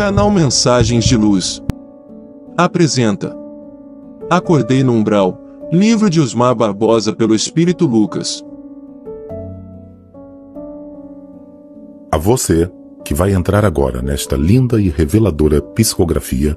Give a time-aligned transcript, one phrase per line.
[0.00, 1.62] Canal Mensagens de Luz.
[2.56, 3.36] Apresenta.
[4.30, 5.38] Acordei no Umbral.
[5.70, 8.42] Livro de Osmar Barbosa pelo Espírito Lucas.
[12.10, 12.72] A você,
[13.04, 16.56] que vai entrar agora nesta linda e reveladora psicografia,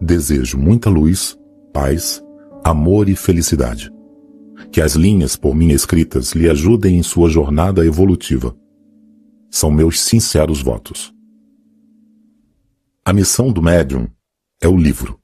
[0.00, 1.38] desejo muita luz,
[1.72, 2.20] paz,
[2.64, 3.88] amor e felicidade.
[4.72, 8.52] Que as linhas por mim escritas lhe ajudem em sua jornada evolutiva.
[9.48, 11.14] São meus sinceros votos.
[13.10, 14.06] A missão do médium
[14.60, 15.20] é o livro.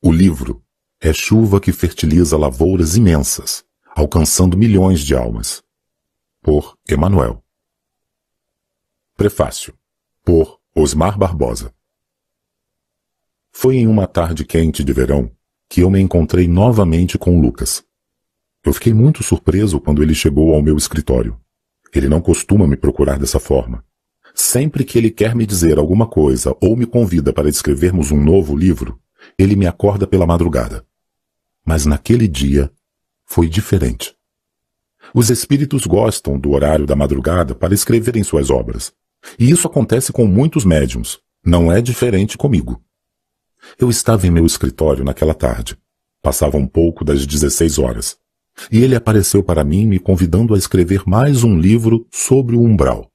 [0.00, 0.62] O livro
[1.00, 5.60] é chuva que fertiliza lavouras imensas, alcançando milhões de almas.
[6.40, 7.42] Por Emanuel.
[9.16, 9.74] Prefácio.
[10.24, 11.74] Por Osmar Barbosa.
[13.50, 15.28] Foi em uma tarde quente de verão
[15.68, 17.84] que eu me encontrei novamente com Lucas.
[18.62, 21.36] Eu fiquei muito surpreso quando ele chegou ao meu escritório.
[21.92, 23.84] Ele não costuma me procurar dessa forma.
[24.34, 28.56] Sempre que ele quer me dizer alguma coisa ou me convida para escrevermos um novo
[28.56, 29.00] livro,
[29.38, 30.84] ele me acorda pela madrugada.
[31.64, 32.70] Mas naquele dia
[33.24, 34.16] foi diferente.
[35.14, 38.92] Os espíritos gostam do horário da madrugada para escreverem suas obras.
[39.38, 41.20] E isso acontece com muitos médiums.
[41.46, 42.82] Não é diferente comigo.
[43.78, 45.78] Eu estava em meu escritório naquela tarde.
[46.20, 48.18] Passava um pouco das 16 horas.
[48.70, 53.13] E ele apareceu para mim me convidando a escrever mais um livro sobre o umbral.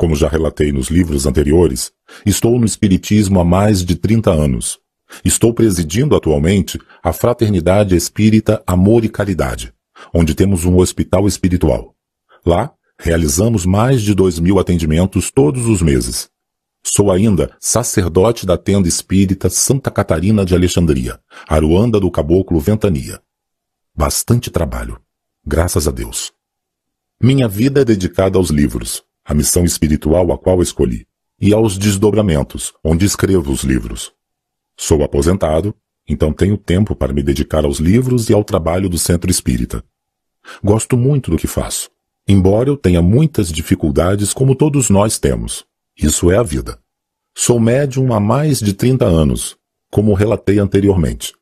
[0.00, 1.92] Como já relatei nos livros anteriores,
[2.24, 4.78] estou no Espiritismo há mais de 30 anos.
[5.22, 9.74] Estou presidindo atualmente a Fraternidade Espírita Amor e Caridade,
[10.14, 11.94] onde temos um hospital espiritual.
[12.46, 16.30] Lá, realizamos mais de dois mil atendimentos todos os meses.
[16.82, 23.20] Sou ainda sacerdote da tenda espírita Santa Catarina de Alexandria, Aruanda do Caboclo Ventania.
[23.94, 24.98] Bastante trabalho,
[25.44, 26.32] graças a Deus.
[27.22, 31.06] Minha vida é dedicada aos livros, a missão espiritual a qual escolhi,
[31.40, 34.12] e aos desdobramentos, onde escrevo os livros.
[34.76, 35.74] Sou aposentado,
[36.08, 39.84] então tenho tempo para me dedicar aos livros e ao trabalho do centro espírita.
[40.62, 41.90] Gosto muito do que faço,
[42.26, 45.64] embora eu tenha muitas dificuldades como todos nós temos.
[45.96, 46.78] Isso é a vida.
[47.36, 49.56] Sou médium há mais de 30 anos,
[49.90, 51.32] como relatei anteriormente,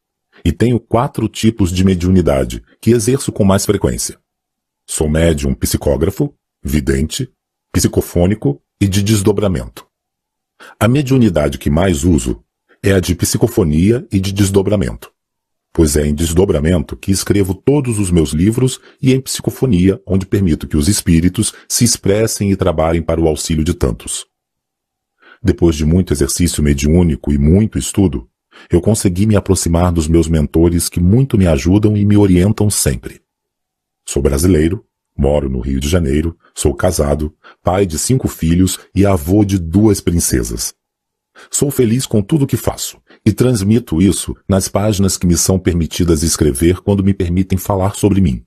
[0.44, 4.18] e tenho quatro tipos de mediunidade que exerço com mais frequência.
[4.86, 7.30] Sou médium psicógrafo, vidente,
[7.72, 9.86] psicofônico e de desdobramento.
[10.78, 12.42] A mediunidade que mais uso
[12.82, 15.12] é a de psicofonia e de desdobramento,
[15.72, 20.66] pois é em desdobramento que escrevo todos os meus livros e em psicofonia onde permito
[20.66, 24.26] que os espíritos se expressem e trabalhem para o auxílio de tantos.
[25.42, 28.28] Depois de muito exercício mediúnico e muito estudo,
[28.70, 33.20] eu consegui me aproximar dos meus mentores que muito me ajudam e me orientam sempre.
[34.04, 34.84] Sou brasileiro,
[35.18, 40.00] Moro no Rio de Janeiro, sou casado, pai de cinco filhos e avô de duas
[40.00, 40.72] princesas.
[41.50, 45.58] Sou feliz com tudo o que faço e transmito isso nas páginas que me são
[45.58, 48.44] permitidas escrever quando me permitem falar sobre mim.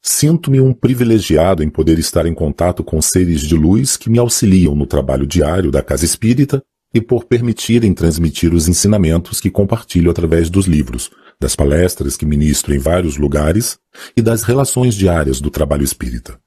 [0.00, 4.74] Sinto-me um privilegiado em poder estar em contato com seres de luz que me auxiliam
[4.74, 6.62] no trabalho diário da Casa Espírita
[6.94, 11.10] e por permitirem transmitir os ensinamentos que compartilho através dos livros,
[11.40, 13.78] das palestras que ministro em vários lugares
[14.16, 16.40] e das relações diárias do trabalho espírita.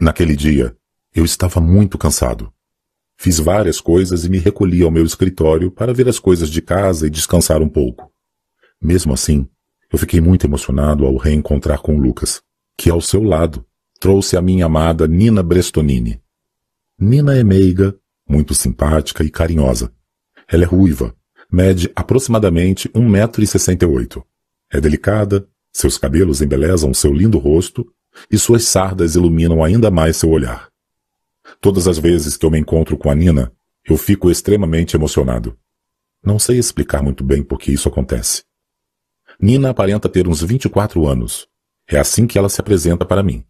[0.00, 0.76] Naquele dia,
[1.14, 2.52] eu estava muito cansado.
[3.16, 7.06] Fiz várias coisas e me recolhi ao meu escritório para ver as coisas de casa
[7.06, 8.10] e descansar um pouco.
[8.80, 9.46] Mesmo assim,
[9.92, 12.40] eu fiquei muito emocionado ao reencontrar com Lucas,
[12.78, 13.64] que ao seu lado
[13.98, 16.22] trouxe a minha amada Nina Brestonini.
[16.98, 17.94] Nina é meiga,
[18.26, 19.92] muito simpática e carinhosa.
[20.48, 21.14] Ela é ruiva,
[21.50, 24.22] mede aproximadamente 1,68m.
[24.72, 27.86] É delicada, seus cabelos embelezam seu lindo rosto
[28.30, 30.68] e suas sardas iluminam ainda mais seu olhar.
[31.60, 33.52] Todas as vezes que eu me encontro com a Nina,
[33.88, 35.56] eu fico extremamente emocionado.
[36.22, 38.44] Não sei explicar muito bem por que isso acontece.
[39.40, 41.48] Nina aparenta ter uns 24 anos.
[41.88, 43.44] É assim que ela se apresenta para mim.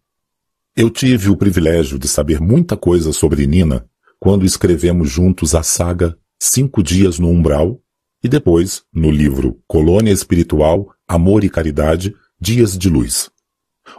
[0.75, 3.85] Eu tive o privilégio de saber muita coisa sobre Nina
[4.19, 7.80] quando escrevemos juntos a saga Cinco Dias no Umbral
[8.23, 13.31] e depois, no livro Colônia Espiritual, Amor e Caridade, Dias de Luz,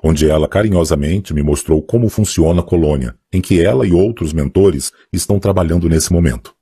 [0.03, 4.93] onde ela carinhosamente me mostrou como funciona a colônia, em que ela e outros mentores
[5.13, 6.55] estão trabalhando nesse momento.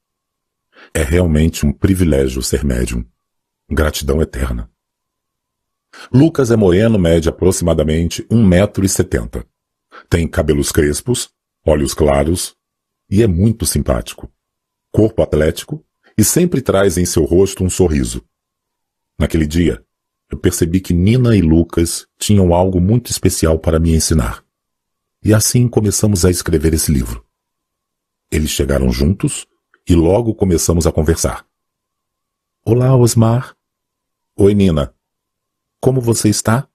[0.95, 3.05] É realmente um privilégio ser médium.
[3.71, 4.71] Gratidão eterna.
[6.13, 9.45] Lucas é moreno, mede aproximadamente 1,70m.
[10.09, 11.31] Tem cabelos crespos,
[11.65, 12.57] olhos claros
[13.09, 14.33] e é muito simpático.
[14.91, 15.85] Corpo atlético,
[16.21, 18.23] e sempre traz em seu rosto um sorriso.
[19.19, 19.83] Naquele dia,
[20.31, 24.45] eu percebi que Nina e Lucas tinham algo muito especial para me ensinar.
[25.25, 27.25] E assim começamos a escrever esse livro.
[28.31, 29.47] Eles chegaram juntos
[29.89, 31.47] e logo começamos a conversar.
[32.67, 33.57] Olá, Osmar.
[34.37, 34.95] Oi, Nina.
[35.81, 36.69] Como você está?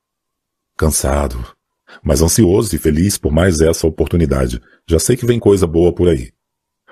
[0.75, 1.55] Cansado,
[2.01, 4.59] mas ansioso e feliz por mais essa oportunidade.
[4.89, 6.33] Já sei que vem coisa boa por aí.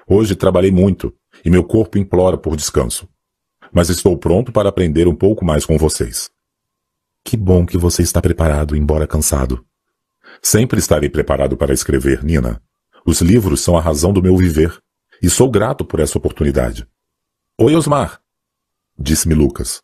[0.08, 1.14] Hoje trabalhei muito
[1.44, 3.08] e meu corpo implora por descanso.
[3.72, 6.30] Mas estou pronto para aprender um pouco mais com vocês.
[7.24, 9.66] Que bom que você está preparado, embora cansado.
[10.42, 12.62] Sempre estarei preparado para escrever, Nina.
[13.06, 14.78] Os livros são a razão do meu viver.
[15.22, 16.86] E sou grato por essa oportunidade.
[17.58, 18.22] Oi, Osmar.
[19.00, 19.82] Disse-me Lucas.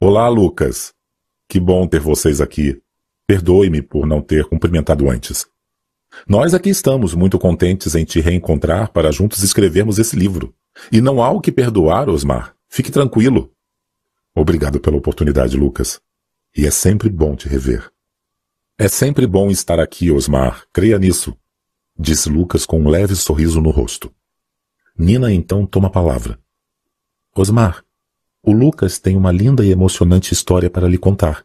[0.00, 0.94] Olá, Lucas.
[1.48, 2.80] Que bom ter vocês aqui.
[3.26, 5.46] Perdoe-me por não ter cumprimentado antes.
[6.28, 10.54] Nós aqui estamos muito contentes em te reencontrar para juntos escrevermos esse livro.
[10.90, 12.54] E não há o que perdoar, Osmar.
[12.68, 13.52] Fique tranquilo.
[14.34, 16.00] Obrigado pela oportunidade, Lucas.
[16.56, 17.90] E é sempre bom te rever.
[18.78, 20.64] É sempre bom estar aqui, Osmar.
[20.72, 21.36] Creia nisso.
[21.98, 24.14] Disse Lucas com um leve sorriso no rosto.
[24.96, 26.38] Nina então toma a palavra.
[27.34, 27.84] Osmar,
[28.42, 31.44] o Lucas tem uma linda e emocionante história para lhe contar.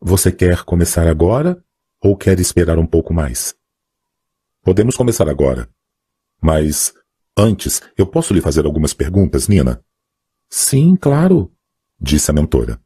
[0.00, 1.62] Você quer começar agora
[2.00, 3.55] ou quer esperar um pouco mais?
[4.66, 5.68] Podemos começar agora.
[6.42, 6.92] Mas,
[7.38, 9.80] antes, eu posso lhe fazer algumas perguntas, Nina?
[10.50, 11.52] Sim, claro,
[12.00, 12.80] disse a mentora.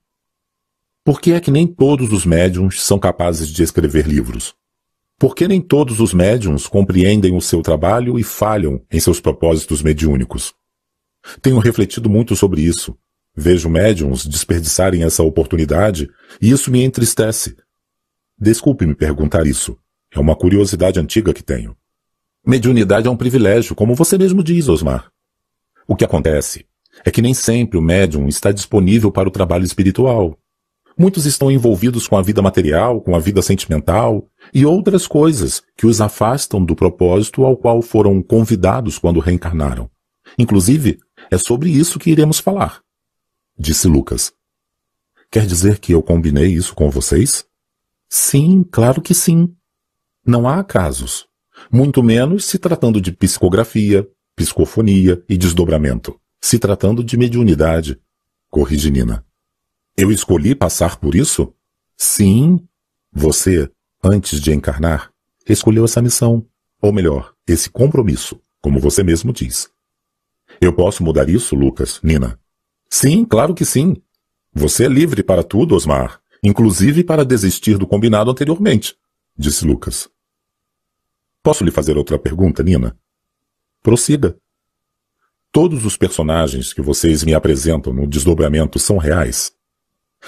[1.02, 4.54] Por que é que nem todos os médiums são capazes de escrever livros?
[5.18, 9.82] Por que nem todos os médiums compreendem o seu trabalho e falham em seus propósitos
[9.82, 10.52] mediúnicos?
[11.40, 12.94] Tenho refletido muito sobre isso.
[13.34, 16.10] Vejo médiums desperdiçarem essa oportunidade
[16.42, 17.56] e isso me entristece.
[18.38, 19.78] Desculpe me perguntar isso,
[20.12, 21.76] é uma curiosidade antiga que tenho.
[22.44, 25.10] Mediunidade é um privilégio, como você mesmo diz, Osmar.
[25.86, 26.66] O que acontece
[27.04, 30.38] é que nem sempre o médium está disponível para o trabalho espiritual.
[30.98, 35.86] Muitos estão envolvidos com a vida material, com a vida sentimental e outras coisas que
[35.86, 39.90] os afastam do propósito ao qual foram convidados quando reencarnaram.
[40.38, 40.98] Inclusive,
[41.30, 42.80] é sobre isso que iremos falar.
[43.58, 44.32] Disse Lucas.
[45.30, 47.44] Quer dizer que eu combinei isso com vocês?
[48.08, 49.54] Sim, claro que sim.
[50.24, 51.26] Não há acasos,
[51.70, 58.00] muito menos se tratando de psicografia, psicofonia e desdobramento, se tratando de mediunidade,
[58.50, 59.24] corrige Nina.
[59.96, 61.52] Eu escolhi passar por isso?
[61.96, 62.66] Sim.
[63.12, 63.70] Você,
[64.02, 65.12] antes de encarnar,
[65.48, 66.46] escolheu essa missão,
[66.80, 69.68] ou melhor, esse compromisso, como você mesmo diz.
[70.60, 72.38] Eu posso mudar isso, Lucas, Nina?
[72.88, 73.96] Sim, claro que sim.
[74.52, 78.96] Você é livre para tudo, Osmar, inclusive para desistir do combinado anteriormente,
[79.40, 80.08] disse Lucas.
[81.42, 82.96] Posso lhe fazer outra pergunta, Nina?
[83.82, 84.36] Prossiga.
[85.50, 89.52] Todos os personagens que vocês me apresentam no desdobramento são reais?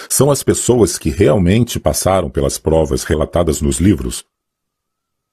[0.08, 4.24] São as pessoas que realmente passaram pelas provas relatadas nos livros?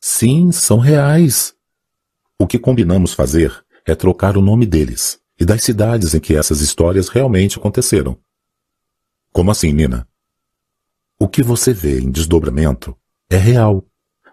[0.01, 1.55] Sim, são reais.
[2.37, 6.59] O que combinamos fazer é trocar o nome deles e das cidades em que essas
[6.59, 8.19] histórias realmente aconteceram.
[9.31, 10.05] Como assim, Nina?
[11.17, 12.98] O que você vê em desdobramento
[13.29, 13.85] é real.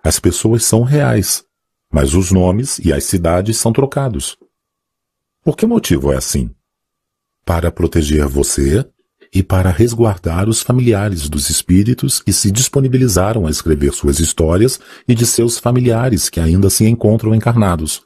[0.03, 1.45] As pessoas são reais,
[1.93, 4.37] mas os nomes e as cidades são trocados.
[5.45, 6.51] Por que motivo é assim?
[7.45, 8.89] Para proteger você
[9.33, 15.15] e para resguardar os familiares dos espíritos que se disponibilizaram a escrever suas histórias e
[15.15, 18.03] de seus familiares que ainda se encontram encarnados.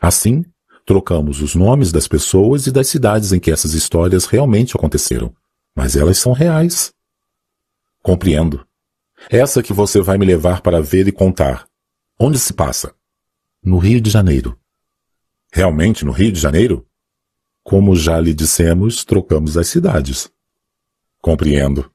[0.00, 0.44] Assim,
[0.86, 5.34] trocamos os nomes das pessoas e das cidades em que essas histórias realmente aconteceram,
[5.76, 6.92] mas elas são reais.
[8.02, 8.66] Compreendo.
[9.30, 11.66] Essa que você vai me levar para ver e contar.
[12.18, 12.94] Onde se passa?
[13.62, 14.58] No Rio de Janeiro.
[15.52, 16.86] Realmente no Rio de Janeiro?
[17.62, 20.30] Como já lhe dissemos, trocamos as cidades.
[21.20, 21.90] Compreendo.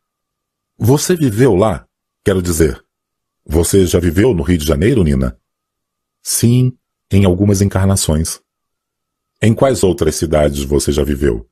[0.77, 1.87] Você viveu lá?
[2.23, 2.83] Quero dizer,
[3.45, 5.39] você já viveu no Rio de Janeiro, Nina?
[6.21, 6.77] Sim,
[7.09, 8.41] em algumas encarnações.
[9.41, 11.49] Em quais outras cidades você já viveu?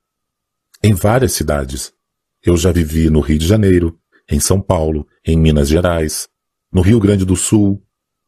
[0.83, 1.93] Em várias cidades.
[2.43, 6.27] Eu já vivi no Rio de Janeiro, em São Paulo, em Minas Gerais,
[6.71, 7.81] no Rio Grande do Sul,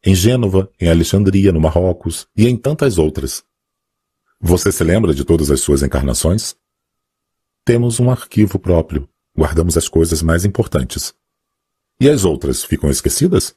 [0.04, 3.44] em Gênova, em Alexandria, no Marrocos e em tantas outras.
[4.40, 6.54] Você se lembra de todas as suas encarnações?
[7.64, 11.12] Temos um arquivo próprio, guardamos as coisas mais importantes.
[12.00, 13.56] E as outras ficam esquecidas?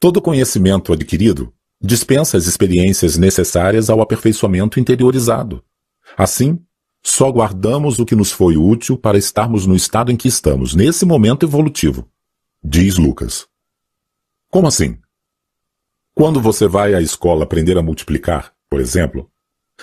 [0.00, 5.62] Todo conhecimento adquirido dispensa as experiências necessárias ao aperfeiçoamento interiorizado.
[6.16, 6.58] Assim,
[7.08, 11.06] só guardamos o que nos foi útil para estarmos no estado em que estamos, nesse
[11.06, 12.06] momento evolutivo.
[12.62, 13.46] Diz Lucas.
[14.50, 14.98] Como assim?
[16.14, 19.30] Quando você vai à escola aprender a multiplicar, por exemplo,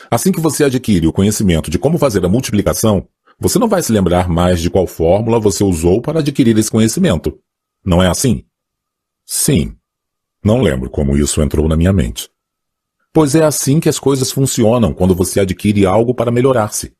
[0.09, 3.07] assim que você adquire o conhecimento de como fazer a multiplicação,
[3.39, 7.39] você não vai se lembrar mais de qual fórmula você usou para adquirir esse conhecimento.
[7.83, 8.45] Não é assim?
[9.25, 9.75] Sim.
[10.43, 12.29] Não lembro como isso entrou na minha mente.
[13.11, 16.94] Pois é assim que as coisas funcionam quando você adquire algo para melhorar-se.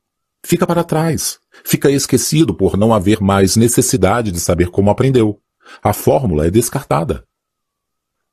[0.46, 1.40] Fica para trás.
[1.64, 5.40] Fica esquecido por não haver mais necessidade de saber como aprendeu.
[5.82, 7.24] A fórmula é descartada.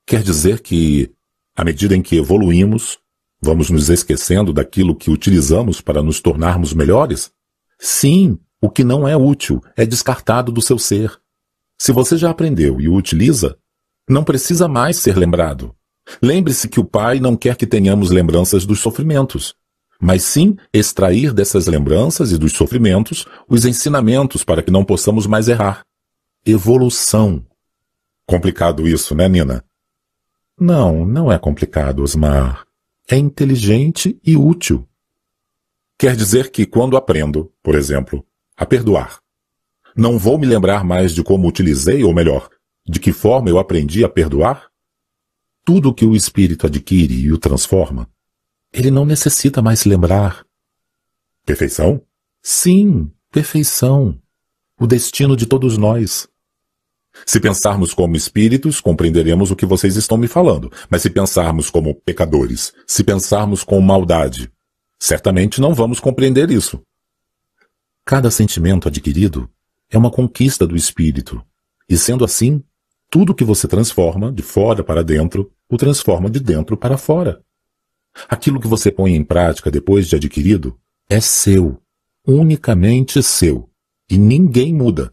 [0.06, 1.12] Quer dizer que,
[1.56, 3.00] à medida em que evoluímos,
[3.42, 7.32] vamos nos esquecendo daquilo que utilizamos para nos tornarmos melhores?
[7.80, 11.20] Sim, o que não é útil é descartado do seu ser.
[11.76, 13.58] Se você já aprendeu e o utiliza,
[14.08, 15.74] não precisa mais ser lembrado.
[16.22, 19.56] Lembre-se que o Pai não quer que tenhamos lembranças dos sofrimentos,
[20.04, 25.48] mas sim extrair dessas lembranças e dos sofrimentos os ensinamentos para que não possamos mais
[25.48, 25.82] errar.
[26.44, 27.42] Evolução.
[28.26, 29.64] Complicado isso, né, Nina?
[30.60, 32.66] Não, não é complicado, Osmar.
[33.08, 34.86] É inteligente e útil.
[35.98, 38.26] Quer dizer que quando aprendo, por exemplo,
[38.58, 39.20] a perdoar,
[39.96, 42.50] não vou me lembrar mais de como utilizei, ou melhor,
[42.86, 44.68] de que forma eu aprendi a perdoar?
[45.64, 48.06] Tudo que o espírito adquire e o transforma,
[48.74, 50.44] ele não necessita mais lembrar.
[51.46, 52.02] Perfeição?
[52.42, 54.18] Sim, perfeição.
[54.80, 56.28] O destino de todos nós.
[57.24, 60.72] Se pensarmos como espíritos, compreenderemos o que vocês estão me falando.
[60.90, 64.50] Mas se pensarmos como pecadores, se pensarmos com maldade,
[64.98, 66.82] certamente não vamos compreender isso.
[68.04, 69.48] Cada sentimento adquirido
[69.88, 71.40] é uma conquista do espírito.
[71.88, 72.60] E sendo assim,
[73.08, 77.40] tudo que você transforma de fora para dentro, o transforma de dentro para fora.
[78.28, 80.78] Aquilo que você põe em prática depois de adquirido
[81.08, 81.82] é seu,
[82.26, 83.70] unicamente seu,
[84.08, 85.12] e ninguém muda.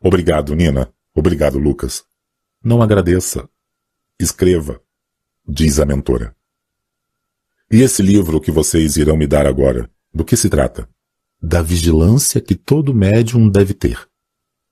[0.00, 0.92] Obrigado, Nina.
[1.14, 2.04] Obrigado, Lucas.
[2.62, 3.48] Não agradeça.
[4.18, 4.80] Escreva,
[5.46, 6.36] diz a mentora.
[7.70, 10.88] E esse livro que vocês irão me dar agora, do que se trata?
[11.42, 14.08] Da vigilância que todo médium deve ter,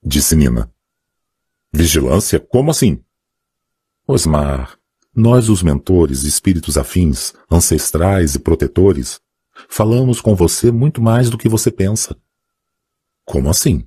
[0.03, 0.71] disse Nina.
[1.71, 2.39] Vigilância?
[2.39, 3.03] Como assim?
[4.07, 4.78] Osmar,
[5.15, 9.19] nós os mentores, espíritos afins, ancestrais e protetores,
[9.67, 12.15] falamos com você muito mais do que você pensa.
[13.25, 13.85] Como assim?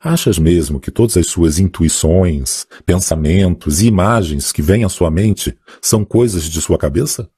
[0.00, 5.58] Achas mesmo que todas as suas intuições, pensamentos e imagens que vêm à sua mente
[5.82, 7.28] são coisas de sua cabeça?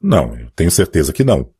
[0.00, 1.50] Não, eu tenho certeza que não.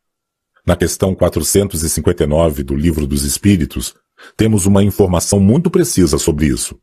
[0.67, 3.95] Na questão 459 do Livro dos Espíritos,
[4.37, 6.79] temos uma informação muito precisa sobre isso.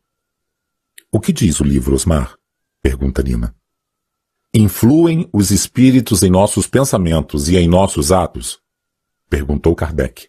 [1.12, 2.36] O que diz o livro, Osmar?
[2.84, 3.56] Pergunta Nina.
[4.52, 8.60] Influem os espíritos em nossos pensamentos e em nossos atos?
[9.30, 10.28] Perguntou Kardec.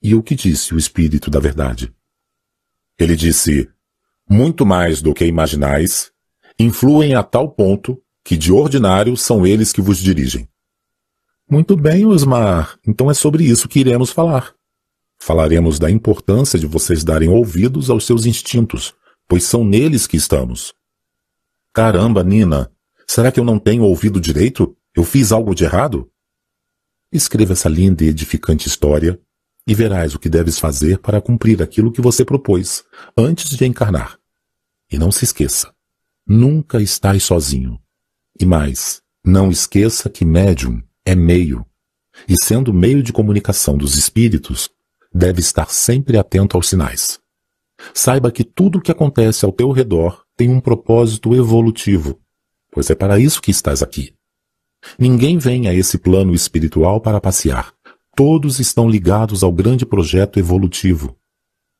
[0.00, 1.92] E o que disse o Espírito da Verdade?
[2.96, 3.68] Ele disse:
[4.30, 6.12] Muito mais do que imaginais,
[6.56, 10.48] influem a tal ponto que de ordinário são eles que vos dirigem.
[11.50, 12.78] Muito bem, Osmar.
[12.86, 14.54] Então é sobre isso que iremos falar.
[15.18, 18.94] Falaremos da importância de vocês darem ouvidos aos seus instintos,
[19.26, 20.72] pois são neles que estamos.
[21.72, 22.70] Caramba, Nina,
[23.06, 24.76] será que eu não tenho ouvido direito?
[24.94, 26.10] Eu fiz algo de errado?
[27.10, 29.20] Escreva essa linda e edificante história
[29.66, 32.84] e verás o que deves fazer para cumprir aquilo que você propôs
[33.16, 34.18] antes de encarnar.
[34.90, 35.72] E não se esqueça,
[36.26, 37.80] nunca estás sozinho.
[38.38, 41.64] E mais, não esqueça que médium é meio,
[42.28, 44.70] e sendo meio de comunicação dos espíritos,
[45.14, 47.20] deve estar sempre atento aos sinais.
[47.94, 52.20] Saiba que tudo o que acontece ao teu redor tem um propósito evolutivo,
[52.70, 54.14] pois é para isso que estás aqui.
[54.98, 57.72] Ninguém vem a esse plano espiritual para passear,
[58.14, 61.16] Todos estão ligados ao grande projeto evolutivo.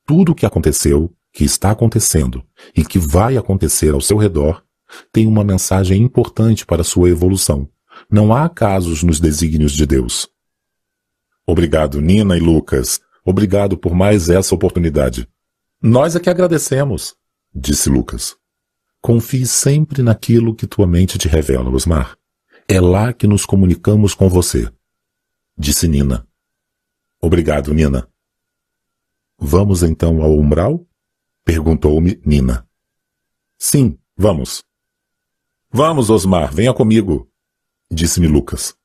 [0.07, 2.43] Tudo o que aconteceu, que está acontecendo
[2.75, 4.65] e que vai acontecer ao seu redor
[5.13, 7.69] tem uma mensagem importante para sua evolução.
[8.11, 10.27] Não há acasos nos desígnios de Deus.
[11.47, 13.01] Obrigado, Nina e Lucas.
[13.25, 15.29] Obrigado por mais essa oportunidade.
[15.83, 17.15] Nós é que agradecemos,
[17.55, 18.42] disse Lucas.
[19.03, 22.17] Confie sempre naquilo que tua mente te revela, Osmar.
[22.67, 24.73] É lá que nos comunicamos com você
[25.57, 26.27] disse Nina.
[27.21, 28.09] Obrigado, Nina.
[29.39, 30.87] Vamos então ao umbral?
[31.45, 32.69] perguntou-me Nina.
[33.59, 34.63] Sim, vamos.
[35.71, 37.31] Vamos, Osmar, venha comigo,
[37.91, 38.77] disse-me Lucas.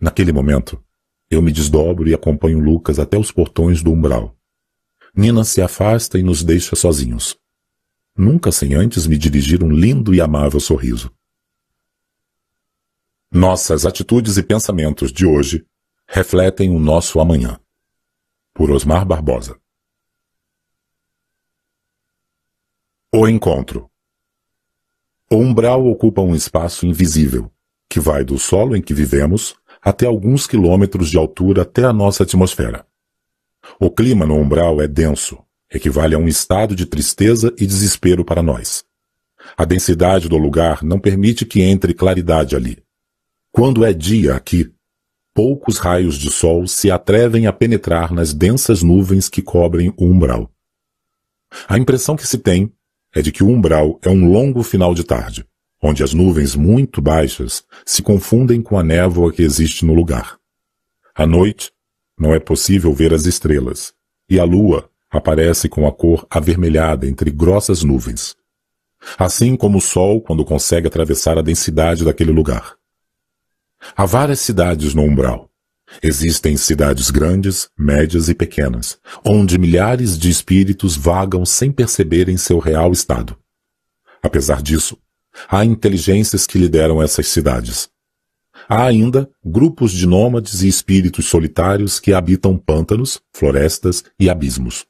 [0.00, 0.82] Naquele momento,
[1.30, 4.36] eu me desdobro e acompanho Lucas até os portões do umbral.
[5.14, 7.38] Nina se afasta e nos deixa sozinhos.
[8.16, 11.10] Nunca sem antes me dirigir um lindo e amável sorriso.
[13.30, 15.66] Nossas atitudes e pensamentos de hoje
[16.06, 17.58] refletem o nosso amanhã.
[18.52, 19.58] Por Osmar Barbosa.
[23.10, 23.90] O encontro.
[25.30, 27.50] O umbral ocupa um espaço invisível,
[27.88, 32.22] que vai do solo em que vivemos até alguns quilômetros de altura até a nossa
[32.22, 32.86] atmosfera.
[33.80, 38.42] O clima no umbral é denso, equivale a um estado de tristeza e desespero para
[38.42, 38.84] nós.
[39.56, 42.82] A densidade do lugar não permite que entre claridade ali.
[43.50, 44.72] Quando é dia aqui,
[45.34, 50.50] poucos raios de sol se atrevem a penetrar nas densas nuvens que cobrem o umbral.
[51.68, 52.72] A impressão que se tem
[53.14, 55.44] é de que o umbral é um longo final de tarde,
[55.82, 60.38] onde as nuvens muito baixas se confundem com a névoa que existe no lugar.
[61.14, 61.70] À noite,
[62.18, 63.92] não é possível ver as estrelas,
[64.28, 68.34] e a lua aparece com a cor avermelhada entre grossas nuvens.
[69.18, 72.76] Assim como o sol quando consegue atravessar a densidade daquele lugar.
[73.94, 75.50] Há várias cidades no umbral.
[76.02, 82.92] Existem cidades grandes, médias e pequenas, onde milhares de espíritos vagam sem perceberem seu real
[82.92, 83.36] estado.
[84.22, 84.96] Apesar disso,
[85.48, 87.90] há inteligências que lideram essas cidades.
[88.68, 94.86] Há ainda grupos de nômades e espíritos solitários que habitam pântanos, florestas e abismos.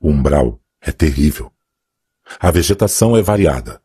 [0.00, 1.50] O umbral é terrível.
[2.38, 3.80] A vegetação é variada,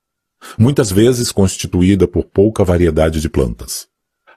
[0.58, 3.88] muitas vezes constituída por pouca variedade de plantas.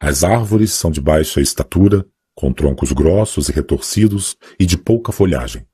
[0.00, 5.66] As árvores são de baixa estatura, com troncos grossos e retorcidos e de pouca folhagem.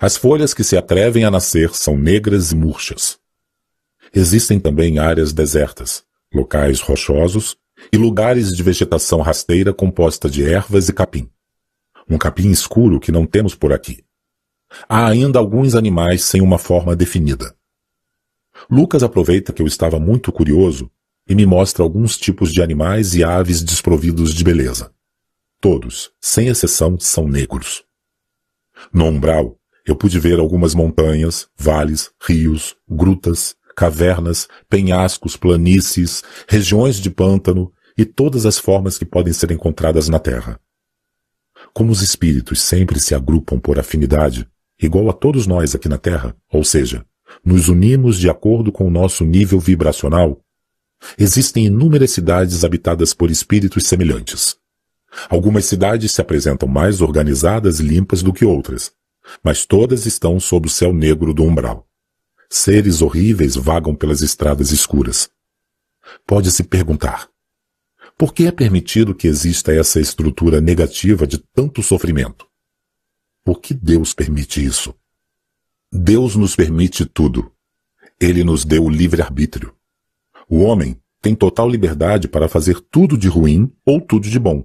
[0.00, 3.18] As folhas que se atrevem a nascer são negras e murchas.
[4.14, 7.56] Existem também áreas desertas, locais rochosos
[7.92, 11.28] e lugares de vegetação rasteira composta de ervas e capim.
[12.08, 14.04] Um capim escuro que não temos por aqui.
[14.88, 17.54] Há ainda alguns animais sem uma forma definida.
[18.70, 20.90] Lucas aproveita que eu estava muito curioso
[21.28, 24.92] e me mostra alguns tipos de animais e aves desprovidos de beleza.
[25.60, 27.84] Todos, sem exceção, são negros.
[28.92, 37.10] No umbral, eu pude ver algumas montanhas, vales, rios, grutas, cavernas, penhascos, planícies, regiões de
[37.10, 40.60] pântano e todas as formas que podem ser encontradas na Terra.
[41.72, 44.48] Como os espíritos sempre se agrupam por afinidade,
[44.82, 47.04] igual a todos nós aqui na Terra, ou seja,
[47.44, 50.42] nos unimos de acordo com o nosso nível vibracional,
[51.18, 54.56] Existem inúmeras cidades habitadas por espíritos semelhantes.
[55.28, 58.92] Algumas cidades se apresentam mais organizadas e limpas do que outras,
[59.42, 61.86] mas todas estão sob o céu negro do umbral.
[62.48, 65.30] Seres horríveis vagam pelas estradas escuras.
[66.26, 67.28] Pode-se perguntar:
[68.16, 72.46] por que é permitido que exista essa estrutura negativa de tanto sofrimento?
[73.44, 74.94] Por que Deus permite isso?
[75.92, 77.50] Deus nos permite tudo.
[78.20, 79.74] Ele nos deu o livre-arbítrio.
[80.48, 84.64] O homem tem total liberdade para fazer tudo de ruim ou tudo de bom.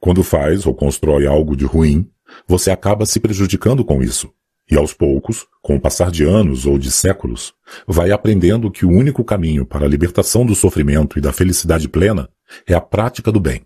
[0.00, 2.10] Quando faz ou constrói algo de ruim,
[2.46, 4.32] você acaba se prejudicando com isso.
[4.68, 7.54] E aos poucos, com o passar de anos ou de séculos,
[7.86, 12.28] vai aprendendo que o único caminho para a libertação do sofrimento e da felicidade plena
[12.66, 13.64] é a prática do bem.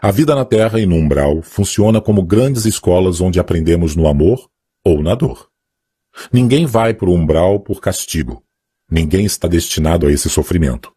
[0.00, 4.48] A vida na Terra e no umbral funciona como grandes escolas onde aprendemos no amor
[4.84, 5.48] ou na dor.
[6.32, 8.42] Ninguém vai para o umbral por castigo,
[8.94, 10.92] Ninguém está destinado a esse sofrimento.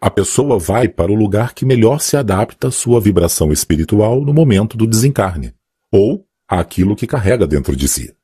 [0.00, 4.32] A pessoa vai para o lugar que melhor se adapta à sua vibração espiritual no
[4.32, 5.52] momento do desencarne,
[5.90, 8.14] ou àquilo que carrega dentro de si.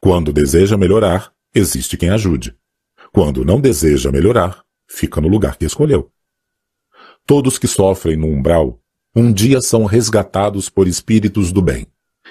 [0.00, 2.52] Quando deseja melhorar, existe quem ajude.
[3.12, 6.10] Quando não deseja melhorar, fica no lugar que escolheu.
[7.24, 8.80] Todos que sofrem no umbral,
[9.16, 11.86] um dia são resgatados por espíritos do bem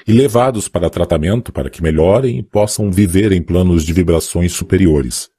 [0.07, 5.29] e levados para tratamento para que melhorem e possam viver em planos de vibrações superiores,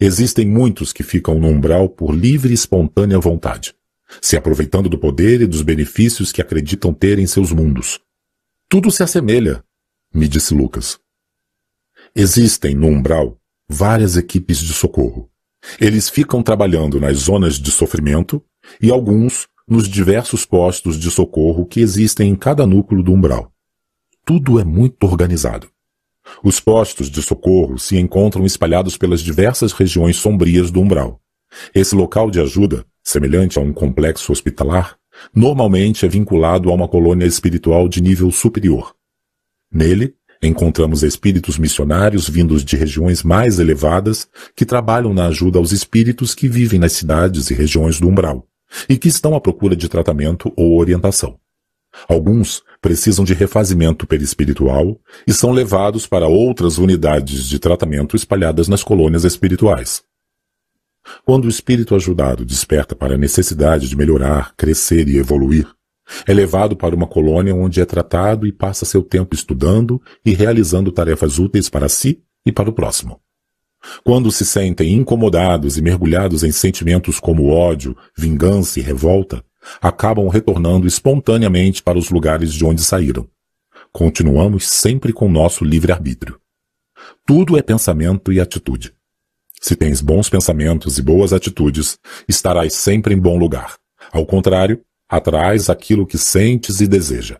[0.00, 3.74] Existem muitos que ficam no umbral por livre e espontânea vontade,
[4.20, 8.00] se aproveitando do poder e dos benefícios que acreditam ter em seus mundos.
[8.68, 9.62] Tudo se assemelha,
[10.12, 10.98] me disse Lucas.
[12.14, 15.30] Existem no umbral várias equipes de socorro.
[15.80, 18.42] Eles ficam trabalhando nas zonas de sofrimento
[18.80, 23.50] e alguns nos diversos postos de socorro que existem em cada núcleo do umbral.
[24.24, 25.68] Tudo é muito organizado.
[26.42, 31.20] Os postos de socorro se encontram espalhados pelas diversas regiões sombrias do umbral.
[31.74, 34.96] Esse local de ajuda, semelhante a um complexo hospitalar,
[35.34, 38.94] normalmente é vinculado a uma colônia espiritual de nível superior.
[39.72, 46.34] Nele, encontramos espíritos missionários vindos de regiões mais elevadas que trabalham na ajuda aos espíritos
[46.34, 48.46] que vivem nas cidades e regiões do umbral
[48.88, 51.38] e que estão à procura de tratamento ou orientação.
[52.08, 58.82] Alguns precisam de refazimento perispiritual e são levados para outras unidades de tratamento espalhadas nas
[58.82, 60.02] colônias espirituais.
[61.24, 65.68] Quando o espírito ajudado desperta para a necessidade de melhorar, crescer e evoluir,
[66.26, 70.92] é levado para uma colônia onde é tratado e passa seu tempo estudando e realizando
[70.92, 73.20] tarefas úteis para si e para o próximo.
[74.02, 79.44] Quando se sentem incomodados e mergulhados em sentimentos como ódio, vingança e revolta,
[79.80, 83.28] acabam retornando espontaneamente para os lugares de onde saíram.
[83.92, 86.40] Continuamos sempre com nosso livre-arbítrio.
[87.26, 88.94] Tudo é pensamento e atitude.
[89.60, 93.76] Se tens bons pensamentos e boas atitudes, estarás sempre em bom lugar.
[94.12, 97.38] Ao contrário, atrás aquilo que sentes e deseja.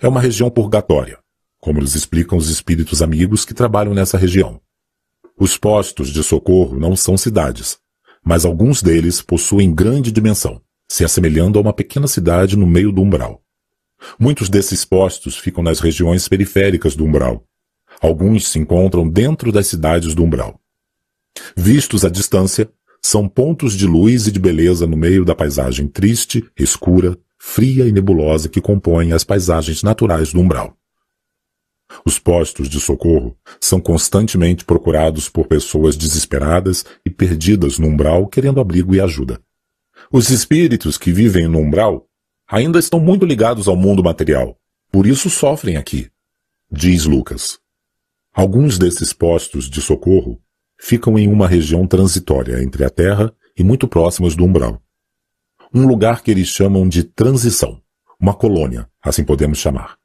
[0.00, 1.18] É uma região purgatória,
[1.58, 4.60] como nos explicam os espíritos amigos que trabalham nessa região.
[5.38, 7.78] Os postos de socorro não são cidades,
[8.24, 13.02] mas alguns deles possuem grande dimensão, se assemelhando a uma pequena cidade no meio do
[13.02, 13.42] umbral.
[14.18, 17.44] Muitos desses postos ficam nas regiões periféricas do umbral.
[18.00, 20.60] Alguns se encontram dentro das cidades do umbral.
[21.56, 22.70] Vistos à distância,
[23.02, 27.92] são pontos de luz e de beleza no meio da paisagem triste, escura, fria e
[27.92, 30.76] nebulosa que compõem as paisagens naturais do umbral.
[32.04, 38.60] Os postos de socorro são constantemente procurados por pessoas desesperadas e perdidas no umbral querendo
[38.60, 39.40] abrigo e ajuda.
[40.10, 42.08] Os espíritos que vivem no umbral
[42.48, 44.58] ainda estão muito ligados ao mundo material,
[44.90, 46.10] por isso sofrem aqui,
[46.70, 47.58] diz Lucas.
[48.32, 50.40] Alguns desses postos de socorro
[50.78, 54.82] ficam em uma região transitória entre a Terra e muito próximos do umbral.
[55.72, 57.80] Um lugar que eles chamam de transição,
[58.20, 59.98] uma colônia, assim podemos chamar.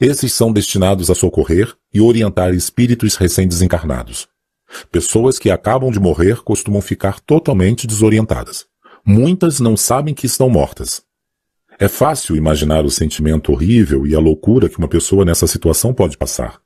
[0.00, 4.28] Esses são destinados a socorrer e orientar espíritos recém-desencarnados.
[4.90, 8.66] Pessoas que acabam de morrer costumam ficar totalmente desorientadas.
[9.04, 11.02] Muitas não sabem que estão mortas.
[11.78, 16.16] É fácil imaginar o sentimento horrível e a loucura que uma pessoa nessa situação pode
[16.16, 16.60] passar.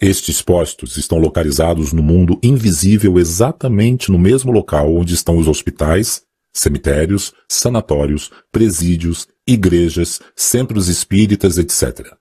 [0.00, 6.22] Estes postos estão localizados no mundo invisível exatamente no mesmo local onde estão os hospitais,
[6.52, 12.16] cemitérios, sanatórios, presídios, igrejas, centros espíritas, etc.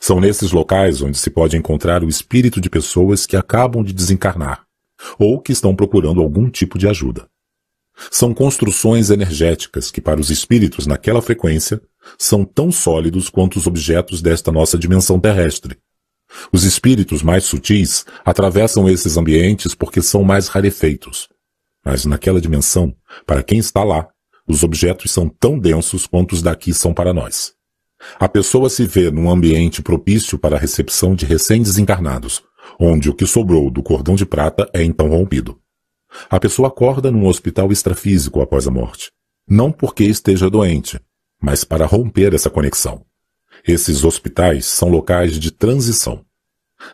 [0.00, 4.64] São nesses locais onde se pode encontrar o espírito de pessoas que acabam de desencarnar
[5.18, 7.28] ou que estão procurando algum tipo de ajuda.
[8.10, 11.80] São construções energéticas que, para os espíritos naquela frequência,
[12.18, 15.78] são tão sólidos quanto os objetos desta nossa dimensão terrestre.
[16.52, 21.28] Os espíritos mais sutis atravessam esses ambientes porque são mais rarefeitos.
[21.84, 24.08] Mas naquela dimensão, para quem está lá,
[24.46, 27.55] os objetos são tão densos quanto os daqui são para nós.
[28.18, 32.42] A pessoa se vê num ambiente propício para a recepção de recém-desencarnados,
[32.78, 35.58] onde o que sobrou do cordão de prata é então rompido.
[36.30, 39.10] A pessoa acorda num hospital extrafísico após a morte.
[39.48, 41.00] Não porque esteja doente,
[41.40, 43.04] mas para romper essa conexão.
[43.66, 46.24] Esses hospitais são locais de transição.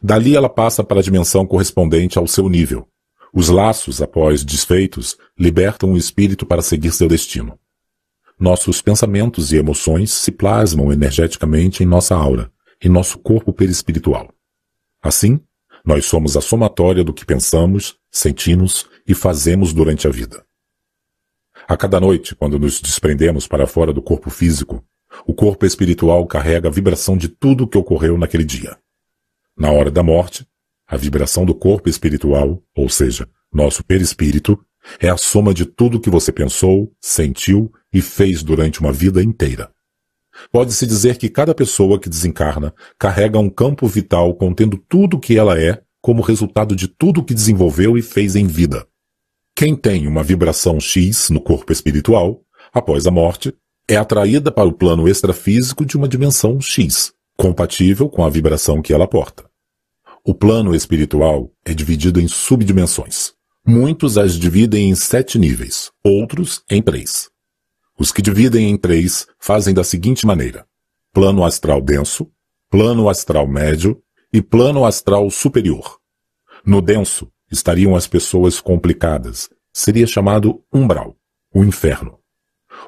[0.03, 2.87] Dali ela passa para a dimensão correspondente ao seu nível.
[3.35, 7.59] Os laços, após desfeitos, libertam o espírito para seguir seu destino.
[8.43, 12.51] Nossos pensamentos e emoções se plasmam energeticamente em nossa aura,
[12.83, 14.35] em nosso corpo perispiritual.
[15.01, 15.41] Assim,
[15.85, 20.45] nós somos a somatória do que pensamos, sentimos e fazemos durante a vida.
[21.69, 24.85] A cada noite, quando nos desprendemos para fora do corpo físico,
[25.25, 28.77] o corpo espiritual carrega a vibração de tudo o que ocorreu naquele dia.
[29.57, 30.45] Na hora da morte,
[30.85, 34.59] a vibração do corpo espiritual, ou seja, nosso perispírito,
[35.01, 39.71] é a soma de tudo que você pensou, sentiu e fez durante uma vida inteira.
[40.51, 45.39] Pode-se dizer que cada pessoa que desencarna carrega um campo vital contendo tudo o que
[45.39, 48.87] ela é como resultado de tudo o que desenvolveu e fez em vida.
[49.55, 52.41] Quem tem uma vibração X no corpo espiritual,
[52.73, 53.55] após a morte,
[53.87, 58.93] é atraída para o plano extrafísico de uma dimensão X, compatível com a vibração que
[58.93, 59.45] ela porta.
[60.25, 63.35] O plano espiritual é dividido em subdimensões.
[63.65, 67.31] Muitos as dividem em sete níveis, outros em três.
[67.97, 70.67] Os que dividem em três fazem da seguinte maneira:
[71.13, 72.29] plano astral denso,
[72.69, 75.99] plano astral médio e plano astral superior.
[76.67, 81.17] No denso estariam as pessoas complicadas, seria chamado umbral,
[81.55, 82.19] o inferno.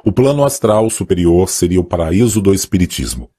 [0.05, 3.31] O plano astral superior seria o paraíso do espiritismo.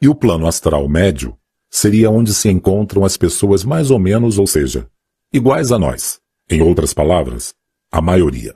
[0.00, 1.36] E o plano astral médio
[1.68, 4.88] seria onde se encontram as pessoas mais ou menos, ou seja,
[5.32, 6.24] iguais a nós.
[6.48, 7.54] Em outras palavras,
[7.90, 8.54] a maioria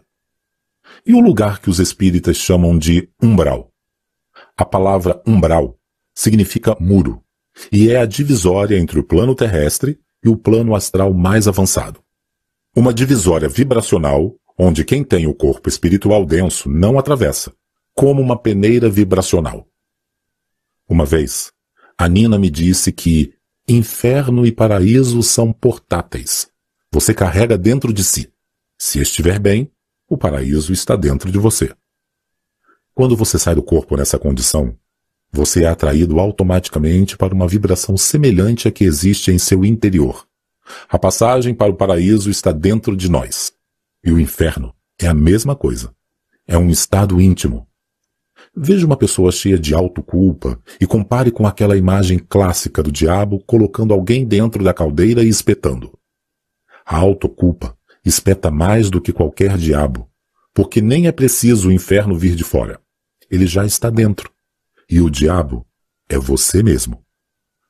[1.07, 3.73] e o lugar que os espíritas chamam de umbral.
[4.57, 5.79] A palavra umbral
[6.15, 7.23] significa muro
[7.73, 12.01] e é a divisória entre o plano terrestre e o plano astral mais avançado.
[12.77, 17.53] Uma divisória vibracional onde quem tem o corpo espiritual denso não atravessa,
[17.95, 19.67] como uma peneira vibracional.
[20.87, 21.51] Uma vez,
[21.97, 23.35] a Nina me disse que
[23.67, 26.50] inferno e paraíso são portáteis.
[26.93, 28.33] Você carrega dentro de si.
[28.77, 29.71] Se estiver bem,
[30.09, 31.73] o paraíso está dentro de você.
[32.93, 34.77] Quando você sai do corpo nessa condição,
[35.31, 40.27] você é atraído automaticamente para uma vibração semelhante à que existe em seu interior.
[40.89, 43.53] A passagem para o paraíso está dentro de nós.
[44.05, 45.95] E o inferno é a mesma coisa.
[46.45, 47.69] É um estado íntimo.
[48.57, 53.95] Veja uma pessoa cheia de autoculpa e compare com aquela imagem clássica do diabo colocando
[53.95, 56.00] alguém dentro da caldeira e espetando.
[56.91, 60.11] A autoculpa espeta mais do que qualquer diabo,
[60.53, 62.81] porque nem é preciso o inferno vir de fora.
[63.31, 64.29] Ele já está dentro.
[64.91, 65.65] E o diabo
[66.09, 67.01] é você mesmo.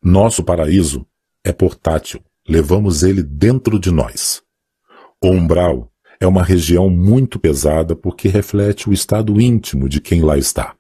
[0.03, 1.07] Nosso paraíso
[1.45, 4.43] é portátil, levamos ele dentro de nós.
[5.23, 10.39] O umbral é uma região muito pesada porque reflete o estado íntimo de quem lá
[10.39, 10.75] está.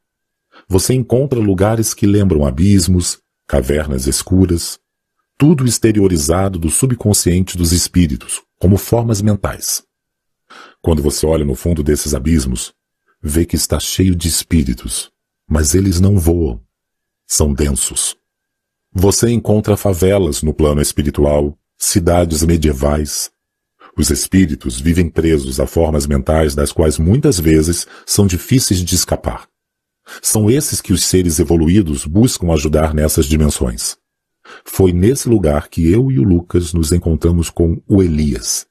[0.66, 4.80] Você encontra lugares que lembram abismos, cavernas escuras,
[5.40, 9.82] tudo exteriorizado do subconsciente dos espíritos, como formas mentais.
[10.82, 12.74] Quando você olha no fundo desses abismos,
[13.22, 15.10] vê que está cheio de espíritos,
[15.48, 16.60] mas eles não voam,
[17.26, 18.14] são densos.
[18.92, 23.30] Você encontra favelas no plano espiritual, cidades medievais.
[23.96, 29.48] Os espíritos vivem presos a formas mentais das quais muitas vezes são difíceis de escapar.
[30.20, 33.99] São esses que os seres evoluídos buscam ajudar nessas dimensões.
[34.64, 38.66] Foi nesse lugar que eu e o Lucas nos encontramos com o Elias.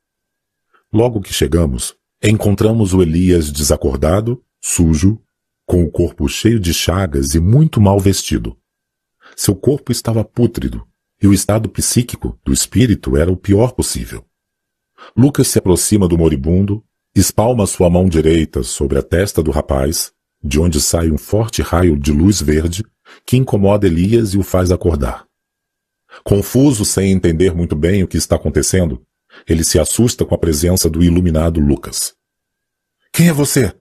[0.91, 5.21] Logo que chegamos, encontramos o Elias desacordado, sujo,
[5.65, 8.57] com o corpo cheio de chagas e muito mal vestido.
[9.35, 10.83] Seu corpo estava pútrido
[11.21, 14.25] e o estado psíquico do espírito era o pior possível.
[15.15, 16.83] Lucas se aproxima do moribundo,
[17.15, 20.11] espalma sua mão direita sobre a testa do rapaz,
[20.43, 22.83] de onde sai um forte raio de luz verde
[23.25, 25.28] que incomoda Elias e o faz acordar.
[26.24, 29.06] Confuso, sem entender muito bem o que está acontecendo,
[29.48, 32.13] ele se assusta com a presença do iluminado Lucas.
[33.13, 33.74] Quem é você?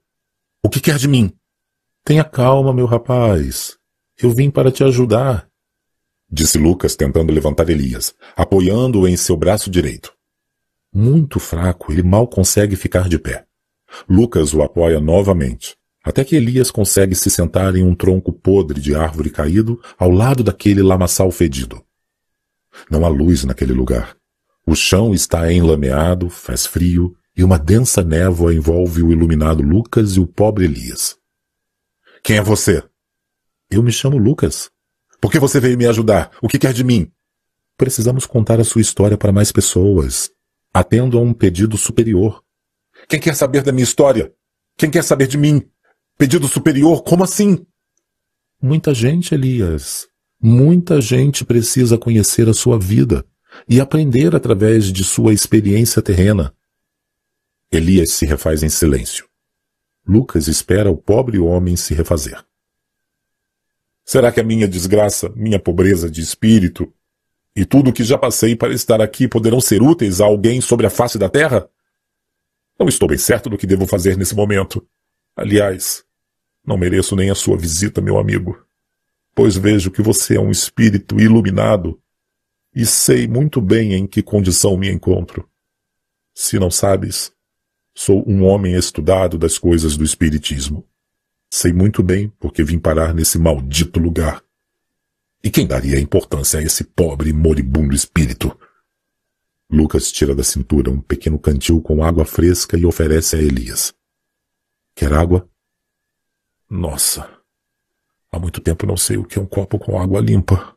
[0.62, 1.32] O que quer de mim?
[2.04, 3.76] Tenha calma, meu rapaz.
[4.20, 5.48] Eu vim para te ajudar,
[6.30, 10.12] disse Lucas tentando levantar Elias, apoiando-o em seu braço direito.
[10.92, 13.46] Muito fraco, ele mal consegue ficar de pé.
[14.08, 18.94] Lucas o apoia novamente, até que Elias consegue se sentar em um tronco podre de
[18.94, 21.82] árvore caído ao lado daquele lamaçal fedido.
[22.90, 24.16] Não há luz naquele lugar.
[24.66, 30.20] O chão está enlameado, faz frio, e uma densa névoa envolve o iluminado Lucas e
[30.20, 31.16] o pobre Elias.
[32.22, 32.82] Quem é você?
[33.70, 34.70] Eu me chamo Lucas.
[35.20, 36.30] Por que você veio me ajudar?
[36.42, 37.10] O que quer de mim?
[37.76, 40.30] Precisamos contar a sua história para mais pessoas.
[40.74, 42.42] Atendo a um pedido superior.
[43.08, 44.32] Quem quer saber da minha história?
[44.76, 45.62] Quem quer saber de mim?
[46.18, 47.02] Pedido superior?
[47.02, 47.64] Como assim?
[48.60, 50.08] Muita gente, Elias.
[50.40, 53.24] Muita gente precisa conhecer a sua vida
[53.68, 56.54] e aprender através de sua experiência terrena.
[57.72, 59.26] Elias se refaz em silêncio.
[60.06, 62.40] Lucas espera o pobre homem se refazer.
[64.04, 66.90] Será que a minha desgraça, minha pobreza de espírito
[67.54, 70.86] e tudo o que já passei para estar aqui poderão ser úteis a alguém sobre
[70.86, 71.68] a face da terra?
[72.78, 74.86] Não estou bem certo do que devo fazer nesse momento.
[75.34, 76.04] Aliás,
[76.64, 78.67] não mereço nem a sua visita, meu amigo,
[79.38, 82.02] pois vejo que você é um espírito iluminado
[82.74, 85.48] e sei muito bem em que condição me encontro.
[86.34, 87.32] Se não sabes,
[88.00, 90.86] Sou um homem estudado das coisas do Espiritismo.
[91.50, 94.40] Sei muito bem porque vim parar nesse maldito lugar.
[95.42, 98.56] E quem daria importância a esse pobre e moribundo espírito?
[99.68, 103.92] Lucas tira da cintura um pequeno cantil com água fresca e oferece a Elias.
[104.94, 105.50] Quer água?
[106.70, 107.37] Nossa.
[108.30, 110.76] Há muito tempo não sei o que é um copo com água limpa.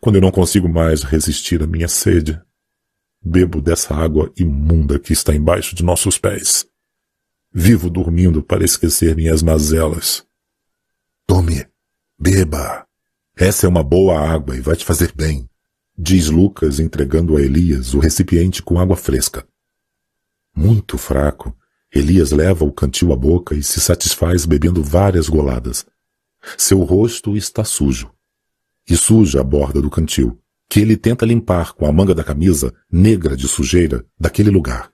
[0.00, 2.40] Quando eu não consigo mais resistir à minha sede,
[3.26, 6.66] Bebo dessa água imunda que está embaixo de nossos pés.
[7.50, 10.22] Vivo dormindo para esquecer minhas mazelas.
[11.26, 11.66] Tome,
[12.18, 12.86] beba.
[13.34, 15.48] Essa é uma boa água e vai te fazer bem,
[15.96, 19.46] diz Lucas entregando a Elias o recipiente com água fresca.
[20.54, 21.56] Muito fraco,
[21.90, 25.86] Elias leva o cantil à boca e se satisfaz bebendo várias goladas.
[26.56, 28.12] Seu rosto está sujo.
[28.88, 32.74] E suja a borda do cantil que ele tenta limpar com a manga da camisa,
[32.90, 34.92] negra de sujeira, daquele lugar.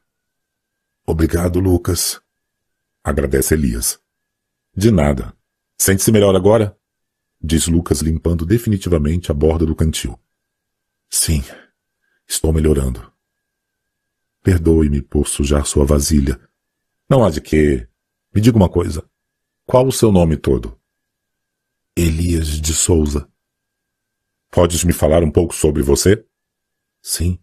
[1.07, 2.21] Obrigado, Lucas.
[3.03, 3.99] Agradece Elias.
[4.77, 5.35] De nada.
[5.79, 6.77] Sente-se melhor agora?
[7.43, 10.21] Diz Lucas limpando definitivamente a borda do cantil.
[11.09, 11.43] Sim,
[12.29, 13.11] estou melhorando.
[14.43, 16.39] Perdoe-me por sujar sua vasilha.
[17.09, 17.89] Não há de quê.
[18.35, 19.03] Me diga uma coisa.
[19.65, 20.79] Qual o seu nome todo?
[21.97, 23.29] Elias de Souza.
[24.51, 26.25] Podes me falar um pouco sobre você?
[27.03, 27.39] Sim.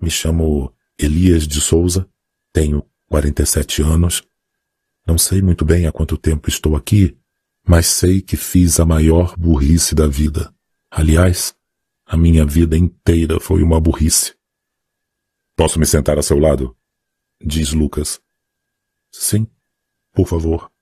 [0.00, 2.08] Me chamo Elias de Souza,
[2.52, 4.22] tenho 47 anos.
[5.06, 7.16] Não sei muito bem há quanto tempo estou aqui,
[7.66, 10.54] mas sei que fiz a maior burrice da vida.
[10.90, 11.54] Aliás,
[12.06, 14.34] a minha vida inteira foi uma burrice.
[15.56, 16.76] Posso me sentar a seu lado?
[17.40, 18.20] Diz Lucas.
[19.12, 19.46] Sim,
[20.12, 20.73] por favor.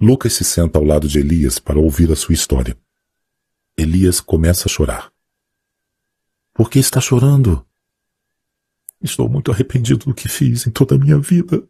[0.00, 2.78] Lucas se senta ao lado de Elias para ouvir a sua história.
[3.76, 5.12] Elias começa a chorar.
[6.54, 7.66] Por que está chorando?
[9.02, 11.68] Estou muito arrependido do que fiz em toda a minha vida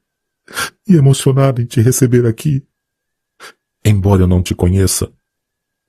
[0.86, 2.66] e emocionado em te receber aqui.
[3.82, 5.10] Embora eu não te conheça,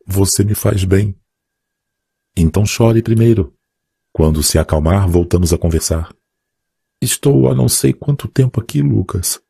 [0.06, 1.14] você me faz bem.
[2.36, 3.54] Então chore primeiro.
[4.14, 6.14] Quando se acalmar, voltamos a conversar.
[7.02, 9.42] Estou há não sei quanto tempo aqui, Lucas,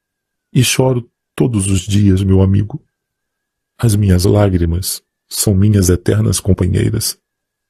[0.51, 2.85] e choro todos os dias, meu amigo.
[3.77, 7.17] As minhas lágrimas são minhas eternas companheiras.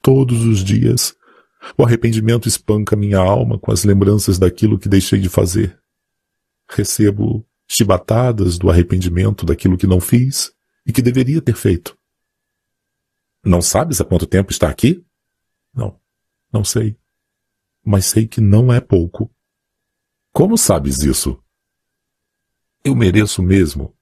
[0.02, 1.16] Todos os dias.
[1.78, 5.80] O arrependimento espanca minha alma com as lembranças daquilo que deixei de fazer.
[6.68, 10.52] Recebo chibatadas do arrependimento daquilo que não fiz
[10.84, 11.96] e que deveria ter feito.
[13.46, 15.06] Não sabes há quanto tempo está aqui?
[15.72, 15.96] Não,
[16.52, 16.98] não sei.
[17.86, 19.32] Mas sei que não é pouco.
[20.34, 21.40] Como sabes isso?
[22.84, 23.94] Eu mereço mesmo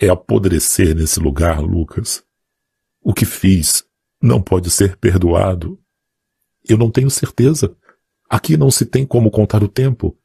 [0.00, 2.24] é apodrecer nesse lugar, Lucas.
[3.02, 3.84] O que fiz
[4.20, 5.78] não pode ser perdoado.
[6.66, 7.76] Eu não tenho certeza.
[8.28, 10.16] Aqui não se tem como contar o tempo.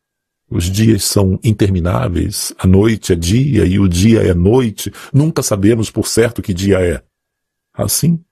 [0.50, 5.90] Os dias são intermináveis, a noite é dia e o dia é noite, nunca sabemos
[5.90, 7.04] por certo que dia é.
[7.74, 8.24] Assim,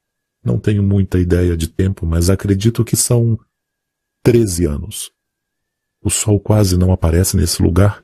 [0.43, 3.39] não tenho muita ideia de tempo, mas acredito que são
[4.21, 5.11] treze anos.
[6.03, 8.03] O sol quase não aparece nesse lugar.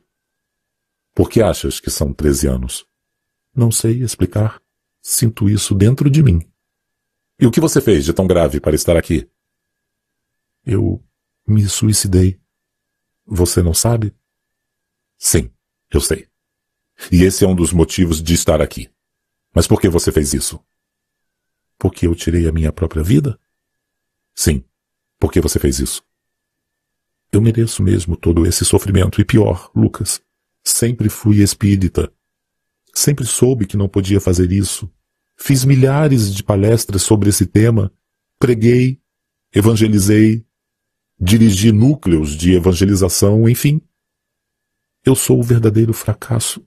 [1.13, 2.85] Por que achas que são treze anos?
[3.55, 4.61] Não sei explicar.
[5.01, 6.41] Sinto isso dentro de mim.
[7.39, 9.29] E o que você fez de tão grave para estar aqui?
[10.65, 11.03] Eu
[11.47, 12.39] me suicidei.
[13.25, 14.13] Você não sabe?
[15.17, 15.51] Sim,
[15.91, 16.27] eu sei.
[17.11, 18.89] E esse é um dos motivos de estar aqui.
[19.53, 20.59] Mas por que você fez isso?
[21.77, 23.39] Porque eu tirei a minha própria vida?
[24.35, 24.63] Sim.
[25.17, 26.03] Por que você fez isso?
[27.31, 30.21] Eu mereço mesmo todo esse sofrimento e pior, Lucas.
[30.69, 32.13] Sempre fui espírita.
[32.93, 34.89] Sempre soube que não podia fazer isso.
[35.35, 37.91] Fiz milhares de palestras sobre esse tema.
[38.37, 39.01] Preguei,
[39.53, 40.45] evangelizei,
[41.19, 43.81] dirigi núcleos de evangelização, enfim.
[45.03, 46.63] Eu sou o verdadeiro fracasso.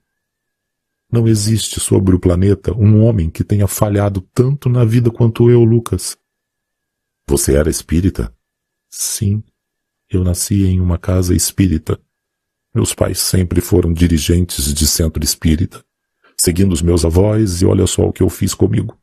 [1.10, 5.62] Não existe sobre o planeta um homem que tenha falhado tanto na vida quanto eu,
[5.62, 6.18] Lucas.
[7.28, 8.34] Você era espírita?
[8.90, 9.44] Sim,
[10.10, 12.00] eu nasci em uma casa espírita.
[12.74, 15.84] Meus pais sempre foram dirigentes de centro espírita,
[16.40, 18.98] seguindo os meus avós, e olha só o que eu fiz comigo.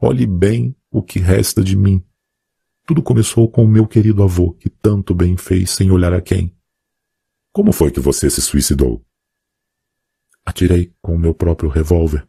[0.00, 2.04] Olhe bem o que resta de mim.
[2.86, 6.56] Tudo começou com o meu querido avô, que tanto bem fez sem olhar a quem.
[7.52, 9.04] Como foi que você se suicidou?
[10.44, 12.26] Atirei com o meu próprio revólver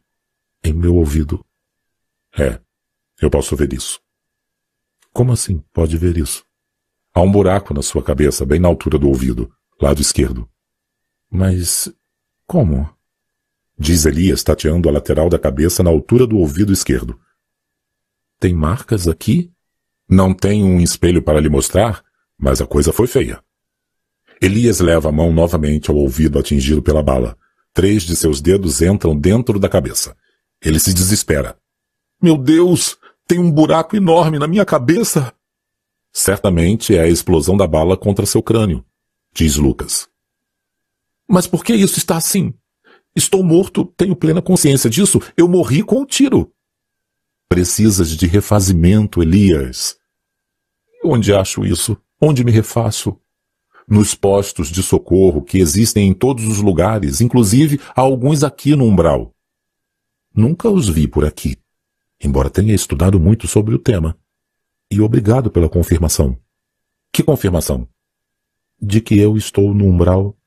[0.64, 1.44] em meu ouvido.
[2.38, 2.60] É,
[3.20, 4.00] eu posso ver isso.
[5.12, 6.46] Como assim pode ver isso?
[7.14, 10.50] Há um buraco na sua cabeça, bem na altura do ouvido, lado esquerdo.
[11.32, 11.90] Mas
[12.46, 12.90] como?
[13.80, 17.18] Diz Elias, tateando a lateral da cabeça na altura do ouvido esquerdo.
[18.38, 19.50] Tem marcas aqui?
[20.10, 22.04] Não tenho um espelho para lhe mostrar,
[22.38, 23.42] mas a coisa foi feia.
[24.42, 27.38] Elias leva a mão novamente ao ouvido atingido pela bala.
[27.74, 30.18] Três de seus dedos entram dentro da cabeça.
[30.62, 31.58] Ele se desespera.
[32.22, 32.98] Meu Deus!
[33.26, 35.34] Tem um buraco enorme na minha cabeça!
[36.12, 38.84] Certamente é a explosão da bala contra seu crânio,
[39.34, 40.11] diz Lucas.
[41.32, 42.54] Mas por que isso está assim?
[43.16, 45.22] Estou morto, tenho plena consciência disso.
[45.38, 46.52] Eu morri com um tiro.
[47.48, 49.98] Precisas de refazimento, Elias.
[51.02, 51.98] Onde acho isso?
[52.22, 53.18] Onde me refaço?
[53.88, 58.84] Nos postos de socorro que existem em todos os lugares, inclusive há alguns aqui no
[58.84, 59.34] umbral.
[60.36, 61.58] Nunca os vi por aqui,
[62.22, 64.18] embora tenha estudado muito sobre o tema.
[64.92, 66.38] E obrigado pela confirmação.
[67.12, 67.88] Que confirmação?
[68.82, 70.38] De que eu estou no umbral.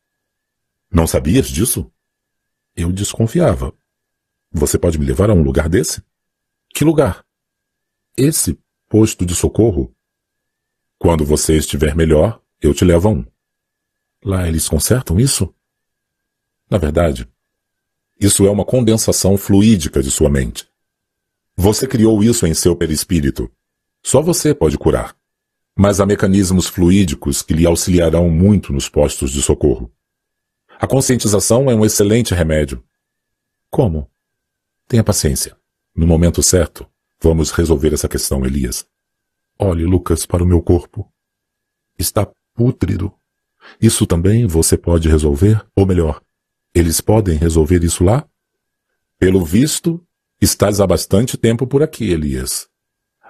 [0.94, 1.90] Não sabias disso?
[2.76, 3.74] Eu desconfiava.
[4.52, 6.00] Você pode me levar a um lugar desse?
[6.72, 7.26] Que lugar?
[8.16, 8.56] Esse
[8.88, 9.94] posto de socorro
[11.04, 13.26] quando você estiver melhor, eu te levo a um.
[14.24, 15.54] Lá eles consertam isso?
[16.70, 17.28] Na verdade,
[18.18, 20.66] isso é uma condensação fluídica de sua mente.
[21.56, 23.52] Você criou isso em seu perispírito.
[24.02, 25.14] Só você pode curar.
[25.76, 29.92] Mas há mecanismos fluídicos que lhe auxiliarão muito nos postos de socorro.
[30.84, 32.84] A conscientização é um excelente remédio.
[33.70, 34.10] Como?
[34.86, 35.56] Tenha paciência.
[35.96, 36.86] No momento certo,
[37.22, 38.86] vamos resolver essa questão, Elias.
[39.58, 41.10] Olhe, Lucas, para o meu corpo.
[41.98, 43.10] Está pútrido.
[43.80, 45.64] Isso também você pode resolver?
[45.74, 46.20] Ou melhor,
[46.74, 48.28] eles podem resolver isso lá?
[49.18, 50.06] Pelo visto,
[50.38, 52.68] estás há bastante tempo por aqui, Elias.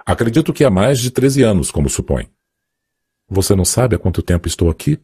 [0.05, 2.29] Acredito que há mais de 13 anos, como supõe.
[3.29, 4.99] Você não sabe há quanto tempo estou aqui?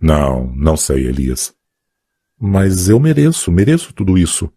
[0.00, 1.54] Não, não sei, Elias.
[2.42, 4.50] Mas eu mereço, mereço tudo isso.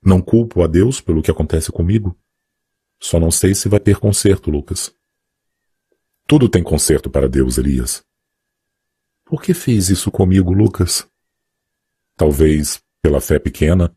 [0.00, 2.16] Não culpo a Deus pelo que acontece comigo.
[3.00, 4.94] Só não sei se vai ter conserto, Lucas.
[6.24, 8.04] Tudo tem conserto para Deus, Elias.
[9.24, 11.08] Por que fez isso comigo, Lucas?
[12.14, 13.92] Talvez pela fé pequena,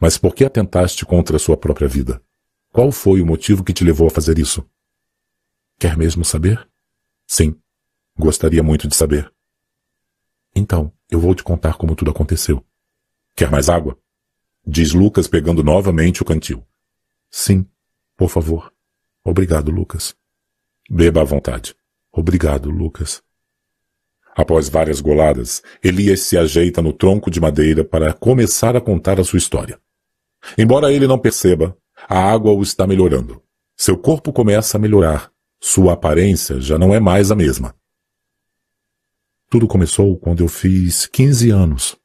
[0.00, 2.22] mas por que atentaste contra a sua própria vida?
[2.72, 4.66] Qual foi o motivo que te levou a fazer isso?
[5.78, 6.66] Quer mesmo saber?
[7.26, 7.60] Sim,
[8.16, 9.30] gostaria muito de saber.
[10.58, 12.64] Então, eu vou te contar como tudo aconteceu.
[13.36, 13.96] Quer mais água?
[14.66, 16.64] Diz Lucas pegando novamente o cantil.
[17.30, 17.64] Sim,
[18.16, 18.72] por favor.
[19.24, 20.16] Obrigado, Lucas.
[20.90, 21.76] Beba à vontade.
[22.10, 23.22] Obrigado, Lucas.
[24.36, 29.24] Após várias goladas, Elias se ajeita no tronco de madeira para começar a contar a
[29.24, 29.78] sua história.
[30.56, 31.76] Embora ele não perceba,
[32.08, 33.40] a água o está melhorando.
[33.76, 35.30] Seu corpo começa a melhorar.
[35.60, 37.77] Sua aparência já não é mais a mesma.
[39.50, 41.96] Tudo começou quando eu fiz 15 anos.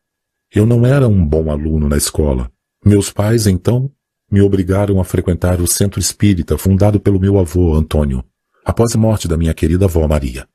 [0.50, 2.50] Eu não era um bom aluno na escola.
[2.86, 3.91] Meus pais, então,
[4.32, 8.24] me obrigaram a frequentar o centro espírita fundado pelo meu avô Antônio,
[8.64, 10.48] após a morte da minha querida avó Maria.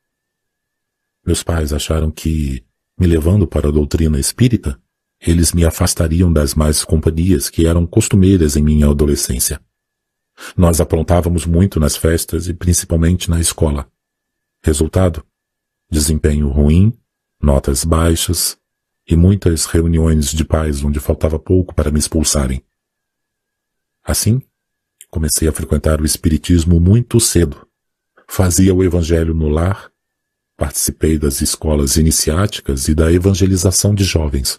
[1.26, 2.64] Meus pais acharam que,
[2.98, 4.80] me levando para a doutrina espírita,
[5.20, 9.60] eles me afastariam das más companhias que eram costumeiras em minha adolescência.
[10.56, 13.86] Nós aprontávamos muito nas festas e principalmente na escola.
[14.62, 15.22] Resultado?
[15.90, 16.92] Desempenho ruim,
[17.40, 18.58] notas baixas
[19.06, 22.62] e muitas reuniões de pais onde faltava pouco para me expulsarem.
[24.04, 24.42] Assim,
[25.10, 27.66] comecei a frequentar o espiritismo muito cedo.
[28.28, 29.90] Fazia o evangelho no lar,
[30.56, 34.58] participei das escolas iniciáticas e da evangelização de jovens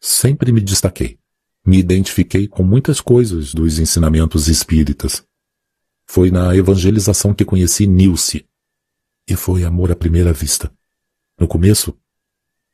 [0.00, 1.18] Sempre me destaquei.
[1.66, 5.24] Me identifiquei com muitas coisas dos ensinamentos espíritas.
[6.06, 8.46] Foi na evangelização que conheci Nilce.
[9.28, 10.72] E foi amor à primeira vista.
[11.38, 11.94] No começo,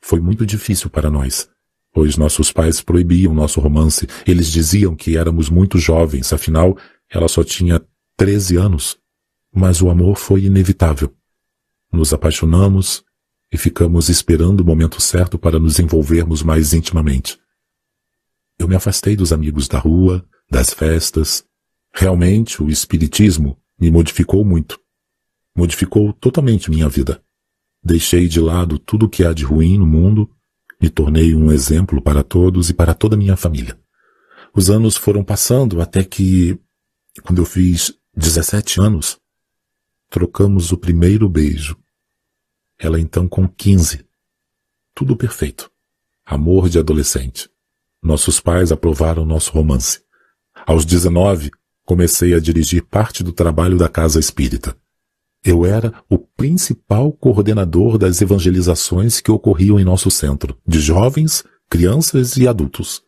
[0.00, 1.48] foi muito difícil para nós,
[1.92, 4.07] pois nossos pais proibiam nosso romance.
[4.26, 6.78] Eles diziam que éramos muito jovens, afinal,
[7.11, 7.84] ela só tinha
[8.16, 8.96] 13 anos.
[9.52, 11.12] Mas o amor foi inevitável.
[11.92, 13.05] Nos apaixonamos
[13.50, 17.38] e ficamos esperando o momento certo para nos envolvermos mais intimamente.
[18.59, 21.44] Eu me afastei dos amigos da rua, das festas.
[21.92, 24.84] Realmente, o Espiritismo me modificou muito.
[25.57, 27.22] Modificou totalmente minha vida.
[27.82, 30.30] Deixei de lado tudo o que há de ruim no mundo,
[30.80, 33.78] me tornei um exemplo para todos e para toda a minha família.
[34.55, 36.59] Os anos foram passando até que,
[37.22, 39.18] quando eu fiz 17 anos,
[40.11, 41.76] trocamos o primeiro beijo
[42.78, 44.05] ela então com 15.
[44.94, 45.70] Tudo perfeito.
[46.24, 47.48] Amor de adolescente.
[48.02, 50.02] Nossos pais aprovaram nosso romance.
[50.66, 51.50] Aos 19,
[51.84, 54.76] comecei a dirigir parte do trabalho da Casa Espírita.
[55.45, 62.38] Eu era o principal coordenador das evangelizações que ocorriam em nosso centro, de jovens, crianças
[62.38, 63.03] e adultos.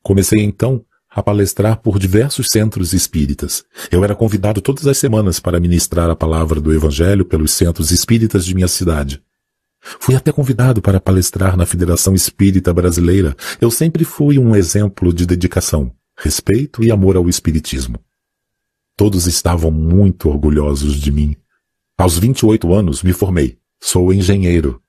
[0.00, 3.64] Comecei então a palestrar por diversos centros espíritas.
[3.90, 8.46] Eu era convidado todas as semanas para ministrar a palavra do Evangelho pelos centros espíritas
[8.46, 9.20] de minha cidade.
[9.98, 13.36] Fui até convidado para palestrar na Federação Espírita Brasileira.
[13.60, 17.98] Eu sempre fui um exemplo de dedicação, respeito e amor ao Espiritismo.
[18.96, 21.36] Todos estavam muito orgulhosos de mim.
[22.02, 23.60] Aos 28 anos me formei.
[23.80, 24.82] Sou engenheiro.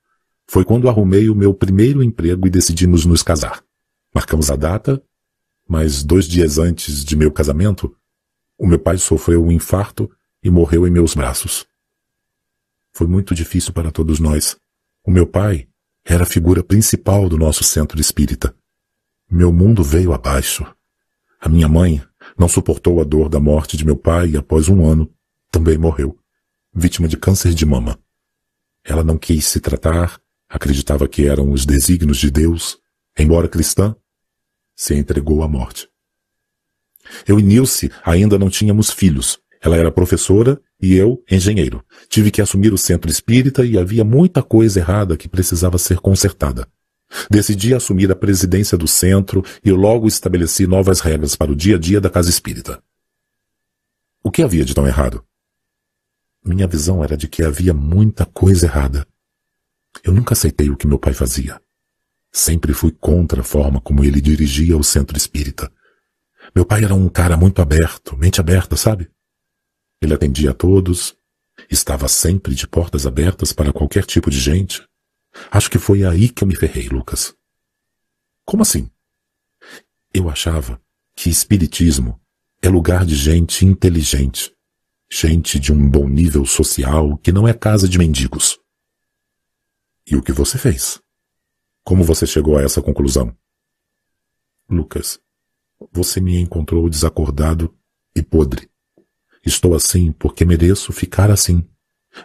[0.48, 3.62] Foi quando arrumei o meu primeiro emprego e decidimos nos casar.
[4.12, 5.00] Marcamos a data
[5.68, 7.96] mas dois dias antes de meu casamento,
[8.58, 10.10] o meu pai sofreu um infarto
[10.42, 11.64] e morreu em meus braços.
[12.92, 14.56] Foi muito difícil para todos nós.
[15.06, 15.68] O meu pai
[16.04, 18.52] era a figura principal do nosso centro espírita.
[19.30, 20.66] Meu mundo veio abaixo.
[21.40, 22.02] A minha mãe
[22.36, 25.08] não suportou a dor da morte de meu pai e após um ano
[25.48, 26.18] também morreu,
[26.74, 27.98] vítima de câncer de mama.
[28.84, 32.78] Ela não quis se tratar, acreditava que eram os desígnios de Deus.
[33.16, 33.94] Embora cristã,
[34.74, 35.88] se entregou à morte.
[37.26, 39.38] Eu e Nilce ainda não tínhamos filhos.
[39.60, 41.82] Ela era professora e eu, engenheiro.
[42.08, 46.66] Tive que assumir o centro espírita e havia muita coisa errada que precisava ser consertada.
[47.30, 51.78] Decidi assumir a presidência do centro e logo estabeleci novas regras para o dia a
[51.78, 52.82] dia da casa espírita.
[54.22, 55.24] O que havia de tão errado?
[56.44, 59.06] Minha visão era de que havia muita coisa errada.
[60.02, 61.60] Eu nunca aceitei o que meu pai fazia.
[62.30, 65.72] Sempre fui contra a forma como ele dirigia o centro espírita.
[66.54, 69.10] Meu pai era um cara muito aberto, mente aberta, sabe?
[70.02, 71.16] Ele atendia a todos,
[71.70, 74.86] estava sempre de portas abertas para qualquer tipo de gente.
[75.50, 77.34] Acho que foi aí que eu me ferrei, Lucas.
[78.44, 78.90] Como assim?
[80.12, 80.80] Eu achava
[81.16, 82.20] que espiritismo
[82.60, 84.54] é lugar de gente inteligente,
[85.16, 88.58] gente de um bom nível social que não é casa de mendigos.
[90.04, 91.00] E o que você fez?
[91.84, 93.34] Como você chegou a essa conclusão?
[94.68, 95.20] Lucas,
[95.92, 97.72] você me encontrou desacordado
[98.14, 98.68] e podre.
[99.46, 101.64] Estou assim porque mereço ficar assim.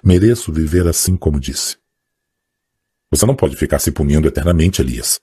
[0.03, 1.77] Mereço viver assim como disse.
[3.11, 5.21] Você não pode ficar se punindo eternamente, Elias.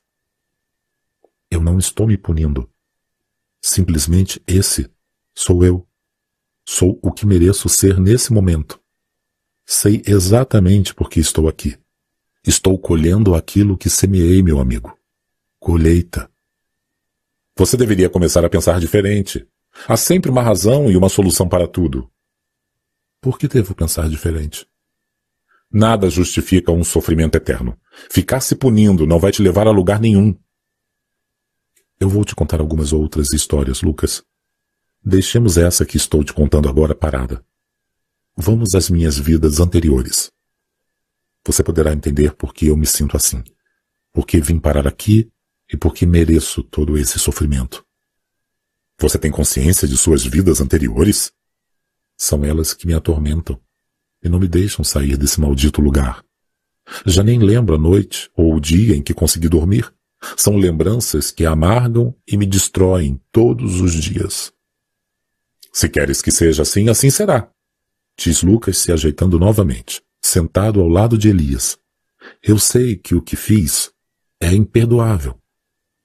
[1.50, 2.70] Eu não estou me punindo.
[3.60, 4.88] Simplesmente esse
[5.34, 5.86] sou eu.
[6.68, 8.80] Sou o que mereço ser nesse momento.
[9.64, 11.78] Sei exatamente por que estou aqui.
[12.44, 14.98] Estou colhendo aquilo que semeei, meu amigo.
[15.60, 16.28] Colheita.
[17.56, 19.46] Você deveria começar a pensar diferente.
[19.86, 22.10] Há sempre uma razão e uma solução para tudo.
[23.20, 24.66] Por que devo pensar diferente?
[25.70, 27.78] Nada justifica um sofrimento eterno.
[28.10, 30.36] Ficar se punindo não vai te levar a lugar nenhum.
[31.98, 34.24] Eu vou te contar algumas outras histórias, Lucas.
[35.08, 37.40] Deixemos essa que estou te contando agora parada.
[38.36, 40.32] Vamos às minhas vidas anteriores.
[41.46, 43.44] Você poderá entender por que eu me sinto assim.
[44.12, 45.30] Por que vim parar aqui
[45.72, 47.86] e por que mereço todo esse sofrimento.
[48.98, 51.30] Você tem consciência de suas vidas anteriores?
[52.16, 53.60] São elas que me atormentam
[54.24, 56.24] e não me deixam sair desse maldito lugar.
[57.06, 59.88] Já nem lembro a noite ou o dia em que consegui dormir.
[60.36, 64.55] São lembranças que amargam e me destroem todos os dias.
[65.76, 67.50] Se queres que seja assim, assim será.
[68.16, 71.78] Diz Lucas se ajeitando novamente, sentado ao lado de Elias.
[72.42, 73.92] Eu sei que o que fiz
[74.40, 75.38] é imperdoável.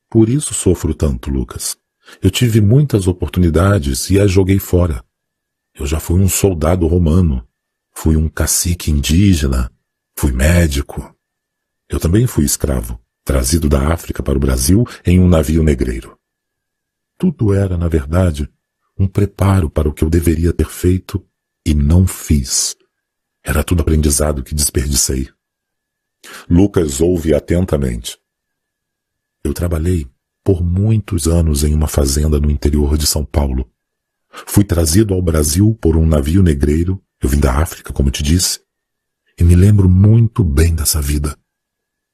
[0.10, 1.78] Por isso sofro tanto, Lucas.
[2.22, 5.06] Eu tive muitas oportunidades e as joguei fora.
[5.74, 7.48] Eu já fui um soldado romano,
[7.94, 9.72] fui um cacique indígena,
[10.18, 11.16] fui médico.
[11.88, 16.20] Eu também fui escravo, trazido da África para o Brasil em um navio negreiro.
[17.18, 18.52] Tudo era, na verdade,
[19.02, 21.26] um preparo para o que eu deveria ter feito
[21.66, 22.76] e não fiz.
[23.44, 25.28] Era tudo aprendizado que desperdicei.
[26.48, 28.18] Lucas ouve atentamente.
[29.44, 30.08] Eu trabalhei
[30.44, 33.70] por muitos anos em uma fazenda no interior de São Paulo.
[34.30, 38.62] Fui trazido ao Brasil por um navio negreiro, eu vim da África, como te disse,
[39.38, 41.36] e me lembro muito bem dessa vida.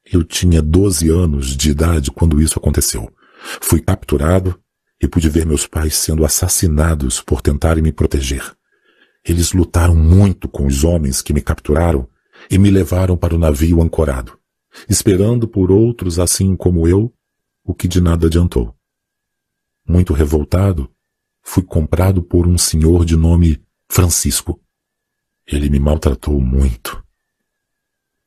[0.06, 3.14] Eu tinha 12 anos de idade quando isso aconteceu.
[3.62, 4.60] Fui capturado
[5.02, 8.56] e pude ver meus pais sendo assassinados por tentarem me proteger.
[9.24, 12.10] Eles lutaram muito com os homens que me capturaram
[12.50, 14.40] e me levaram para o navio ancorado,
[14.90, 17.14] esperando por outros assim como eu
[17.64, 18.74] o que de nada adiantou.
[19.88, 20.90] Muito revoltado,
[21.44, 24.62] fui comprado por um senhor de nome Francisco.
[25.46, 27.04] Ele me maltratou muito.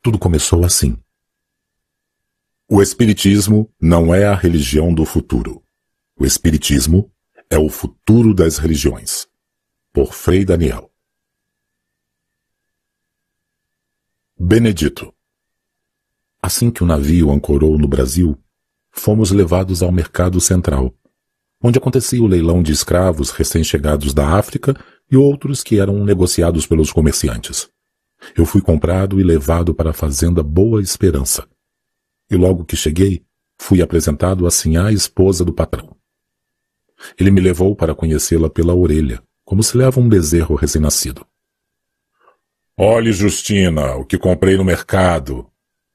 [0.02, 0.96] Tudo começou assim.
[2.68, 5.62] O Espiritismo não é a religião do futuro.
[6.20, 7.10] O Espiritismo
[7.48, 9.26] é o futuro das religiões.
[9.90, 10.92] Por Frei Daniel.
[14.38, 15.14] Benedito.
[16.42, 18.36] Assim que o navio ancorou no Brasil,
[18.90, 20.94] fomos levados ao mercado central,
[21.58, 24.74] onde acontecia o leilão de escravos recém-chegados da África
[25.10, 27.70] e outros que eram negociados pelos comerciantes.
[28.36, 31.48] Eu fui comprado e levado para a fazenda Boa Esperança.
[32.30, 33.24] E logo que cheguei,
[33.58, 35.98] fui apresentado a Sinhá, esposa do patrão.
[37.18, 41.26] Ele me levou para conhecê-la pela orelha, como se leva um bezerro recém-nascido.
[42.76, 45.50] Olhe, Justina, o que comprei no mercado,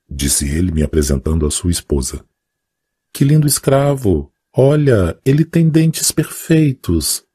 [0.10, 2.24] disse ele me apresentando a sua esposa.
[3.12, 4.32] Que lindo escravo!
[4.58, 7.26] Olha, ele tem dentes perfeitos.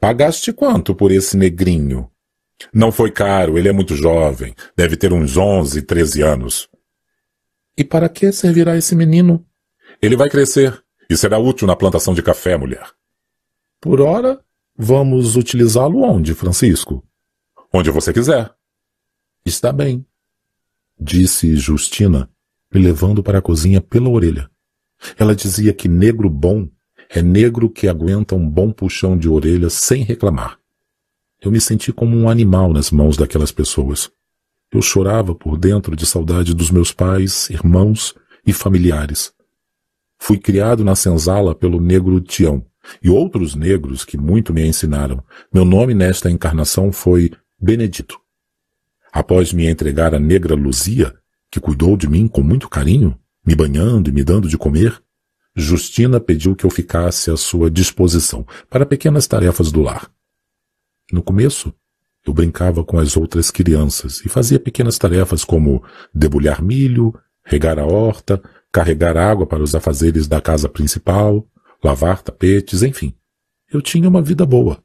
[0.00, 2.10] Pagaste quanto por esse negrinho?
[2.72, 6.68] Não foi caro, ele é muito jovem, deve ter uns onze, treze anos.
[7.76, 9.46] E para que servirá esse menino?
[10.02, 12.90] Ele vai crescer e será útil na plantação de café, mulher.
[13.80, 14.40] Por ora,
[14.76, 17.04] vamos utilizá-lo onde, Francisco?
[17.72, 18.52] Onde você quiser.
[19.44, 20.04] Está bem,
[21.00, 22.28] disse Justina,
[22.72, 24.50] me levando para a cozinha pela orelha.
[25.16, 26.68] Ela dizia que negro bom
[27.08, 30.58] é negro que aguenta um bom puxão de orelha sem reclamar.
[31.40, 34.10] Eu me senti como um animal nas mãos daquelas pessoas.
[34.70, 38.14] Eu chorava por dentro de saudade dos meus pais, irmãos
[38.46, 39.32] e familiares.
[40.18, 42.64] Fui criado na senzala pelo negro Tião
[43.02, 45.22] e outros negros que muito me ensinaram.
[45.52, 48.18] Meu nome nesta encarnação foi Benedito.
[49.12, 51.14] Após me entregar a negra Luzia,
[51.50, 55.00] que cuidou de mim com muito carinho, me banhando e me dando de comer,
[55.56, 60.10] Justina pediu que eu ficasse à sua disposição para pequenas tarefas do lar.
[61.10, 61.72] No começo,
[62.26, 65.82] eu brincava com as outras crianças e fazia pequenas tarefas como
[66.14, 68.42] debulhar milho, regar a horta,
[68.72, 71.46] carregar água para os afazeres da casa principal,
[71.82, 73.14] lavar tapetes, enfim.
[73.70, 74.82] Eu tinha uma vida boa.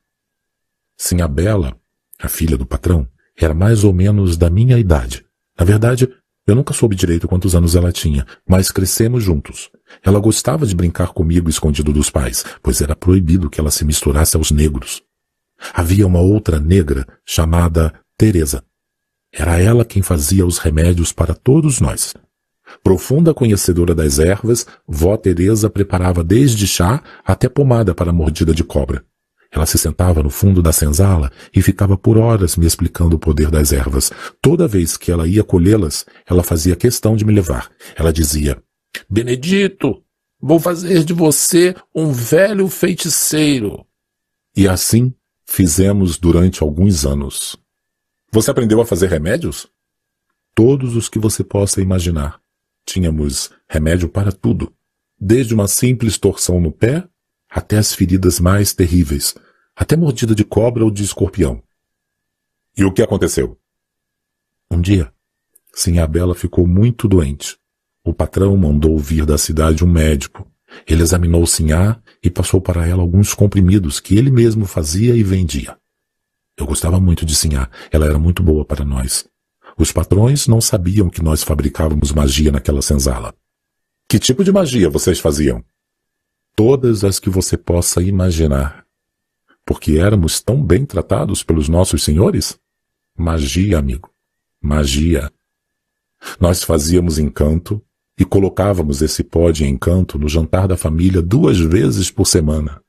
[0.97, 1.75] Sim, a Bela,
[2.19, 3.07] a filha do patrão,
[3.37, 5.25] era mais ou menos da minha idade.
[5.57, 6.09] Na verdade,
[6.45, 9.71] eu nunca soube direito quantos anos ela tinha, mas crescemos juntos.
[10.03, 14.35] Ela gostava de brincar comigo escondido dos pais, pois era proibido que ela se misturasse
[14.35, 15.01] aos negros.
[15.73, 18.63] Havia uma outra negra chamada Teresa.
[19.31, 22.13] Era ela quem fazia os remédios para todos nós.
[22.81, 28.63] Profunda conhecedora das ervas, vó Teresa preparava desde chá até pomada para a mordida de
[28.63, 29.03] cobra.
[29.53, 33.51] Ela se sentava no fundo da senzala e ficava por horas me explicando o poder
[33.51, 34.11] das ervas.
[34.41, 37.69] Toda vez que ela ia colhê-las, ela fazia questão de me levar.
[37.95, 38.57] Ela dizia:
[39.07, 40.03] Benedito,
[40.41, 43.85] vou fazer de você um velho feiticeiro.
[44.55, 45.13] E assim
[45.45, 47.55] fizemos durante alguns anos.
[48.31, 49.67] Você aprendeu a fazer remédios?
[50.55, 52.42] Todos os que você possa imaginar.
[52.85, 54.73] Tínhamos remédio para tudo,
[55.19, 57.07] desde uma simples torção no pé
[57.49, 59.35] até as feridas mais terríveis,
[59.75, 61.61] até mordida de cobra ou de escorpião.
[62.75, 63.57] E o que aconteceu?
[64.69, 65.13] Um dia,
[65.73, 67.57] Sinha Bela ficou muito doente.
[68.03, 70.51] O patrão mandou vir da cidade um médico.
[70.87, 75.77] Ele examinou Sinhá e passou para ela alguns comprimidos que ele mesmo fazia e vendia.
[76.57, 79.27] Eu gostava muito de Sinhá, ela era muito boa para nós.
[79.77, 83.33] Os patrões não sabiam que nós fabricávamos magia naquela senzala.
[84.07, 85.63] Que tipo de magia vocês faziam?
[86.55, 88.85] Todas as que você possa imaginar.
[89.65, 92.59] Porque éramos tão bem tratados pelos nossos senhores?
[93.17, 94.11] Magia, amigo.
[94.61, 95.31] Magia.
[96.39, 97.83] Nós fazíamos encanto
[98.19, 102.81] e colocávamos esse pó de encanto no jantar da família duas vezes por semana.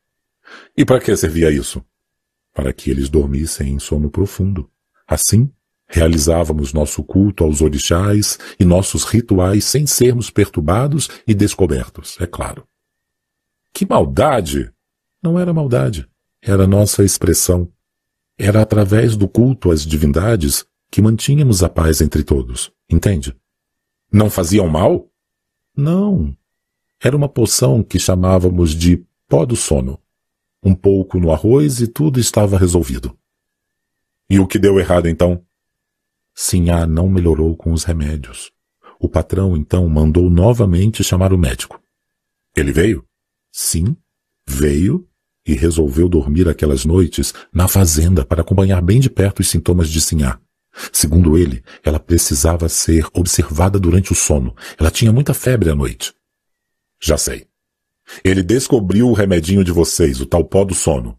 [0.76, 1.82] E para que servia isso?
[2.52, 4.70] Para que eles dormissem em sono profundo.
[5.06, 5.50] Assim,
[5.94, 12.66] realizávamos nosso culto aos orixás e nossos rituais sem sermos perturbados e descobertos, é claro.
[13.72, 14.72] Que maldade!
[15.22, 16.08] Não era maldade,
[16.42, 17.70] era nossa expressão.
[18.36, 23.32] Era através do culto às divindades que mantínhamos a paz entre todos, entende?
[24.12, 25.08] Não faziam mal?
[25.76, 26.36] Não.
[27.00, 30.00] Era uma poção que chamávamos de pó do sono.
[30.60, 33.16] Um pouco no arroz e tudo estava resolvido.
[34.28, 35.43] E o que deu errado então?
[36.34, 38.50] Sinhá não melhorou com os remédios.
[38.98, 41.80] O patrão então mandou novamente chamar o médico.
[42.56, 43.06] Ele veio?
[43.52, 43.96] Sim,
[44.46, 45.08] veio
[45.46, 50.00] e resolveu dormir aquelas noites na fazenda para acompanhar bem de perto os sintomas de
[50.00, 50.40] Sinhá.
[50.92, 54.56] Segundo ele, ela precisava ser observada durante o sono.
[54.78, 56.12] Ela tinha muita febre à noite.
[57.00, 57.46] Já sei.
[58.24, 61.18] Ele descobriu o remedinho de vocês, o tal pó do sono.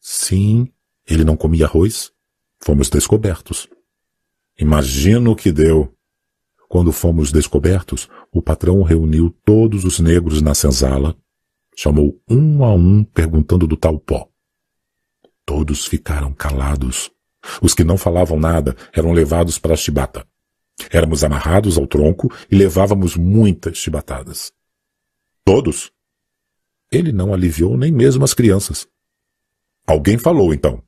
[0.00, 0.68] Sim,
[1.08, 2.12] ele não comia arroz.
[2.60, 3.68] Fomos descobertos.
[4.58, 5.92] Imagino o que deu.
[6.68, 11.16] Quando fomos descobertos, o patrão reuniu todos os negros na senzala,
[11.76, 14.28] chamou um a um perguntando do tal pó.
[15.44, 17.10] Todos ficaram calados
[17.62, 20.26] os que não falavam nada eram levados para a chibata.
[20.90, 24.52] Éramos amarrados ao tronco e levávamos muitas chibatadas.
[25.44, 25.90] Todos?
[26.90, 28.86] Ele não aliviou nem mesmo as crianças.
[29.86, 30.82] Alguém falou então?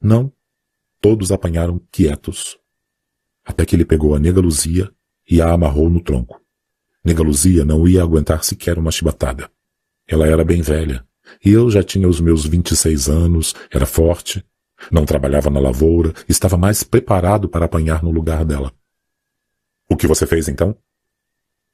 [0.00, 0.32] Não.
[1.00, 2.58] Todos apanharam quietos.
[3.48, 4.92] Até que ele pegou a nega Luzia
[5.26, 6.38] e a amarrou no tronco.
[7.02, 9.50] Nega Luzia não ia aguentar sequer uma chibatada.
[10.06, 11.02] Ela era bem velha,
[11.42, 14.44] e eu já tinha os meus vinte e seis anos, era forte,
[14.92, 18.70] não trabalhava na lavoura, estava mais preparado para apanhar no lugar dela.
[19.88, 20.76] O que você fez então?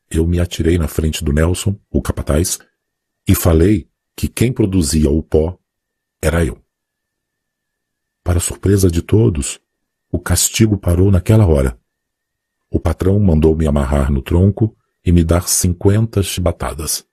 [0.09, 2.61] Eu me atirei na frente do Nelson, o capataz,
[3.27, 5.59] e falei que quem produzia o pó
[6.23, 6.57] era eu.
[8.23, 9.61] Para surpresa de todos,
[10.15, 11.77] o castigo parou naquela hora.
[12.71, 17.05] O patrão mandou me amarrar no tronco e me dar cinquenta chibatadas.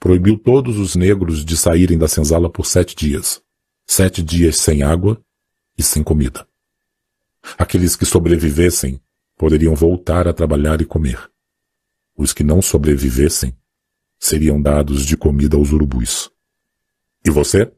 [0.00, 3.40] Proibiu todos os negros de saírem da senzala por sete dias
[3.86, 5.22] sete dias sem água
[5.78, 6.46] e sem comida.
[7.56, 9.00] Aqueles que sobrevivessem
[9.36, 11.30] poderiam voltar a trabalhar e comer.
[12.16, 13.56] Os que não sobrevivessem
[14.18, 16.28] seriam dados de comida aos urubus.
[17.24, 17.72] E você?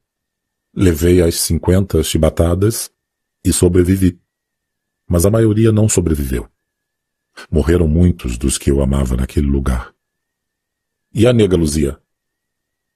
[0.75, 2.91] Levei as cinquenta chibatadas
[3.45, 4.19] e sobrevivi.
[5.09, 6.49] Mas a maioria não sobreviveu.
[7.51, 9.95] Morreram muitos dos que eu amava naquele lugar.
[11.13, 11.99] E a nega Luzia?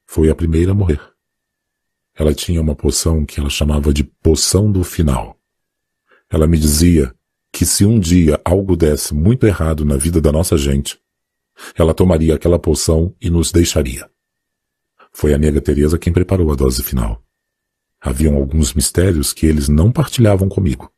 [0.04, 1.00] Foi a primeira a morrer.
[2.14, 5.38] Ela tinha uma poção que ela chamava de poção do final.
[6.28, 7.14] Ela me dizia
[7.50, 11.00] que se um dia algo desse muito errado na vida da nossa gente,
[11.74, 14.10] ela tomaria aquela poção e nos deixaria.
[15.12, 17.22] Foi a nega Teresa quem preparou a dose final.
[18.00, 20.92] Haviam alguns mistérios que eles não partilhavam comigo.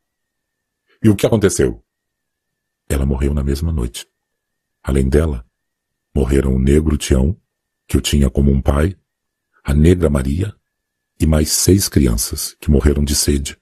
[1.05, 1.85] E o que aconteceu?
[2.89, 4.09] Ela morreu na mesma noite.
[4.83, 5.47] Além dela,
[6.15, 7.39] morreram o negro Tião,
[7.87, 8.97] que eu tinha como um pai,
[9.63, 10.57] a negra Maria
[11.21, 13.61] e mais seis crianças que morreram de sede.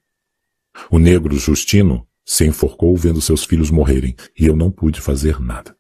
[0.88, 5.76] O negro Justino se enforcou vendo seus filhos morrerem e eu não pude fazer nada.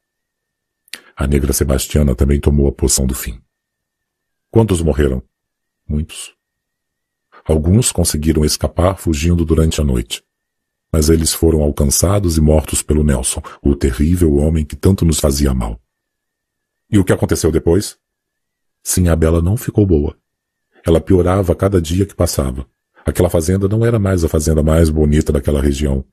[1.14, 3.40] A negra Sebastiana também tomou a poção do fim.
[4.50, 5.22] Quantos morreram?
[5.88, 6.34] Muitos.
[7.44, 10.24] Alguns conseguiram escapar fugindo durante a noite.
[10.92, 15.54] Mas eles foram alcançados e mortos pelo Nelson, o terrível homem que tanto nos fazia
[15.54, 15.80] mal.
[16.90, 17.96] E o que aconteceu depois?
[18.82, 20.14] Sim, a Bela não ficou boa.
[20.84, 22.66] Ela piorava a cada dia que passava.
[23.06, 26.04] Aquela fazenda não era mais a fazenda mais bonita daquela região.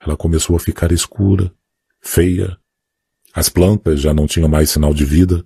[0.00, 1.52] Ela começou a ficar escura,
[2.00, 2.56] feia.
[3.32, 5.44] As plantas já não tinham mais sinal de vida.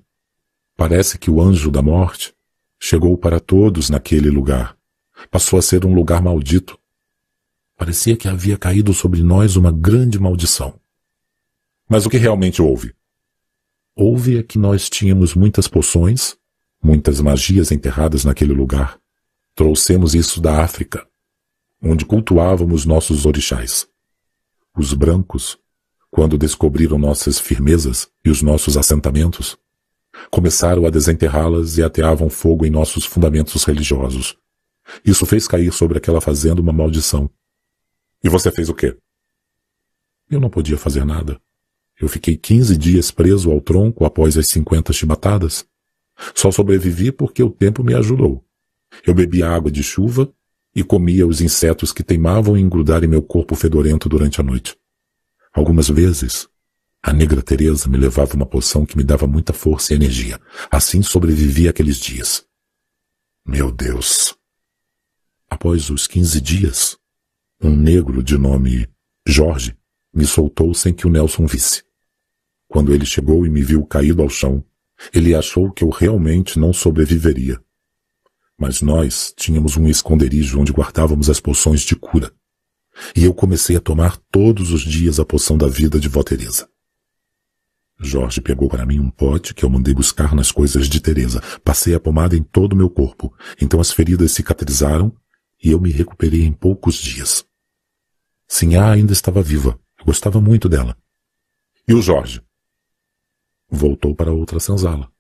[0.77, 2.35] Parece que o anjo da morte
[2.79, 4.77] chegou para todos naquele lugar.
[5.31, 6.79] Passou a ser um lugar maldito.
[7.79, 10.81] Parecia que havia caído sobre nós uma grande maldição.
[11.89, 12.93] Mas o que realmente houve?
[13.95, 16.37] Houve é que nós tínhamos muitas poções,
[16.83, 18.99] muitas magias enterradas naquele lugar.
[19.55, 21.07] Trouxemos isso da África,
[21.81, 23.87] onde cultuávamos nossos orixás.
[24.77, 25.57] Os brancos,
[26.11, 29.57] quando descobriram nossas firmezas e os nossos assentamentos,
[30.33, 34.37] começaram a desenterrá-las e ateavam fogo em nossos fundamentos religiosos.
[35.05, 37.31] Isso fez cair sobre aquela fazenda uma maldição.
[38.23, 38.97] E você fez o quê?
[40.31, 41.41] Eu não podia fazer nada.
[42.01, 45.67] Eu fiquei 15 dias preso ao tronco após as 50 chibatadas.
[46.35, 48.45] Só sobrevivi porque o tempo me ajudou.
[49.07, 50.33] Eu bebia água de chuva
[50.75, 54.77] e comia os insetos que teimavam em grudar em meu corpo fedorento durante a noite.
[55.53, 56.49] Algumas vezes,
[57.03, 60.41] a negra Teresa me levava uma poção que me dava muita força e energia.
[60.71, 62.45] Assim sobrevivi aqueles dias.
[63.47, 64.37] Meu Deus!
[65.49, 66.99] Após os 15 dias,
[67.61, 68.89] um negro de nome
[69.27, 69.77] Jorge
[70.15, 71.83] me soltou sem que o Nelson visse.
[72.69, 74.65] Quando ele chegou e me viu caído ao chão,
[75.13, 77.61] ele achou que eu realmente não sobreviveria.
[78.57, 82.33] Mas nós tínhamos um esconderijo onde guardávamos as poções de cura.
[83.15, 86.69] E eu comecei a tomar todos os dias a poção da vida de Vó Teresa.
[88.01, 91.41] Jorge pegou para mim um pote que eu mandei buscar nas coisas de Teresa.
[91.65, 93.33] Passei a pomada em todo o meu corpo.
[93.61, 95.13] Então as feridas cicatrizaram
[95.63, 97.48] e eu me recuperei em poucos dias.
[98.49, 99.79] Sinhá ainda estava viva.
[99.99, 100.97] Eu gostava muito dela.
[101.87, 102.43] E o Jorge?
[103.69, 105.13] Voltou para outra senzala.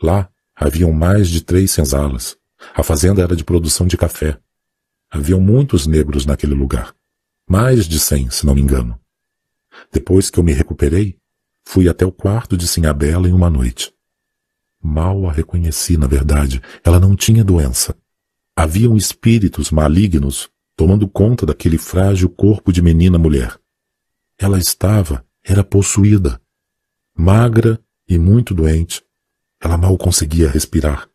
[0.00, 2.36] Lá haviam mais de três senzalas.
[2.74, 4.38] A fazenda era de produção de café.
[5.10, 6.94] Haviam muitos negros naquele lugar.
[7.48, 9.00] Mais de cem, se não me engano.
[9.90, 11.18] Depois que eu me recuperei,
[11.64, 13.94] fui até o quarto de Sinhabela em uma noite.
[14.82, 16.60] Mal a reconheci, na verdade.
[16.84, 17.96] Ela não tinha doença.
[18.54, 23.58] Haviam espíritos malignos tomando conta daquele frágil corpo de menina mulher.
[24.38, 26.40] Ela estava, era possuída.
[27.14, 29.02] Magra e muito doente.
[29.58, 31.08] Ela mal conseguia respirar.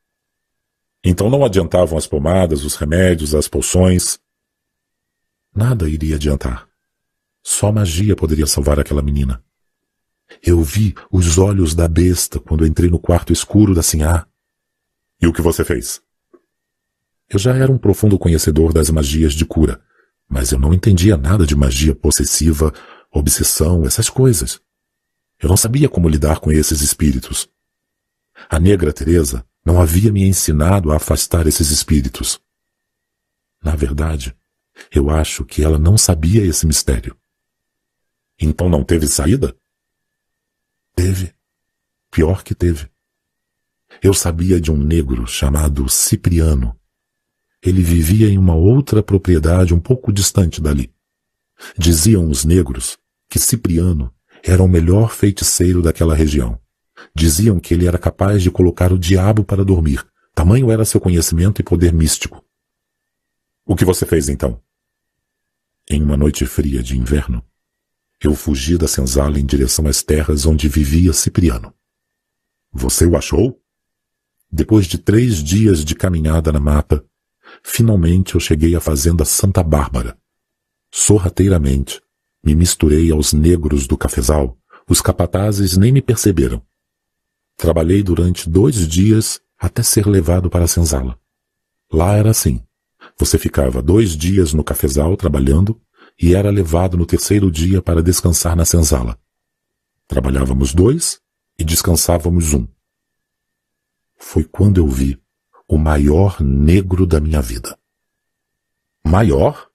[1.04, 4.20] Então não adiantavam as pomadas, os remédios, as poções.
[5.56, 6.68] Nada iria adiantar.
[7.44, 9.44] Só magia poderia salvar aquela menina.
[10.42, 14.26] Eu vi os olhos da besta quando entrei no quarto escuro da Sinhá.
[15.22, 16.02] E o que você fez?
[17.32, 19.82] Eu já era um profundo conhecedor das magias de cura,
[20.28, 22.74] mas eu não entendia nada de magia possessiva,
[23.10, 24.60] obsessão, essas coisas.
[25.40, 27.50] Eu não sabia como lidar com esses espíritos.
[28.50, 32.38] A negra Teresa não havia me ensinado a afastar esses espíritos.
[33.64, 34.36] Na verdade,
[34.94, 37.16] eu acho que ela não sabia esse mistério.
[38.38, 39.56] Então não teve saída?
[40.94, 41.34] Teve.
[42.12, 42.90] Pior que teve.
[44.04, 46.81] Eu sabia de um negro chamado Cipriano.
[47.64, 50.92] Ele vivia em uma outra propriedade um pouco distante dali.
[51.78, 52.98] Diziam os negros
[53.30, 56.60] que Cipriano era o melhor feiticeiro daquela região.
[57.16, 60.06] Diziam que ele era capaz de colocar o diabo para dormir.
[60.34, 62.44] Tamanho era seu conhecimento e poder místico.
[63.66, 64.60] O que você fez então?
[65.90, 67.44] Em uma noite fria de inverno,
[68.24, 71.74] eu fugi da senzala em direção às terras onde vivia Cipriano.
[72.72, 73.60] Você o achou?
[74.52, 77.04] Depois de três dias de caminhada na mata,
[77.64, 80.18] finalmente eu cheguei à fazenda Santa Bárbara.
[80.92, 82.02] Sorrateiramente,
[82.44, 84.58] me misturei aos negros do cafezal.
[84.90, 86.62] Os capatazes nem me perceberam.
[87.56, 91.18] Trabalhei durante dois dias até ser levado para a senzala.
[91.92, 92.62] Lá era assim.
[93.18, 95.80] Você ficava dois dias no cafezal trabalhando
[96.20, 99.18] e era levado no terceiro dia para descansar na senzala.
[100.08, 101.22] Trabalhávamos dois
[101.58, 102.68] e descansávamos um.
[104.18, 105.20] Foi quando eu vi
[105.72, 107.80] o maior negro da minha vida.
[109.02, 109.70] Maior?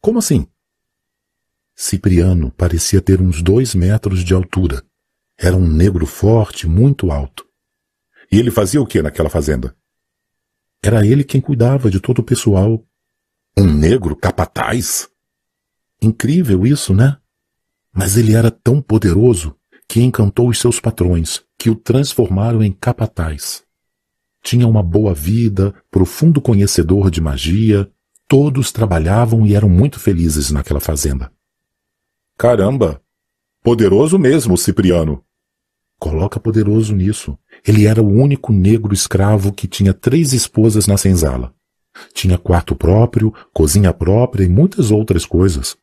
[0.00, 0.44] Como assim?
[1.72, 4.82] Cipriano parecia ter uns dois metros de altura.
[5.38, 7.46] Era um negro forte, muito alto.
[8.32, 9.76] E ele fazia o que naquela fazenda?
[10.82, 12.84] Era ele quem cuidava de todo o pessoal.
[13.56, 15.08] Um negro capataz?
[16.02, 17.18] Incrível isso, né?
[17.92, 19.56] Mas ele era tão poderoso
[19.86, 23.69] que encantou os seus patrões, que o transformaram em capataz.
[24.42, 27.90] Tinha uma boa vida, profundo conhecedor de magia,
[28.26, 31.30] todos trabalhavam e eram muito felizes naquela fazenda.
[32.38, 33.02] Caramba!
[33.62, 35.22] Poderoso mesmo, Cipriano.
[35.98, 37.36] Coloca poderoso nisso.
[37.66, 41.54] Ele era o único negro escravo que tinha três esposas na senzala.
[42.14, 45.76] Tinha quarto próprio, cozinha própria e muitas outras coisas.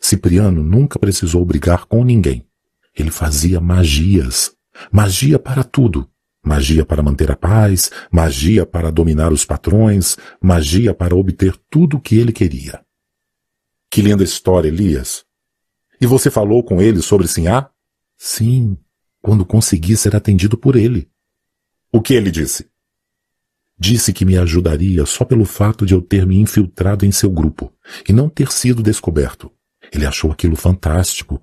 [0.00, 2.46] Cipriano nunca precisou brigar com ninguém.
[2.94, 4.52] Ele fazia magias.
[4.92, 6.08] Magia para tudo.
[6.46, 12.00] Magia para manter a paz, magia para dominar os patrões, magia para obter tudo o
[12.00, 12.80] que ele queria.
[13.90, 15.24] Que linda história, Elias.
[16.00, 17.68] E você falou com ele sobre Sinhá?
[18.16, 18.78] Sim,
[19.20, 21.10] quando consegui ser atendido por ele.
[21.90, 22.70] O que ele disse?
[23.76, 27.72] Disse que me ajudaria só pelo fato de eu ter me infiltrado em seu grupo
[28.08, 29.50] e não ter sido descoberto.
[29.92, 31.42] Ele achou aquilo fantástico.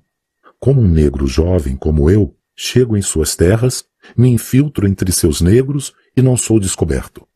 [0.61, 3.83] Como um negro jovem como eu, chego em suas terras,
[4.17, 7.27] me infiltro entre seus negros e não sou descoberto.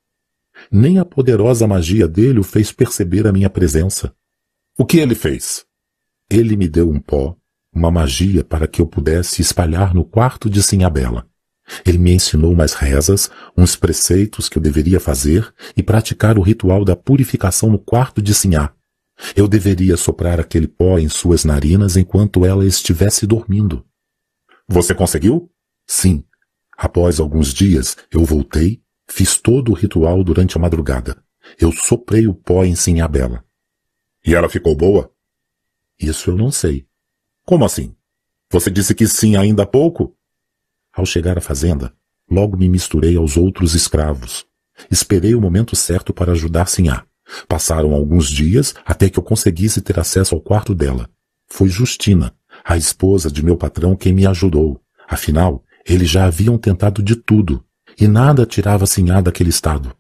[0.72, 4.14] Nem a poderosa magia dele o fez perceber a minha presença.
[4.78, 5.66] O que ele fez?
[6.30, 7.38] Ele me deu um pó
[7.78, 11.28] uma magia para que eu pudesse espalhar no quarto de Sinhabela.
[11.86, 16.84] Ele me ensinou umas rezas, uns preceitos que eu deveria fazer e praticar o ritual
[16.84, 18.74] da purificação no quarto de Sinhá.
[19.36, 23.86] Eu deveria soprar aquele pó em suas narinas enquanto ela estivesse dormindo.
[24.68, 25.52] Você conseguiu?
[25.86, 26.24] Sim.
[26.78, 31.18] Após alguns dias, eu voltei, fiz todo o ritual durante a madrugada.
[31.60, 33.44] Eu soprei o pó em Sinhabela.
[34.24, 35.12] E ela ficou boa?
[36.00, 36.86] Isso eu não sei.
[37.44, 37.96] Como assim?
[38.52, 40.16] Você disse que sim ainda há pouco?
[40.94, 41.94] Ao chegar à fazenda,
[42.30, 44.46] logo me misturei aos outros escravos.
[44.92, 47.06] Esperei o momento certo para ajudar Sinhá.
[47.48, 51.10] Passaram alguns dias até que eu conseguisse ter acesso ao quarto dela.
[51.48, 54.82] Foi Justina, a esposa de meu patrão, quem me ajudou.
[55.08, 57.64] Afinal, eles já haviam tentado de tudo,
[58.00, 59.96] e nada tirava Sinhá daquele estado.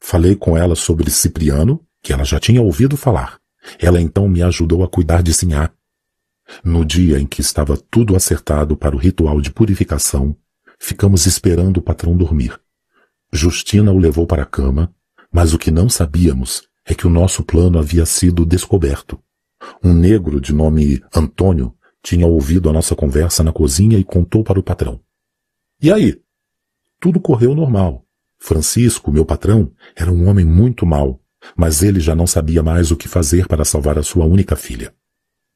[0.00, 3.38] Falei com ela sobre Cipriano, que ela já tinha ouvido falar.
[3.78, 5.70] Ela então me ajudou a cuidar de Sinhá,
[6.64, 10.36] no dia em que estava tudo acertado para o ritual de purificação,
[10.78, 12.58] ficamos esperando o patrão dormir.
[13.32, 14.94] Justina o levou para a cama,
[15.30, 19.18] mas o que não sabíamos é que o nosso plano havia sido descoberto.
[19.82, 24.58] Um negro de nome Antônio tinha ouvido a nossa conversa na cozinha e contou para
[24.58, 25.00] o patrão.
[25.82, 26.22] E aí?
[27.00, 28.06] Tudo correu normal.
[28.38, 31.20] Francisco, meu patrão, era um homem muito mau,
[31.56, 34.94] mas ele já não sabia mais o que fazer para salvar a sua única filha.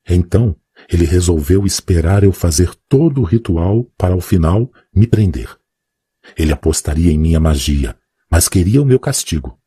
[0.08, 0.56] Então,
[0.90, 5.56] ele resolveu esperar eu fazer todo o ritual para ao final me prender.
[6.36, 7.96] Ele apostaria em minha magia,
[8.28, 9.60] mas queria o meu castigo.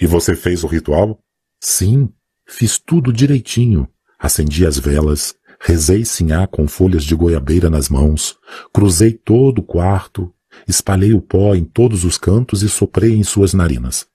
[0.00, 1.22] E você fez o ritual?
[1.60, 2.12] Sim,
[2.46, 3.88] fiz tudo direitinho.
[4.18, 8.38] Acendi as velas, rezei sinhá com folhas de goiabeira nas mãos,
[8.72, 10.32] cruzei todo o quarto,
[10.66, 14.06] espalhei o pó em todos os cantos e soprei em suas narinas.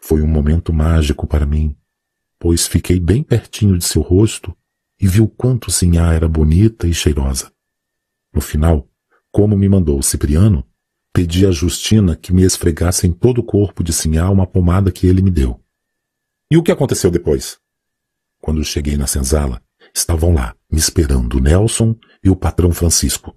[0.00, 1.76] Foi um momento mágico para mim,
[2.38, 4.56] pois fiquei bem pertinho de seu rosto
[5.00, 7.50] e viu quanto Sinhá era bonita e cheirosa.
[8.32, 8.88] No final,
[9.32, 10.64] como me mandou Cipriano,
[11.12, 15.06] pedi a Justina que me esfregasse em todo o corpo de Sinhá uma pomada que
[15.06, 15.60] ele me deu.
[16.50, 17.58] E o que aconteceu depois?
[18.40, 19.62] Quando cheguei na senzala,
[19.94, 23.36] estavam lá, me esperando Nelson e o patrão Francisco.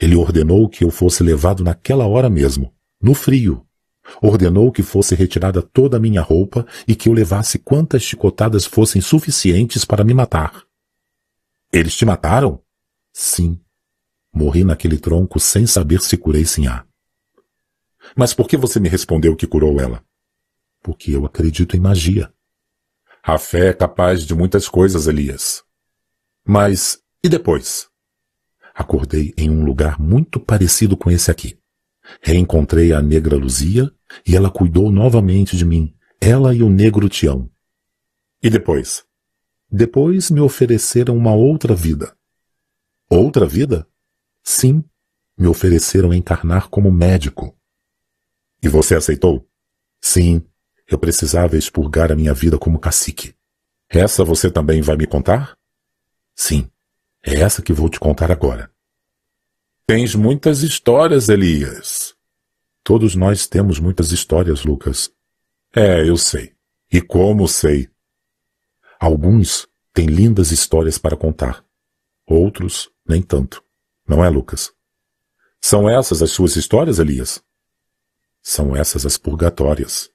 [0.00, 3.66] Ele ordenou que eu fosse levado naquela hora mesmo, no frio.
[4.20, 9.00] Ordenou que fosse retirada toda a minha roupa e que eu levasse quantas chicotadas fossem
[9.00, 10.64] suficientes para me matar.
[11.72, 12.62] Eles te mataram?
[13.12, 13.60] Sim.
[14.32, 16.86] Morri naquele tronco sem saber se curei Sinhá.
[18.16, 20.04] Mas por que você me respondeu que curou ela?
[20.82, 22.32] Porque eu acredito em magia.
[23.22, 25.63] A fé é capaz de muitas coisas, Elias.
[26.46, 27.88] Mas e depois?
[28.74, 31.58] Acordei em um lugar muito parecido com esse aqui.
[32.20, 33.90] Reencontrei a negra Luzia
[34.26, 37.50] e ela cuidou novamente de mim, ela e o negro Tião.
[38.42, 39.04] E depois?
[39.70, 42.14] Depois me ofereceram uma outra vida.
[43.08, 43.88] Outra vida?
[44.42, 44.84] Sim,
[45.38, 47.56] me ofereceram encarnar como médico.
[48.62, 49.48] E você aceitou?
[49.98, 50.44] Sim,
[50.86, 53.34] eu precisava expurgar a minha vida como cacique.
[53.88, 55.56] Essa você também vai me contar?
[56.34, 56.70] Sim,
[57.22, 58.70] é essa que vou te contar agora.
[59.86, 62.14] Tens muitas histórias, Elias.
[62.82, 65.10] Todos nós temos muitas histórias, Lucas.
[65.74, 66.54] É, eu sei.
[66.92, 67.88] E como sei?
[69.00, 71.64] Alguns têm lindas histórias para contar.
[72.26, 73.62] Outros, nem tanto.
[74.06, 74.72] Não é, Lucas?
[75.60, 77.42] São essas as suas histórias, Elias?
[78.42, 80.10] São essas as purgatórias.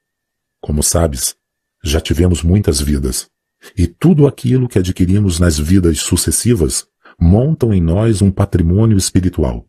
[0.61, 1.35] Como sabes,
[1.83, 3.29] já tivemos muitas vidas,
[3.77, 6.87] e tudo aquilo que adquirimos nas vidas sucessivas
[7.19, 9.67] montam em nós um patrimônio espiritual,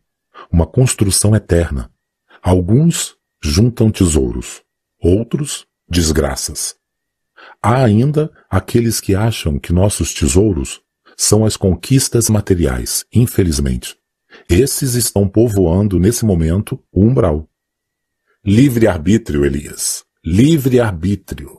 [0.51, 1.91] uma construção eterna.
[2.43, 4.63] Alguns juntam tesouros,
[5.01, 6.77] outros desgraças.
[7.63, 10.81] Há ainda aqueles que acham que nossos tesouros
[11.17, 13.97] são as conquistas materiais, infelizmente.
[14.49, 17.49] Esses estão povoando nesse momento o umbral.
[18.45, 20.05] Livre-arbítrio, Elias.
[20.25, 21.59] Livre-arbítrio.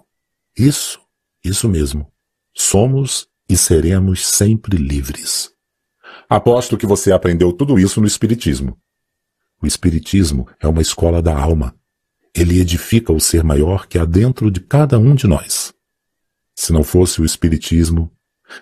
[0.58, 1.00] Isso,
[1.44, 2.11] isso mesmo.
[2.54, 5.52] Somos e seremos sempre livres.
[6.30, 8.78] Aposto que você aprendeu tudo isso no Espiritismo.
[9.62, 11.76] O Espiritismo é uma escola da alma.
[12.34, 15.74] Ele edifica o ser maior que há dentro de cada um de nós.
[16.56, 18.12] Se não fosse o Espiritismo,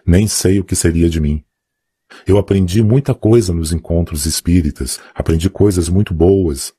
[0.05, 1.43] nem sei o que seria de mim.
[2.25, 6.73] Eu aprendi muita coisa nos encontros espíritas, aprendi coisas muito boas,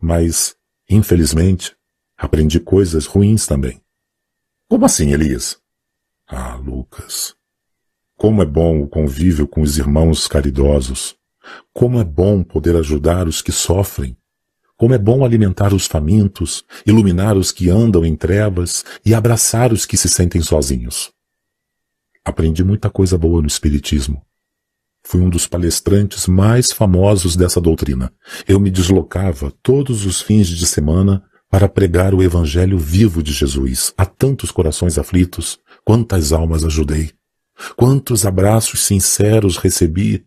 [0.00, 0.54] mas,
[0.88, 1.76] infelizmente,
[2.16, 3.80] aprendi coisas ruins também.
[4.68, 5.58] Como assim, Elias?
[6.28, 7.34] Ah, Lucas.
[8.16, 11.14] Como é bom o convívio com os irmãos caridosos.
[11.72, 14.16] Como é bom poder ajudar os que sofrem.
[14.76, 19.86] Como é bom alimentar os famintos, iluminar os que andam em trevas e abraçar os
[19.86, 21.12] que se sentem sozinhos.
[22.24, 24.20] Aprendi muita coisa boa no Espiritismo.
[25.04, 28.12] Fui um dos palestrantes mais famosos dessa doutrina.
[28.48, 33.94] Eu me deslocava todos os fins de semana para pregar o Evangelho vivo de Jesus
[33.96, 37.12] a tantos corações aflitos, quantas almas ajudei,
[37.76, 40.26] quantos abraços sinceros recebi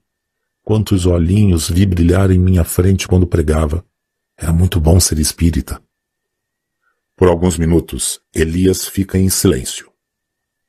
[0.69, 3.83] Quantos olhinhos vi brilhar em minha frente quando pregava.
[4.37, 5.81] Era muito bom ser espírita.
[7.15, 9.91] Por alguns minutos, Elias fica em silêncio.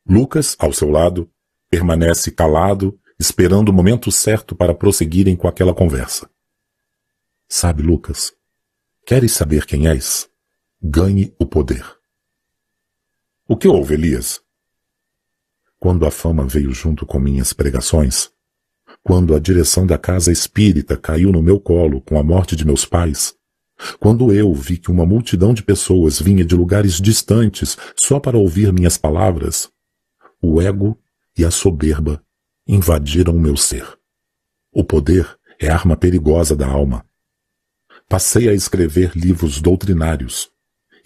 [0.08, 1.30] Lucas, ao seu lado,
[1.68, 6.30] permanece calado, esperando o momento certo para prosseguirem com aquela conversa.
[7.46, 8.32] Sabe, Lucas,
[9.04, 10.30] queres saber quem és?
[10.82, 11.84] Ganhe o poder.
[13.46, 14.40] O que houve, Elias?
[15.80, 18.30] Quando a fama veio junto com minhas pregações,
[19.02, 22.84] quando a direção da casa espírita caiu no meu colo com a morte de meus
[22.84, 23.34] pais,
[23.98, 28.70] quando eu vi que uma multidão de pessoas vinha de lugares distantes só para ouvir
[28.74, 29.70] minhas palavras,
[30.42, 31.00] o ego
[31.34, 32.22] e a soberba
[32.66, 33.86] invadiram o meu ser.
[34.70, 37.06] O poder é arma perigosa da alma.
[38.06, 40.50] Passei a escrever livros doutrinários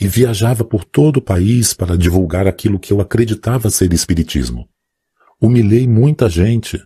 [0.00, 4.68] e viajava por todo o país para divulgar aquilo que eu acreditava ser espiritismo.
[5.40, 6.80] Humilhei muita gente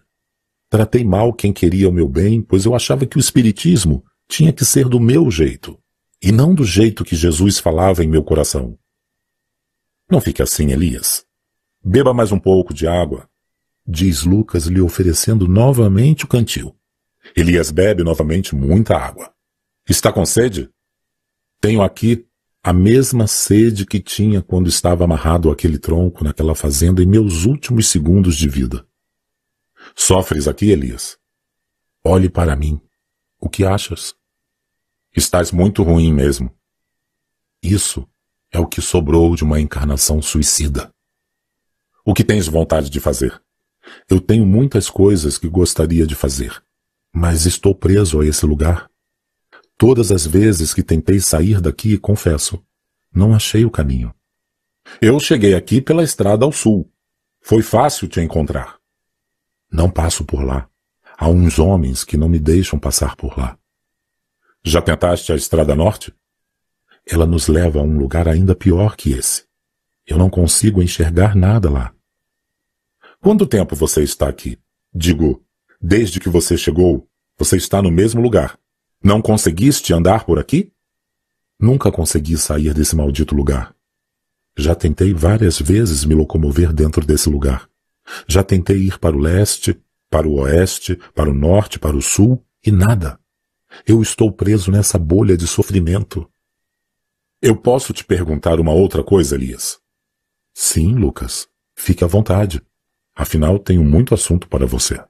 [0.70, 4.64] Tratei mal quem queria o meu bem, pois eu achava que o Espiritismo tinha que
[4.64, 5.78] ser do meu jeito,
[6.22, 8.78] e não do jeito que Jesus falava em meu coração.
[10.11, 11.24] Não fique assim, Elias.
[11.82, 13.28] Beba mais um pouco de água,
[13.86, 16.76] diz Lucas lhe oferecendo novamente o cantil.
[17.34, 19.32] Elias bebe novamente muita água.
[19.88, 20.68] Está com sede?
[21.61, 22.26] Tenho aqui
[22.62, 27.88] a mesma sede que tinha quando estava amarrado àquele tronco naquela fazenda em meus últimos
[27.88, 28.86] segundos de vida.
[29.94, 31.18] Sofres aqui, Elias?
[32.04, 32.80] Olhe para mim.
[33.40, 34.14] O que achas?
[35.16, 36.54] Estás muito ruim mesmo.
[37.62, 38.06] Isso
[38.50, 40.92] é o que sobrou de uma encarnação suicida.
[42.04, 43.40] O que tens vontade de fazer?
[44.09, 46.62] Eu tenho muitas coisas que gostaria de fazer,
[47.12, 48.90] mas estou preso a esse lugar.
[49.79, 52.61] Todas as vezes que tentei sair daqui, confesso,
[53.14, 54.12] não achei o caminho.
[55.01, 56.91] Eu cheguei aqui pela estrada ao sul.
[57.41, 58.76] Foi fácil te encontrar.
[59.70, 60.68] Não passo por lá.
[61.16, 63.57] Há uns homens que não me deixam passar por lá.
[64.64, 66.12] Já tentaste a Estrada Norte?
[67.07, 69.45] Ela nos leva a um lugar ainda pior que esse.
[70.05, 71.95] Eu não consigo enxergar nada lá.
[73.20, 74.59] Quanto tempo você está aqui?
[74.93, 75.45] Digo,
[75.81, 78.59] desde que você chegou, você está no mesmo lugar.
[79.03, 80.72] Não conseguiste andar por aqui?
[81.61, 83.74] Nunca consegui sair desse maldito lugar.
[84.57, 87.68] Já tentei várias vezes me locomover dentro desse lugar.
[88.26, 89.80] Já tentei ir para o leste,
[90.11, 93.20] para o oeste, para o norte, para o sul, e nada.
[93.86, 96.28] Eu estou preso nessa bolha de sofrimento.
[97.40, 99.78] Eu posso te perguntar uma outra coisa, Elias?
[100.53, 101.46] Sim, Lucas.
[101.76, 102.61] Fique à vontade.
[103.14, 105.01] Afinal, tenho muito assunto para você.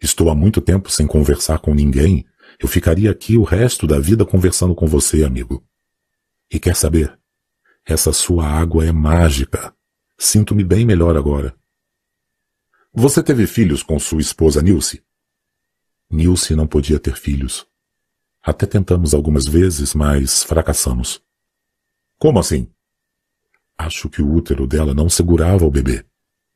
[0.00, 2.24] Estou há muito tempo sem conversar com ninguém.
[2.58, 5.64] Eu ficaria aqui o resto da vida conversando com você, amigo.
[6.50, 7.18] E quer saber?
[7.84, 9.74] Essa sua água é mágica.
[10.16, 11.54] Sinto-me bem melhor agora.
[12.92, 15.02] Você teve filhos com sua esposa Nilce?
[16.10, 17.66] Nilce não podia ter filhos.
[18.42, 21.20] Até tentamos algumas vezes, mas fracassamos.
[22.18, 22.68] Como assim?
[23.76, 26.04] Acho que o útero dela não segurava o bebê.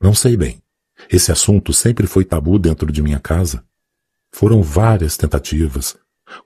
[0.00, 0.62] Não sei bem.
[1.10, 3.66] Esse assunto sempre foi tabu dentro de minha casa.
[4.32, 5.96] Foram várias tentativas.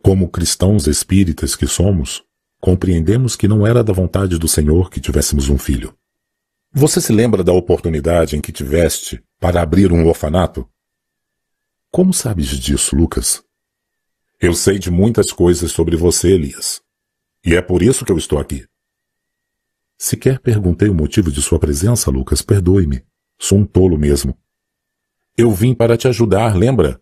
[0.02, 2.22] Como cristãos espíritas que somos,
[2.60, 5.96] compreendemos que não era da vontade do Senhor que tivéssemos um filho.
[6.72, 10.68] Você se lembra da oportunidade em que tiveste para abrir um orfanato?
[11.90, 13.44] Como sabes disso, Lucas?
[14.40, 16.80] Eu sei de muitas coisas sobre você, Elias.
[17.44, 18.64] E é por isso que eu estou aqui.
[19.98, 23.04] Sequer perguntei o motivo de sua presença, Lucas, perdoe-me.
[23.38, 24.36] Sou um tolo mesmo.
[25.36, 27.00] Eu vim para te ajudar, lembra?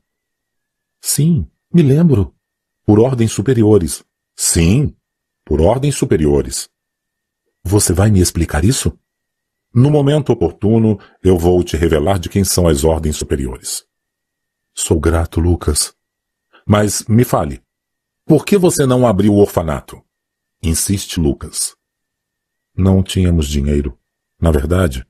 [1.01, 2.35] Sim, me lembro.
[2.85, 4.05] Por ordens superiores.
[4.37, 4.97] Sim,
[5.45, 6.69] por ordens superiores.
[7.65, 8.99] Você vai me explicar isso?
[9.73, 13.85] No momento oportuno, eu vou te revelar de quem são as ordens superiores.
[14.75, 15.95] Sou grato, Lucas.
[16.67, 17.63] Mas me fale,
[18.25, 20.03] por que você não abriu o orfanato?
[20.63, 21.77] Insiste Lucas.
[22.77, 23.99] Não tínhamos dinheiro.
[24.41, 25.07] Na verdade,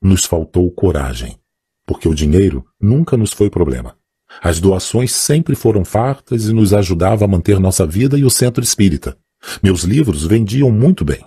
[0.00, 1.40] nos faltou coragem,
[1.86, 3.98] porque o dinheiro nunca nos foi problema.
[4.42, 8.62] As doações sempre foram fartas e nos ajudava a manter nossa vida e o centro
[8.62, 9.16] espírita.
[9.62, 11.24] Meus livros vendiam muito bem.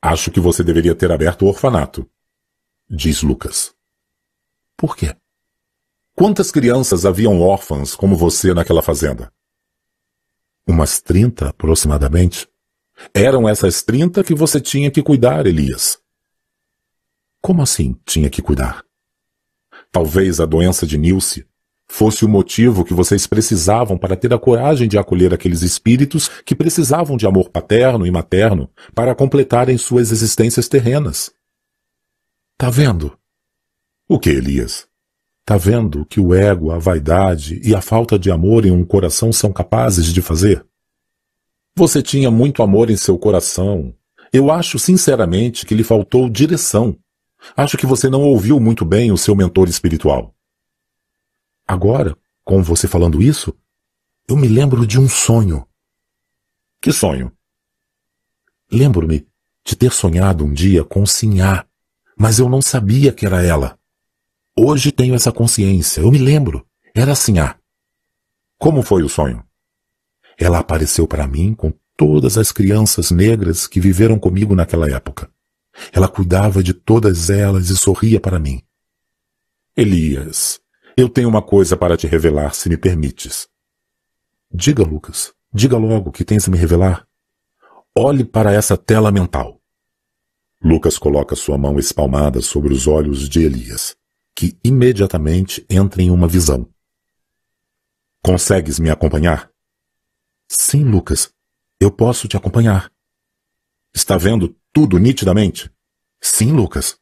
[0.00, 2.08] Acho que você deveria ter aberto o orfanato,
[2.88, 3.74] diz Lucas.
[4.76, 5.16] Por quê?
[6.14, 9.32] Quantas crianças haviam órfãs como você naquela fazenda?
[10.66, 12.48] Umas trinta, aproximadamente.
[13.12, 15.98] Eram essas trinta que você tinha que cuidar, Elias.
[17.40, 18.84] Como assim tinha que cuidar?
[19.92, 21.46] Talvez a doença de Nilce
[21.88, 26.54] fosse o motivo que vocês precisavam para ter a coragem de acolher aqueles espíritos que
[26.54, 31.32] precisavam de amor paterno e materno para completarem suas existências terrenas.
[32.58, 33.16] Tá vendo?
[34.08, 34.86] O que, Elias?
[35.44, 39.32] Tá vendo que o ego, a vaidade e a falta de amor em um coração
[39.32, 40.64] são capazes de fazer?
[41.76, 43.94] Você tinha muito amor em seu coração.
[44.32, 46.96] Eu acho sinceramente que lhe faltou direção.
[47.56, 50.35] Acho que você não ouviu muito bem o seu mentor espiritual.
[51.66, 53.52] Agora, com você falando isso,
[54.28, 55.66] eu me lembro de um sonho.
[56.80, 57.32] Que sonho?
[58.70, 59.26] Lembro-me
[59.64, 61.66] de ter sonhado um dia com Sinhá,
[62.16, 63.78] mas eu não sabia que era ela.
[64.56, 66.66] Hoje tenho essa consciência, eu me lembro.
[66.94, 67.58] Era Sinhá.
[68.58, 69.44] Como foi o sonho?
[70.38, 75.30] Ela apareceu para mim com todas as crianças negras que viveram comigo naquela época.
[75.92, 78.62] Ela cuidava de todas elas e sorria para mim.
[79.76, 80.60] Elias,
[80.96, 83.46] eu tenho uma coisa para te revelar, se me permites.
[84.50, 85.34] Diga, Lucas.
[85.52, 87.06] Diga logo o que tens a me revelar.
[87.94, 89.60] Olhe para essa tela mental.
[90.62, 93.94] Lucas coloca sua mão espalmada sobre os olhos de Elias,
[94.34, 96.66] que imediatamente entra em uma visão.
[98.22, 99.50] Consegues me acompanhar?
[100.48, 101.30] Sim, Lucas.
[101.78, 102.90] Eu posso te acompanhar.
[103.94, 105.70] Está vendo tudo nitidamente?
[106.22, 106.98] Sim, Lucas.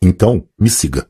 [0.00, 1.09] Então, me siga.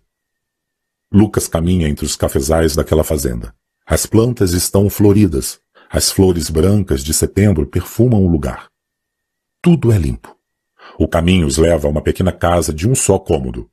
[1.12, 3.52] Lucas caminha entre os cafezais daquela fazenda.
[3.84, 5.58] As plantas estão floridas.
[5.90, 8.68] As flores brancas de setembro perfumam o lugar.
[9.60, 10.36] Tudo é limpo.
[10.96, 13.68] O caminho os leva a uma pequena casa de um só cômodo.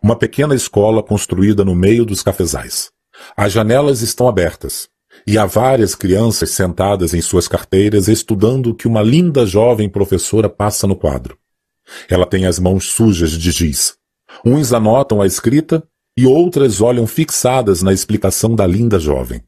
[0.00, 2.92] Uma pequena escola construída no meio dos cafezais.
[3.36, 4.88] As janelas estão abertas.
[5.26, 10.48] E há várias crianças sentadas em suas carteiras estudando o que uma linda jovem professora
[10.48, 11.36] passa no quadro.
[12.08, 13.96] Ela tem as mãos sujas de giz.
[14.44, 15.82] Uns anotam a escrita
[16.16, 19.42] e outras olham fixadas na explicação da linda jovem.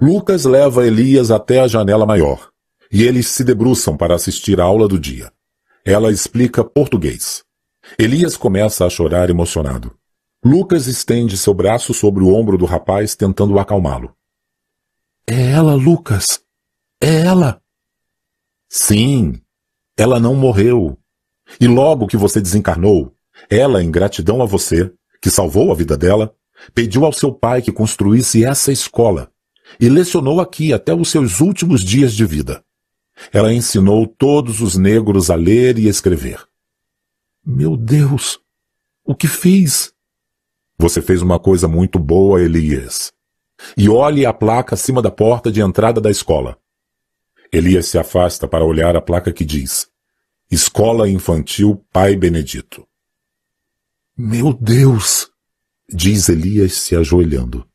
[0.00, 2.50] Lucas leva Elias até a janela maior,
[2.90, 5.32] e eles se debruçam para assistir a aula do dia.
[5.84, 7.44] Ela explica português.
[7.98, 9.94] Elias começa a chorar emocionado.
[10.44, 14.14] Lucas estende seu braço sobre o ombro do rapaz, tentando acalmá-lo.
[15.26, 16.40] É ela, Lucas.
[17.00, 17.60] É ela.
[18.68, 19.40] Sim,
[19.96, 20.98] ela não morreu.
[21.60, 23.14] E logo que você desencarnou,
[23.50, 24.92] ela, em gratidão a você,
[25.22, 26.34] que salvou a vida dela,
[26.74, 29.30] pediu ao seu pai que construísse essa escola
[29.80, 32.62] e lecionou aqui até os seus últimos dias de vida.
[33.32, 36.44] Ela ensinou todos os negros a ler e escrever.
[37.46, 38.40] Meu Deus!
[39.04, 39.92] O que fiz?
[40.76, 43.12] Você fez uma coisa muito boa, Elias.
[43.76, 46.58] E olhe a placa acima da porta de entrada da escola.
[47.52, 49.86] Elias se afasta para olhar a placa que diz
[50.50, 52.86] Escola Infantil Pai Benedito.
[54.24, 55.28] Meu Deus!
[55.92, 57.66] diz Elias se ajoelhando.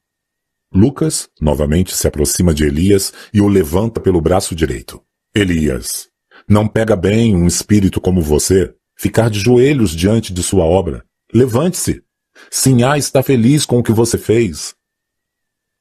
[0.73, 5.03] Lucas novamente se aproxima de Elias e o levanta pelo braço direito.
[5.35, 6.07] Elias,
[6.47, 11.03] não pega bem um espírito como você ficar de joelhos diante de sua obra.
[11.33, 12.01] Levante-se.
[12.49, 14.73] Sinhá está feliz com o que você fez.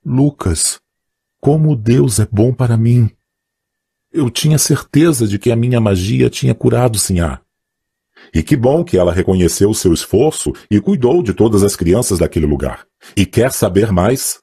[0.05, 0.80] Lucas,
[1.40, 3.09] como Deus é bom para mim.
[4.12, 7.40] Eu tinha certeza de que a minha magia tinha curado Sinhá.
[8.34, 12.46] E que bom que ela reconheceu seu esforço e cuidou de todas as crianças daquele
[12.46, 12.86] lugar.
[13.16, 14.40] E quer saber mais?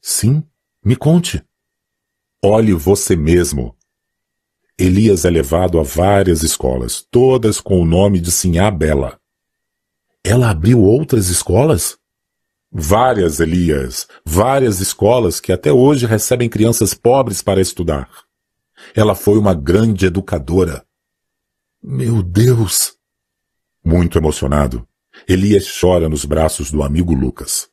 [0.00, 0.42] Sim,
[0.84, 1.42] me conte.
[2.42, 3.76] Olhe você mesmo.
[4.78, 9.18] Elias é levado a várias escolas, todas com o nome de Sinhá Bela.
[10.22, 11.98] Ela abriu outras escolas?
[12.70, 18.08] Várias, Elias, várias escolas que até hoje recebem crianças pobres para estudar.
[18.94, 20.84] Ela foi uma grande educadora.
[21.82, 22.97] Meu Deus!
[23.90, 24.86] Muito emocionado,
[25.26, 27.70] Elias chora nos braços do amigo Lucas.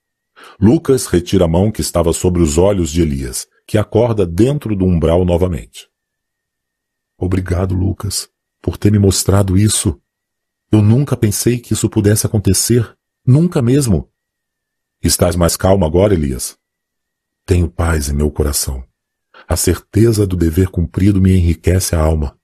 [0.58, 4.86] Lucas retira a mão que estava sobre os olhos de Elias, que acorda dentro do
[4.86, 5.90] umbral novamente.
[7.18, 8.30] Obrigado, Lucas,
[8.62, 10.00] por ter me mostrado isso.
[10.72, 12.98] Eu nunca pensei que isso pudesse acontecer.
[13.28, 14.10] Nunca mesmo.
[15.04, 16.58] Estás mais calmo agora, Elias?
[17.46, 18.86] Tenho paz em meu coração.
[19.46, 22.40] A certeza do dever cumprido me enriquece a alma.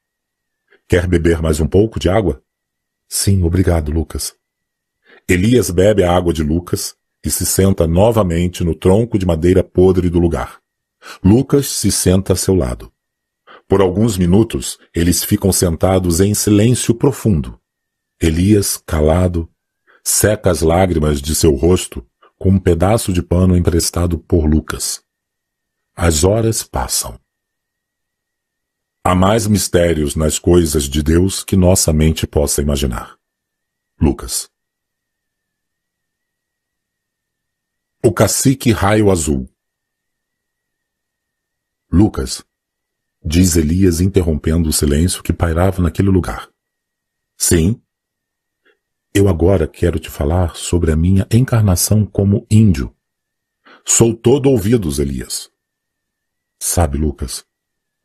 [0.90, 2.44] Quer beber mais um pouco de água?
[3.14, 4.34] Sim, obrigado, Lucas.
[5.28, 10.10] Elias bebe a água de Lucas e se senta novamente no tronco de madeira podre
[10.10, 10.62] do lugar.
[11.22, 12.90] Lucas se senta a seu lado.
[13.68, 17.60] Por alguns minutos, eles ficam sentados em silêncio profundo.
[18.20, 19.50] Elias, calado,
[20.02, 22.08] seca as lágrimas de seu rosto
[22.40, 25.04] com um pedaço de pano emprestado por Lucas.
[25.94, 27.20] As horas passam.
[29.04, 33.18] Há mais mistérios nas coisas de Deus que nossa mente possa imaginar.
[34.00, 34.48] Lucas.
[38.04, 39.50] O cacique raio azul.
[41.92, 42.46] Lucas,
[43.26, 46.52] diz Elias interrompendo o silêncio que pairava naquele lugar.
[47.36, 47.82] Sim.
[49.12, 52.96] Eu agora quero te falar sobre a minha encarnação como índio.
[53.84, 55.52] Sou todo ouvidos, Elias.
[56.60, 57.44] Sabe, Lucas,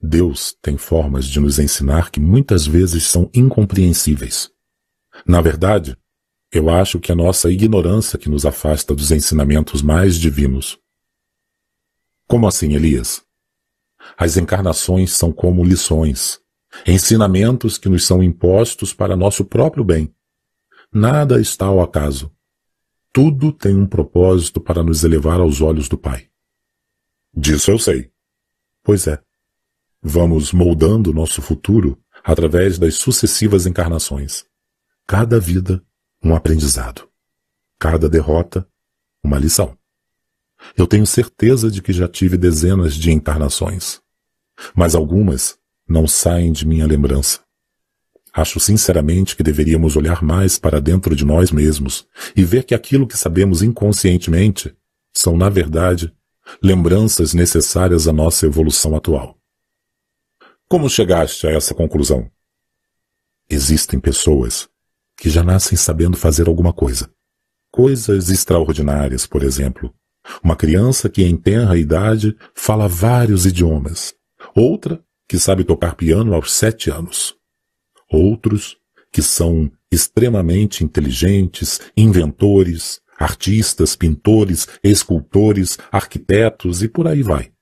[0.06, 4.50] Deus tem formas de nos ensinar que muitas vezes são incompreensíveis.
[5.26, 5.96] Na verdade,
[6.52, 10.78] eu acho que é nossa ignorância que nos afasta dos ensinamentos mais divinos.
[12.26, 13.22] Como assim, Elias?
[14.16, 16.40] As encarnações são como lições,
[16.86, 20.14] ensinamentos que nos são impostos para nosso próprio bem.
[20.92, 22.32] Nada está ao acaso.
[23.12, 26.28] Tudo tem um propósito para nos elevar aos olhos do Pai.
[27.34, 28.10] Disso eu sei.
[28.82, 29.20] Pois é.
[30.08, 34.44] Vamos moldando nosso futuro através das sucessivas encarnações.
[35.04, 35.82] Cada vida
[36.22, 37.08] um aprendizado.
[37.76, 38.64] Cada derrota,
[39.20, 39.76] uma lição.
[40.76, 44.00] Eu tenho certeza de que já tive dezenas de encarnações,
[44.76, 45.58] mas algumas
[45.88, 47.40] não saem de minha lembrança.
[48.32, 52.06] Acho sinceramente que deveríamos olhar mais para dentro de nós mesmos
[52.36, 54.72] e ver que aquilo que sabemos inconscientemente
[55.12, 56.14] são, na verdade,
[56.62, 59.35] lembranças necessárias à nossa evolução atual.
[60.68, 62.28] Como chegaste a essa conclusão?
[63.48, 64.68] Existem pessoas
[65.16, 67.09] que já nascem sabendo fazer alguma coisa.
[67.70, 69.94] Coisas extraordinárias, por exemplo.
[70.43, 74.12] Uma criança que em tenra idade fala vários idiomas.
[74.56, 77.36] Outra que sabe tocar piano aos sete anos.
[78.10, 78.76] Outros
[79.12, 87.52] que são extremamente inteligentes, inventores, artistas, pintores, escultores, arquitetos e por aí vai.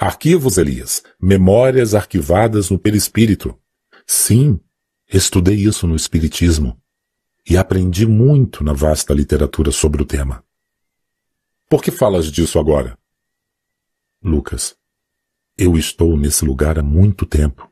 [0.00, 3.54] Arquivos, Elias, memórias arquivadas no perispírito.
[4.06, 4.58] Sim,
[5.12, 6.80] Estudei isso no Espiritismo
[7.48, 10.44] e aprendi muito na vasta literatura sobre o tema.
[11.68, 12.96] Por que falas disso agora?
[14.22, 14.76] Lucas,
[15.58, 17.68] eu estou nesse lugar há muito tempo.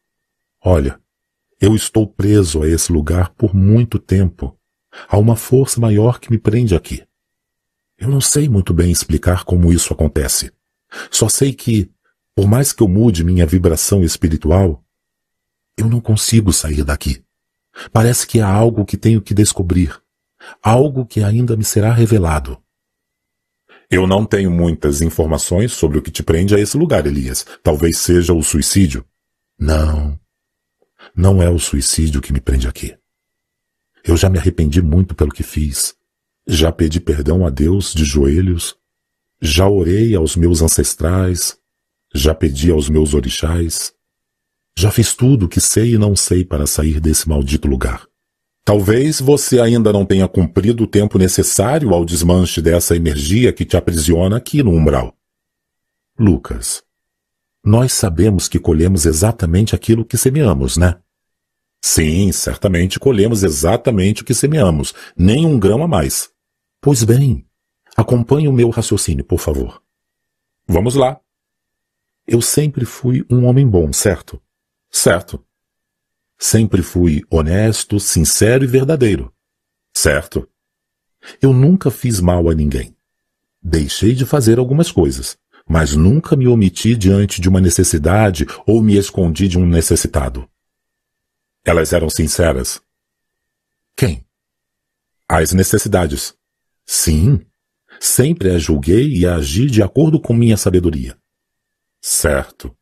[0.60, 1.00] Olha,
[1.60, 4.58] eu estou preso a esse lugar por muito tempo.
[5.08, 7.06] Há uma força maior que me prende aqui.
[7.96, 10.52] Eu não sei muito bem explicar como isso acontece.
[11.08, 11.88] Só sei que,
[12.38, 14.80] por mais que eu mude minha vibração espiritual,
[15.76, 17.20] eu não consigo sair daqui.
[17.92, 20.00] Parece que há algo que tenho que descobrir,
[20.62, 22.56] algo que ainda me será revelado.
[23.90, 27.44] Eu não tenho muitas informações sobre o que te prende a esse lugar, Elias.
[27.60, 29.04] Talvez seja o suicídio.
[29.58, 30.16] Não.
[31.16, 32.96] Não é o suicídio que me prende aqui.
[34.04, 35.96] Eu já me arrependi muito pelo que fiz.
[36.46, 38.76] Já pedi perdão a Deus de joelhos.
[39.42, 41.58] Já orei aos meus ancestrais.
[42.14, 43.92] Já pedi aos meus orixás.
[44.76, 48.06] Já fiz tudo o que sei e não sei para sair desse maldito lugar.
[48.64, 53.76] Talvez você ainda não tenha cumprido o tempo necessário ao desmanche dessa energia que te
[53.76, 55.16] aprisiona aqui no umbral.
[56.18, 56.82] Lucas,
[57.64, 60.96] nós sabemos que colhemos exatamente aquilo que semeamos, né?
[61.82, 66.30] Sim, certamente colhemos exatamente o que semeamos, nem um grão a mais.
[66.80, 67.46] Pois bem,
[67.96, 69.82] acompanhe o meu raciocínio, por favor.
[70.66, 71.20] Vamos lá.
[72.30, 74.38] Eu sempre fui um homem bom, certo?
[74.90, 75.42] Certo.
[76.38, 79.32] Sempre fui honesto, sincero e verdadeiro.
[79.94, 80.46] Certo.
[81.40, 82.94] Eu nunca fiz mal a ninguém.
[83.62, 88.98] Deixei de fazer algumas coisas, mas nunca me omiti diante de uma necessidade ou me
[88.98, 90.46] escondi de um necessitado.
[91.64, 92.78] Elas eram sinceras.
[93.96, 94.22] Quem?
[95.26, 96.34] As necessidades.
[96.84, 97.40] Sim.
[97.98, 101.17] Sempre as julguei e agi de acordo com minha sabedoria.
[102.00, 102.76] Certo.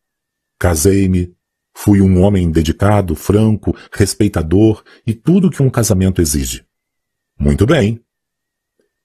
[0.58, 1.36] Casei-me,
[1.78, 6.64] Fui um homem dedicado, franco, respeitador e tudo que um casamento exige.
[7.38, 8.00] Muito bem.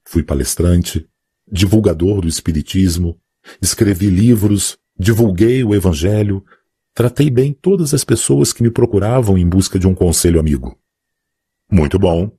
[0.06, 1.06] Fui palestrante,
[1.52, 3.20] divulgador do Espiritismo,
[3.62, 6.46] escrevi livros, divulguei o Evangelho,
[6.94, 10.80] tratei bem todas as pessoas que me procuravam em busca de um conselho amigo.
[11.70, 12.32] Muito bom.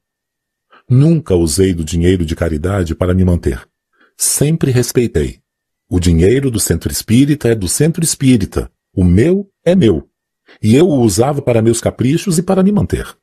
[0.88, 3.68] Nunca usei do dinheiro de caridade para me manter.
[4.16, 5.41] Sempre respeitei.
[5.94, 8.72] O dinheiro do centro espírita é do centro espírita.
[8.94, 10.10] O meu é meu.
[10.62, 13.14] E eu o usava para meus caprichos e para me manter.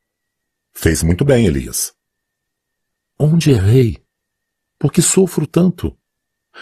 [0.71, 1.95] Fez muito bem, Elias.
[3.17, 3.97] Onde errei?
[4.77, 5.97] Por que sofro tanto?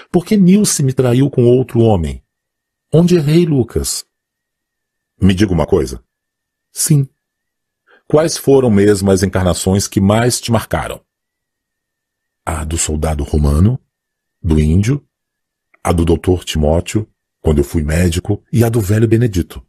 [0.10, 2.24] Por que Nilce me traiu com outro homem?
[2.90, 4.06] Onde errei, Lucas?
[5.22, 6.02] Me diga uma coisa.
[6.72, 7.06] Sim.
[8.08, 11.02] Quais foram mesmo as encarnações que mais te marcaram?
[12.46, 13.78] A do soldado romano,
[14.42, 15.06] do índio,
[15.88, 17.08] a do doutor Timóteo,
[17.42, 19.64] quando eu fui médico, e a do velho Benedito.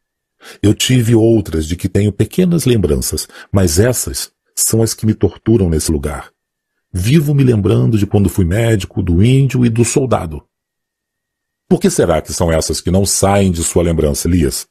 [0.61, 5.71] Eu tive outras de que tenho pequenas lembranças, mas essas são as que me torturam
[5.71, 6.33] nesse lugar.
[6.93, 10.45] Vivo me lembrando de quando fui médico, do índio e do soldado.
[11.69, 14.67] Por que será que são essas que não saem de sua lembrança, Elias?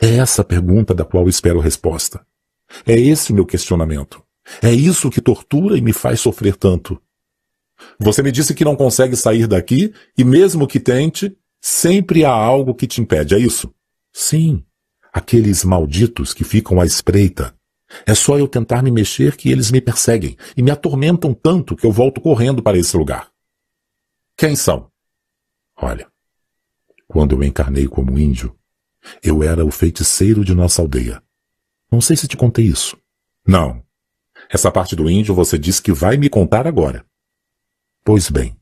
[0.00, 2.26] É essa a pergunta da qual espero resposta.
[2.86, 4.22] É esse o meu questionamento.
[4.62, 6.98] É isso que tortura e me faz sofrer tanto.
[7.98, 12.74] Você me disse que não consegue sair daqui e mesmo que tente, sempre há algo
[12.74, 13.74] que te impede, é isso?
[14.12, 14.64] Sim.
[15.12, 17.54] Aqueles malditos que ficam à espreita,
[18.06, 21.86] é só eu tentar me mexer que eles me perseguem e me atormentam tanto que
[21.86, 23.30] eu volto correndo para esse lugar.
[24.36, 24.90] Quem são?
[25.76, 26.08] Olha,
[27.06, 28.56] quando eu encarnei como índio,
[29.22, 31.22] eu era o feiticeiro de nossa aldeia.
[31.90, 32.96] Não sei se te contei isso.
[33.46, 33.84] Não.
[34.50, 37.06] Essa parte do índio você disse que vai me contar agora.
[38.04, 38.54] Pois bem,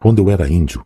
[0.00, 0.84] quando eu era índio,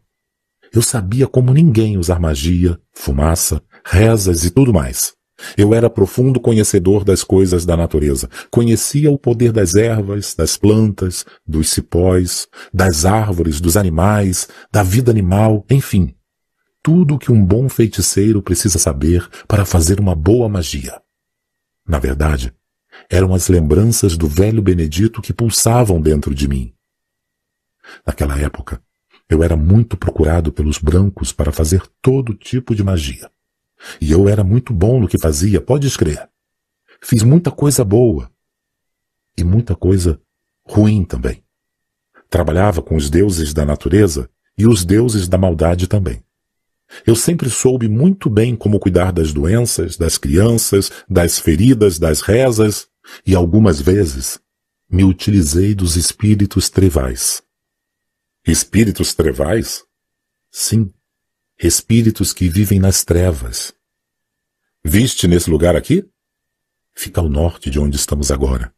[0.74, 5.14] eu sabia como ninguém usar magia, fumaça, rezas e tudo mais.
[5.56, 8.28] Eu era profundo conhecedor das coisas da natureza.
[8.50, 15.10] Conhecia o poder das ervas, das plantas, dos cipós, das árvores, dos animais, da vida
[15.10, 16.14] animal, enfim.
[16.82, 21.00] Tudo o que um bom feiticeiro precisa saber para fazer uma boa magia.
[21.88, 22.52] Na verdade,
[23.08, 26.74] eram as lembranças do velho Benedito que pulsavam dentro de mim.
[28.06, 28.82] Naquela época,
[29.28, 33.30] eu era muito procurado pelos brancos para fazer todo tipo de magia.
[34.00, 36.28] E eu era muito bom no que fazia, pode escrever.
[37.00, 38.30] Fiz muita coisa boa.
[39.36, 40.20] E muita coisa
[40.64, 41.42] ruim também.
[42.28, 46.22] Trabalhava com os deuses da natureza e os deuses da maldade também.
[47.06, 52.86] Eu sempre soube muito bem como cuidar das doenças, das crianças, das feridas, das rezas,
[53.26, 54.38] e algumas vezes
[54.90, 57.42] me utilizei dos espíritos trevais.
[58.44, 59.85] Espíritos trevais?
[60.51, 60.93] Sim,
[61.56, 63.73] espíritos que vivem nas trevas.
[64.85, 66.05] Viste nesse lugar aqui?
[66.93, 68.74] Fica ao norte de onde estamos agora.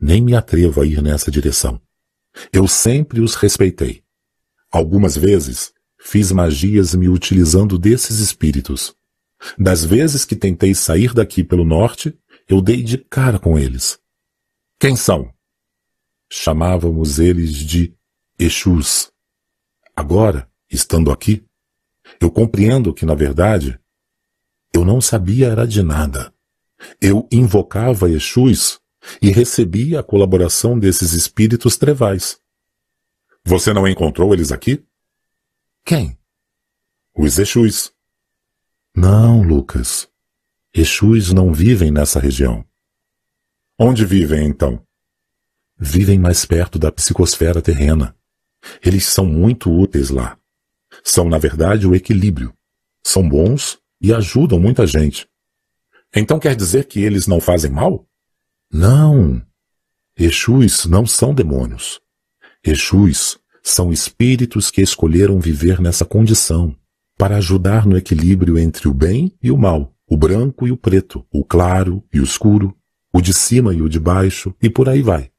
[0.00, 1.78] Nem me atrevo a ir nessa direção.
[2.50, 4.02] Eu sempre os respeitei.
[4.70, 8.96] Algumas vezes fiz magias me utilizando desses espíritos.
[9.58, 12.18] Das vezes que tentei sair daqui pelo norte,
[12.48, 14.00] eu dei de cara com eles.
[14.80, 15.30] Quem são?
[16.32, 17.94] Chamávamos eles de
[18.38, 19.10] Exus.
[19.94, 21.44] Agora, estando aqui,
[22.20, 23.80] eu compreendo que, na verdade,
[24.74, 26.32] eu não sabia era de nada.
[27.00, 28.78] Eu invocava Exus
[29.22, 32.38] e recebia a colaboração desses espíritos trevais.
[33.44, 34.84] Você não encontrou eles aqui?
[35.84, 36.18] Quem?
[37.16, 37.92] Os Exus.
[38.94, 40.08] Não, Lucas.
[40.74, 42.64] Exus não vivem nessa região.
[43.78, 44.84] Onde vivem, então?
[45.78, 48.16] Vivem mais perto da psicosfera terrena.
[48.84, 50.38] Eles são muito úteis lá.
[51.02, 52.52] São, na verdade, o equilíbrio.
[53.04, 55.28] São bons e ajudam muita gente.
[56.14, 58.06] Então quer dizer que eles não fazem mal?
[58.72, 59.42] Não.
[60.16, 62.00] Exus não são demônios.
[62.64, 66.74] Exus são espíritos que escolheram viver nessa condição
[67.18, 71.24] para ajudar no equilíbrio entre o bem e o mal, o branco e o preto,
[71.30, 72.76] o claro e o escuro,
[73.12, 75.30] o de cima e o de baixo, e por aí vai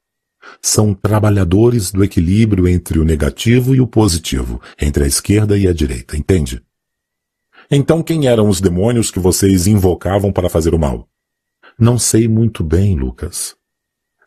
[0.60, 5.72] são trabalhadores do equilíbrio entre o negativo e o positivo, entre a esquerda e a
[5.72, 6.62] direita, entende?
[7.70, 11.08] Então quem eram os demônios que vocês invocavam para fazer o mal?
[11.78, 13.54] Não sei muito bem, Lucas.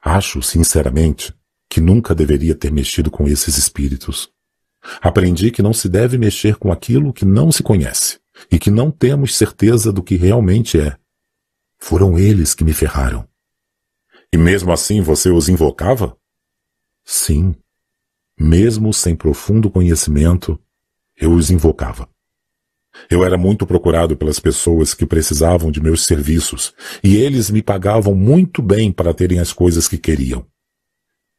[0.02, 1.34] Acho, sinceramente,
[1.70, 4.30] que nunca deveria ter mexido com esses espíritos.
[5.02, 8.20] Aprendi que não se deve mexer com aquilo que não se conhece
[8.52, 10.98] e que não temos certeza do que realmente é.
[11.78, 13.28] Foram eles que me ferraram.
[14.34, 16.18] E mesmo assim você os invocava?
[17.04, 17.56] Sim.
[18.40, 20.60] Mesmo sem profundo conhecimento,
[21.18, 22.10] eu os invocava.
[23.10, 28.16] Eu era muito procurado pelas pessoas que precisavam de meus serviços, e eles me pagavam
[28.16, 30.46] muito bem para terem as coisas que queriam.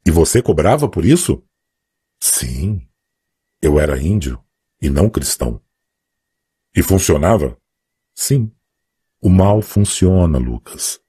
[0.06, 1.43] E você cobrava por isso?
[2.20, 2.86] Sim.
[3.60, 4.43] Eu era índio
[4.81, 5.60] e não cristão.
[6.74, 7.56] E funcionava?
[8.14, 8.51] Sim.
[9.20, 11.01] O mal funciona, Lucas.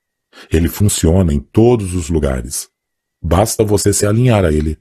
[0.51, 2.69] Ele funciona em todos os lugares.
[3.21, 4.77] Basta você se alinhar a ele.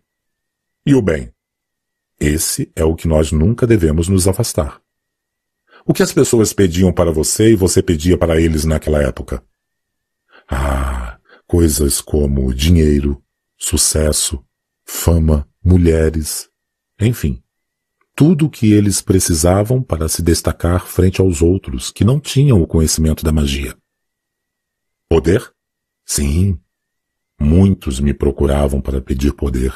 [0.84, 1.32] E o bem?
[2.18, 4.80] Esse é o que nós nunca devemos nos afastar.
[5.84, 9.42] O que as pessoas pediam para você e você pedia para eles naquela época?
[10.48, 13.22] Ah, coisas como dinheiro,
[13.56, 14.44] sucesso,
[14.84, 16.48] fama, mulheres,
[17.00, 17.42] enfim,
[18.14, 22.66] tudo o que eles precisavam para se destacar frente aos outros que não tinham o
[22.66, 23.76] conhecimento da magia.
[25.12, 25.52] Poder?
[26.06, 26.58] Sim.
[27.38, 29.70] Muitos me procuravam para pedir poder.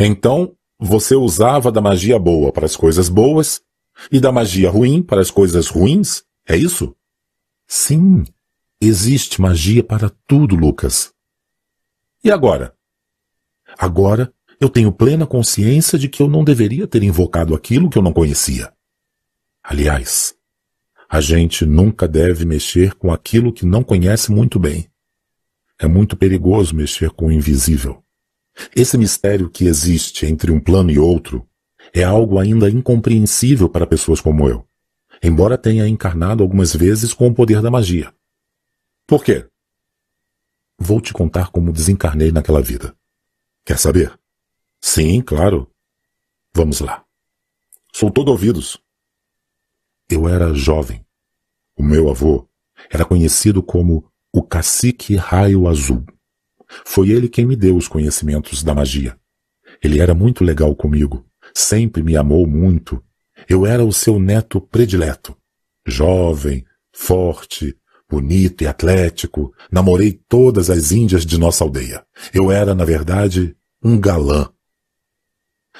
[0.00, 3.60] Então, você usava da magia boa para as coisas boas
[4.10, 6.24] e da magia ruim para as coisas ruins?
[6.48, 6.96] É isso?
[7.66, 8.24] Sim,
[8.80, 11.12] existe magia para tudo, Lucas.
[12.24, 12.74] E agora?
[13.78, 18.02] Agora eu tenho plena consciência de que eu não deveria ter invocado aquilo que eu
[18.02, 18.72] não conhecia.
[19.62, 20.34] Aliás,
[21.12, 24.88] a gente nunca deve mexer com aquilo que não conhece muito bem.
[25.78, 28.02] É muito perigoso mexer com o invisível.
[28.74, 31.46] Esse mistério que existe entre um plano e outro
[31.92, 34.66] é algo ainda incompreensível para pessoas como eu,
[35.22, 38.10] embora tenha encarnado algumas vezes com o poder da magia.
[39.06, 39.46] Por quê?
[40.78, 42.96] Vou te contar como desencarnei naquela vida.
[43.66, 44.18] Quer saber?
[44.80, 45.70] Sim, claro.
[46.54, 47.04] Vamos lá.
[47.92, 48.82] Sou todo ouvidos.
[50.12, 51.04] Eu era jovem.
[51.76, 52.48] O meu avô
[52.90, 56.04] era conhecido como o cacique raio azul.
[56.84, 59.18] Foi ele quem me deu os conhecimentos da magia.
[59.82, 61.24] Ele era muito legal comigo
[61.54, 63.02] sempre me amou muito.
[63.48, 65.36] Eu era o seu neto predileto.
[65.86, 67.76] Jovem, forte,
[68.08, 72.04] bonito e atlético, namorei todas as índias de nossa aldeia.
[72.32, 74.48] Eu era, na verdade, um galã.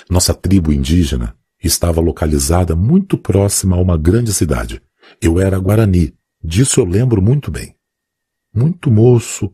[0.08, 4.82] Nossa tribo indígena estava localizada muito próxima a uma grande cidade.
[5.20, 7.76] Eu era Guarani, disso eu lembro muito bem.
[8.54, 9.52] Muito moço,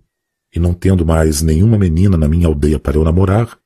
[0.54, 3.58] e não tendo mais nenhuma menina na minha aldeia para eu namorar,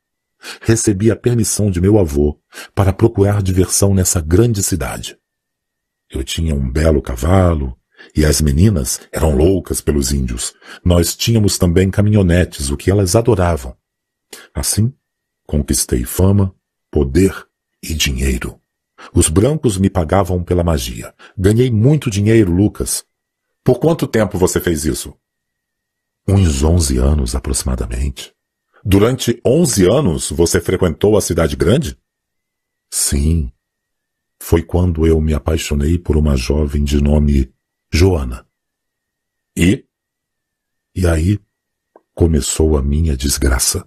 [0.61, 2.39] recebi a permissão de meu avô
[2.75, 5.17] para procurar diversão nessa grande cidade.
[6.11, 7.77] Eu tinha um belo cavalo,
[8.15, 10.53] e as meninas eram loucas pelos índios.
[10.85, 13.77] Nós tínhamos também caminhonetes, o que elas adoravam.
[14.55, 14.93] Assim,
[15.47, 16.55] conquistei fama,
[16.91, 17.47] poder
[17.83, 18.61] e dinheiro.
[19.13, 21.15] Os brancos me pagavam pela magia.
[21.37, 23.05] Ganhei muito dinheiro, Lucas.
[23.65, 25.15] Por quanto tempo você fez isso?
[26.29, 28.35] Uns onze anos aproximadamente.
[28.85, 31.99] Durante 11 anos você frequentou a cidade grande?
[32.91, 33.53] Sim.
[34.41, 37.53] Foi quando eu me apaixonei por uma jovem de nome
[37.93, 38.47] Joana.
[39.57, 39.87] E?
[40.95, 41.39] E aí
[42.15, 43.87] começou a minha desgraça.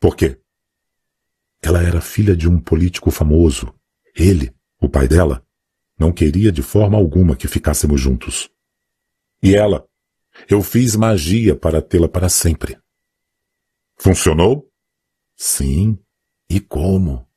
[0.00, 0.40] Por quê?
[1.66, 3.74] Ela era filha de um político famoso.
[4.14, 5.44] Ele, o pai dela,
[5.98, 8.48] não queria de forma alguma que ficássemos juntos.
[9.42, 9.84] E ela?
[10.48, 12.78] Eu fiz magia para tê-la para sempre.
[13.96, 14.70] Funcionou?
[15.34, 15.98] Sim.
[16.48, 17.28] E como?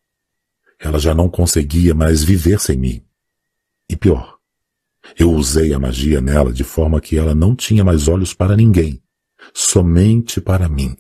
[0.78, 3.04] Ela já não conseguia mais viver sem mim.
[3.90, 4.38] E pior,
[5.18, 9.02] eu usei a magia nela de forma que ela não tinha mais olhos para ninguém,
[9.56, 10.96] somente para mim.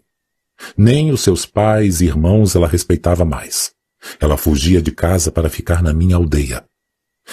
[0.77, 3.73] Nem os seus pais e irmãos ela respeitava mais.
[4.19, 6.65] Ela fugia de casa para ficar na minha aldeia.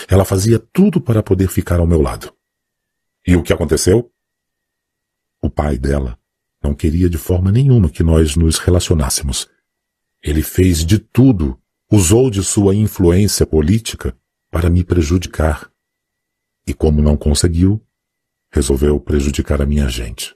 [0.09, 2.33] Ela fazia tudo para poder ficar ao meu lado.
[3.27, 4.11] E o que aconteceu?
[5.41, 6.19] O pai dela
[6.63, 9.49] não queria de forma nenhuma que nós nos relacionássemos.
[10.23, 14.17] Ele fez de tudo, usou de sua influência política
[14.51, 15.71] para me prejudicar.
[16.67, 17.81] E como não conseguiu,
[18.51, 20.35] resolveu prejudicar a minha gente.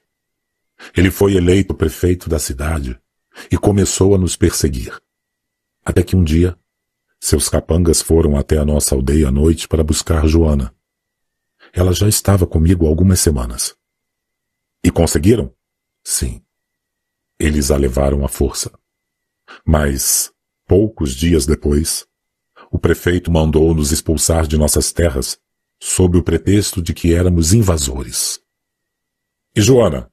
[0.97, 2.99] Ele foi eleito prefeito da cidade
[3.51, 4.99] e começou a nos perseguir.
[5.85, 6.59] Até que um dia,
[7.21, 10.75] seus capangas foram até a nossa aldeia à noite para buscar Joana.
[11.73, 13.77] Ela já estava comigo algumas semanas.
[14.83, 15.55] E conseguiram?
[16.03, 16.43] Sim.
[17.39, 18.73] Eles a levaram à força.
[19.65, 20.33] Mas,
[20.67, 22.07] poucos dias depois,
[22.71, 25.39] o prefeito mandou nos expulsar de nossas terras
[25.79, 28.41] sob o pretexto de que éramos invasores.
[29.55, 30.11] E Joana?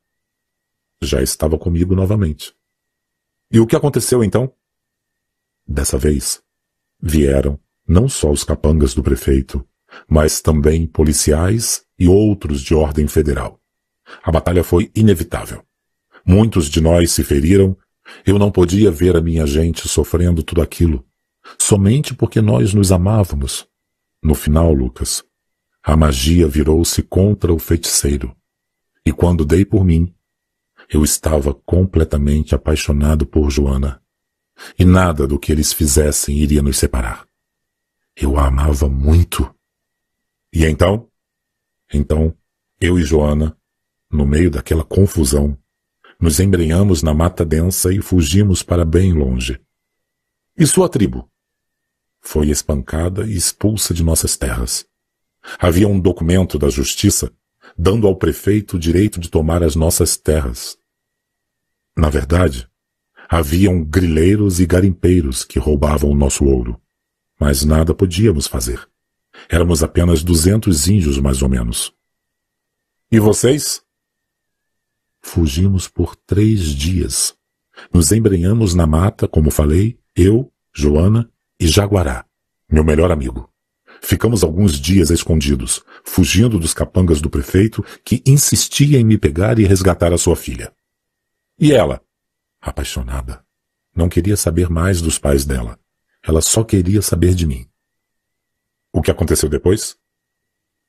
[1.02, 2.54] Já estava comigo novamente.
[3.52, 4.52] E o que aconteceu então?
[5.68, 6.42] Dessa vez,
[7.00, 9.66] vieram não só os capangas do prefeito,
[10.08, 13.60] mas também policiais e outros de ordem federal.
[14.24, 15.64] A batalha foi inevitável.
[16.26, 17.78] Muitos de nós se feriram.
[18.26, 21.06] Eu não podia ver a minha gente sofrendo tudo aquilo,
[21.58, 23.68] somente porque nós nos amávamos.
[24.22, 25.24] No final, Lucas,
[25.84, 28.36] a magia virou-se contra o feiticeiro.
[29.06, 30.14] E quando dei por mim,
[30.90, 34.02] eu estava completamente apaixonado por Joana.
[34.80, 37.28] e nada do que eles fizessem iria nos separar.
[38.16, 39.54] Eu a amava muito.
[40.52, 41.08] E então?
[41.94, 42.36] Então,
[42.82, 43.56] eu e Joana,
[44.10, 45.56] no meio daquela confusão,
[46.20, 49.62] nos embrenhamos na mata densa e fugimos para bem longe.
[50.58, 51.30] E sua tribo?
[52.20, 54.88] Foi espancada e expulsa de nossas terras.
[55.60, 57.32] Havia um documento da justiça
[57.78, 60.78] dando ao prefeito o direito de tomar as nossas terras.
[61.96, 62.68] Na verdade,
[63.30, 66.82] haviam grileiros e garimpeiros que roubavam o nosso ouro.
[67.40, 68.88] Mas nada podíamos fazer.
[69.50, 71.94] Éramos apenas duzentos índios, mais ou menos.
[73.12, 73.84] E vocês?
[75.22, 77.36] Fugimos por três dias.
[77.94, 81.30] Nos embrenhamos na mata, como falei, eu, Joana
[81.60, 82.26] e Jaguará,
[82.70, 83.52] meu melhor amigo.
[84.02, 89.66] Ficamos alguns dias escondidos, fugindo dos capangas do prefeito que insistia em me pegar e
[89.66, 90.74] resgatar a sua filha.
[91.60, 92.02] E ela?
[92.62, 93.44] Apaixonada.
[93.96, 95.80] Não queria saber mais dos pais dela.
[96.24, 97.68] Ela só queria saber de mim.
[98.94, 99.98] O que aconteceu depois?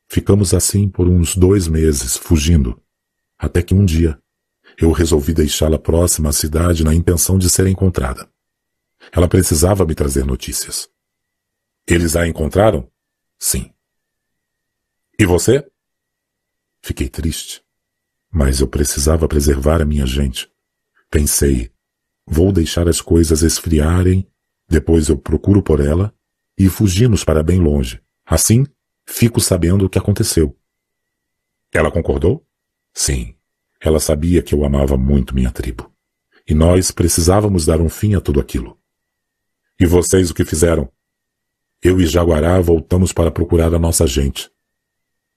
[0.08, 2.80] Ficamos assim por uns dois meses, fugindo,
[3.38, 4.18] até que um dia
[4.78, 8.28] eu resolvi deixá-la próxima à cidade na intenção de ser encontrada.
[9.12, 10.88] Ela precisava me trazer notícias.
[11.86, 12.90] Eles a encontraram?
[13.38, 13.72] Sim.
[15.18, 15.66] E você?
[16.82, 17.62] Fiquei triste,
[18.30, 20.50] mas eu precisava preservar a minha gente.
[21.10, 21.70] Pensei,
[22.26, 24.26] vou deixar as coisas esfriarem,
[24.68, 26.14] depois eu procuro por ela
[26.56, 28.00] e fugimos para bem longe.
[28.26, 28.66] Assim,
[29.06, 30.56] fico sabendo o que aconteceu.
[31.72, 32.46] Ela concordou?
[32.92, 33.34] Sim.
[33.80, 35.92] Ela sabia que eu amava muito minha tribo.
[36.46, 38.78] E nós precisávamos dar um fim a tudo aquilo.
[39.78, 40.90] E vocês o que fizeram?
[41.80, 44.50] Eu e Jaguará voltamos para procurar a nossa gente.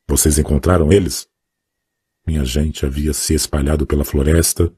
[0.07, 1.29] Vocês encontraram eles?
[2.25, 4.73] Minha gente havia se espalhado pela floresta.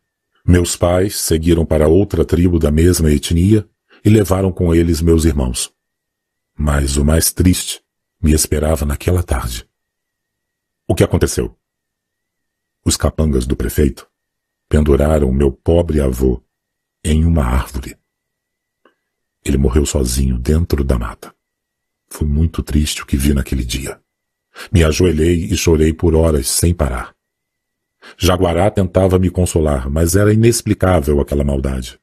[0.45, 3.67] Meus pais seguiram para outra tribo da mesma etnia
[4.03, 5.73] e levaram com eles meus irmãos.
[6.53, 7.81] Mas o mais triste
[8.21, 9.67] me esperava naquela tarde.
[10.85, 11.57] O que aconteceu?
[12.85, 14.05] Os capangas do prefeito
[14.67, 16.43] penduraram meu pobre avô
[17.01, 17.97] em uma árvore.
[19.45, 21.33] Ele morreu sozinho dentro da mata.
[22.13, 23.99] Foi muito triste o que vi naquele dia.
[24.71, 27.11] Me ajoelhei e chorei por horas sem parar.
[28.15, 31.99] Jaguará tentava me consolar, mas era inexplicável aquela maldade.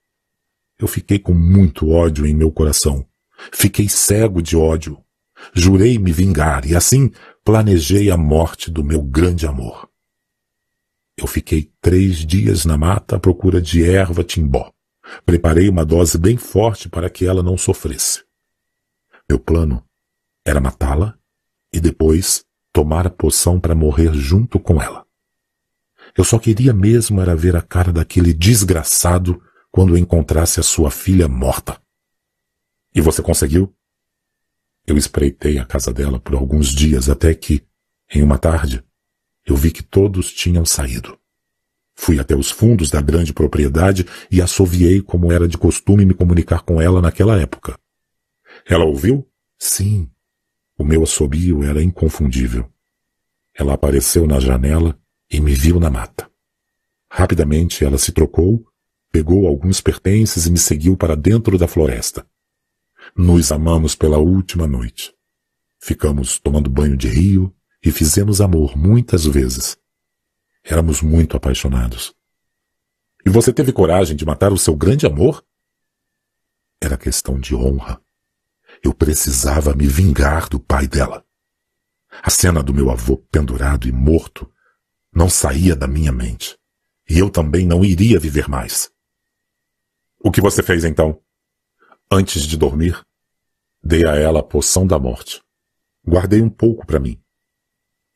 [0.77, 3.07] Eu fiquei com muito ódio em meu coração.
[3.53, 4.99] Fiquei cego de ódio.
[5.55, 7.13] Jurei me vingar e assim
[7.45, 9.89] planejei a morte do meu grande amor.
[11.17, 14.73] Eu fiquei três dias na mata à procura de erva timbó.
[15.25, 18.25] Preparei uma dose bem forte para que ela não sofresse.
[19.29, 19.89] Meu plano
[20.51, 21.17] era matá-la
[21.73, 25.07] e depois tomar a poção para morrer junto com ela.
[26.17, 29.41] Eu só queria mesmo era ver a cara daquele desgraçado
[29.71, 31.81] quando encontrasse a sua filha morta.
[32.95, 33.75] E você conseguiu?
[34.87, 37.65] Eu espreitei a casa dela por alguns dias até que,
[38.13, 38.83] em uma tarde,
[39.47, 41.17] eu vi que todos tinham saído.
[41.95, 46.63] Fui até os fundos da grande propriedade e assoviei como era de costume me comunicar
[46.63, 47.79] com ela naquela época.
[48.67, 49.29] Ela ouviu?
[49.59, 50.11] Sim,
[50.81, 52.67] o meu assobio era inconfundível.
[53.55, 54.99] Ela apareceu na janela
[55.31, 56.31] e me viu na mata.
[57.11, 58.67] Rapidamente ela se trocou,
[59.13, 62.27] pegou alguns pertences e me seguiu para dentro da floresta.
[63.15, 65.15] Nos amamos pela última noite.
[65.79, 67.55] Ficamos tomando banho de rio
[67.85, 69.77] e fizemos amor muitas vezes.
[70.65, 72.15] Éramos muito apaixonados.
[73.23, 75.45] E você teve coragem de matar o seu grande amor?
[76.81, 78.01] Era questão de honra.
[78.83, 81.25] Eu precisava me vingar do pai dela.
[82.23, 84.51] A cena do meu avô pendurado e morto
[85.13, 86.59] não saía da minha mente.
[87.09, 88.91] E eu também não iria viver mais.
[90.19, 91.21] O que você fez então?
[92.11, 93.05] Antes de dormir,
[93.83, 95.43] dei a ela a poção da morte.
[96.07, 97.21] Guardei um pouco para mim.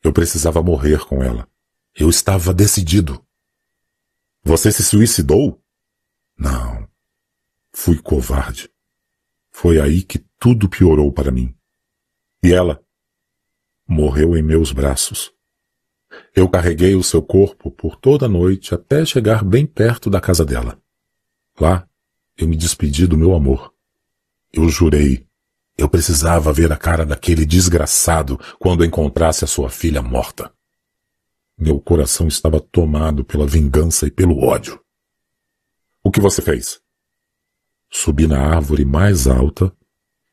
[0.03, 1.47] Eu precisava morrer com ela.
[1.93, 3.25] Eu estava decidido.
[4.43, 5.63] Você se suicidou?
[6.37, 6.87] Não.
[7.71, 8.69] Fui covarde.
[9.51, 11.55] Foi aí que tudo piorou para mim.
[12.43, 12.83] E ela
[13.87, 15.33] morreu em meus braços.
[16.35, 20.45] Eu carreguei o seu corpo por toda a noite até chegar bem perto da casa
[20.45, 20.79] dela.
[21.59, 21.87] Lá,
[22.37, 23.73] eu me despedi do meu amor.
[24.51, 25.27] Eu jurei.
[25.77, 30.51] Eu precisava ver a cara daquele desgraçado quando encontrasse a sua filha morta.
[31.57, 34.79] Meu coração estava tomado pela vingança e pelo ódio.
[36.03, 36.81] O que você fez?
[37.89, 39.75] Subi na árvore mais alta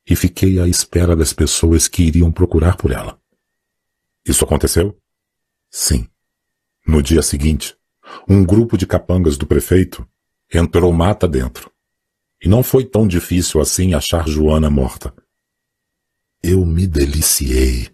[0.06, 3.20] e fiquei à espera das pessoas que iriam procurar por ela.
[4.26, 4.96] Isso aconteceu?
[5.70, 6.08] Sim.
[6.86, 7.76] No dia seguinte,
[8.28, 10.06] um grupo de capangas do prefeito
[10.52, 11.70] entrou mata dentro.
[12.42, 15.14] E não foi tão difícil assim achar Joana morta.
[16.42, 17.88] Eu me deliciei.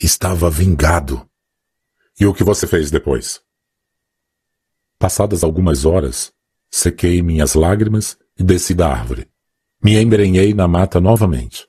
[0.00, 1.28] Estava vingado.
[2.18, 3.40] E o que você fez depois?
[4.98, 6.32] Passadas algumas horas,
[6.70, 9.28] sequei minhas lágrimas e desci da árvore.
[9.82, 11.68] Me embrenhei na mata novamente.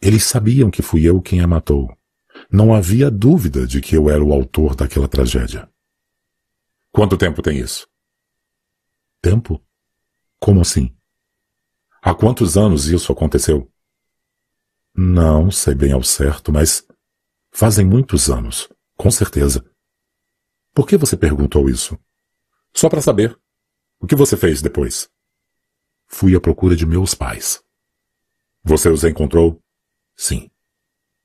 [0.00, 1.94] Eles sabiam que fui eu quem a matou.
[2.50, 5.68] Não havia dúvida de que eu era o autor daquela tragédia.
[6.90, 7.86] Quanto tempo tem isso?
[9.20, 9.62] Tempo?
[10.38, 10.96] Como assim?
[12.00, 13.70] Há quantos anos isso aconteceu?
[14.96, 16.86] Não sei bem ao certo, mas
[17.50, 19.64] fazem muitos anos, com certeza.
[20.72, 21.98] Por que você perguntou isso?
[22.72, 23.38] Só para saber.
[24.00, 25.10] O que você fez depois?
[26.08, 27.62] Fui à procura de meus pais.
[28.64, 29.62] Você os encontrou?
[30.16, 30.50] Sim.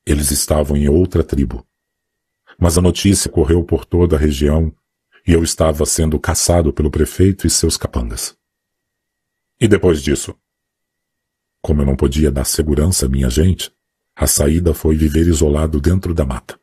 [0.06, 1.66] Eles estavam em outra tribo.
[2.58, 4.72] Mas a notícia correu por toda a região
[5.26, 8.36] e eu estava sendo caçado pelo prefeito e seus capangas.
[9.60, 10.34] E depois disso?
[11.62, 13.72] Como eu não podia dar segurança à minha gente,
[14.14, 16.60] a saída foi viver isolado dentro da mata.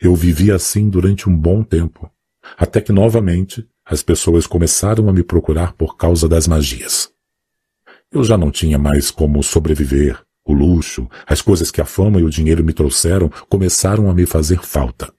[0.00, 2.10] Eu vivi assim durante um bom tempo,
[2.56, 7.16] até que novamente as pessoas começaram a me procurar por causa das magias.
[8.10, 12.24] Eu já não tinha mais como sobreviver, o luxo, as coisas que a fama e
[12.24, 15.12] o dinheiro me trouxeram começaram a me fazer falta.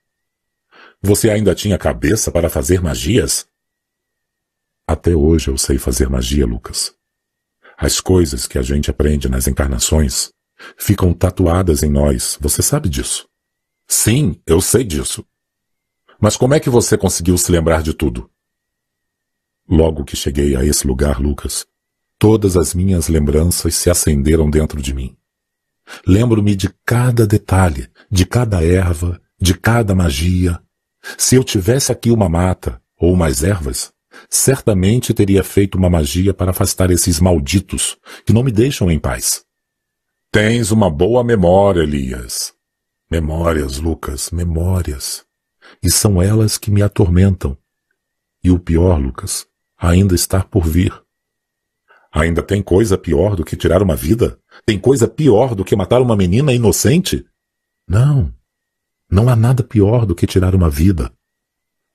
[1.01, 3.47] Você ainda tinha cabeça para fazer magias?
[4.87, 6.93] Até hoje eu sei fazer magia, Lucas.
[7.77, 10.31] As coisas que a gente aprende nas encarnações
[10.75, 13.29] ficam tatuadas em nós, você sabe disso.
[13.87, 15.23] Sim, eu sei disso.
[16.19, 18.29] Mas como é que você conseguiu se lembrar de tudo?
[19.69, 21.65] Logo que cheguei a esse lugar, Lucas,
[22.19, 25.15] todas as minhas lembranças se acenderam dentro de mim.
[26.05, 30.61] Lembro-me de cada detalhe, de cada erva, de cada magia,
[31.17, 33.91] se eu tivesse aqui uma mata ou umas ervas,
[34.29, 39.45] certamente teria feito uma magia para afastar esses malditos que não me deixam em paz.
[40.31, 42.53] Tens uma boa memória, Elias.
[43.09, 45.25] Memórias, Lucas, memórias.
[45.81, 47.57] E são elas que me atormentam.
[48.43, 49.47] E o pior, Lucas,
[49.77, 50.93] ainda está por vir.
[52.11, 54.40] Ainda tem coisa pior do que tirar uma vida?
[54.65, 57.26] Tem coisa pior do que matar uma menina inocente?
[57.88, 58.34] Não.
[59.10, 61.11] Não há nada pior do que tirar uma vida.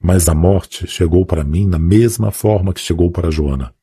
[0.00, 3.74] Mas a morte chegou para mim na mesma forma que chegou para Joana.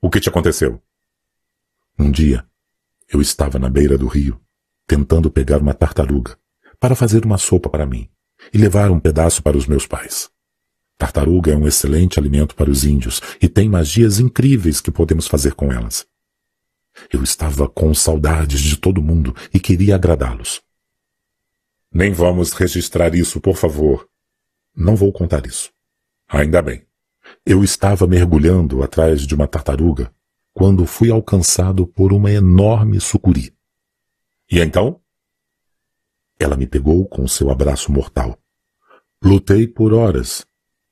[0.00, 0.82] O que te aconteceu?
[1.98, 2.44] Um dia,
[3.08, 4.40] eu estava na beira do rio,
[4.86, 6.38] tentando pegar uma tartaruga
[6.78, 8.08] para fazer uma sopa para mim
[8.52, 10.30] e levar um pedaço para os meus pais.
[11.00, 15.54] Tartaruga é um excelente alimento para os índios e tem magias incríveis que podemos fazer
[15.54, 16.06] com elas.
[17.10, 20.60] Eu estava com saudades de todo mundo e queria agradá-los.
[21.90, 24.06] Nem vamos registrar isso, por favor.
[24.76, 25.72] Não vou contar isso.
[26.28, 26.82] Ainda bem.
[27.46, 30.14] Eu estava mergulhando atrás de uma tartaruga
[30.52, 33.56] quando fui alcançado por uma enorme sucuri.
[34.50, 35.00] E então?
[36.38, 38.38] Ela me pegou com seu abraço mortal.
[39.24, 40.46] Lutei por horas,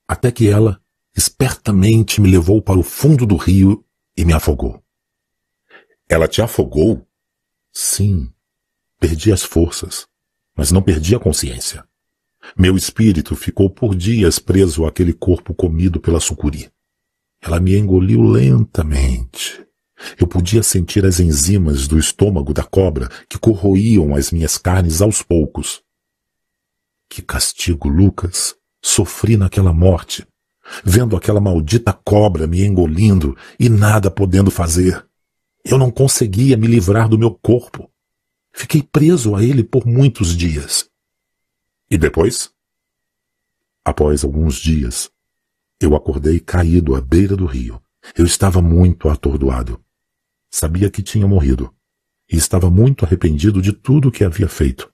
[0.09, 0.81] até que ela,
[1.15, 3.85] espertamente, me levou para o fundo do rio
[4.17, 4.83] e me afogou.
[6.09, 7.07] Ela te afogou?
[7.71, 8.29] Sim.
[8.99, 10.09] Perdi as forças
[10.59, 11.85] mas não perdi a consciência.
[12.57, 16.69] Meu espírito ficou por dias preso àquele corpo comido pela sucuri.
[17.41, 19.65] Ela me engoliu lentamente.
[20.17, 25.23] Eu podia sentir as enzimas do estômago da cobra que corroíam as minhas carnes aos
[25.23, 25.81] poucos.
[27.07, 28.53] Que castigo, Lucas!
[28.81, 30.25] Sofri naquela morte,
[30.83, 35.05] vendo aquela maldita cobra me engolindo e nada podendo fazer.
[35.63, 37.91] Eu não conseguia me livrar do meu corpo.
[38.51, 40.89] Fiquei preso a ele por muitos dias.
[41.89, 42.51] E depois?
[43.83, 45.09] Após alguns dias,
[45.81, 47.81] eu acordei caído à beira do rio.
[48.17, 49.79] Eu estava muito atordoado.
[50.49, 51.73] Sabia que tinha morrido
[52.31, 54.91] e estava muito arrependido de tudo o que havia feito.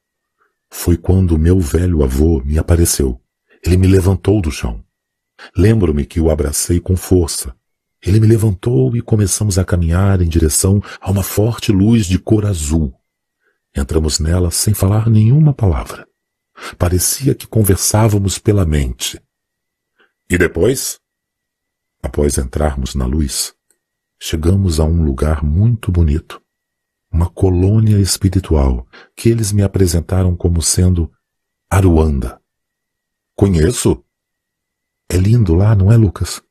[0.69, 3.21] Foi quando meu velho avô me apareceu.
[3.65, 4.85] Ele me levantou do chão.
[5.57, 7.55] Lembro-me que o abracei com força.
[7.99, 12.45] Ele me levantou e começamos a caminhar em direção a uma forte luz de cor
[12.45, 12.93] azul.
[13.75, 16.07] Entramos nela sem falar nenhuma palavra.
[16.77, 19.19] Parecia que conversávamos pela mente.
[20.29, 20.99] E depois?
[22.03, 23.55] Após entrarmos na luz,
[24.19, 26.39] chegamos a um lugar muito bonito.
[27.11, 31.11] Uma colônia espiritual que eles me apresentaram como sendo
[31.67, 32.39] Aruanda.
[33.35, 34.01] Conheço.
[35.09, 36.41] É lindo lá, não é, Lucas?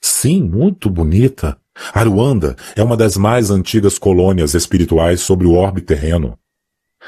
[0.00, 1.56] Sim, muito bonita.
[1.94, 6.36] Aruanda é uma das mais antigas colônias espirituais sobre o orbe terreno.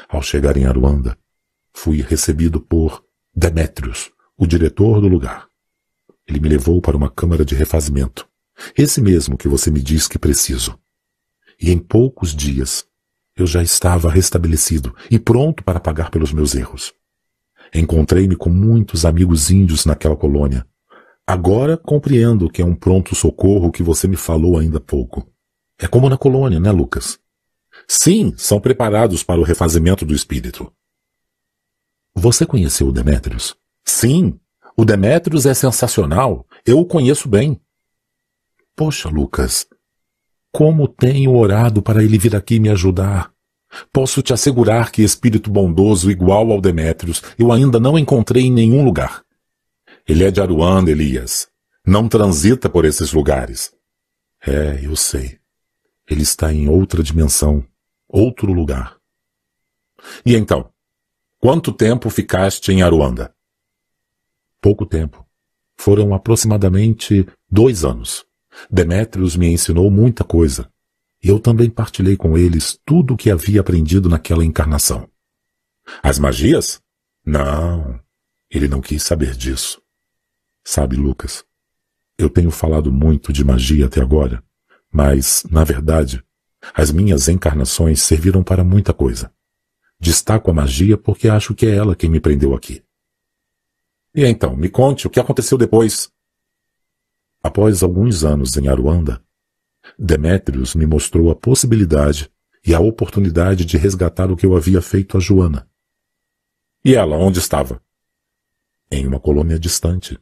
[0.09, 1.19] Ao chegar em Aruanda,
[1.73, 3.05] fui recebido por
[3.35, 5.49] Demétrios, o diretor do lugar.
[6.27, 8.29] Ele me levou para uma câmara de refazimento.
[8.79, 10.79] Esse mesmo que você me diz que preciso.
[11.61, 12.87] E em poucos dias
[13.37, 16.95] eu já estava restabelecido e pronto para pagar pelos meus erros.
[17.75, 20.65] Encontrei-me com muitos amigos índios naquela colônia.
[21.27, 25.29] Agora compreendo que é um pronto socorro que você me falou ainda há pouco.
[25.79, 27.19] É como na colônia, né, Lucas?
[27.89, 30.73] Sim, são preparados para o refazimento do espírito.
[32.15, 33.57] Você conheceu o Demétrios?
[33.85, 34.39] Sim,
[34.77, 36.47] o Demétrios é sensacional.
[36.65, 37.61] Eu o conheço bem.
[38.77, 39.67] Poxa, Lucas,
[40.53, 43.34] como tenho orado para ele vir aqui me ajudar.
[43.93, 48.85] Posso te assegurar que espírito bondoso igual ao Demétrios eu ainda não encontrei em nenhum
[48.85, 49.25] lugar.
[50.07, 51.49] Ele é de Aruanda, Elias.
[51.87, 53.73] Não transita por esses lugares.
[54.47, 55.39] É, eu sei.
[56.09, 57.67] Ele está em outra dimensão,
[58.09, 58.97] outro lugar.
[60.25, 60.71] E então?
[61.39, 63.35] Quanto tempo ficaste em Aruanda?
[64.61, 65.27] Pouco tempo.
[65.77, 68.25] Foram aproximadamente dois anos.
[68.71, 70.71] Demétrios me ensinou muita coisa.
[71.25, 75.09] Eu também partilhei com eles tudo o que havia aprendido naquela encarnação.
[76.03, 76.83] As magias?
[77.25, 77.99] Não.
[78.51, 79.81] Ele não quis saber disso.
[80.63, 81.43] Sabe, Lucas,
[82.19, 84.45] eu tenho falado muito de magia até agora,
[84.93, 86.23] mas, na verdade,
[86.75, 89.33] as minhas encarnações serviram para muita coisa.
[89.99, 92.85] Destaco a magia porque acho que é ela quem me prendeu aqui.
[94.15, 96.13] E então, me conte o que aconteceu depois.
[97.43, 99.24] Após alguns anos em Aruanda,
[99.99, 102.31] Demétrios me mostrou a possibilidade
[102.67, 105.69] e a oportunidade de resgatar o que eu havia feito a Joana.
[106.85, 107.83] E ela, onde estava?
[108.91, 110.19] Em uma colônia distante.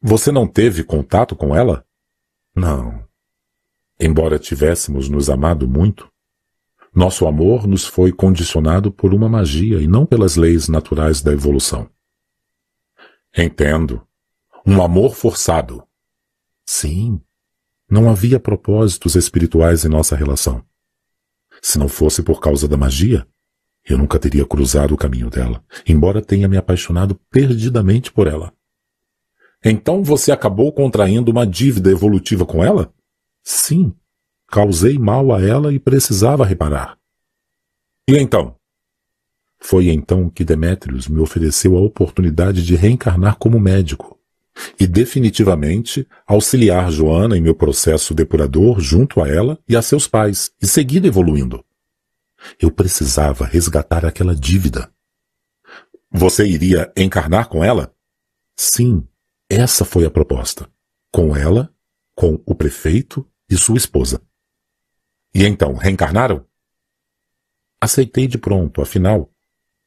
[0.00, 1.86] Você não teve contato com ela?
[2.54, 3.06] Não.
[3.98, 6.10] Embora tivéssemos nos amado muito,
[6.94, 11.90] nosso amor nos foi condicionado por uma magia e não pelas leis naturais da evolução.
[13.36, 14.06] Entendo.
[14.66, 15.82] Um amor forçado.
[16.64, 17.20] Sim.
[17.94, 20.64] Não havia propósitos espirituais em nossa relação.
[21.62, 23.24] Se não fosse por causa da magia,
[23.88, 28.52] eu nunca teria cruzado o caminho dela, embora tenha me apaixonado perdidamente por ela.
[29.64, 32.92] Então você acabou contraindo uma dívida evolutiva com ela?
[33.44, 33.94] Sim.
[34.48, 36.98] Causei mal a ela e precisava reparar.
[38.08, 38.56] E então?
[39.60, 44.13] Foi então que Demétrios me ofereceu a oportunidade de reencarnar como médico
[44.78, 50.52] e definitivamente auxiliar Joana em meu processo depurador junto a ela e a seus pais
[50.60, 51.64] e seguir evoluindo.
[52.60, 54.92] Eu precisava resgatar aquela dívida.
[56.10, 57.94] Você iria encarnar com ela?
[58.56, 59.06] Sim,
[59.48, 60.68] essa foi a proposta.
[61.12, 61.72] Com ela,
[62.14, 64.20] com o prefeito e sua esposa.
[65.34, 66.46] E então, reencarnaram?
[67.80, 69.30] Aceitei de pronto, afinal,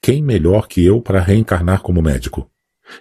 [0.02, 2.52] quem melhor que eu para reencarnar como médico?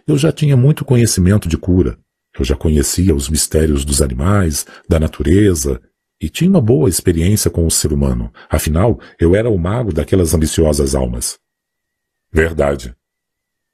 [0.06, 1.98] Eu já tinha muito conhecimento de cura.
[2.38, 5.80] Eu já conhecia os mistérios dos animais, da natureza,
[6.20, 8.32] e tinha uma boa experiência com o ser humano.
[8.48, 11.38] Afinal, eu era o mago daquelas ambiciosas almas.
[12.32, 12.94] Verdade.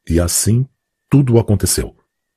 [0.09, 0.67] E assim
[1.09, 1.95] tudo aconteceu.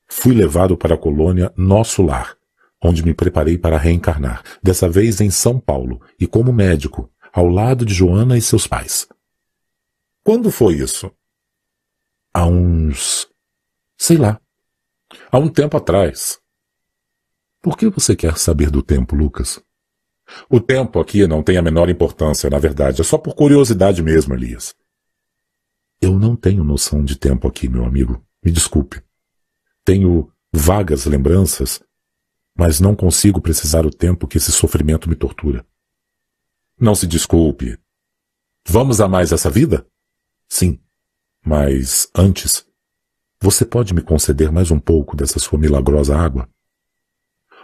[0.07, 2.35] Fui levado para a colônia Nosso Lar,
[2.83, 7.85] onde me preparei para reencarnar, dessa vez em São Paulo, e como médico, ao lado
[7.85, 9.07] de Joana e seus pais.
[10.23, 11.11] Quando foi isso?
[12.33, 13.27] Há uns
[13.97, 14.39] Sei lá.
[15.31, 16.39] Há um tempo atrás.
[17.61, 19.61] Por que você quer saber do tempo, Lucas?
[20.49, 23.01] O tempo aqui não tem a menor importância, na verdade.
[23.01, 24.75] É só por curiosidade mesmo, Elias.
[26.01, 28.23] Eu não tenho noção de tempo aqui, meu amigo.
[28.43, 29.01] Me desculpe.
[29.83, 31.81] Tenho vagas lembranças,
[32.55, 35.65] mas não consigo precisar o tempo que esse sofrimento me tortura.
[36.79, 37.77] Não se desculpe.
[38.67, 39.87] Vamos a mais essa vida?
[40.47, 40.79] Sim.
[41.45, 42.65] Mas antes,
[43.45, 46.49] você pode me conceder mais um pouco dessa sua milagrosa água?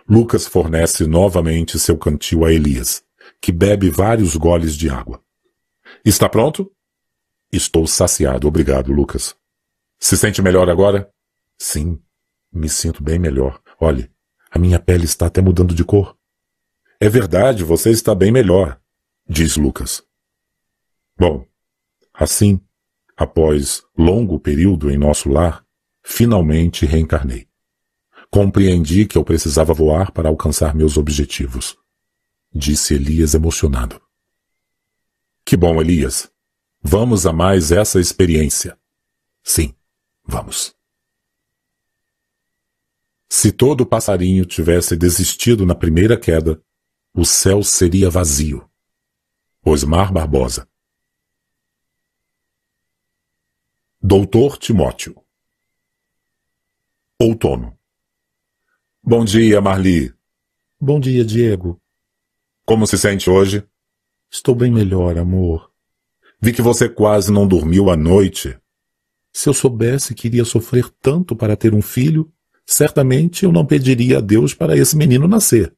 [0.08, 3.04] Lucas fornece novamente seu cantil a Elias,
[3.42, 5.24] que bebe vários goles de água.
[6.06, 6.72] Está pronto?
[7.52, 9.36] Estou saciado, obrigado, Lucas.
[9.98, 11.12] Se sente melhor agora?
[11.58, 12.00] Sim,
[12.54, 13.60] me sinto bem melhor.
[13.80, 14.08] Olhe,
[14.52, 16.16] a minha pele está até mudando de cor.
[17.00, 18.80] É verdade, você está bem melhor,
[19.28, 20.04] diz Lucas.
[21.18, 21.44] Bom,
[22.14, 22.62] assim,
[23.18, 25.66] após longo período em nosso lar,
[26.04, 27.48] Finalmente reencarnei.
[28.30, 31.78] Compreendi que eu precisava voar para alcançar meus objetivos.
[32.54, 34.02] Disse Elias emocionado.
[35.46, 36.32] Que bom, Elias.
[36.82, 38.78] Vamos a mais essa experiência.
[39.44, 39.76] Sim,
[40.24, 40.76] vamos.
[43.30, 46.62] Se todo passarinho tivesse desistido na primeira queda,
[47.14, 48.68] o céu seria vazio.
[49.64, 50.68] Osmar Barbosa.
[54.02, 55.21] Doutor Timóteo
[57.22, 57.78] Outono.
[59.04, 60.12] Bom dia, Marli.
[60.80, 61.80] Bom dia, Diego.
[62.66, 63.64] Como se sente hoje?
[64.32, 65.70] Estou bem melhor, amor.
[66.42, 68.58] Vi que você quase não dormiu à noite.
[69.32, 72.28] Se eu soubesse que iria sofrer tanto para ter um filho,
[72.66, 75.72] certamente eu não pediria a Deus para esse menino nascer.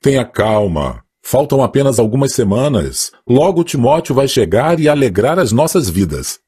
[0.00, 1.04] Tenha calma.
[1.22, 3.12] Faltam apenas algumas semanas.
[3.24, 6.40] Logo Timóteo vai chegar e alegrar as nossas vidas.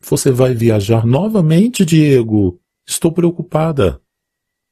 [0.00, 2.60] Você vai viajar novamente, Diego?
[2.86, 4.00] Estou preocupada.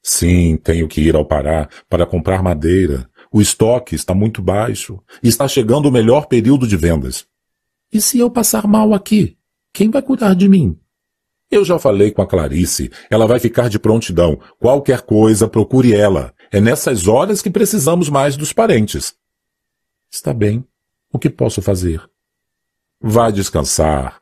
[0.03, 3.09] Sim, tenho que ir ao Pará para comprar madeira.
[3.33, 7.27] O estoque está muito baixo e está chegando o melhor período de vendas.
[7.93, 9.37] E se eu passar mal aqui?
[9.73, 10.79] Quem vai cuidar de mim?
[11.51, 12.91] Eu já falei com a Clarice.
[13.11, 14.41] Ela vai ficar de prontidão.
[14.59, 16.33] Qualquer coisa, procure ela.
[16.51, 19.15] É nessas horas que precisamos mais dos parentes.
[20.11, 20.65] Está bem.
[21.13, 22.09] O que posso fazer?
[23.01, 24.21] Vá descansar,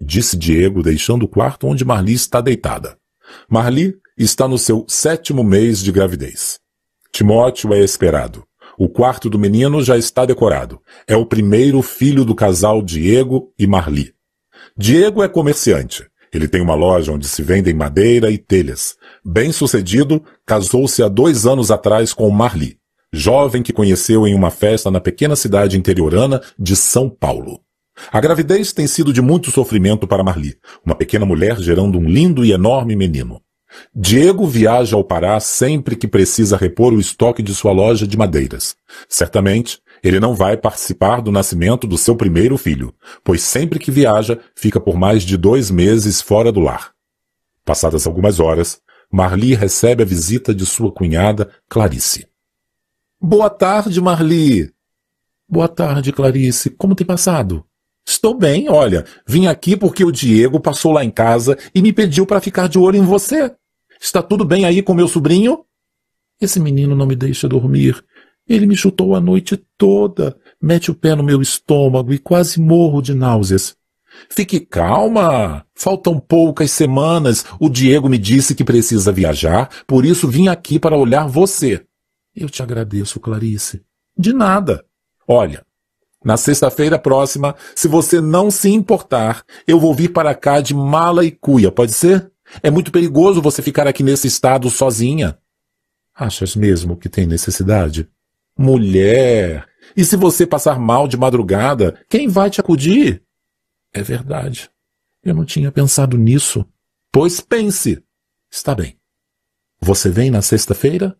[0.00, 2.97] disse Diego, deixando o quarto onde Marli está deitada.
[3.48, 6.58] Marli está no seu sétimo mês de gravidez.
[7.12, 8.44] Timóteo é esperado.
[8.78, 10.80] O quarto do menino já está decorado.
[11.06, 14.14] É o primeiro filho do casal Diego e Marli.
[14.76, 16.06] Diego é comerciante.
[16.32, 18.96] Ele tem uma loja onde se vendem madeira e telhas.
[19.24, 22.78] Bem sucedido, casou-se há dois anos atrás com Marli,
[23.12, 27.60] jovem que conheceu em uma festa na pequena cidade interiorana de São Paulo.
[28.12, 32.44] A gravidez tem sido de muito sofrimento para Marli, uma pequena mulher gerando um lindo
[32.44, 33.42] e enorme menino.
[33.94, 38.76] Diego viaja ao Pará sempre que precisa repor o estoque de sua loja de madeiras.
[39.08, 44.38] Certamente, ele não vai participar do nascimento do seu primeiro filho, pois sempre que viaja,
[44.54, 46.92] fica por mais de dois meses fora do lar.
[47.64, 48.80] Passadas algumas horas,
[49.10, 52.26] Marli recebe a visita de sua cunhada, Clarice.
[53.20, 54.72] Boa tarde, Marli.
[55.48, 56.70] Boa tarde, Clarice.
[56.70, 57.64] Como tem passado?
[58.18, 59.04] Estou bem, olha.
[59.24, 62.76] Vim aqui porque o Diego passou lá em casa e me pediu para ficar de
[62.76, 63.54] olho em você.
[64.00, 65.64] Está tudo bem aí com meu sobrinho?
[66.40, 68.04] Esse menino não me deixa dormir.
[68.48, 73.00] Ele me chutou a noite toda, mete o pé no meu estômago e quase morro
[73.00, 73.76] de náuseas.
[74.28, 75.64] Fique calma.
[75.72, 77.44] Faltam poucas semanas.
[77.60, 81.84] O Diego me disse que precisa viajar, por isso vim aqui para olhar você.
[82.34, 83.80] Eu te agradeço, Clarice.
[84.18, 84.84] De nada.
[85.24, 85.64] Olha,
[86.28, 91.24] na sexta-feira próxima, se você não se importar, eu vou vir para cá de mala
[91.24, 92.30] e cuia, pode ser?
[92.62, 95.38] É muito perigoso você ficar aqui nesse estado sozinha.
[96.14, 98.10] Achas mesmo que tem necessidade?
[98.58, 99.66] Mulher!
[99.96, 103.22] E se você passar mal de madrugada, quem vai te acudir?
[103.94, 104.68] É verdade.
[105.24, 106.62] Eu não tinha pensado nisso.
[107.10, 108.04] Pois pense.
[108.50, 108.98] Está bem.
[109.80, 111.16] Você vem na sexta-feira?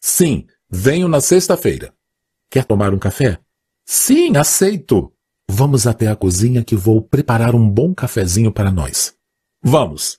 [0.00, 1.92] Sim, venho na sexta-feira.
[2.50, 3.38] Quer tomar um café?
[3.90, 5.10] Sim, aceito.
[5.50, 9.14] Vamos até a cozinha que vou preparar um bom cafezinho para nós.
[9.62, 10.18] Vamos,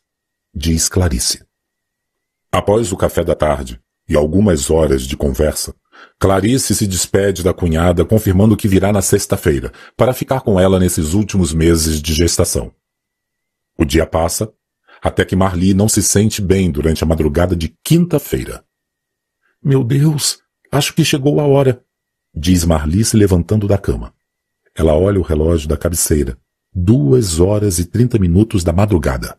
[0.51, 1.45] diz Clarice.
[2.51, 3.79] Após o café da tarde
[4.09, 5.75] e algumas horas de conversa,
[6.17, 11.13] Clarice se despede da cunhada confirmando que virá na sexta-feira para ficar com ela nesses
[11.13, 12.73] últimos meses de gestação.
[13.77, 14.51] O dia passa
[14.99, 18.65] até que Marli não se sente bem durante a madrugada de quinta-feira.
[19.63, 20.39] Meu Deus,
[20.71, 21.85] acho que chegou a hora
[22.35, 24.13] diz Marli se levantando da cama.
[24.75, 26.37] Ela olha o relógio da cabeceira.
[26.73, 29.37] Duas horas e trinta minutos da madrugada.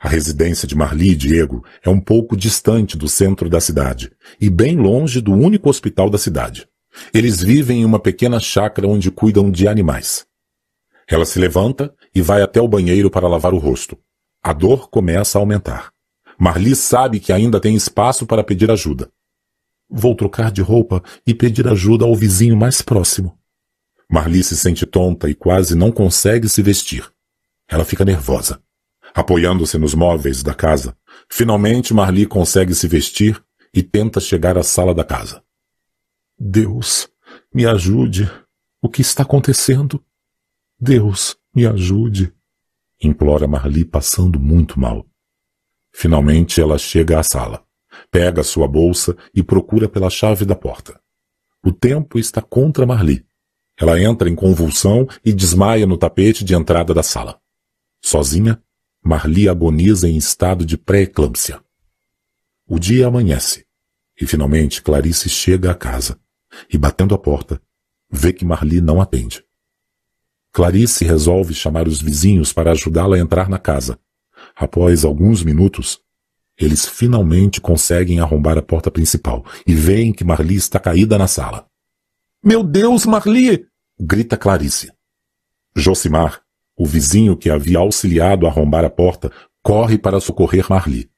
[0.00, 4.48] A residência de Marli e Diego é um pouco distante do centro da cidade e
[4.50, 6.68] bem longe do único hospital da cidade.
[7.12, 10.26] Eles vivem em uma pequena chácara onde cuidam de animais.
[11.08, 13.98] Ela se levanta e vai até o banheiro para lavar o rosto.
[14.42, 15.92] A dor começa a aumentar.
[16.38, 19.10] Marli sabe que ainda tem espaço para pedir ajuda.
[19.94, 23.38] Vou trocar de roupa e pedir ajuda ao vizinho mais próximo.
[24.10, 27.06] Marli se sente tonta e quase não consegue se vestir.
[27.68, 28.62] Ela fica nervosa.
[29.14, 30.96] Apoiando-se nos móveis da casa,
[31.28, 33.42] finalmente Marli consegue se vestir
[33.74, 35.42] e tenta chegar à sala da casa.
[36.38, 37.08] Deus,
[37.54, 38.30] me ajude.
[38.80, 40.02] O que está acontecendo?
[40.80, 42.32] Deus, me ajude.
[43.02, 45.06] Implora Marli passando muito mal.
[45.92, 47.61] Finalmente ela chega à sala.
[48.12, 51.00] Pega sua bolsa e procura pela chave da porta.
[51.64, 53.24] O tempo está contra Marli.
[53.80, 57.40] Ela entra em convulsão e desmaia no tapete de entrada da sala.
[58.02, 58.62] Sozinha,
[59.02, 61.60] Marli agoniza em estado de pré-eclâmpsia.
[62.68, 63.64] O dia amanhece
[64.20, 66.20] e finalmente Clarice chega à casa
[66.70, 67.60] e, batendo a porta,
[68.10, 69.42] vê que Marli não atende.
[70.52, 73.98] Clarice resolve chamar os vizinhos para ajudá-la a entrar na casa.
[74.54, 76.01] Após alguns minutos,
[76.64, 81.66] eles finalmente conseguem arrombar a porta principal e veem que Marli está caída na sala.
[82.42, 83.66] Meu Deus, Marli!
[83.98, 84.92] grita Clarice.
[85.74, 86.42] Josimar,
[86.76, 89.30] o vizinho que havia auxiliado a arrombar a porta,
[89.62, 91.10] corre para socorrer Marli.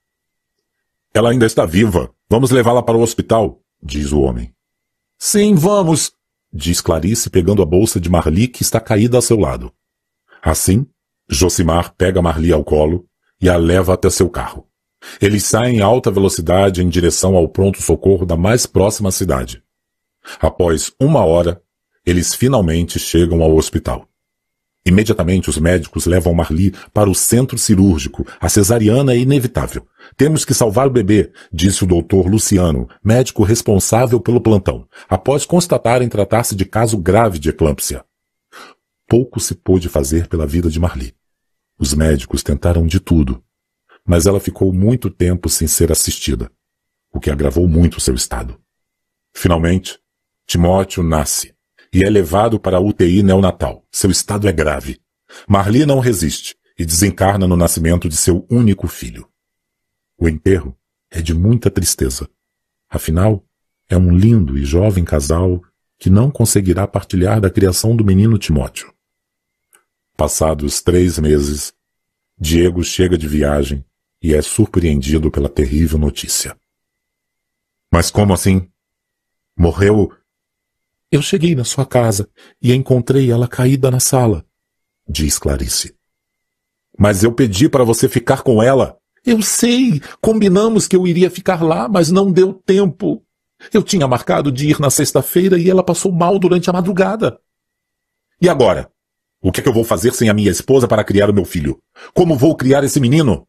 [1.12, 2.10] Ela ainda está viva.
[2.28, 4.52] Vamos levá-la para o hospital, diz o homem.
[5.18, 6.12] Sim, vamos,
[6.52, 9.72] diz Clarice pegando a bolsa de Marli que está caída a seu lado.
[10.42, 10.86] Assim,
[11.28, 13.06] Josimar pega Marli ao colo
[13.40, 14.68] e a leva até seu carro.
[15.20, 19.62] Eles saem em alta velocidade em direção ao pronto-socorro da mais próxima cidade.
[20.40, 21.60] Após uma hora,
[22.04, 24.08] eles finalmente chegam ao hospital.
[24.86, 28.26] Imediatamente os médicos levam Marli para o centro cirúrgico.
[28.38, 29.86] A cesariana é inevitável.
[30.14, 36.08] Temos que salvar o bebê, disse o doutor Luciano, médico responsável pelo plantão, após constatarem
[36.08, 38.04] tratar-se de caso grave de eclâmpsia.
[39.08, 41.14] Pouco se pôde fazer pela vida de Marli.
[41.78, 43.42] Os médicos tentaram de tudo,
[44.06, 46.50] mas ela ficou muito tempo sem ser assistida,
[47.12, 48.60] o que agravou muito seu estado.
[49.32, 49.98] Finalmente,
[50.46, 51.54] Timóteo nasce
[51.92, 53.86] e é levado para a UTI neonatal.
[53.90, 55.00] Seu estado é grave.
[55.48, 59.28] Marli não resiste e desencarna no nascimento de seu único filho.
[60.18, 60.76] O enterro
[61.10, 62.28] é de muita tristeza.
[62.90, 63.44] Afinal,
[63.88, 65.62] é um lindo e jovem casal
[65.98, 68.92] que não conseguirá partilhar da criação do menino Timóteo.
[70.16, 71.72] Passados três meses,
[72.38, 73.84] Diego chega de viagem
[74.24, 76.56] e é surpreendido pela terrível notícia.
[77.92, 78.66] Mas como assim?
[79.56, 80.10] Morreu
[81.14, 82.28] eu cheguei na sua casa
[82.60, 84.44] e encontrei ela caída na sala,
[85.08, 85.94] diz Clarice.
[86.98, 88.98] Mas eu pedi para você ficar com ela.
[89.24, 90.00] Eu sei.
[90.20, 93.22] Combinamos que eu iria ficar lá, mas não deu tempo.
[93.72, 97.38] Eu tinha marcado de ir na sexta-feira e ela passou mal durante a madrugada.
[98.40, 98.90] E agora?
[99.40, 101.44] O que é que eu vou fazer sem a minha esposa para criar o meu
[101.44, 101.80] filho?
[102.12, 103.46] Como vou criar esse menino?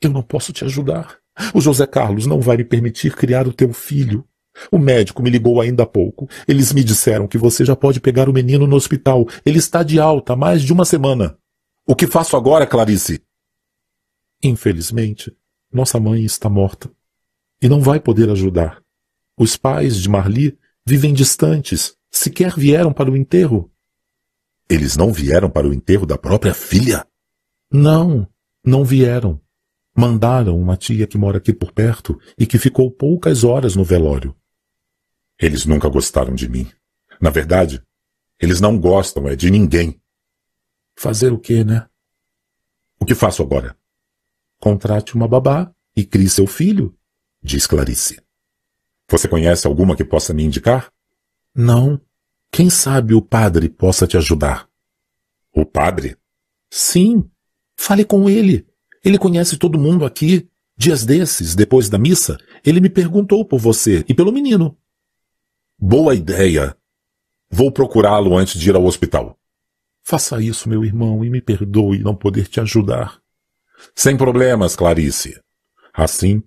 [0.00, 1.18] Eu não posso te ajudar.
[1.54, 4.24] O José Carlos não vai me permitir criar o teu filho.
[4.72, 6.28] O médico me ligou ainda há pouco.
[6.46, 9.26] Eles me disseram que você já pode pegar o menino no hospital.
[9.44, 11.38] Ele está de alta há mais de uma semana.
[11.86, 13.22] O que faço agora, Clarice?
[14.42, 15.34] Infelizmente,
[15.72, 16.90] nossa mãe está morta
[17.60, 18.82] e não vai poder ajudar.
[19.36, 23.70] Os pais de Marli vivem distantes, sequer vieram para o enterro.
[24.68, 27.06] Eles não vieram para o enterro da própria filha?
[27.72, 28.28] Não,
[28.64, 29.40] não vieram.
[29.98, 34.32] Mandaram uma tia que mora aqui por perto e que ficou poucas horas no velório.
[35.36, 36.70] Eles nunca gostaram de mim.
[37.20, 37.82] Na verdade,
[38.38, 40.00] eles não gostam é de ninguém.
[40.94, 41.88] Fazer o quê, né?
[43.00, 43.76] O que faço agora?
[44.60, 46.96] Contrate uma babá e crie seu filho,
[47.42, 48.22] diz Clarice.
[49.10, 50.92] Você conhece alguma que possa me indicar?
[51.52, 52.00] Não.
[52.52, 54.68] Quem sabe o padre possa te ajudar?
[55.52, 56.16] O padre?
[56.70, 57.28] Sim.
[57.74, 58.67] Fale com ele.
[59.04, 60.48] Ele conhece todo mundo aqui.
[60.76, 64.76] Dias desses, depois da missa, ele me perguntou por você e pelo menino.
[65.76, 66.76] Boa ideia.
[67.50, 69.36] Vou procurá-lo antes de ir ao hospital.
[70.04, 73.20] Faça isso, meu irmão, e me perdoe não poder te ajudar.
[73.94, 75.40] Sem problemas, Clarice.
[75.92, 76.42] Assim,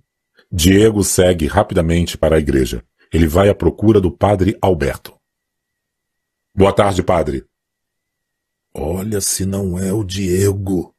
[0.51, 2.83] Diego segue rapidamente para a igreja.
[3.11, 5.13] Ele vai à procura do padre Alberto.
[6.55, 7.45] Boa tarde, padre.
[8.73, 10.95] Olha se não é o Diego.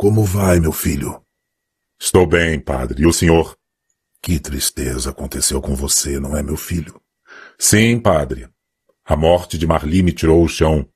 [0.00, 1.26] Como vai, meu filho?
[2.00, 3.02] Estou bem, padre.
[3.02, 3.58] E o senhor?
[4.22, 7.02] Que tristeza aconteceu com você, não é, meu filho?
[7.58, 8.48] Sim, padre.
[9.04, 10.88] A morte de Marli me tirou o chão.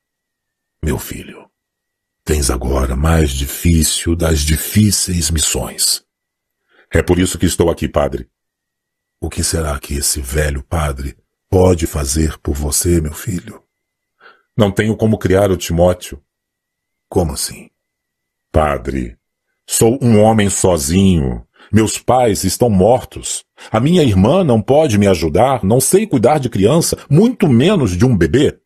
[0.81, 1.51] Meu filho,
[2.25, 6.07] tens agora mais difícil das difíceis missões.
[6.89, 8.31] É por isso que estou aqui, padre.
[9.21, 11.19] O que será que esse velho padre
[11.51, 13.65] pode fazer por você, meu filho?
[14.57, 16.25] Não tenho como criar o Timóteo.
[17.09, 17.72] Como assim?
[18.53, 19.17] Padre,
[19.67, 21.43] sou um homem sozinho.
[21.73, 23.47] Meus pais estão mortos.
[23.71, 28.05] A minha irmã não pode me ajudar, não sei cuidar de criança, muito menos de
[28.05, 28.61] um bebê.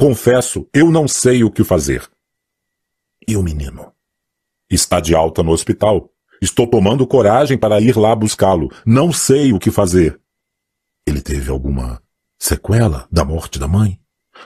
[0.00, 2.08] Confesso, eu não sei o que fazer.
[3.28, 3.92] E o menino?
[4.70, 6.10] Está de alta no hospital.
[6.40, 8.70] Estou tomando coragem para ir lá buscá-lo.
[8.86, 10.18] Não sei o que fazer.
[11.06, 12.02] Ele teve alguma
[12.38, 14.00] sequela da morte da mãe?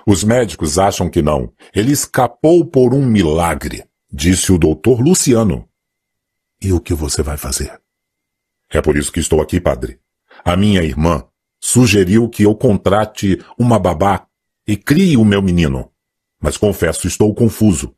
[0.04, 1.52] Os médicos acham que não.
[1.72, 5.68] Ele escapou por um milagre, disse o doutor Luciano.
[6.60, 7.80] E o que você vai fazer?
[8.70, 9.98] É por isso que estou aqui, padre.
[10.44, 11.26] A minha irmã
[11.60, 14.26] sugeriu que eu contrate uma babá
[14.66, 15.90] e crie o meu menino.
[16.40, 17.94] Mas confesso, estou confuso.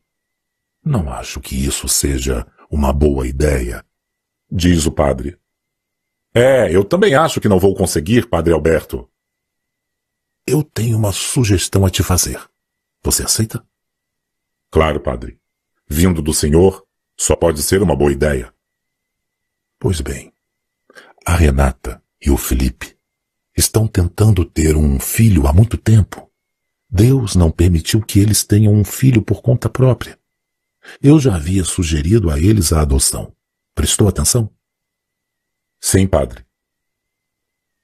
[0.85, 3.85] Não acho que isso seja uma boa ideia,
[4.51, 5.39] diz o padre.
[6.35, 9.09] É, eu também acho que não vou conseguir, padre Alberto.
[10.47, 12.39] Eu tenho uma sugestão a te fazer.
[13.03, 13.67] Você aceita?
[14.71, 15.39] Claro, padre.
[15.87, 16.85] Vindo do senhor,
[17.17, 18.53] só pode ser uma boa ideia.
[19.79, 20.33] Pois bem,
[21.27, 22.97] a Renata e o Felipe
[23.57, 26.31] estão tentando ter um filho há muito tempo.
[26.91, 30.19] Deus não permitiu que eles tenham um filho por conta própria.
[31.03, 33.35] Eu já havia sugerido a eles a adoção.
[33.75, 34.51] Prestou atenção?
[35.81, 36.45] Sim, padre.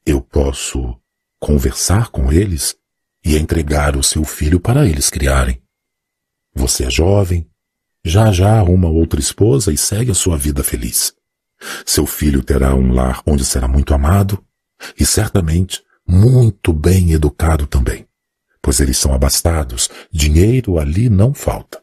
[0.06, 0.98] Eu posso
[1.38, 2.76] conversar com eles
[3.24, 5.62] e entregar o seu filho para eles criarem.
[6.54, 7.49] Você é jovem,
[8.04, 11.14] já já arruma outra esposa e segue a sua vida feliz.
[11.84, 14.42] Seu filho terá um lar onde será muito amado
[14.98, 18.06] e certamente muito bem educado também,
[18.62, 21.82] pois eles são abastados, dinheiro ali não falta.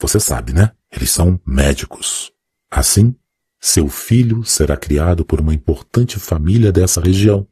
[0.00, 0.72] Você sabe, né?
[0.90, 2.32] Eles são médicos.
[2.70, 3.14] Assim,
[3.60, 7.46] seu filho será criado por uma importante família dessa região.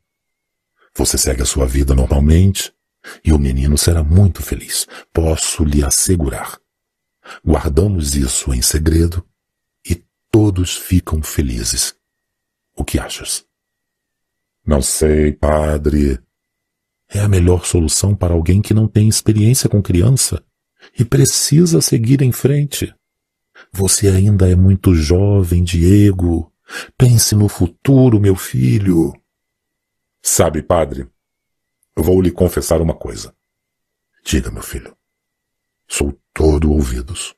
[0.94, 2.72] Você segue a sua vida normalmente
[3.24, 6.58] e o menino será muito feliz, posso lhe assegurar.
[7.44, 9.26] Guardamos isso em segredo
[9.84, 11.94] e todos ficam felizes.
[12.74, 13.44] O que achas?
[14.64, 16.20] Não sei, padre.
[17.08, 20.44] É a melhor solução para alguém que não tem experiência com criança
[20.98, 22.92] e precisa seguir em frente.
[23.72, 26.52] Você ainda é muito jovem, Diego.
[26.98, 29.12] Pense no futuro, meu filho.
[30.20, 31.08] Sabe, padre,
[31.94, 33.34] vou lhe confessar uma coisa.
[34.24, 34.96] Diga, meu filho.
[35.86, 37.34] Sou todo ouvidos.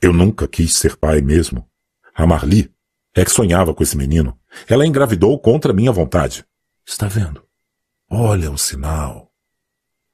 [0.00, 1.70] Eu nunca quis ser pai mesmo.
[2.14, 2.74] A Marli
[3.14, 4.40] é que sonhava com esse menino.
[4.66, 6.46] Ela engravidou contra minha vontade.
[6.86, 7.46] Está vendo?
[8.08, 9.30] Olha o sinal.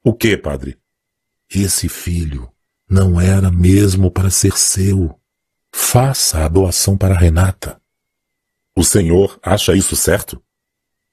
[0.03, 0.77] O que, padre?
[1.49, 2.53] Esse filho
[2.89, 5.17] não era mesmo para ser seu.
[5.73, 7.81] Faça a doação para Renata.
[8.77, 10.43] O senhor acha isso certo?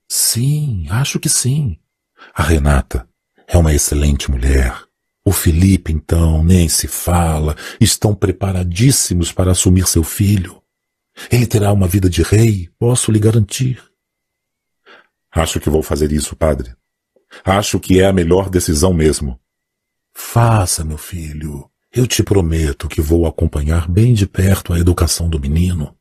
[0.09, 1.79] Sim, acho que sim.
[2.33, 3.07] A Renata
[3.47, 4.86] é uma excelente mulher.
[5.27, 10.63] O Felipe, então, nem se fala, estão preparadíssimos para assumir seu filho.
[11.29, 13.83] Ele terá uma vida de rei, posso lhe garantir.
[15.29, 16.73] Acho que vou fazer isso, padre.
[17.43, 19.37] Acho que é a melhor decisão mesmo.
[20.13, 21.69] Faça, meu filho.
[21.93, 25.93] Eu te prometo que vou acompanhar bem de perto a educação do menino.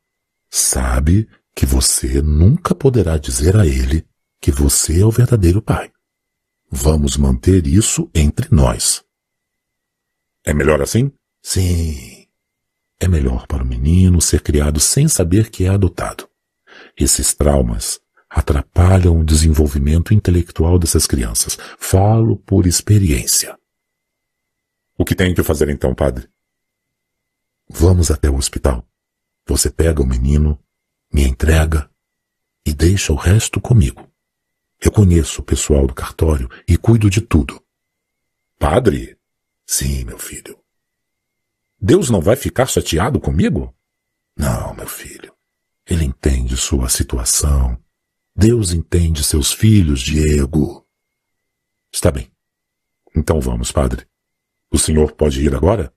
[0.49, 4.07] Sabe que você nunca poderá dizer a ele
[4.39, 5.91] que você é o verdadeiro pai.
[6.71, 9.05] Vamos manter isso entre nós.
[10.47, 11.11] É melhor assim?
[11.43, 12.25] Sim.
[13.01, 16.25] É melhor para o menino ser criado sem saber que é adotado.
[16.97, 17.99] Esses traumas
[18.29, 21.57] atrapalham o desenvolvimento intelectual dessas crianças.
[21.77, 23.59] Falo por experiência.
[24.97, 26.29] O que tenho que fazer então, padre?
[27.69, 28.87] Vamos até o hospital.
[29.45, 30.57] Você pega o menino,
[31.11, 31.91] me entrega
[32.65, 34.09] e deixa o resto comigo.
[34.79, 37.61] Eu conheço o pessoal do cartório e cuido de tudo.
[38.57, 39.16] Padre?
[39.67, 40.57] Sim, meu filho.
[41.79, 43.75] Deus não vai ficar chateado comigo?
[44.35, 45.33] Não, meu filho.
[45.85, 47.77] Ele entende sua situação.
[48.33, 50.87] Deus entende seus filhos, Diego.
[51.91, 52.31] Está bem.
[53.15, 54.07] Então vamos, padre.
[54.71, 55.93] O senhor pode ir agora?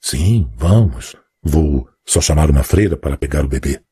[0.00, 1.14] Sim, vamos.
[1.42, 3.82] Vou só chamar uma freira para pegar o bebê.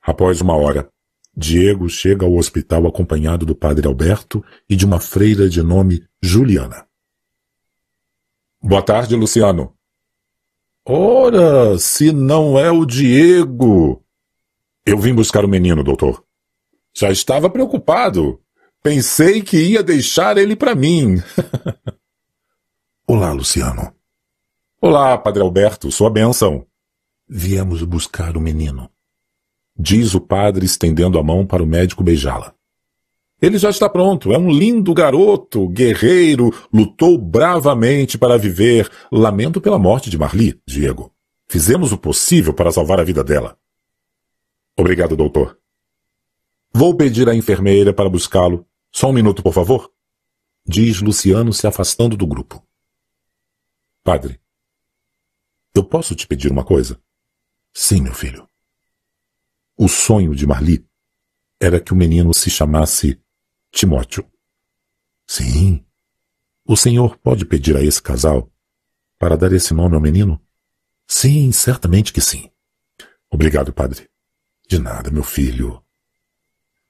[0.00, 0.88] Após uma hora,
[1.36, 6.86] Diego chega ao hospital acompanhado do padre Alberto e de uma freira de nome Juliana.
[8.62, 9.74] Boa tarde, Luciano.
[10.84, 14.04] Ora, se não é o Diego!
[14.84, 16.22] Eu vim buscar o menino, doutor.
[16.94, 18.38] Já estava preocupado.
[18.82, 21.22] Pensei que ia deixar ele para mim.
[23.08, 23.94] Olá, Luciano.
[24.80, 26.66] Olá, Padre Alberto, sua bênção.
[27.26, 28.90] Viemos buscar o menino.
[29.76, 32.54] Diz o padre estendendo a mão para o médico beijá-la.
[33.40, 38.90] Ele já está pronto, é um lindo garoto, guerreiro, lutou bravamente para viver.
[39.10, 41.10] Lamento pela morte de Marli, Diego.
[41.48, 43.58] Fizemos o possível para salvar a vida dela.
[44.78, 45.58] Obrigado, doutor.
[46.72, 48.66] Vou pedir à enfermeira para buscá-lo.
[48.92, 49.90] Só um minuto, por favor.
[50.66, 52.62] Diz Luciano se afastando do grupo.
[54.04, 54.38] Padre,
[55.74, 57.00] eu posso te pedir uma coisa?
[57.72, 58.46] Sim, meu filho.
[59.76, 60.86] O sonho de Marli
[61.58, 63.20] era que o menino se chamasse
[63.72, 64.24] Timóteo.
[65.26, 65.84] Sim.
[66.66, 68.50] O senhor pode pedir a esse casal
[69.18, 70.40] para dar esse nome ao menino?
[71.06, 72.50] Sim, certamente que sim.
[73.30, 74.08] Obrigado, padre.
[74.68, 75.82] De nada, meu filho.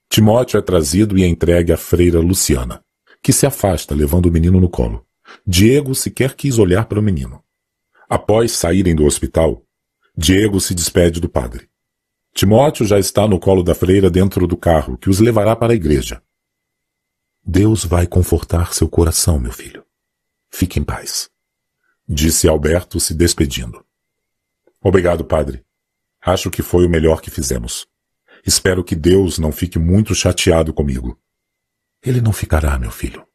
[0.08, 2.84] Timóteo é trazido e entregue à freira Luciana,
[3.22, 5.06] que se afasta levando o menino no colo.
[5.46, 7.42] Diego sequer quis olhar para o menino.
[8.08, 9.62] Após saírem do hospital,
[10.16, 11.68] Diego se despede do padre.
[12.34, 15.76] Timóteo já está no colo da freira dentro do carro, que os levará para a
[15.76, 16.22] igreja.
[17.44, 19.84] Deus vai confortar seu coração, meu filho.
[20.50, 21.30] Fique em paz.
[22.06, 23.84] Disse Alberto se despedindo.
[24.82, 25.64] Obrigado, padre.
[26.20, 27.86] Acho que foi o melhor que fizemos.
[28.44, 31.18] Espero que Deus não fique muito chateado comigo.
[32.02, 33.26] Ele não ficará, meu filho.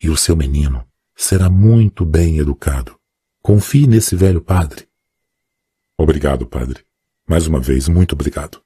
[0.00, 2.98] E o seu menino será muito bem educado.
[3.40, 4.88] Confie nesse velho padre.
[5.96, 6.84] Obrigado, padre.
[7.28, 8.62] Mais uma vez, muito obrigado.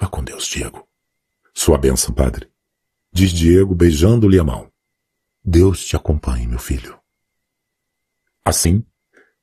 [0.00, 0.88] Vá com Deus, Diego.
[1.54, 2.51] Sua bênção, padre.
[3.12, 4.70] Diz Diego beijando-lhe a mão.
[5.44, 6.98] Deus te acompanhe, meu filho.
[8.44, 8.84] Assim,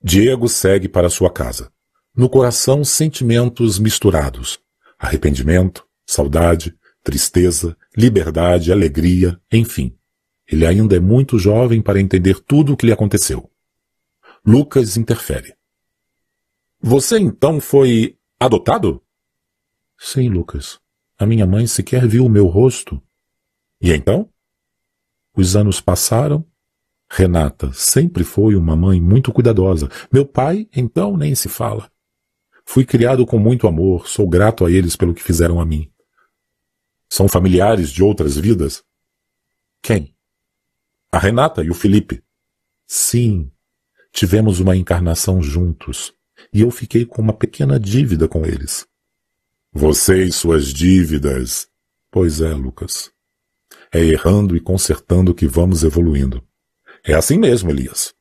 [0.02, 1.72] Diego segue para sua casa.
[2.16, 4.60] No coração, sentimentos misturados:
[4.98, 9.96] arrependimento, saudade, tristeza, liberdade, alegria, enfim.
[10.48, 13.50] Ele ainda é muito jovem para entender tudo o que lhe aconteceu.
[14.46, 15.54] Lucas interfere.
[16.82, 19.04] Você então foi adotado?
[19.98, 20.80] Sim, Lucas.
[21.18, 23.02] A minha mãe sequer viu o meu rosto.
[23.82, 24.30] E então?
[25.36, 26.46] Os anos passaram.
[27.10, 29.90] Renata sempre foi uma mãe muito cuidadosa.
[30.12, 31.92] Meu pai, então, nem se fala.
[32.66, 35.92] Fui criado com muito amor, sou grato a eles pelo que fizeram a mim.
[37.10, 38.84] São familiares de outras vidas?
[39.82, 40.16] Quem?
[41.12, 42.24] A Renata e o Felipe.
[42.86, 43.52] Sim,
[44.12, 46.14] tivemos uma encarnação juntos,
[46.54, 48.88] e eu fiquei com uma pequena dívida com eles.
[49.72, 51.68] Você e suas dívidas.
[52.12, 53.12] Pois é, Lucas.
[53.92, 56.44] É errando e consertando que vamos evoluindo.
[57.04, 58.14] É assim mesmo, Elias.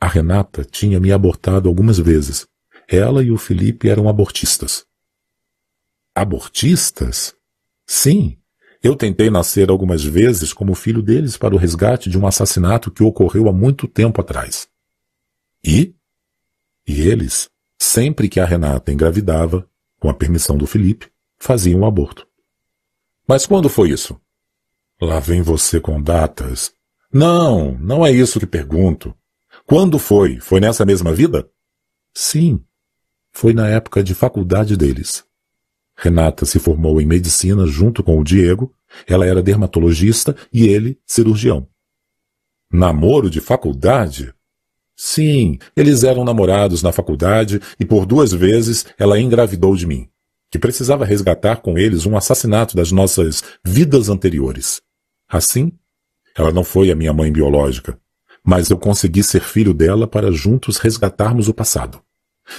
[0.00, 2.46] A Renata tinha me abortado algumas vezes.
[2.88, 4.84] Ela e o Felipe eram abortistas.
[6.14, 7.34] Abortistas?
[7.86, 8.36] Sim.
[8.82, 13.02] Eu tentei nascer algumas vezes como filho deles para o resgate de um assassinato que
[13.02, 14.68] ocorreu há muito tempo atrás.
[15.64, 15.94] E?
[16.86, 19.68] E eles, sempre que a Renata engravidava,
[20.00, 21.08] com a permissão do Felipe,
[21.38, 22.26] faziam o aborto.
[23.26, 24.20] Mas quando foi isso?
[25.04, 26.72] Lá vem você com datas.
[27.12, 29.12] Não, não é isso que pergunto.
[29.66, 30.38] Quando foi?
[30.38, 31.50] Foi nessa mesma vida?
[32.14, 32.62] Sim.
[33.32, 35.24] Foi na época de faculdade deles.
[35.96, 38.72] Renata se formou em medicina junto com o Diego,
[39.04, 41.66] ela era dermatologista e ele cirurgião.
[42.72, 44.32] Namoro de faculdade?
[44.96, 50.08] Sim, eles eram namorados na faculdade e por duas vezes ela engravidou de mim,
[50.48, 54.80] que precisava resgatar com eles um assassinato das nossas vidas anteriores.
[55.32, 55.72] Assim,
[56.36, 57.98] ela não foi a minha mãe biológica,
[58.44, 62.02] mas eu consegui ser filho dela para juntos resgatarmos o passado.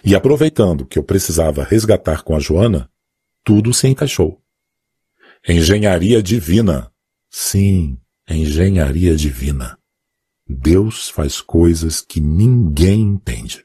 [0.03, 2.89] E aproveitando que eu precisava resgatar com a Joana,
[3.43, 4.41] tudo se encaixou.
[5.47, 6.91] Engenharia divina.
[7.29, 9.77] Sim, engenharia divina.
[10.47, 13.63] Deus faz coisas que ninguém entende.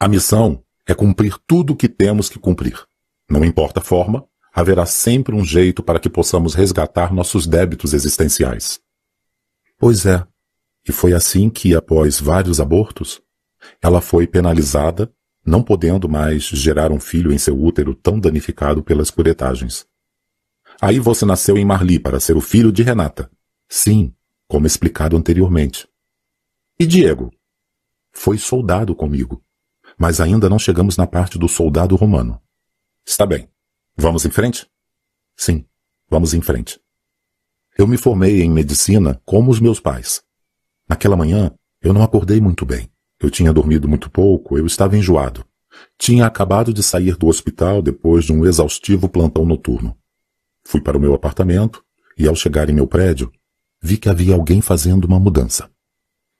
[0.00, 2.84] A missão é cumprir tudo o que temos que cumprir.
[3.30, 8.80] Não importa a forma, haverá sempre um jeito para que possamos resgatar nossos débitos existenciais.
[9.78, 10.26] Pois é,
[10.88, 13.20] e foi assim que, após vários abortos,
[13.82, 15.12] ela foi penalizada,
[15.44, 19.86] não podendo mais gerar um filho em seu útero tão danificado pelas curetagens.
[20.80, 23.30] Aí você nasceu em Marli para ser o filho de Renata.
[23.68, 24.14] Sim,
[24.46, 25.86] como explicado anteriormente.
[26.78, 27.30] E Diego?
[28.12, 29.42] Foi soldado comigo,
[29.98, 32.40] mas ainda não chegamos na parte do soldado romano.
[33.04, 33.48] Está bem.
[34.00, 34.64] Vamos em frente?
[35.36, 35.64] Sim,
[36.08, 36.80] vamos em frente.
[37.76, 40.22] Eu me formei em medicina como os meus pais.
[40.88, 41.52] Naquela manhã,
[41.82, 42.88] eu não acordei muito bem.
[43.20, 45.44] Eu tinha dormido muito pouco, eu estava enjoado.
[45.98, 49.98] Tinha acabado de sair do hospital depois de um exaustivo plantão noturno.
[50.64, 51.84] Fui para o meu apartamento
[52.16, 53.32] e, ao chegar em meu prédio,
[53.82, 55.68] vi que havia alguém fazendo uma mudança.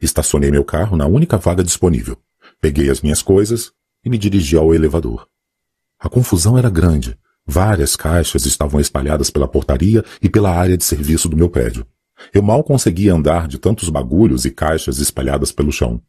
[0.01, 2.17] Estacionei meu carro na única vaga disponível.
[2.61, 3.73] Peguei as minhas coisas
[4.05, 5.29] e me dirigi ao elevador.
[5.99, 7.19] A confusão era grande.
[7.49, 11.87] Várias caixas estavam espalhadas pela portaria e pela área de serviço do meu prédio.
[12.33, 16.03] Eu mal conseguia andar de tantos bagulhos e caixas espalhadas pelo chão.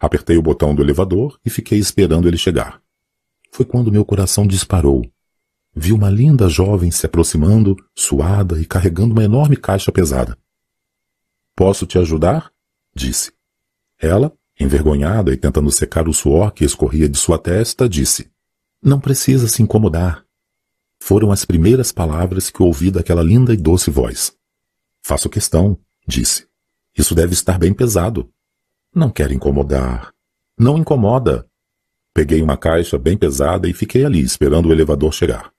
[0.00, 2.82] Apertei o botão do elevador e fiquei esperando ele chegar.
[3.52, 5.08] Foi quando meu coração disparou
[5.78, 10.36] vi uma linda jovem se aproximando, suada e carregando uma enorme caixa pesada.
[11.54, 12.50] Posso te ajudar?
[12.94, 13.32] disse.
[14.00, 18.28] Ela, envergonhada e tentando secar o suor que escorria de sua testa, disse:
[18.82, 20.24] Não precisa se incomodar.
[21.00, 24.36] Foram as primeiras palavras que ouvi daquela linda e doce voz.
[25.02, 26.46] Faço questão, disse.
[26.96, 28.30] Isso deve estar bem pesado.
[28.94, 30.12] Não quero incomodar.
[30.58, 31.48] Não incomoda.
[32.12, 35.52] Peguei uma caixa bem pesada e fiquei ali esperando o elevador chegar.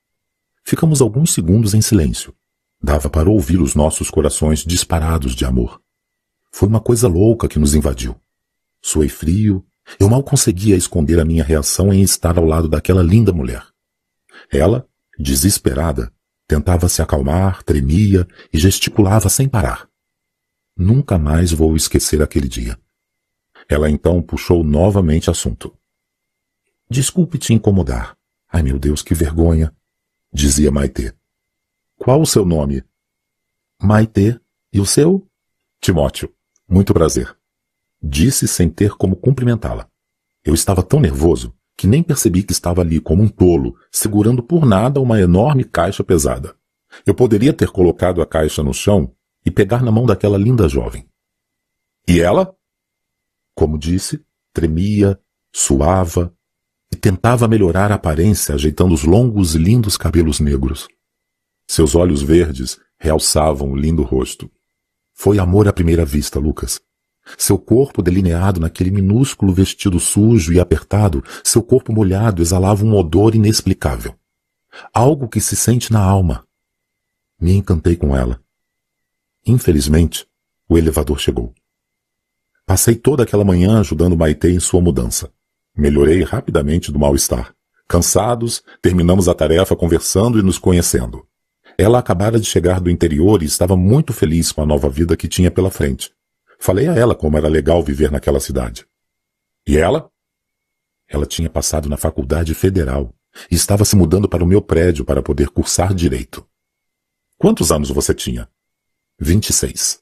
[0.64, 2.36] Ficamos alguns segundos em silêncio.
[2.82, 5.82] Dava para ouvir os nossos corações disparados de amor.
[6.52, 8.16] Foi uma coisa louca que nos invadiu.
[8.82, 9.66] Suei frio,
[10.00, 13.66] eu mal conseguia esconder a minha reação em estar ao lado daquela linda mulher.
[14.52, 14.88] Ela,
[15.20, 16.14] desesperada,
[16.48, 19.90] tentava se acalmar, tremia e gesticulava sem parar.
[20.76, 22.80] Nunca mais vou esquecer aquele dia.
[23.68, 25.78] Ela então puxou novamente assunto.
[26.90, 28.18] Desculpe te incomodar.
[28.48, 29.76] Ai meu Deus, que vergonha
[30.32, 31.14] dizia Maitê.
[31.98, 32.84] Qual o seu nome?
[33.82, 34.40] Maitê.
[34.72, 35.28] E o seu?
[35.82, 36.34] Timóteo.
[36.68, 37.36] Muito prazer.
[38.02, 39.90] Disse sem ter como cumprimentá-la.
[40.44, 44.66] Eu estava tão nervoso que nem percebi que estava ali como um tolo, segurando por
[44.66, 46.54] nada uma enorme caixa pesada.
[47.06, 49.16] Eu poderia ter colocado a caixa no chão
[49.46, 51.08] e pegar na mão daquela linda jovem.
[52.06, 52.54] E ela?
[53.56, 55.18] Como disse, tremia,
[55.56, 56.36] suava
[56.92, 60.86] e tentava melhorar a aparência ajeitando os longos e lindos cabelos negros.
[61.66, 64.52] Seus olhos verdes realçavam o lindo rosto.
[65.14, 66.82] Foi amor à primeira vista, Lucas.
[67.38, 73.36] Seu corpo delineado naquele minúsculo vestido sujo e apertado, seu corpo molhado exalava um odor
[73.36, 74.16] inexplicável.
[74.94, 76.46] Algo que se sente na alma.
[77.40, 78.40] Me encantei com ela.
[79.46, 80.28] Infelizmente,
[80.68, 81.54] o elevador chegou.
[82.66, 85.32] Passei toda aquela manhã ajudando Maite em sua mudança.
[85.76, 87.56] Melhorei rapidamente do mal-estar.
[87.88, 91.26] Cansados, terminamos a tarefa conversando e nos conhecendo.
[91.78, 95.28] Ela acabara de chegar do interior e estava muito feliz com a nova vida que
[95.28, 96.12] tinha pela frente.
[96.60, 98.86] Falei a ela como era legal viver naquela cidade.
[99.66, 100.12] E ela?
[101.08, 103.16] Ela tinha passado na faculdade federal
[103.50, 106.46] e estava se mudando para o meu prédio para poder cursar direito.
[107.38, 108.50] Quantos anos você tinha?
[109.18, 110.02] Vinte e seis.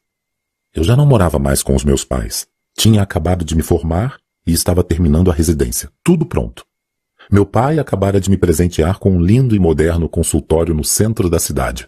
[0.74, 2.48] Eu já não morava mais com os meus pais.
[2.76, 5.92] Tinha acabado de me formar e estava terminando a residência.
[6.04, 6.66] Tudo pronto.
[7.32, 11.40] Meu pai acabara de me presentear com um lindo e moderno consultório no centro da
[11.40, 11.88] cidade.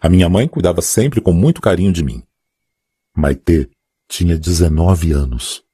[0.00, 2.22] A minha mãe cuidava sempre com muito carinho de mim.
[3.14, 3.68] Maitê
[4.10, 5.64] tinha 19 anos.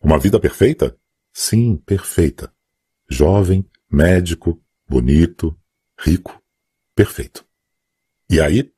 [0.00, 0.96] Uma vida perfeita?
[1.32, 2.54] Sim, perfeita.
[3.10, 5.58] Jovem, médico, bonito,
[5.98, 6.40] rico,
[6.94, 7.44] perfeito.
[8.30, 8.72] E aí?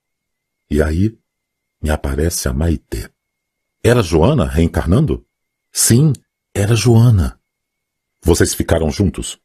[0.70, 1.18] E aí
[1.82, 3.10] me aparece a Maitê.
[3.84, 5.24] Era Joana reencarnando?
[5.70, 6.14] Sim,
[6.54, 7.38] era Joana.
[8.22, 9.38] Vocês ficaram juntos?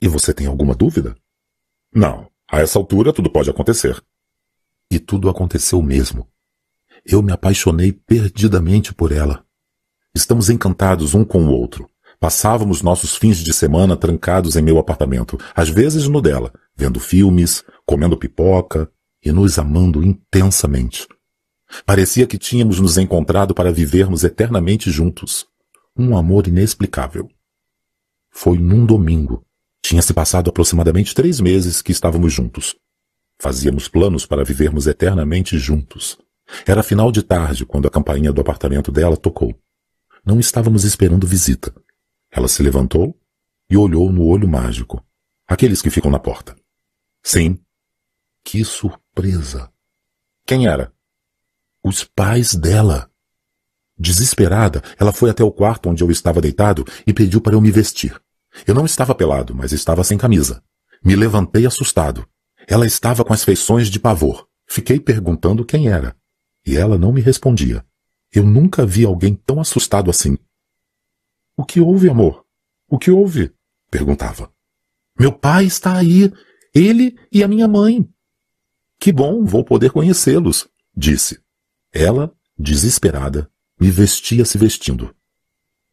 [0.00, 1.16] E você tem alguma dúvida?
[1.92, 2.30] Não.
[2.48, 4.00] A essa altura tudo pode acontecer.
[4.88, 6.30] E tudo aconteceu mesmo.
[7.06, 9.44] Eu me apaixonei perdidamente por ela.
[10.14, 11.90] Estamos encantados um com o outro.
[12.18, 17.62] Passávamos nossos fins de semana trancados em meu apartamento, às vezes no dela, vendo filmes,
[17.84, 18.90] comendo pipoca
[19.22, 21.06] e nos amando intensamente.
[21.84, 25.46] Parecia que tínhamos nos encontrado para vivermos eternamente juntos.
[25.96, 27.28] Um amor inexplicável.
[28.30, 29.44] Foi num domingo.
[29.82, 32.74] Tinha se passado aproximadamente três meses que estávamos juntos.
[33.38, 36.18] Fazíamos planos para vivermos eternamente juntos.
[36.66, 39.54] Era final de tarde quando a campainha do apartamento dela tocou.
[40.24, 41.74] Não estávamos esperando visita.
[42.30, 43.18] Ela se levantou
[43.68, 45.04] e olhou no olho mágico.
[45.46, 46.56] Aqueles que ficam na porta.
[47.22, 47.58] Sim.
[48.42, 49.70] Que surpresa!
[50.46, 50.92] Quem era?
[51.82, 53.10] Os pais dela.
[53.96, 57.70] Desesperada, ela foi até o quarto onde eu estava deitado e pediu para eu me
[57.70, 58.20] vestir.
[58.66, 60.62] Eu não estava pelado, mas estava sem camisa.
[61.02, 62.26] Me levantei assustado.
[62.66, 64.48] Ela estava com as feições de pavor.
[64.66, 66.16] Fiquei perguntando quem era.
[66.64, 67.84] E ela não me respondia.
[68.32, 70.38] Eu nunca vi alguém tão assustado assim.
[71.56, 72.44] O que houve, amor?
[72.88, 73.52] O que houve?
[73.90, 74.52] perguntava.
[75.18, 76.32] Meu pai está aí.
[76.74, 78.08] Ele e a minha mãe.
[78.98, 81.40] Que bom, vou poder conhecê-los, disse.
[81.92, 85.14] Ela, desesperada, me vestia se vestindo.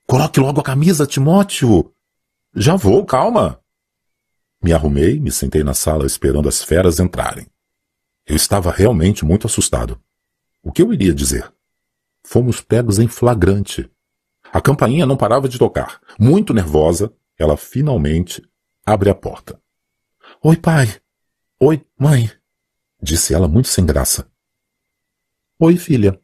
[0.07, 1.93] Coloque logo a camisa, Timóteo!
[2.56, 3.61] Já vou, calma!
[4.64, 7.48] Me arrumei, me sentei na sala esperando as feras entrarem.
[8.26, 10.02] Eu estava realmente muito assustado.
[10.63, 11.51] O que eu iria dizer?
[12.23, 13.89] Fomos pegos em flagrante.
[14.53, 15.99] A campainha não parava de tocar.
[16.19, 18.47] Muito nervosa, ela finalmente
[18.85, 19.59] abre a porta.
[20.43, 20.88] Oi, pai.
[21.59, 22.31] Oi, mãe.
[23.01, 24.29] Disse ela muito sem graça.
[25.57, 26.19] Oi, filha,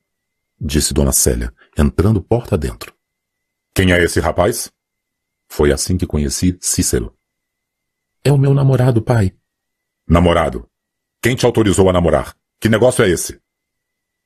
[0.59, 2.93] disse Dona Célia, entrando porta dentro.
[3.73, 4.71] Quem é esse rapaz?
[5.47, 7.15] Foi assim que conheci Cícero.
[8.23, 9.35] É o meu namorado, pai.
[10.07, 10.69] Namorado?
[11.21, 12.35] Quem te autorizou a namorar?
[12.59, 13.39] Que negócio é esse?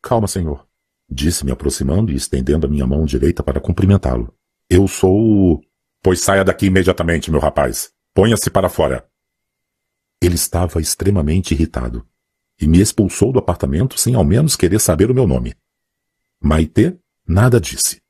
[0.02, 0.68] Calma, senhor,
[1.10, 4.34] disse me aproximando e estendendo a minha mão direita para cumprimentá-lo.
[4.70, 5.62] Eu sou o.
[6.02, 7.94] Pois saia daqui imediatamente, meu rapaz.
[8.14, 9.08] Ponha-se para fora.
[10.22, 12.06] Ele estava extremamente irritado
[12.60, 15.56] e me expulsou do apartamento sem ao menos querer saber o meu nome.
[16.40, 16.98] Maite
[17.28, 18.02] nada disse.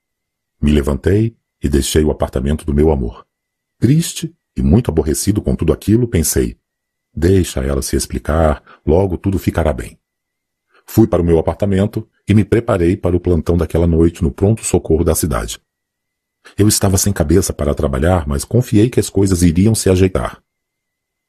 [0.61, 3.26] Me levantei e deixei o apartamento do meu amor.
[3.80, 6.57] Triste e muito aborrecido com tudo aquilo, pensei:
[7.13, 10.01] deixa ela se explicar, logo tudo ficará bem.
[10.86, 15.03] Fui para o meu apartamento e me preparei para o plantão daquela noite no pronto-socorro
[15.03, 15.60] da cidade.
[16.58, 20.41] Eu estava sem cabeça para trabalhar, mas confiei que as coisas iriam se ajeitar.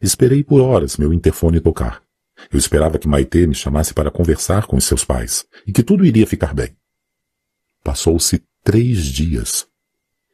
[0.00, 2.02] Esperei por horas meu interfone tocar.
[2.50, 6.04] Eu esperava que Maitê me chamasse para conversar com os seus pais e que tudo
[6.04, 6.76] iria ficar bem.
[7.84, 9.66] Passou-se três dias.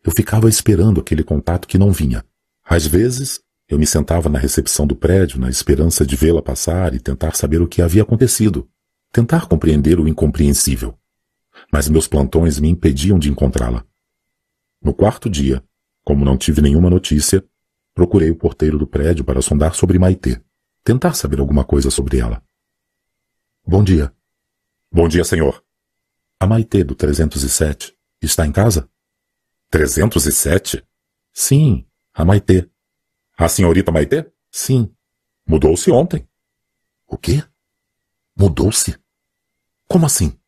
[0.04, 2.24] Eu ficava esperando aquele contato que não vinha.
[2.64, 7.00] Às vezes, eu me sentava na recepção do prédio na esperança de vê-la passar e
[7.00, 8.66] tentar saber o que havia acontecido,
[9.12, 10.98] tentar compreender o incompreensível.
[11.72, 13.84] Mas meus plantões me impediam de encontrá-la.
[14.82, 15.62] No quarto dia,
[16.04, 17.44] como não tive nenhuma notícia,
[17.94, 20.40] procurei o porteiro do prédio para sondar sobre Maitê
[20.88, 22.42] tentar saber alguma coisa sobre ela.
[23.66, 24.10] Bom dia.
[24.90, 25.62] Bom dia, senhor.
[26.40, 28.88] A Maitê do 307 está em casa?
[29.68, 30.82] 307?
[31.30, 32.70] Sim, a Maitê.
[33.36, 34.32] A senhorita Maitê?
[34.50, 34.90] Sim.
[35.46, 36.26] Mudou-se ontem.
[37.06, 37.44] O quê?
[38.34, 38.97] Mudou-se?
[39.88, 40.38] Como assim?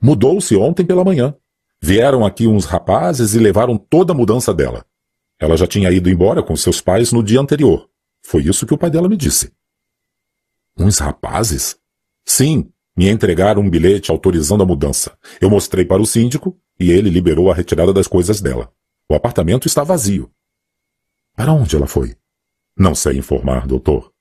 [0.00, 1.34] Mudou-se ontem pela manhã.
[1.82, 4.86] Vieram aqui uns rapazes e levaram toda a mudança dela.
[5.38, 7.90] Ela já tinha ido embora com seus pais no dia anterior.
[8.22, 9.52] Foi isso que o pai dela me disse.
[10.78, 11.76] Uns rapazes?
[12.24, 15.18] Sim, me entregaram um bilhete autorizando a mudança.
[15.40, 18.72] Eu mostrei para o síndico e ele liberou a retirada das coisas dela.
[19.08, 20.30] O apartamento está vazio.
[21.34, 22.16] Para onde ela foi?
[22.76, 24.12] Não sei informar, doutor.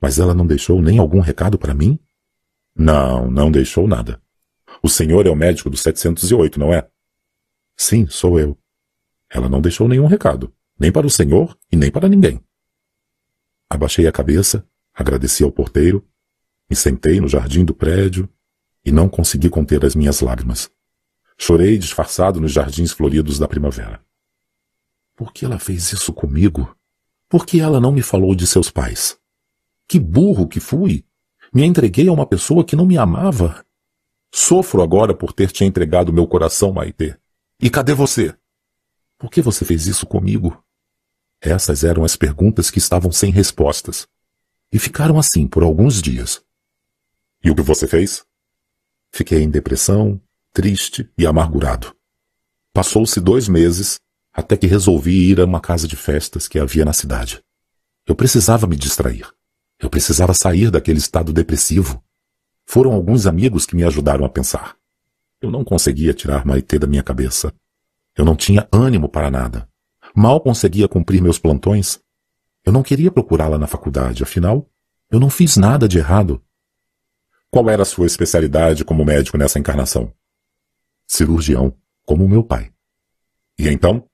[0.00, 1.98] Mas ela não deixou nem algum recado para mim?
[2.74, 4.20] Não, não deixou nada.
[4.82, 6.88] O senhor é o médico do 708, não é?
[7.76, 8.58] Sim, sou eu.
[9.30, 12.42] Ela não deixou nenhum recado, nem para o senhor e nem para ninguém.
[13.68, 16.06] Abaixei a cabeça, agradeci ao porteiro,
[16.68, 18.28] me sentei no jardim do prédio
[18.84, 20.70] e não consegui conter as minhas lágrimas.
[21.38, 24.04] Chorei disfarçado nos jardins floridos da primavera.
[25.16, 26.76] Por que ela fez isso comigo?
[27.28, 29.18] Por que ela não me falou de seus pais?
[29.88, 31.04] Que burro que fui!
[31.54, 33.62] Me entreguei a uma pessoa que não me amava.
[34.34, 37.14] Sofro agora por ter te entregado meu coração, Maitê.
[37.60, 38.34] E cadê você?
[39.18, 40.64] Por que você fez isso comigo?
[41.42, 44.08] Essas eram as perguntas que estavam sem respostas.
[44.72, 46.42] E ficaram assim por alguns dias.
[47.44, 48.24] E o que você fez?
[49.12, 50.18] Fiquei em depressão,
[50.54, 51.94] triste e amargurado.
[52.72, 54.00] Passou-se dois meses
[54.32, 57.44] até que resolvi ir a uma casa de festas que havia na cidade.
[58.06, 59.26] Eu precisava me distrair.
[59.82, 62.00] Eu precisava sair daquele estado depressivo.
[62.64, 64.76] Foram alguns amigos que me ajudaram a pensar.
[65.40, 67.52] Eu não conseguia tirar Maitê da minha cabeça.
[68.16, 69.68] Eu não tinha ânimo para nada.
[70.14, 72.00] Mal conseguia cumprir meus plantões.
[72.64, 74.70] Eu não queria procurá-la na faculdade, afinal,
[75.10, 76.40] eu não fiz nada de errado.
[77.50, 80.14] Qual era a sua especialidade como médico nessa encarnação?
[81.08, 81.76] Cirurgião,
[82.06, 82.72] como meu pai.
[83.58, 84.08] E então?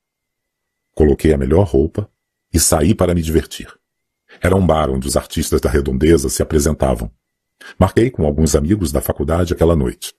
[0.94, 2.10] Coloquei a melhor roupa
[2.52, 3.77] e saí para me divertir.
[4.40, 7.10] Era um bar onde os artistas da redondeza se apresentavam.
[7.78, 10.14] Marquei com alguns amigos da faculdade aquela noite.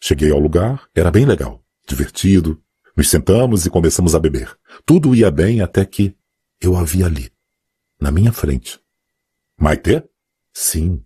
[0.00, 2.62] Cheguei ao lugar, era bem legal, divertido.
[2.96, 4.56] Nos sentamos e começamos a beber.
[4.84, 6.16] Tudo ia bem até que
[6.60, 7.30] eu a vi ali,
[8.00, 8.80] na minha frente.
[9.56, 10.02] Maitê?
[10.52, 11.04] Sim,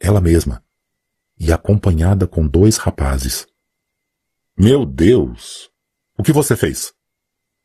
[0.00, 0.64] ela mesma.
[1.38, 3.46] E acompanhada com dois rapazes.
[4.56, 5.70] Meu Deus!
[6.16, 6.94] O que você fez?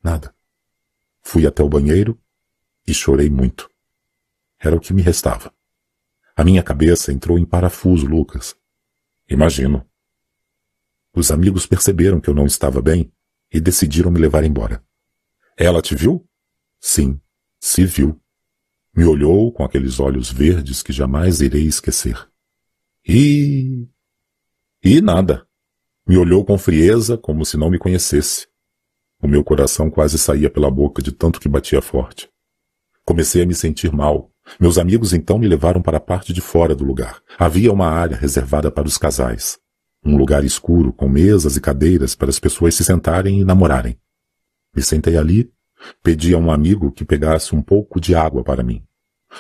[0.04, 0.36] Nada.
[1.22, 2.20] Fui até o banheiro
[2.86, 3.71] e chorei muito.
[4.64, 5.52] Era o que me restava.
[6.36, 8.56] A minha cabeça entrou em parafuso, Lucas.
[9.28, 9.90] Imagino.
[11.14, 13.12] Os amigos perceberam que eu não estava bem
[13.52, 14.84] e decidiram me levar embora.
[15.58, 16.28] Ela te viu?
[16.80, 17.20] Sim,
[17.60, 18.22] se viu.
[18.96, 22.30] Me olhou com aqueles olhos verdes que jamais irei esquecer.
[23.06, 23.88] E.
[24.84, 25.48] E nada.
[26.08, 28.48] Me olhou com frieza, como se não me conhecesse.
[29.22, 32.30] O meu coração quase saía pela boca de tanto que batia forte.
[33.04, 36.76] Comecei a me sentir mal, meus amigos então me levaram para a parte de fora
[36.76, 37.22] do lugar.
[37.38, 39.60] Havia uma área reservada para os casais.
[40.04, 44.00] Um lugar escuro, com mesas e cadeiras para as pessoas se sentarem e namorarem.
[44.76, 45.52] Me sentei ali,
[46.02, 48.84] pedi a um amigo que pegasse um pouco de água para mim.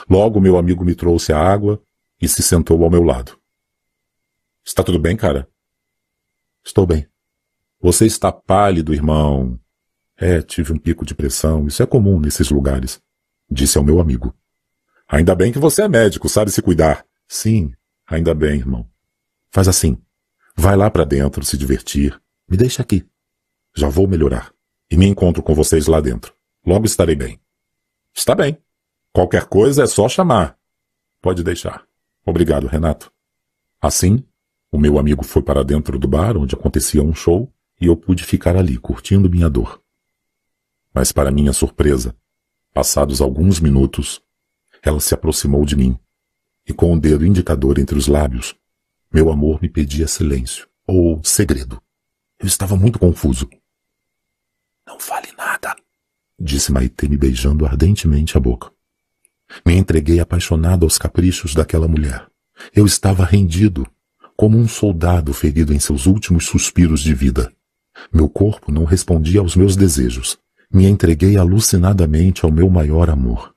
[0.09, 1.81] Logo meu amigo me trouxe a água
[2.21, 3.37] e se sentou ao meu lado.
[4.63, 5.47] Está tudo bem, cara?
[6.63, 7.07] Estou bem.
[7.81, 9.59] Você está pálido, irmão.
[10.15, 11.65] É, tive um pico de pressão.
[11.65, 13.01] Isso é comum nesses lugares.
[13.49, 14.35] Disse ao meu amigo.
[15.11, 17.05] Ainda bem que você é médico, sabe se cuidar.
[17.27, 17.73] Sim,
[18.07, 18.89] ainda bem, irmão.
[19.49, 20.01] Faz assim.
[20.55, 22.17] Vai lá para dentro se divertir.
[22.49, 23.05] Me deixa aqui.
[23.75, 24.53] Já vou melhorar.
[24.89, 26.33] E me encontro com vocês lá dentro.
[26.65, 27.41] Logo estarei bem.
[28.15, 28.57] Está bem.
[29.11, 30.57] Qualquer coisa é só chamar.
[31.21, 31.85] Pode deixar.
[32.25, 33.11] Obrigado, Renato.
[33.81, 34.23] Assim,
[34.71, 38.23] o meu amigo foi para dentro do bar onde acontecia um show e eu pude
[38.23, 39.81] ficar ali curtindo minha dor.
[40.93, 42.15] Mas para minha surpresa,
[42.73, 44.21] passados alguns minutos,
[44.83, 45.97] ela se aproximou de mim,
[46.67, 48.55] e com o dedo indicador entre os lábios,
[49.13, 51.81] meu amor me pedia silêncio, ou segredo.
[52.39, 53.49] Eu estava muito confuso.
[54.87, 55.75] Não fale nada,
[56.39, 58.71] disse Maite me beijando ardentemente a boca.
[59.65, 62.25] Me entreguei apaixonado aos caprichos daquela mulher.
[62.73, 63.85] Eu estava rendido,
[64.35, 67.53] como um soldado ferido em seus últimos suspiros de vida.
[68.11, 70.37] Meu corpo não respondia aos meus desejos.
[70.73, 73.53] Me entreguei alucinadamente ao meu maior amor.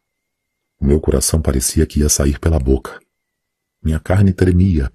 [0.84, 3.00] Meu coração parecia que ia sair pela boca.
[3.82, 4.92] Minha carne tremia.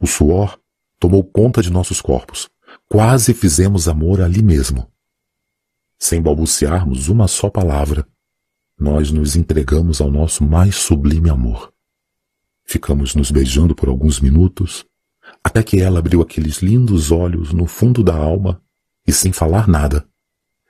[0.00, 0.58] O suor
[0.98, 2.48] tomou conta de nossos corpos.
[2.88, 4.90] Quase fizemos amor ali mesmo.
[5.98, 8.08] Sem balbuciarmos uma só palavra,
[8.80, 11.74] nós nos entregamos ao nosso mais sublime amor.
[12.64, 14.86] Ficamos nos beijando por alguns minutos,
[15.44, 18.62] Até que ela abriu aqueles lindos olhos no fundo da alma
[19.06, 20.08] e, sem falar nada,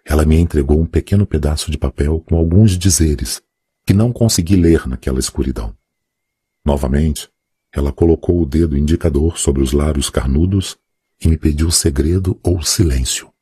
[0.05, 3.41] ela me entregou um pequeno pedaço de papel com alguns dizeres
[3.89, 5.75] que não consegui ler naquela escuridão.
[6.63, 7.27] Novamente,
[7.73, 10.77] ela colocou o dedo indicador sobre os lábios carnudos
[11.19, 13.33] e me pediu segredo ou silêncio.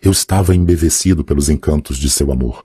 [0.00, 2.64] Eu estava embevecido pelos encantos de seu amor,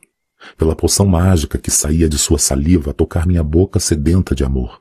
[0.60, 4.80] pela poção mágica que saía de sua saliva a tocar minha boca sedenta de amor.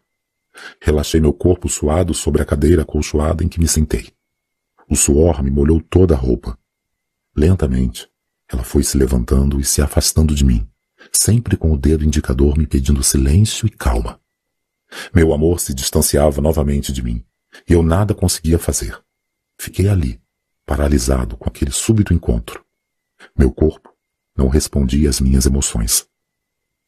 [0.82, 4.12] Relaxei meu corpo suado sobre a cadeira acolchoada em que me sentei.
[4.86, 6.58] O suor me molhou toda a roupa.
[7.34, 8.06] Lentamente,
[8.46, 10.68] ela foi se levantando e se afastando de mim,
[11.12, 14.20] sempre com o dedo indicador me pedindo silêncio e calma.
[15.14, 17.24] Meu amor se distanciava novamente de mim,
[17.68, 18.98] e eu nada conseguia fazer.
[19.58, 20.20] Fiquei ali,
[20.64, 22.64] paralisado com aquele súbito encontro.
[23.36, 23.90] Meu corpo
[24.36, 26.06] não respondia às minhas emoções.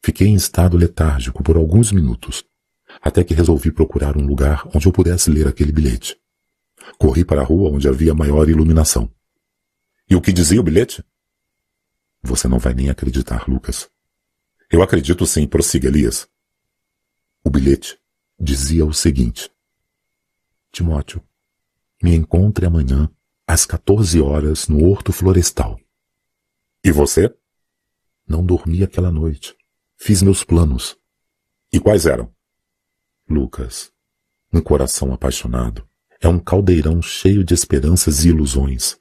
[0.03, 2.43] Fiquei em estado letárgico por alguns minutos,
[3.01, 6.17] até que resolvi procurar um lugar onde eu pudesse ler aquele bilhete.
[6.97, 9.11] Corri para a rua onde havia maior iluminação.
[10.09, 11.03] E o que dizia o bilhete?
[12.21, 13.89] Você não vai nem acreditar, Lucas.
[14.71, 16.29] Eu acredito sim, prossiga, Elias.
[17.43, 17.99] O bilhete
[18.39, 19.51] dizia o seguinte:
[20.71, 21.23] Timóteo,
[22.03, 23.09] me encontre amanhã
[23.47, 25.79] às 14 horas no Horto Florestal.
[26.83, 27.33] E você?
[28.27, 29.55] Não dormi aquela noite.
[29.97, 30.95] Fiz meus planos.
[31.73, 32.31] E quais eram?
[33.27, 33.91] Lucas,
[34.53, 35.87] um coração apaixonado
[36.21, 38.97] é um caldeirão cheio de esperanças e ilusões.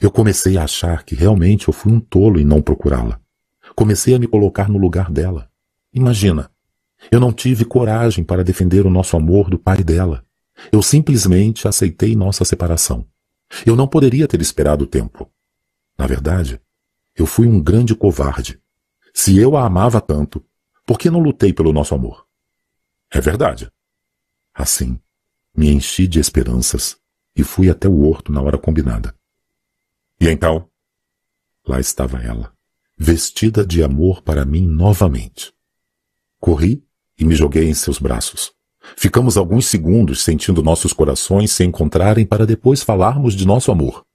[0.00, 3.20] Eu comecei a achar que realmente eu fui um tolo em não procurá-la.
[3.74, 5.50] Comecei a me colocar no lugar dela.
[5.92, 6.50] Imagina,
[7.10, 10.24] eu não tive coragem para defender o nosso amor do pai dela.
[10.72, 13.06] Eu simplesmente aceitei nossa separação.
[13.66, 15.30] Eu não poderia ter esperado o tempo.
[15.98, 16.60] Na verdade,
[17.16, 18.60] eu fui um grande covarde.
[19.12, 20.44] Se eu a amava tanto,
[20.86, 22.26] por que não lutei pelo nosso amor?
[23.10, 23.70] É verdade.
[24.52, 25.00] Assim,
[25.56, 26.96] me enchi de esperanças
[27.36, 29.14] e fui até o horto na hora combinada.
[30.20, 30.68] E então?
[31.66, 32.53] Lá estava ela,
[32.96, 35.52] vestida de amor para mim novamente.
[36.38, 36.84] Corri
[37.18, 38.52] e me joguei em seus braços.
[38.96, 44.06] Ficamos alguns segundos sentindo nossos corações se encontrarem para depois falarmos de nosso amor.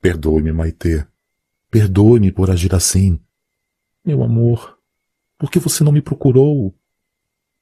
[0.00, 1.06] Perdoe-me, Maitê.
[1.70, 3.20] Perdoe-me por agir assim.
[4.04, 4.78] Meu amor,
[5.36, 6.74] por que você não me procurou?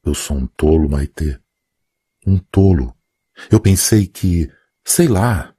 [0.04, 1.38] Eu sou um tolo, Maitê.
[2.26, 2.96] Um tolo.
[3.50, 4.50] Eu pensei que,
[4.84, 5.54] sei lá,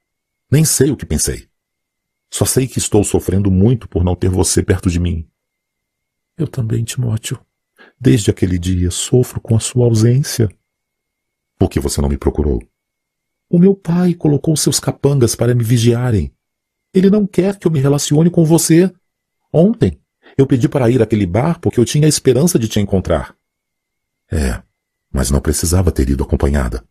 [0.50, 1.48] nem sei o que pensei.
[2.30, 5.28] Só sei que estou sofrendo muito por não ter você perto de mim.
[6.38, 7.40] Eu também, Timóteo.
[8.00, 10.50] Desde aquele dia sofro com a sua ausência.
[11.58, 12.62] Por que você não me procurou?
[13.50, 16.32] O meu pai colocou seus capangas para me vigiarem.
[16.94, 18.94] Ele não quer que eu me relacione com você.
[19.52, 20.00] Ontem,
[20.38, 23.36] eu pedi para ir àquele bar porque eu tinha a esperança de te encontrar.
[24.32, 24.62] É,
[25.12, 26.84] mas não precisava ter ido acompanhada.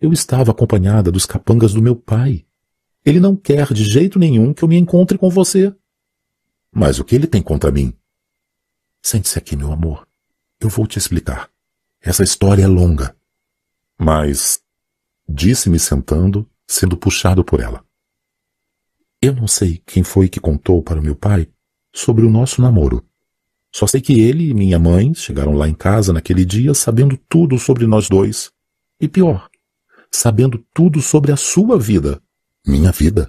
[0.00, 2.44] Eu estava acompanhada dos capangas do meu pai.
[3.04, 5.74] Ele não quer de jeito nenhum que eu me encontre com você.
[6.70, 7.92] Mas o que ele tem contra mim?
[9.02, 10.06] Sente-se aqui, meu amor.
[10.60, 11.50] Eu vou te explicar.
[12.00, 13.16] Essa história é longa.
[13.98, 14.62] Mas,
[15.28, 17.84] disse-me sentando, sendo puxado por ela.
[19.20, 21.48] Eu não sei quem foi que contou para meu pai
[21.92, 23.04] sobre o nosso namoro.
[23.74, 27.58] Só sei que ele e minha mãe chegaram lá em casa naquele dia sabendo tudo
[27.58, 28.52] sobre nós dois.
[29.00, 29.48] E pior,
[30.10, 32.21] sabendo tudo sobre a sua vida.
[32.64, 33.28] Minha vida?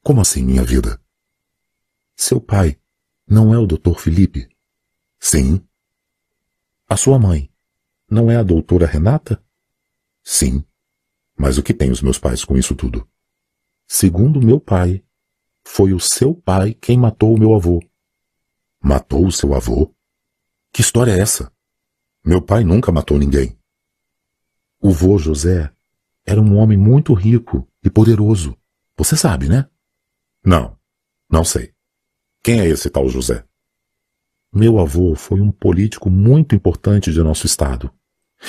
[0.00, 1.02] Como assim minha vida?
[2.14, 2.78] Seu pai
[3.26, 3.98] não é o Dr.
[3.98, 4.48] Felipe?
[5.18, 5.66] Sim.
[6.88, 7.52] A sua mãe
[8.08, 9.44] não é a doutora Renata?
[10.22, 10.64] Sim.
[11.36, 13.08] Mas o que tem os meus pais com isso tudo?
[13.88, 15.04] Segundo meu pai,
[15.64, 17.82] foi o seu pai quem matou o meu avô.
[18.80, 19.92] Matou o seu avô?
[20.72, 21.52] Que história é essa?
[22.24, 23.58] Meu pai nunca matou ninguém.
[24.80, 25.74] O vô José
[26.24, 28.56] era um homem muito rico e poderoso.
[28.96, 29.68] Você sabe, né?
[30.44, 30.76] Não,
[31.30, 31.72] não sei.
[32.42, 33.44] Quem é esse tal José?
[34.52, 37.92] Meu avô foi um político muito importante de nosso estado.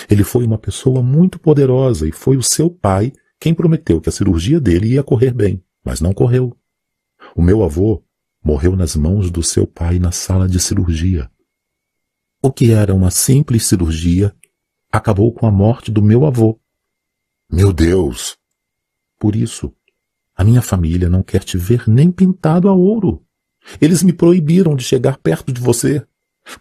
[0.09, 4.11] Ele foi uma pessoa muito poderosa e foi o seu pai quem prometeu que a
[4.11, 6.55] cirurgia dele ia correr bem, mas não correu.
[7.35, 8.03] O meu avô
[8.43, 11.29] morreu nas mãos do seu pai na sala de cirurgia.
[12.41, 14.33] O que era uma simples cirurgia
[14.91, 16.59] acabou com a morte do meu avô.
[17.51, 18.38] Meu Deus!
[19.19, 19.73] Por isso,
[20.35, 23.21] a minha família não quer te ver nem pintado a ouro.
[23.81, 26.01] Eles me proibiram de chegar perto de você.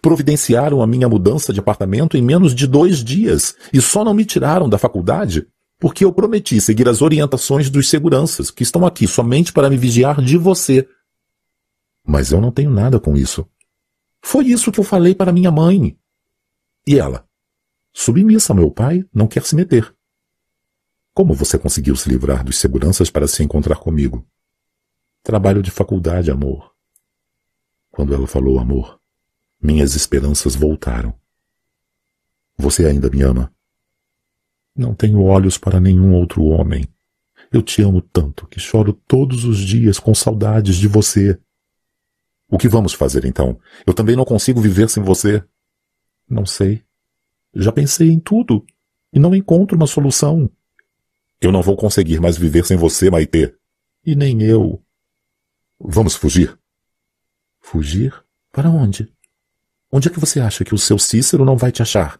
[0.01, 4.25] Providenciaram a minha mudança de apartamento em menos de dois dias e só não me
[4.25, 5.47] tiraram da faculdade
[5.79, 10.21] porque eu prometi seguir as orientações dos seguranças que estão aqui somente para me vigiar
[10.21, 10.87] de você.
[12.05, 13.47] Mas eu não tenho nada com isso.
[14.21, 15.97] Foi isso que eu falei para minha mãe.
[16.85, 17.25] E ela?
[17.93, 19.95] Submissa, meu pai, não quer se meter.
[21.13, 24.25] Como você conseguiu se livrar dos seguranças para se encontrar comigo?
[25.23, 26.73] Trabalho de faculdade, amor.
[27.91, 28.99] Quando ela falou amor,
[29.61, 31.13] minhas esperanças voltaram.
[32.57, 33.53] Você ainda me ama?
[34.75, 36.87] Não tenho olhos para nenhum outro homem.
[37.51, 41.39] Eu te amo tanto que choro todos os dias com saudades de você.
[42.49, 43.59] O que vamos fazer então?
[43.85, 45.43] Eu também não consigo viver sem você.
[46.29, 46.83] Não sei.
[47.53, 48.65] Já pensei em tudo
[49.11, 50.49] e não encontro uma solução.
[51.41, 53.55] Eu não vou conseguir mais viver sem você, Maitê.
[54.05, 54.83] E nem eu.
[55.79, 56.57] Vamos fugir.
[57.61, 58.13] Fugir?
[58.51, 59.13] Para onde?
[59.91, 62.19] Onde é que você acha que o seu Cícero não vai te achar?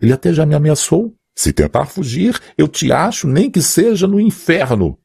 [0.00, 1.14] Ele até já me ameaçou.
[1.34, 4.98] Se tentar fugir, eu te acho, nem que seja no inferno.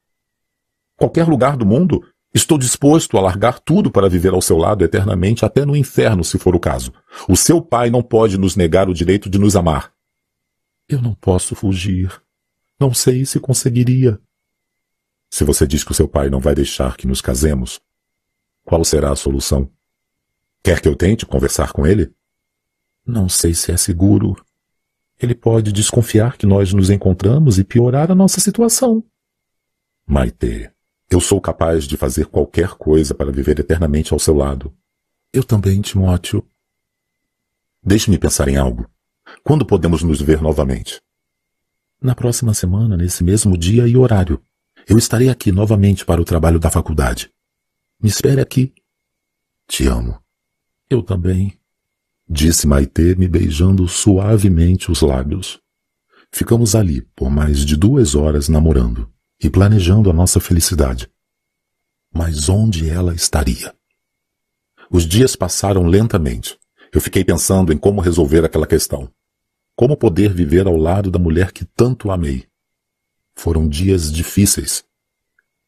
[0.97, 5.45] Qualquer lugar do mundo, estou disposto a largar tudo para viver ao seu lado eternamente,
[5.45, 6.91] até no inferno, se for o caso.
[7.29, 9.93] O seu pai não pode nos negar o direito de nos amar.
[10.89, 12.11] Eu não posso fugir.
[12.79, 14.19] Não sei se conseguiria.
[15.29, 17.81] Se você diz que o seu pai não vai deixar que nos casemos,
[18.63, 19.69] qual será a solução?
[20.63, 22.13] Quer que eu tente conversar com ele?
[23.05, 24.35] Não sei se é seguro.
[25.19, 29.03] Ele pode desconfiar que nós nos encontramos e piorar a nossa situação.
[30.05, 30.69] Maite,
[31.09, 34.73] eu sou capaz de fazer qualquer coisa para viver eternamente ao seu lado.
[35.33, 36.45] Eu também, Timóteo.
[37.81, 38.89] Deixe-me pensar em algo.
[39.43, 41.01] Quando podemos nos ver novamente?
[42.01, 44.39] Na próxima semana, nesse mesmo dia e horário,
[44.87, 47.31] eu estarei aqui novamente para o trabalho da faculdade.
[48.01, 48.73] Me espere aqui.
[49.67, 50.21] Te amo.
[50.89, 51.59] Eu também,
[52.29, 55.59] disse Maitê, me beijando suavemente os lábios.
[56.31, 59.11] Ficamos ali por mais de duas horas namorando
[59.41, 61.09] e planejando a nossa felicidade.
[62.13, 63.73] Mas onde ela estaria?
[64.89, 66.57] Os dias passaram lentamente.
[66.93, 69.11] Eu fiquei pensando em como resolver aquela questão.
[69.77, 72.49] Como poder viver ao lado da mulher que tanto amei?
[73.35, 74.83] Foram dias difíceis.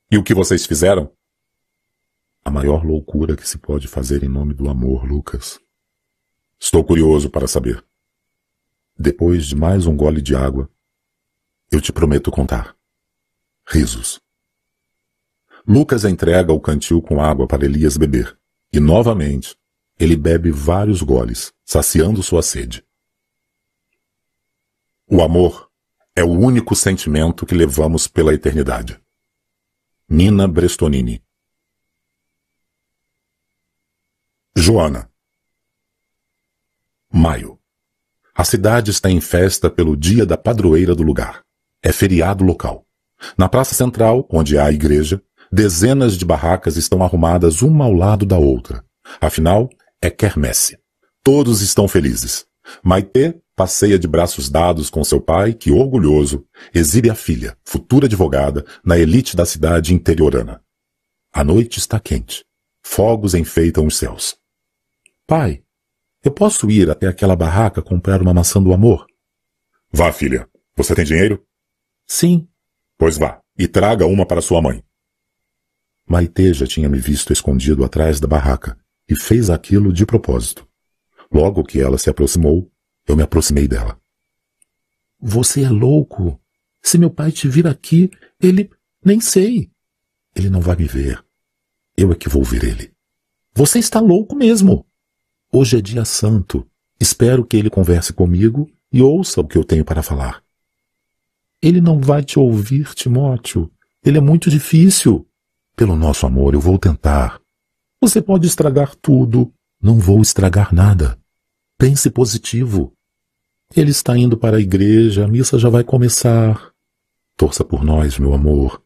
[0.09, 1.13] E o que vocês fizeram?
[2.43, 5.59] A maior loucura que se pode fazer em nome do amor, Lucas.
[6.59, 7.85] Estou curioso para saber.
[8.97, 10.67] Depois de mais um gole de água,
[11.71, 12.75] eu te prometo contar.
[13.63, 14.19] Risos.
[15.67, 18.35] Lucas entrega o cantil com água para Elias beber,
[18.73, 19.55] e novamente
[19.99, 22.83] ele bebe vários goles, saciando sua sede.
[25.11, 25.71] O amor
[26.15, 29.01] é o único sentimento que levamos pela eternidade.
[30.07, 31.23] Nina Brestonini
[34.55, 35.09] Joana
[37.11, 37.59] Maio
[38.35, 41.43] A cidade está em festa pelo dia da padroeira do lugar.
[41.81, 42.85] É feriado local.
[43.35, 45.19] Na praça central, onde há a igreja,
[45.51, 48.85] dezenas de barracas estão arrumadas uma ao lado da outra.
[49.19, 50.77] Afinal, é quermesse.
[51.23, 52.45] Todos estão felizes.
[52.83, 58.65] Maite passeia de braços dados com seu pai, que, orgulhoso, exibe a filha, futura advogada,
[58.85, 60.63] na elite da cidade interiorana.
[61.33, 62.45] A noite está quente.
[62.81, 64.37] Fogos enfeitam os céus.
[65.27, 65.61] Pai,
[66.23, 69.05] eu posso ir até aquela barraca comprar uma maçã do amor?
[69.91, 70.47] Vá, filha.
[70.77, 71.45] Você tem dinheiro?
[72.07, 72.47] Sim.
[72.97, 74.81] Pois vá, e traga uma para sua mãe.
[76.07, 80.65] Maite já tinha me visto escondido atrás da barraca e fez aquilo de propósito.
[81.29, 82.71] Logo que ela se aproximou,
[83.09, 83.99] eu me aproximei dela.
[85.19, 86.39] Você é louco.
[86.81, 88.69] Se meu pai te vir aqui, ele.
[89.03, 89.71] nem sei.
[90.35, 91.23] Ele não vai me ver.
[91.97, 92.93] Eu é que vou ver ele.
[93.55, 94.85] Você está louco mesmo.
[95.51, 96.65] Hoje é dia santo.
[96.99, 100.43] Espero que ele converse comigo e ouça o que eu tenho para falar.
[101.61, 103.71] Ele não vai te ouvir, Timóteo.
[104.05, 105.27] Ele é muito difícil.
[105.75, 107.41] Pelo nosso amor, eu vou tentar.
[107.99, 109.51] Você pode estragar tudo.
[109.81, 111.19] Não vou estragar nada.
[111.77, 112.93] Pense positivo.
[113.75, 116.73] Ele está indo para a igreja, a missa já vai começar.
[117.37, 118.83] Torça por nós, meu amor.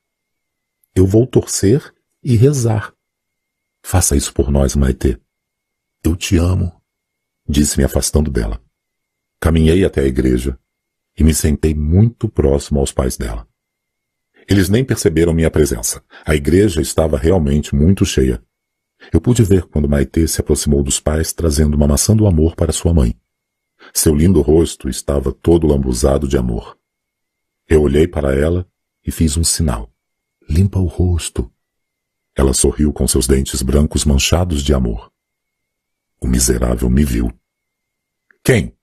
[0.93, 2.93] Eu vou torcer e rezar.
[3.81, 5.17] Faça isso por nós, Maite.
[6.03, 6.81] Eu te amo,
[7.47, 8.61] disse me afastando dela.
[9.39, 10.59] Caminhei até a igreja
[11.17, 13.47] e me sentei muito próximo aos pais dela.
[14.49, 16.03] Eles nem perceberam minha presença.
[16.25, 18.43] A igreja estava realmente muito cheia.
[19.13, 22.73] Eu pude ver quando Maite se aproximou dos pais trazendo uma maçã do amor para
[22.73, 23.17] sua mãe.
[23.93, 26.77] Seu lindo rosto estava todo lambuzado de amor.
[27.67, 28.67] Eu olhei para ela
[29.03, 29.91] e fiz um sinal.
[30.47, 31.51] Limpa o rosto.
[32.35, 35.11] Ela sorriu com seus dentes brancos manchados de amor.
[36.19, 37.31] O miserável me viu.
[38.43, 38.75] Quem?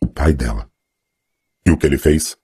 [0.00, 0.70] O pai dela.
[1.64, 2.36] E o que ele fez?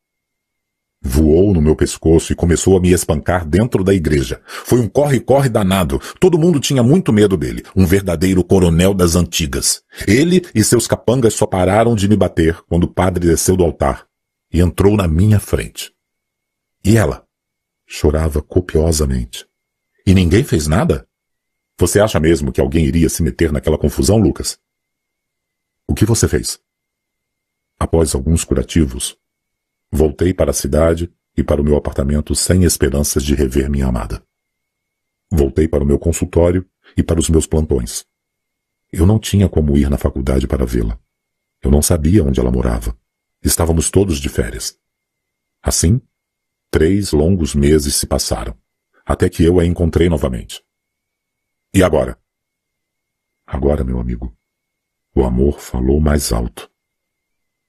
[1.00, 4.40] Voou no meu pescoço e começou a me espancar dentro da igreja.
[4.44, 6.00] Foi um corre-corre danado.
[6.18, 7.62] Todo mundo tinha muito medo dele.
[7.74, 9.82] Um verdadeiro coronel das antigas.
[10.06, 14.06] Ele e seus capangas só pararam de me bater quando o padre desceu do altar
[14.52, 15.92] e entrou na minha frente.
[16.84, 17.24] E ela?
[17.86, 19.46] Chorava copiosamente.
[20.04, 21.06] E ninguém fez nada?
[21.78, 24.58] Você acha mesmo que alguém iria se meter naquela confusão, Lucas?
[25.86, 26.58] O que você fez?
[27.78, 29.16] Após alguns curativos,
[29.90, 34.22] voltei para a cidade e para o meu apartamento sem esperanças de rever minha amada.
[35.30, 38.06] Voltei para o meu consultório e para os meus plantões.
[38.90, 40.98] Eu não tinha como ir na faculdade para vê-la.
[41.62, 42.96] Eu não sabia onde ela morava.
[43.42, 44.78] Estávamos todos de férias.
[45.62, 46.00] Assim,
[46.70, 48.56] três longos meses se passaram,
[49.04, 50.64] até que eu a encontrei novamente.
[51.72, 52.18] E agora?
[53.46, 54.36] Agora, meu amigo,
[55.14, 56.70] o amor falou mais alto.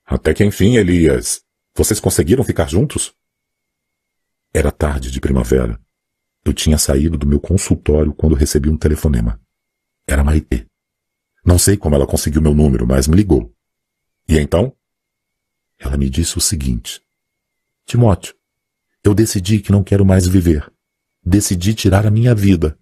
[0.06, 1.44] Até que enfim, Elias,
[1.80, 3.16] vocês conseguiram ficar juntos?
[4.54, 5.80] Era tarde de primavera.
[6.44, 9.40] Eu tinha saído do meu consultório quando recebi um telefonema.
[10.06, 10.66] Era Maitê.
[11.46, 13.56] Não sei como ela conseguiu meu número, mas me ligou.
[14.28, 14.76] E então?
[15.78, 17.02] Ela me disse o seguinte:
[17.86, 18.36] Timóteo,
[19.02, 20.70] eu decidi que não quero mais viver.
[21.24, 22.78] Decidi tirar a minha vida.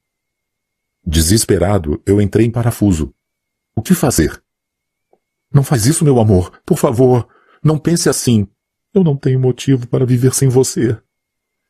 [1.06, 3.14] Desesperado, eu entrei em parafuso.
[3.76, 4.43] O que fazer?
[5.53, 6.59] Não faz isso, meu amor.
[6.66, 7.30] Por favor,
[7.64, 8.50] não pense assim.
[8.93, 10.98] Eu não tenho motivo para viver sem você.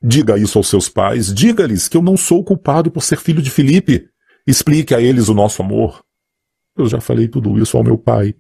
[0.02, 1.34] Diga isso aos seus pais.
[1.34, 4.10] Diga-lhes que eu não sou culpado por ser filho de Felipe.
[4.46, 6.04] Explique a eles o nosso amor.
[6.76, 8.36] Eu já falei tudo isso ao meu pai.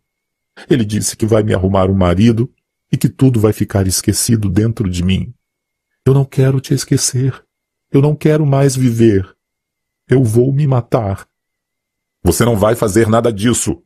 [0.69, 2.51] Ele disse que vai me arrumar um marido
[2.91, 5.33] e que tudo vai ficar esquecido dentro de mim.
[6.05, 7.43] Eu não quero te esquecer.
[7.91, 9.27] Eu não quero mais viver.
[10.07, 11.27] Eu vou me matar.
[12.23, 13.81] Você não vai fazer nada disso.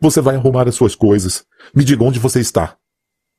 [0.00, 1.44] Você vai arrumar as suas coisas.
[1.74, 2.76] Me diga onde você está.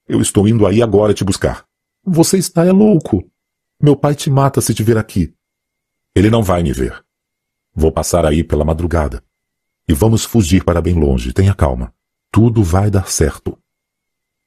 [0.08, 1.66] Eu estou indo aí agora te buscar.
[2.06, 3.30] Você está é louco.
[3.82, 5.34] Meu pai te mata se te ver aqui.
[6.16, 7.04] Ele não vai me ver.
[7.76, 9.22] Vou passar aí pela madrugada.
[9.86, 11.34] E vamos fugir para bem longe.
[11.34, 11.94] Tenha calma.
[12.32, 13.58] Tudo vai dar certo.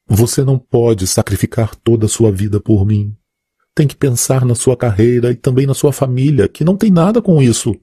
[0.07, 3.15] Você não pode sacrificar toda a sua vida por mim.
[3.75, 7.21] Tem que pensar na sua carreira e também na sua família, que não tem nada
[7.21, 7.79] com isso.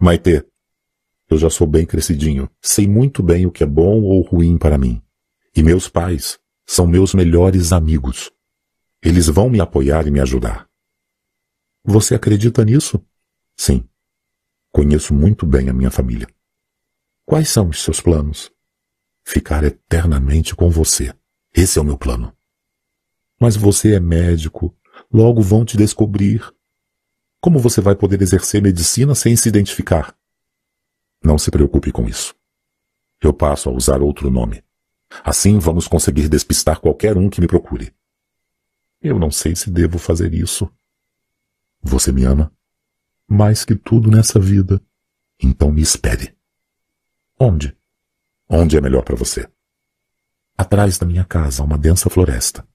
[0.00, 0.46] Maitê,
[1.28, 2.48] eu já sou bem crescidinho.
[2.62, 5.02] Sei muito bem o que é bom ou ruim para mim.
[5.54, 8.32] E meus pais são meus melhores amigos.
[9.02, 10.68] Eles vão me apoiar e me ajudar.
[11.84, 13.00] Você acredita nisso?
[13.56, 13.88] Sim.
[14.72, 16.26] Conheço muito bem a minha família.
[17.24, 18.52] Quais são os seus planos?
[19.24, 21.14] Ficar eternamente com você.
[21.54, 22.36] Esse é o meu plano.
[23.40, 24.76] Mas você é médico.
[25.12, 26.42] Logo vão te descobrir.
[27.40, 30.16] Como você vai poder exercer medicina sem se identificar?
[31.22, 32.34] Não se preocupe com isso.
[33.22, 34.65] Eu passo a usar outro nome.
[35.24, 37.94] Assim vamos conseguir despistar qualquer um que me procure.
[39.00, 40.70] Eu não sei se devo fazer isso.
[41.82, 42.52] Você me ama?
[43.28, 44.82] Mais que tudo nessa vida.
[45.40, 46.36] Então me espere.
[47.38, 47.76] Onde?
[48.48, 49.48] Onde é melhor para você?
[50.56, 52.66] Atrás da minha casa há uma densa floresta.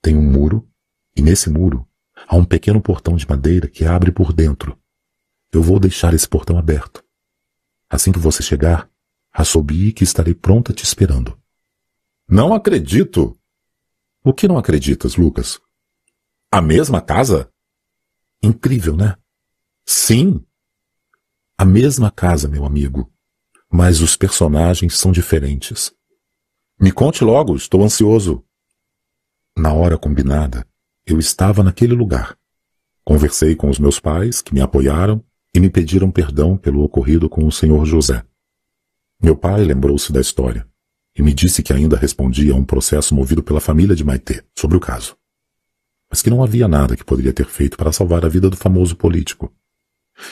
[0.00, 0.68] Tem um muro,
[1.14, 1.86] e nesse muro
[2.26, 4.78] há um pequeno portão de madeira que abre por dentro.
[5.52, 7.04] Eu vou deixar esse portão aberto.
[7.88, 8.88] Assim que você chegar,
[9.32, 11.38] assobie que estarei pronta te esperando.
[12.30, 13.36] Não acredito!
[14.22, 15.60] O que não acreditas, Lucas?
[16.52, 17.50] A mesma casa?
[18.42, 19.16] Incrível, né?
[19.84, 20.44] Sim!
[21.58, 23.10] A mesma casa, meu amigo
[23.70, 25.92] mas os personagens são diferentes.
[26.78, 28.44] Me conte logo, estou ansioso.
[29.56, 30.66] Na hora combinada,
[31.06, 32.36] eu estava naquele lugar.
[33.04, 37.46] Conversei com os meus pais, que me apoiaram e me pediram perdão pelo ocorrido com
[37.46, 38.24] o senhor José.
[39.22, 40.68] Meu pai lembrou-se da história
[41.20, 44.78] e me disse que ainda respondia a um processo movido pela família de Maitê sobre
[44.78, 45.18] o caso,
[46.08, 48.96] mas que não havia nada que poderia ter feito para salvar a vida do famoso
[48.96, 49.54] político.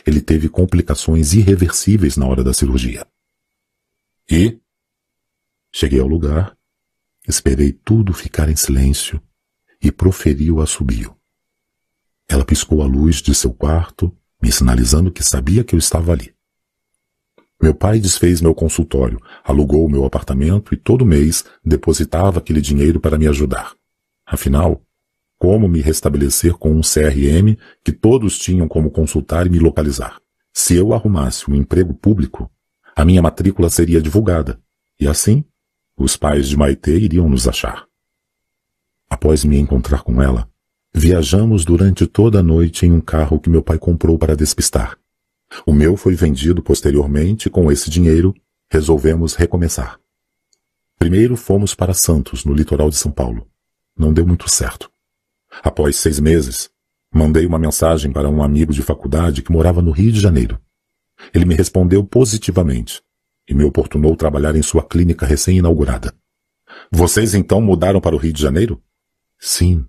[0.07, 3.07] Ele teve complicações irreversíveis na hora da cirurgia.
[4.31, 4.59] E?
[5.71, 6.57] Cheguei ao lugar,
[7.29, 9.21] esperei tudo ficar em silêncio
[9.83, 11.15] e proferi o assobio.
[12.27, 14.11] Ela piscou a luz de seu quarto,
[14.43, 16.35] me sinalizando que sabia que eu estava ali.
[17.61, 23.19] Meu pai desfez meu consultório, alugou meu apartamento e todo mês depositava aquele dinheiro para
[23.19, 23.75] me ajudar.
[24.25, 24.81] Afinal,
[25.39, 30.21] como me restabelecer com um CRM que todos tinham como consultar e me localizar?
[30.53, 32.51] Se eu arrumasse um emprego público,
[32.95, 34.61] a minha matrícula seria divulgada,
[35.01, 35.45] e assim,
[35.97, 37.87] os pais de Maitê iriam nos achar.
[39.09, 40.49] Após me encontrar com ela,
[40.93, 44.99] viajamos durante toda a noite em um carro que meu pai comprou para despistar.
[45.67, 48.35] O meu foi vendido posteriormente e com esse dinheiro
[48.71, 49.99] resolvemos recomeçar.
[50.99, 53.49] Primeiro fomos para Santos, no litoral de São Paulo.
[53.97, 54.91] Não deu muito certo.
[55.63, 56.71] Após seis meses,
[57.13, 60.61] mandei uma mensagem para um amigo de faculdade que morava no Rio de Janeiro.
[61.33, 63.03] Ele me respondeu positivamente
[63.49, 66.15] e me oportunou trabalhar em sua clínica recém-inaugurada.
[66.93, 68.83] Vocês então mudaram para o Rio de Janeiro?
[69.39, 69.87] Sim.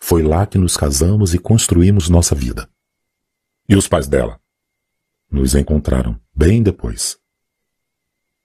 [0.00, 2.68] Foi lá que nos casamos e construímos nossa vida.
[3.68, 4.40] E os pais dela?
[5.30, 7.18] Nos encontraram bem depois.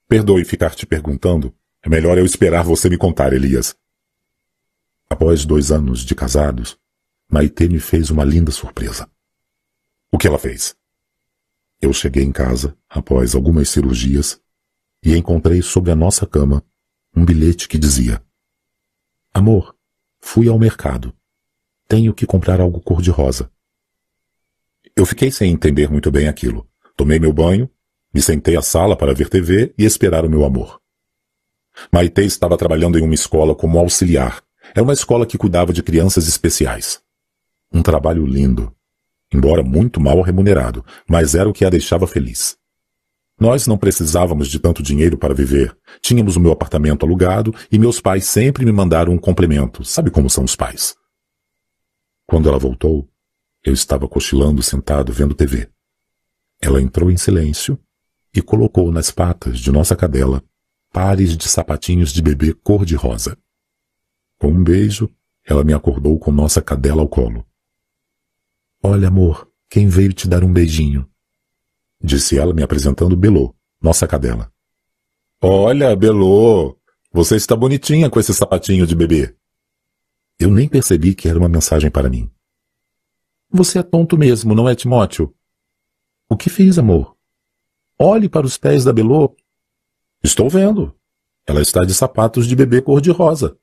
[0.08, 1.56] Perdoe ficar te perguntando.
[1.82, 3.76] É melhor eu esperar você me contar, Elias.
[5.10, 6.78] Após dois anos de casados,
[7.30, 9.10] Maite me fez uma linda surpresa.
[10.12, 10.76] O que ela fez?
[11.82, 14.40] Eu cheguei em casa, após algumas cirurgias,
[15.04, 16.64] e encontrei sobre a nossa cama
[17.16, 18.24] um bilhete que dizia:
[19.34, 19.76] Amor,
[20.20, 21.16] fui ao mercado.
[21.88, 23.52] Tenho que comprar algo cor-de-rosa.
[24.96, 26.68] Eu fiquei sem entender muito bem aquilo.
[26.96, 27.70] Tomei meu banho,
[28.14, 30.80] me sentei à sala para ver TV e esperar o meu amor.
[31.92, 34.44] Maite estava trabalhando em uma escola como auxiliar.
[34.74, 37.02] Era uma escola que cuidava de crianças especiais.
[37.72, 38.74] Um trabalho lindo,
[39.34, 42.56] embora muito mal remunerado, mas era o que a deixava feliz.
[43.40, 45.76] Nós não precisávamos de tanto dinheiro para viver.
[46.02, 49.84] Tínhamos o meu apartamento alugado e meus pais sempre me mandaram um complemento.
[49.84, 50.96] Sabe como são os pais?
[52.28, 53.10] Quando ela voltou,
[53.64, 55.68] eu estava cochilando sentado vendo TV.
[56.66, 57.78] Ela entrou em silêncio
[58.34, 60.42] e colocou nas patas de nossa cadela
[60.94, 63.38] pares de sapatinhos de bebê cor-de-rosa.
[64.38, 65.10] Com um beijo,
[65.44, 67.46] ela me acordou com nossa cadela ao colo.
[68.82, 71.06] Olha, amor, quem veio te dar um beijinho?
[72.02, 74.50] Disse ela me apresentando Belô, nossa cadela.
[75.42, 76.78] Olha, Belô,
[77.12, 79.36] você está bonitinha com esse sapatinho de bebê.
[80.40, 82.32] Eu nem percebi que era uma mensagem para mim.
[83.52, 85.36] Você é tonto mesmo, não é, Timóteo?
[86.34, 87.16] O que fiz, amor?
[87.96, 89.36] Olhe para os pés da Belô.
[90.24, 90.98] Estou vendo.
[91.46, 93.56] Ela está de sapatos de bebê cor-de-rosa.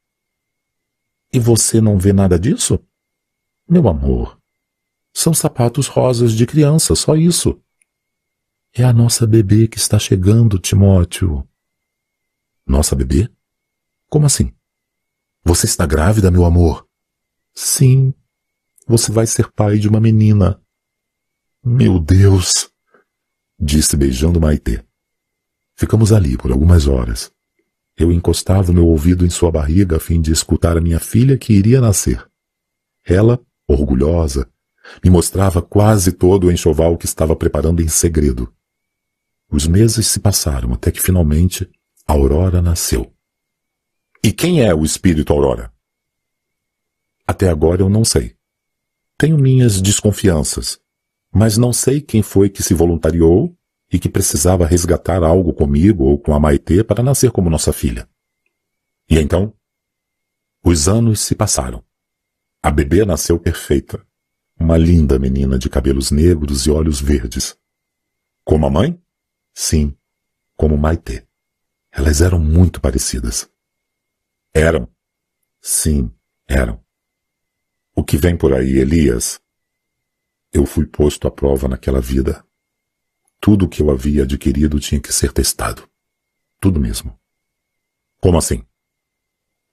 [1.32, 2.78] E você não vê nada disso?
[3.68, 4.40] Meu amor,
[5.12, 7.60] são sapatos rosas de criança, só isso.
[8.72, 11.44] É a nossa bebê que está chegando, Timóteo.
[12.64, 13.28] Nossa bebê?
[14.08, 14.54] Como assim?
[15.42, 16.86] Você está grávida, meu amor?
[17.52, 18.14] Sim.
[18.86, 20.59] Você vai ser pai de uma menina.
[21.62, 22.70] Meu Deus!
[23.58, 24.82] Disse beijando Maitê.
[25.76, 27.30] Ficamos ali por algumas horas.
[27.94, 31.52] Eu encostava meu ouvido em sua barriga a fim de escutar a minha filha que
[31.52, 32.26] iria nascer.
[33.04, 34.50] Ela, orgulhosa,
[35.04, 38.50] me mostrava quase todo o enxoval que estava preparando em segredo.
[39.50, 41.70] Os meses se passaram até que finalmente
[42.06, 43.12] Aurora nasceu.
[44.24, 45.70] E quem é o espírito Aurora?
[47.26, 48.34] Até agora eu não sei.
[49.18, 50.80] Tenho minhas desconfianças,
[51.32, 53.56] mas não sei quem foi que se voluntariou
[53.92, 58.08] e que precisava resgatar algo comigo ou com a Maitê para nascer como nossa filha.
[59.08, 59.54] E então?
[60.62, 61.84] Os anos se passaram.
[62.62, 64.04] A bebê nasceu perfeita.
[64.58, 67.56] Uma linda menina de cabelos negros e olhos verdes.
[68.44, 69.00] Como a mãe?
[69.54, 69.96] Sim,
[70.56, 71.26] como Maitê.
[71.90, 73.50] Elas eram muito parecidas.
[74.52, 74.88] Eram?
[75.60, 76.12] Sim,
[76.46, 76.84] eram.
[77.94, 79.40] O que vem por aí, Elias?
[80.52, 82.44] Eu fui posto à prova naquela vida.
[83.40, 85.88] Tudo o que eu havia adquirido tinha que ser testado.
[86.60, 87.18] Tudo mesmo.
[88.20, 88.66] Como assim?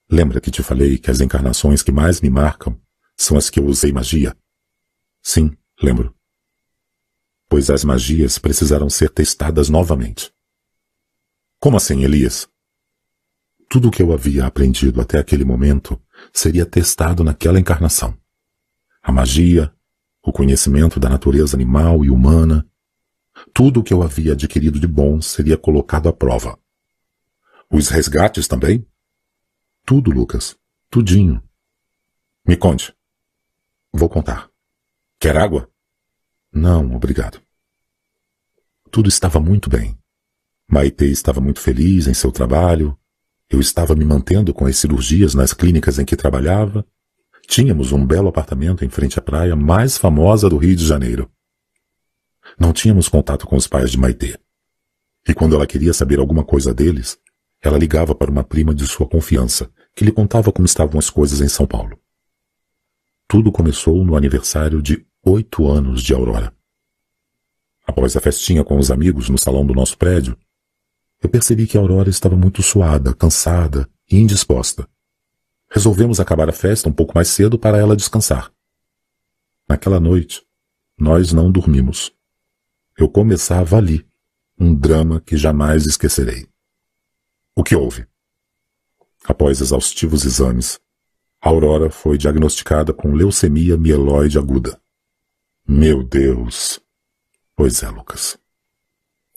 [0.09, 2.79] Lembra que te falei que as encarnações que mais me marcam
[3.17, 4.37] são as que eu usei magia?
[5.21, 6.15] Sim, lembro.
[7.49, 10.31] Pois as magias precisaram ser testadas novamente.
[11.59, 12.47] Como assim, Elias?
[13.67, 18.17] Tudo o que eu havia aprendido até aquele momento seria testado naquela encarnação.
[19.01, 19.73] A magia,
[20.27, 22.67] o conhecimento da natureza animal e humana,
[23.53, 26.59] tudo o que eu havia adquirido de bom seria colocado à prova.
[27.71, 28.85] Os resgates também?
[29.85, 30.57] Tudo, Lucas.
[30.89, 31.41] Tudinho.
[32.45, 32.93] Me conte.
[33.93, 34.51] Vou contar.
[35.17, 35.71] Quer água?
[36.51, 37.41] Não, obrigado.
[38.91, 39.97] Tudo estava muito bem.
[40.69, 42.99] Maite estava muito feliz em seu trabalho.
[43.49, 46.85] Eu estava me mantendo com as cirurgias nas clínicas em que trabalhava.
[47.47, 51.31] Tínhamos um belo apartamento em frente à praia mais famosa do Rio de Janeiro.
[52.59, 54.37] Não tínhamos contato com os pais de Maite.
[55.27, 57.17] E quando ela queria saber alguma coisa deles,
[57.61, 61.39] ela ligava para uma prima de sua confiança, que lhe contava como estavam as coisas
[61.41, 61.97] em São Paulo.
[63.27, 66.53] Tudo começou no aniversário de oito anos de Aurora.
[67.85, 70.37] Após a festinha com os amigos no salão do nosso prédio,
[71.23, 74.87] eu percebi que Aurora estava muito suada, cansada e indisposta.
[75.77, 78.51] Resolvemos acabar a festa um pouco mais cedo para ela descansar.
[79.69, 80.41] Naquela noite,
[80.97, 82.11] nós não dormimos.
[82.97, 84.03] Eu começava ali
[84.59, 86.49] um drama que jamais esquecerei.
[87.55, 88.07] O que houve?
[89.23, 90.79] Após exaustivos exames,
[91.39, 94.81] Aurora foi diagnosticada com leucemia mieloide aguda.
[95.63, 96.79] Meu Deus!
[97.55, 98.35] Pois é, Lucas.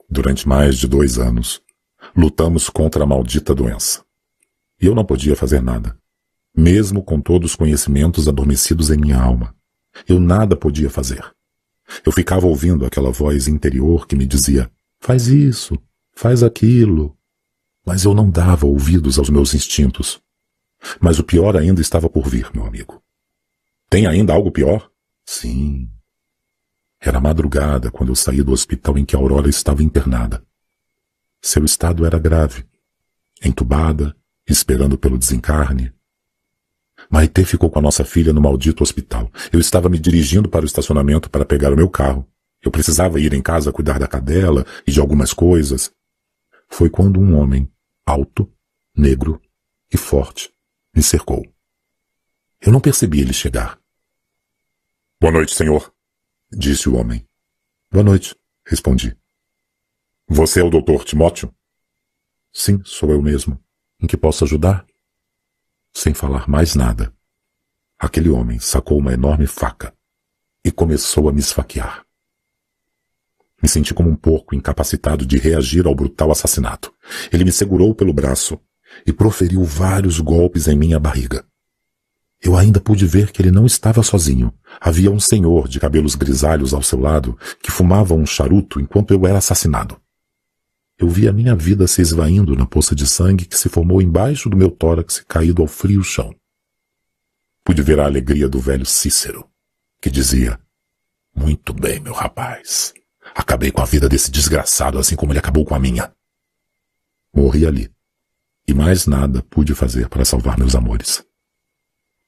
[0.08, 1.60] Durante mais de dois anos,
[2.16, 4.02] lutamos contra a maldita doença.
[4.80, 5.99] E eu não podia fazer nada.
[6.56, 9.54] Mesmo com todos os conhecimentos adormecidos em minha alma.
[10.08, 11.24] Eu nada podia fazer.
[12.04, 14.70] Eu ficava ouvindo aquela voz interior que me dizia:
[15.00, 15.76] faz isso,
[16.14, 17.16] faz aquilo.
[17.84, 20.20] Mas eu não dava ouvidos aos meus instintos.
[21.00, 23.02] Mas o pior ainda estava por vir, meu amigo.
[23.88, 24.90] Tem ainda algo pior?
[25.26, 25.90] Sim.
[27.00, 30.44] Era madrugada quando eu saí do hospital em que a Aurora estava internada.
[31.42, 32.64] Seu estado era grave.
[33.42, 34.14] Entubada,
[34.46, 35.92] esperando pelo desencarne.
[37.10, 39.30] Maitê ficou com a nossa filha no maldito hospital.
[39.52, 42.24] Eu estava me dirigindo para o estacionamento para pegar o meu carro.
[42.62, 45.92] Eu precisava ir em casa cuidar da cadela e de algumas coisas.
[46.68, 47.68] Foi quando um homem,
[48.06, 48.48] alto,
[48.94, 49.42] negro
[49.92, 50.54] e forte,
[50.94, 51.44] me cercou.
[52.60, 53.80] Eu não percebi ele chegar.
[55.20, 55.92] Boa noite, senhor,
[56.52, 57.26] disse o homem.
[57.90, 59.16] Boa noite, respondi.
[60.28, 61.52] Você é o doutor Timóteo?
[62.52, 63.60] Sim, sou eu mesmo.
[64.00, 64.86] Em que posso ajudar?
[65.92, 67.12] Sem falar mais nada,
[67.98, 69.92] aquele homem sacou uma enorme faca
[70.64, 72.04] e começou a me esfaquear.
[73.62, 76.92] Me senti como um porco incapacitado de reagir ao brutal assassinato.
[77.30, 78.58] Ele me segurou pelo braço
[79.06, 81.44] e proferiu vários golpes em minha barriga.
[82.42, 84.52] Eu ainda pude ver que ele não estava sozinho.
[84.80, 89.26] Havia um senhor de cabelos grisalhos ao seu lado que fumava um charuto enquanto eu
[89.26, 89.99] era assassinado.
[91.00, 94.50] Eu vi a minha vida se esvaindo na poça de sangue que se formou embaixo
[94.50, 96.36] do meu tórax caído ao frio chão.
[97.64, 99.48] Pude ver a alegria do velho Cícero,
[99.98, 100.60] que dizia:
[101.34, 102.92] Muito bem, meu rapaz.
[103.34, 106.14] Acabei com a vida desse desgraçado assim como ele acabou com a minha.
[107.32, 107.90] Morri ali.
[108.68, 111.24] E mais nada pude fazer para salvar meus amores.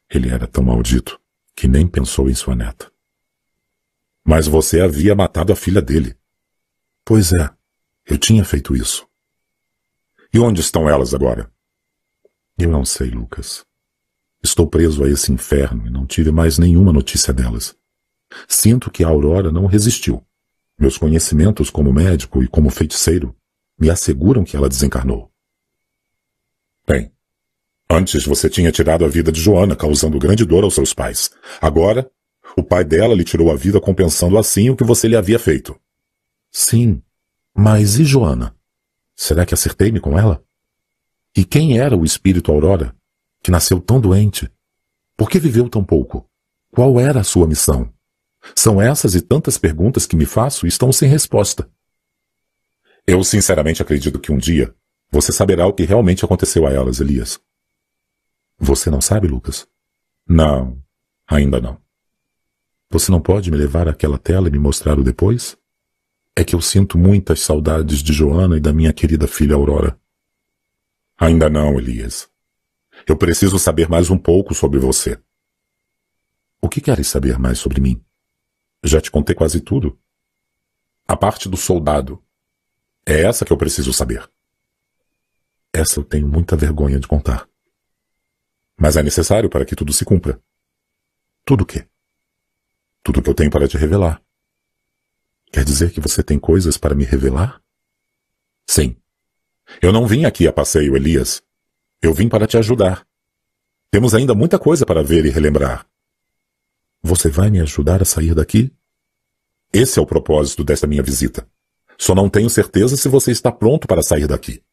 [0.09, 1.20] Ele era tão maldito
[1.55, 2.91] que nem pensou em sua neta.
[4.25, 6.17] Mas você havia matado a filha dele.
[7.05, 7.51] Pois é,
[8.06, 9.06] eu tinha feito isso.
[10.32, 11.50] E onde estão elas agora?
[12.58, 13.64] Eu não sei, Lucas.
[14.42, 17.76] Estou preso a esse inferno e não tive mais nenhuma notícia delas.
[18.48, 20.24] Sinto que a Aurora não resistiu.
[20.78, 23.36] Meus conhecimentos como médico e como feiticeiro
[23.78, 25.31] me asseguram que ela desencarnou.
[26.86, 27.12] Bem,
[27.89, 31.31] antes você tinha tirado a vida de Joana, causando grande dor aos seus pais.
[31.60, 32.10] Agora,
[32.56, 35.78] o pai dela lhe tirou a vida compensando assim o que você lhe havia feito.
[36.50, 37.02] Sim,
[37.55, 38.56] mas e Joana?
[39.14, 40.42] Será que acertei-me com ela?
[41.36, 42.94] E quem era o espírito Aurora,
[43.42, 44.50] que nasceu tão doente?
[45.16, 46.28] Por que viveu tão pouco?
[46.70, 47.92] Qual era a sua missão?
[48.56, 51.70] São essas e tantas perguntas que me faço e estão sem resposta.
[53.06, 54.74] Eu sinceramente acredito que um dia
[55.10, 57.39] você saberá o que realmente aconteceu a elas, Elias.
[58.58, 59.68] Você não sabe, Lucas?
[60.26, 60.82] Não,
[61.26, 61.81] ainda não.
[62.90, 65.56] Você não pode me levar àquela tela e me mostrar o depois?
[66.35, 70.01] É que eu sinto muitas saudades de Joana e da minha querida filha Aurora.
[71.19, 72.28] Ainda não, Elias.
[73.07, 75.20] Eu preciso saber mais um pouco sobre você.
[76.61, 78.02] O que queres saber mais sobre mim?
[78.83, 79.99] Já te contei quase tudo.
[81.07, 82.23] A parte do soldado.
[83.05, 84.28] É essa que eu preciso saber.
[85.73, 87.49] Essa eu tenho muita vergonha de contar.
[88.77, 90.41] Mas é necessário para que tudo se cumpra.
[91.44, 91.86] Tudo o quê?
[93.02, 94.23] Tudo que eu tenho para te revelar.
[95.52, 97.62] Quer dizer que você tem coisas para me revelar?
[98.66, 98.97] Sim.
[99.82, 101.42] Eu não vim aqui a passeio, Elias.
[102.00, 103.06] Eu vim para te ajudar.
[103.90, 105.86] Temos ainda muita coisa para ver e relembrar.
[107.02, 108.72] Você vai me ajudar a sair daqui?
[109.70, 111.47] Esse é o propósito desta minha visita.
[111.98, 114.64] Só não tenho certeza se você está pronto para sair daqui.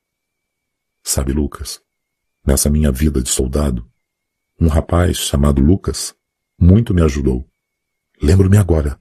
[1.03, 1.81] Sabe, Lucas,
[2.45, 3.89] nessa minha vida de soldado,
[4.59, 6.15] um rapaz chamado Lucas
[6.57, 7.45] muito me ajudou.
[8.21, 8.99] Lembro-me agora.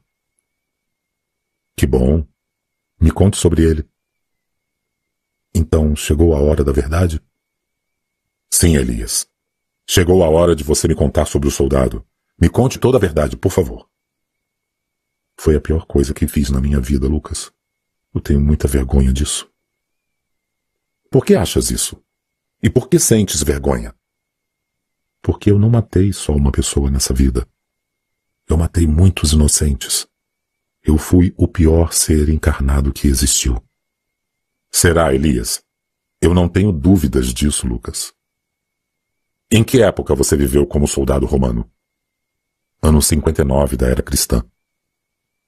[1.78, 2.26] Que bom.
[3.00, 3.88] Me conte sobre ele.
[5.54, 7.22] Então chegou a hora da verdade?
[8.50, 9.30] Sim, Elias.
[9.86, 12.04] Chegou a hora de você me contar sobre o soldado.
[12.36, 13.88] Me conte toda a verdade, por favor.
[15.38, 17.52] Foi a pior coisa que fiz na minha vida, Lucas.
[18.12, 19.48] Eu tenho muita vergonha disso.
[21.08, 22.02] Por que achas isso?
[22.60, 23.94] E por que sentes vergonha?
[25.22, 27.48] Porque eu não matei só uma pessoa nessa vida.
[28.48, 30.08] Eu matei muitos inocentes.
[30.88, 33.62] Eu fui o pior ser encarnado que existiu.
[34.70, 35.62] Será, Elias?
[36.18, 38.14] Eu não tenho dúvidas disso, Lucas.
[39.50, 41.70] Em que época você viveu como soldado romano?
[42.80, 44.42] Ano 59 da era cristã.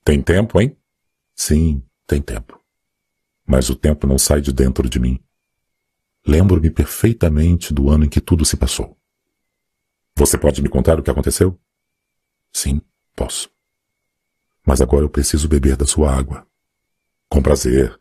[0.04, 0.76] Tem tempo, hein?
[1.34, 2.62] Sim, tem tempo.
[3.46, 5.18] Mas o tempo não sai de dentro de mim.
[6.26, 8.94] Lembro-me perfeitamente do ano em que tudo se passou.
[10.16, 11.58] Você pode me contar o que aconteceu?
[12.52, 12.82] Sim,
[13.16, 13.50] posso.
[14.70, 16.46] Mas agora eu preciso beber da sua água.
[17.28, 18.00] Com prazer,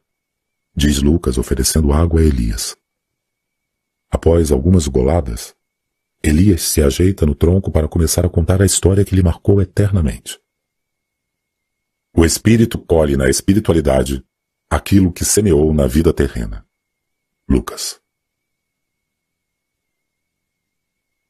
[0.75, 2.77] diz Lucas oferecendo água a Elias.
[4.07, 5.55] Após algumas goladas,
[6.21, 10.39] Elias se ajeita no tronco para começar a contar a história que lhe marcou eternamente.
[12.15, 14.23] O espírito colhe na espiritualidade
[14.69, 16.63] aquilo que semeou na vida terrena.
[17.49, 17.99] Lucas.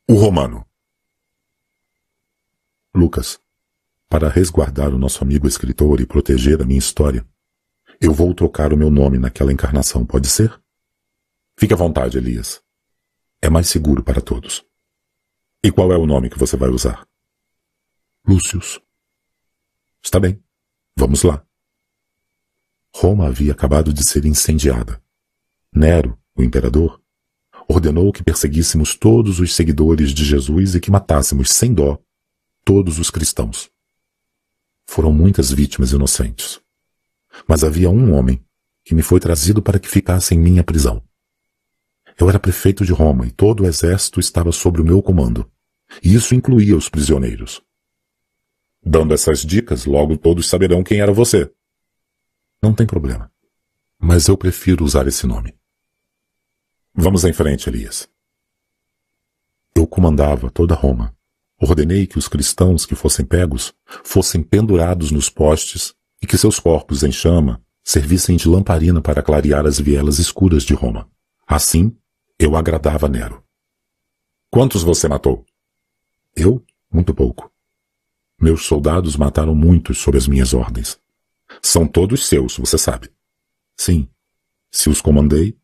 [0.05, 0.67] O romano.
[2.93, 3.39] Lucas,
[4.09, 7.23] para resguardar o nosso amigo escritor e proteger a minha história,
[8.01, 10.59] eu vou trocar o meu nome naquela encarnação, pode ser?
[11.55, 12.61] Fique à vontade, Elias.
[13.41, 14.65] É mais seguro para todos.
[15.63, 17.07] E qual é o nome que você vai usar?
[18.27, 18.81] Lúcius.
[20.01, 20.41] Está bem.
[20.95, 21.45] Vamos lá.
[22.95, 25.01] Roma havia acabado de ser incendiada.
[25.71, 27.01] Nero, o imperador,
[27.67, 32.01] ordenou que perseguíssemos todos os seguidores de Jesus e que matássemos sem dó
[32.65, 33.69] todos os cristãos.
[34.89, 36.59] Foram muitas vítimas inocentes.
[37.47, 38.43] Mas havia um homem
[38.83, 41.03] que me foi trazido para que ficasse em minha prisão.
[42.19, 45.47] Eu era prefeito de Roma e todo o exército estava sob o meu comando.
[46.03, 47.61] E isso incluía os prisioneiros.
[48.83, 51.53] Dando essas dicas, logo todos saberão quem era você.
[52.59, 53.31] Não tem problema.
[53.99, 55.55] Mas eu prefiro usar esse nome.
[56.95, 58.09] Vamos em frente, Elias.
[59.75, 61.15] Eu comandava toda Roma.
[61.59, 63.73] Ordenei que os cristãos que fossem pegos
[64.03, 69.65] fossem pendurados nos postes e que seus corpos em chama servissem de lamparina para clarear
[69.65, 71.09] as vielas escuras de Roma.
[71.45, 71.95] Assim,
[72.37, 73.43] eu agradava Nero.
[74.49, 75.45] Quantos você matou?
[76.35, 76.63] Eu?
[76.91, 77.51] Muito pouco.
[78.39, 80.99] Meus soldados mataram muitos sob as minhas ordens.
[81.61, 83.11] São todos seus, você sabe.
[83.75, 84.07] Sim.
[84.71, 85.57] Se os comandei,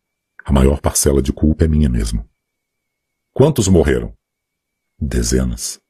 [0.44, 2.28] a maior parcela de culpa é minha mesmo.
[3.32, 4.14] Quantos morreram?
[4.98, 5.80] Dezenas,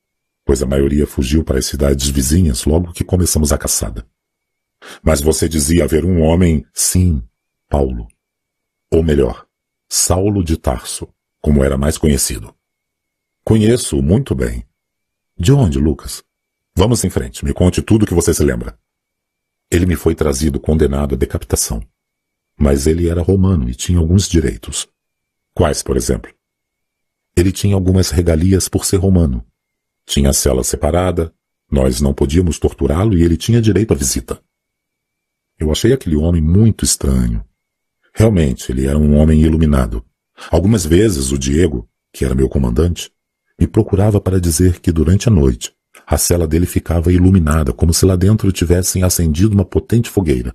[0.46, 4.06] pois a maioria fugiu para as cidades vizinhas logo que começamos a caçada.
[5.02, 7.20] Mas você dizia haver um homem, sim,
[7.68, 8.06] Paulo.
[8.88, 9.44] Ou melhor,
[9.88, 11.08] Saulo de Tarso,
[11.40, 12.54] como era mais conhecido.
[13.44, 14.64] Conheço muito bem.
[15.36, 16.22] De onde, Lucas?
[16.76, 18.78] Vamos em frente, me conte tudo o que você se lembra.
[19.68, 21.82] Ele me foi trazido condenado à decapitação.
[22.56, 24.88] Mas ele era romano e tinha alguns direitos.
[25.52, 26.32] Quais, por exemplo?
[27.36, 29.44] Ele tinha algumas regalias por ser romano.
[30.06, 31.34] Tinha cela separada,
[31.70, 34.40] nós não podíamos torturá-lo e ele tinha direito à visita.
[35.58, 37.44] Eu achei aquele homem muito estranho.
[38.14, 40.04] Realmente, ele era um homem iluminado.
[40.50, 43.10] Algumas vezes o Diego, que era meu comandante,
[43.58, 45.74] me procurava para dizer que durante a noite
[46.06, 50.54] a cela dele ficava iluminada, como se lá dentro tivessem acendido uma potente fogueira.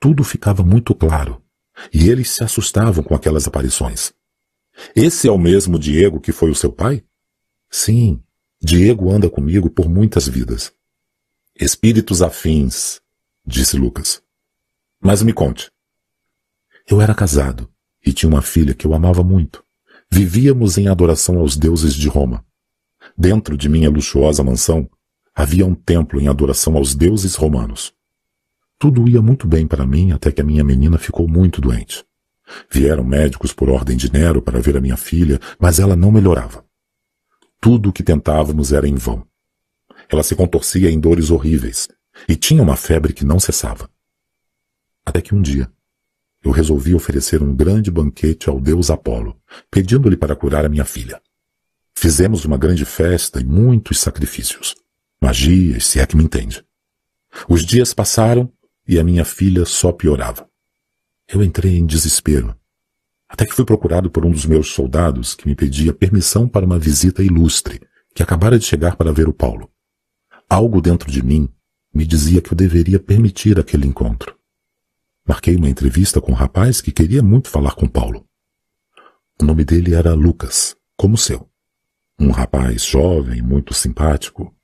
[0.00, 1.40] Tudo ficava muito claro,
[1.92, 4.12] e eles se assustavam com aquelas aparições.
[4.94, 7.02] Esse é o mesmo Diego que foi o seu pai?
[7.70, 8.20] Sim,
[8.60, 10.72] Diego anda comigo por muitas vidas.
[11.54, 13.00] Espíritos afins,
[13.46, 14.20] disse Lucas.
[15.00, 15.70] Mas me conte.
[16.88, 17.70] Eu era casado
[18.04, 19.64] e tinha uma filha que eu amava muito.
[20.10, 22.44] Vivíamos em adoração aos deuses de Roma.
[23.16, 24.90] Dentro de minha luxuosa mansão
[25.32, 27.94] havia um templo em adoração aos deuses romanos.
[28.76, 32.04] Tudo ia muito bem para mim até que a minha menina ficou muito doente.
[32.68, 36.67] Vieram médicos por ordem de Nero para ver a minha filha, mas ela não melhorava.
[37.60, 39.26] Tudo o que tentávamos era em vão.
[40.08, 41.88] Ela se contorcia em dores horríveis
[42.28, 43.90] e tinha uma febre que não cessava.
[45.04, 45.70] Até que um dia,
[46.42, 51.20] eu resolvi oferecer um grande banquete ao deus Apolo, pedindo-lhe para curar a minha filha.
[51.94, 54.74] Fizemos uma grande festa e muitos sacrifícios.
[55.20, 56.64] Magias, se é que me entende.
[57.48, 58.52] Os dias passaram
[58.86, 60.48] e a minha filha só piorava.
[61.26, 62.56] Eu entrei em desespero,
[63.28, 66.78] até que fui procurado por um dos meus soldados que me pedia permissão para uma
[66.78, 67.80] visita ilustre
[68.14, 69.70] que acabara de chegar para ver o Paulo.
[70.48, 71.48] Algo dentro de mim
[71.92, 74.36] me dizia que eu deveria permitir aquele encontro.
[75.26, 78.26] Marquei uma entrevista com um rapaz que queria muito falar com Paulo.
[79.40, 81.48] O nome dele era Lucas, como o seu.
[82.18, 84.54] Um rapaz jovem, muito simpático,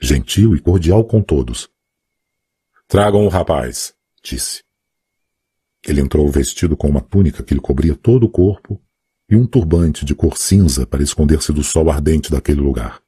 [0.00, 1.68] gentil e cordial com todos.
[2.86, 4.62] Tragam o rapaz, disse.
[5.84, 8.80] Ele entrou vestido com uma túnica que lhe cobria todo o corpo
[9.28, 13.02] e um turbante de cor cinza para esconder-se do sol ardente daquele lugar.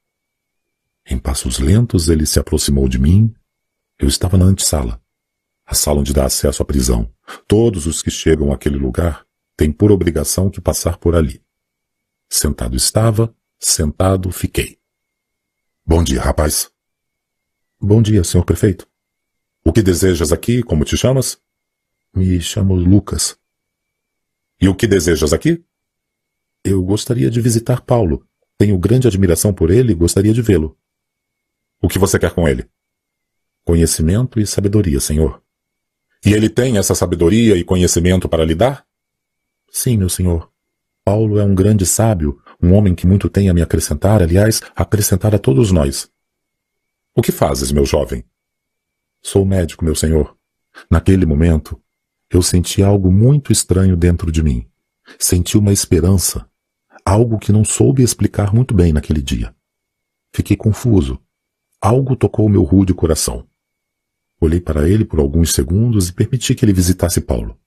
[1.06, 3.32] Em passos lentos ele se aproximou de mim.
[3.98, 5.00] Eu estava na antessala,
[5.66, 7.12] a sala onde dá acesso à prisão.
[7.46, 9.24] Todos os que chegam àquele lugar
[9.56, 11.42] têm por obrigação que passar por ali.
[12.28, 14.78] Sentado estava, sentado fiquei.
[15.86, 16.70] Bom dia, rapaz.
[17.80, 18.88] Bom dia, senhor prefeito.
[19.62, 20.62] O que desejas aqui?
[20.62, 21.38] Como te chamas?
[22.14, 23.36] Me chamo Lucas.
[24.60, 25.64] E o que desejas aqui?
[26.62, 28.24] Eu gostaria de visitar Paulo.
[28.56, 30.78] Tenho grande admiração por ele e gostaria de vê-lo.
[31.82, 32.66] O que você quer com ele?
[33.64, 35.42] Conhecimento e sabedoria, senhor.
[36.24, 38.86] E ele tem essa sabedoria e conhecimento para lhe dar?
[39.70, 40.50] Sim, meu senhor.
[41.04, 45.34] Paulo é um grande sábio, Um homem que muito tem a me acrescentar, aliás, acrescentar
[45.34, 46.10] a todos nós.
[47.14, 48.24] O que fazes, meu jovem?
[49.20, 50.34] Sou médico, meu senhor.
[50.90, 51.78] Naquele momento,
[52.30, 54.66] eu senti algo muito estranho dentro de mim.
[55.18, 56.48] Senti uma esperança,
[57.04, 59.54] algo que não soube explicar muito bem naquele dia.
[60.32, 61.20] Fiquei confuso.
[61.80, 63.46] Algo tocou meu rude coração.
[64.40, 67.58] Olhei para ele por alguns segundos e permiti que ele visitasse Paulo.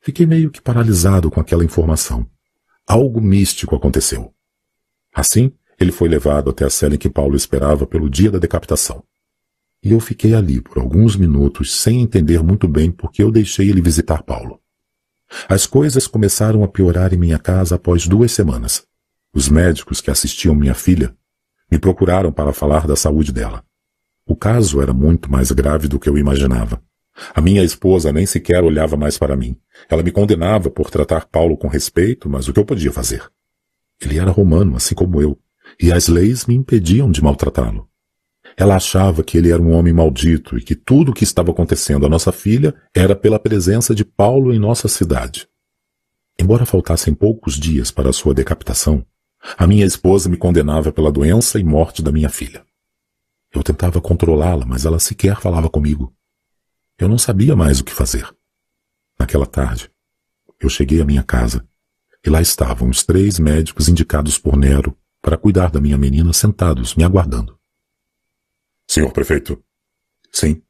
[0.00, 2.28] Fiquei meio que paralisado com aquela informação.
[2.86, 4.34] Algo místico aconteceu.
[5.14, 9.04] Assim, ele foi levado até a cela em que Paulo esperava pelo dia da decapitação.
[9.82, 13.70] E eu fiquei ali por alguns minutos sem entender muito bem por que eu deixei
[13.70, 14.60] ele visitar Paulo.
[15.48, 18.86] As coisas começaram a piorar em minha casa após duas semanas.
[19.32, 21.14] Os médicos que assistiam minha filha
[21.70, 23.62] me procuraram para falar da saúde dela.
[24.26, 26.82] O caso era muito mais grave do que eu imaginava.
[27.34, 29.56] A minha esposa nem sequer olhava mais para mim.
[29.88, 33.22] Ela me condenava por tratar Paulo com respeito, mas o que eu podia fazer?
[34.00, 35.38] Ele era romano, assim como eu,
[35.80, 37.88] e as leis me impediam de maltratá-lo.
[38.60, 42.04] Ela achava que ele era um homem maldito e que tudo o que estava acontecendo
[42.04, 45.48] à nossa filha era pela presença de Paulo em nossa cidade.
[46.36, 49.06] Embora faltassem poucos dias para a sua decapitação,
[49.56, 52.64] a minha esposa me condenava pela doença e morte da minha filha.
[53.54, 56.12] Eu tentava controlá-la, mas ela sequer falava comigo.
[56.98, 58.28] Eu não sabia mais o que fazer.
[59.16, 59.88] Naquela tarde,
[60.60, 61.64] eu cheguei à minha casa
[62.26, 66.96] e lá estavam os três médicos indicados por Nero para cuidar da minha menina sentados,
[66.96, 67.57] me aguardando.
[68.90, 69.62] Senhor prefeito.
[70.32, 70.62] Sim.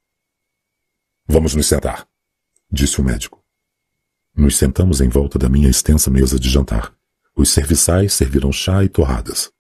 [1.25, 2.09] Vamos nos sentar,
[2.69, 3.45] disse o médico.
[4.35, 6.93] Nos sentamos em volta da minha extensa mesa de jantar.
[7.37, 9.53] Os serviçais serviram chá e torradas.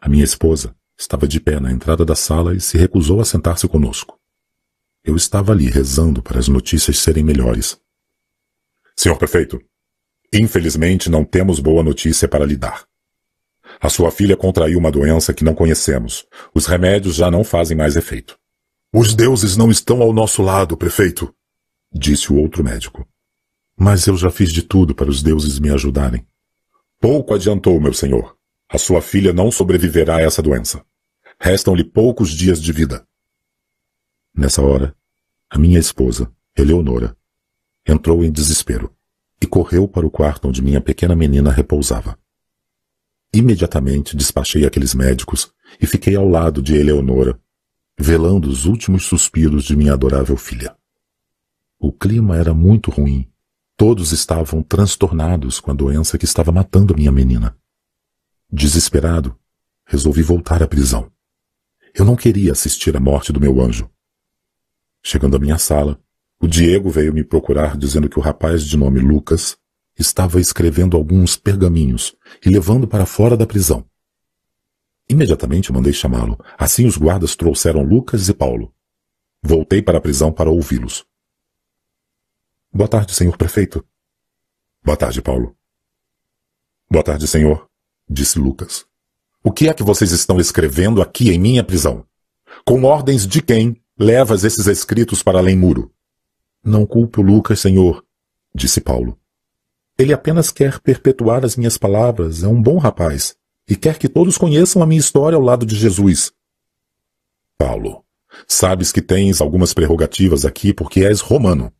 [0.00, 3.68] A minha esposa estava de pé na entrada da sala e se recusou a sentar-se
[3.68, 4.18] conosco.
[5.04, 7.80] Eu estava ali rezando para as notícias serem melhores.
[8.96, 9.62] Senhor prefeito,
[10.34, 12.89] infelizmente não temos boa notícia para lhe dar.
[13.80, 16.26] A sua filha contraiu uma doença que não conhecemos.
[16.54, 18.38] Os remédios já não fazem mais efeito.
[18.92, 21.34] Os deuses não estão ao nosso lado, prefeito,
[21.90, 23.08] disse o outro médico.
[23.78, 26.26] Mas eu já fiz de tudo para os deuses me ajudarem.
[27.00, 28.36] Pouco adiantou, meu senhor.
[28.68, 30.84] A sua filha não sobreviverá a essa doença.
[31.40, 33.06] Restam-lhe poucos dias de vida.
[34.34, 34.94] Nessa hora,
[35.48, 37.16] a minha esposa, Eleonora,
[37.88, 38.94] entrou em desespero
[39.42, 42.18] e correu para o quarto onde minha pequena menina repousava.
[43.32, 47.40] Imediatamente despachei aqueles médicos e fiquei ao lado de Eleonora,
[47.98, 50.76] velando os últimos suspiros de minha adorável filha.
[51.78, 53.30] O clima era muito ruim.
[53.76, 57.56] Todos estavam transtornados com a doença que estava matando minha menina.
[58.52, 59.38] Desesperado,
[59.86, 61.10] resolvi voltar à prisão.
[61.94, 63.88] Eu não queria assistir à morte do meu anjo.
[65.02, 66.00] Chegando à minha sala,
[66.40, 69.56] o Diego veio me procurar dizendo que o rapaz de nome Lucas
[70.00, 72.14] estava escrevendo alguns pergaminhos
[72.44, 73.84] e levando para fora da prisão.
[75.08, 76.38] Imediatamente mandei chamá-lo.
[76.56, 78.72] Assim os guardas trouxeram Lucas e Paulo.
[79.42, 81.04] Voltei para a prisão para ouvi-los.
[82.72, 83.84] Boa tarde, senhor prefeito.
[84.82, 85.56] Boa tarde, Paulo.
[86.88, 87.68] Boa tarde, senhor,
[88.08, 88.86] disse Lucas.
[89.42, 92.06] O que é que vocês estão escrevendo aqui em minha prisão?
[92.64, 95.92] Com ordens de quem levas esses escritos para além muro?
[96.62, 98.04] Não culpe o Lucas, senhor,
[98.54, 99.18] disse Paulo.
[100.00, 103.36] Ele apenas quer perpetuar as minhas palavras, é um bom rapaz,
[103.68, 106.32] e quer que todos conheçam a minha história ao lado de Jesus.
[107.58, 108.02] Paulo,
[108.48, 111.70] sabes que tens algumas prerrogativas aqui porque és romano.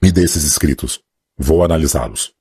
[0.00, 1.02] Me dê esses escritos.
[1.36, 2.32] Vou analisá-los.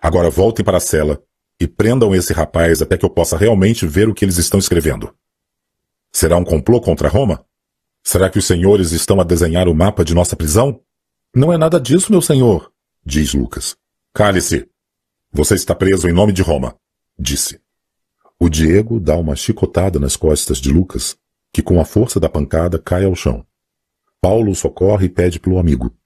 [0.00, 1.22] Agora voltem para a cela
[1.60, 5.14] e prendam esse rapaz até que eu possa realmente ver o que eles estão escrevendo.
[6.10, 7.44] Será um complô contra Roma?
[8.02, 10.80] Será que os senhores estão a desenhar o mapa de nossa prisão?
[11.36, 12.72] Não é nada disso, meu senhor,
[13.04, 13.76] diz Lucas.
[14.14, 14.68] Cale-se!
[15.32, 16.76] Você está preso em nome de Roma,
[17.18, 17.62] disse.
[18.38, 21.16] O Diego dá uma chicotada nas costas de Lucas,
[21.50, 23.46] que com a força da pancada cai ao chão.
[24.20, 25.96] Paulo socorre e pede pelo amigo.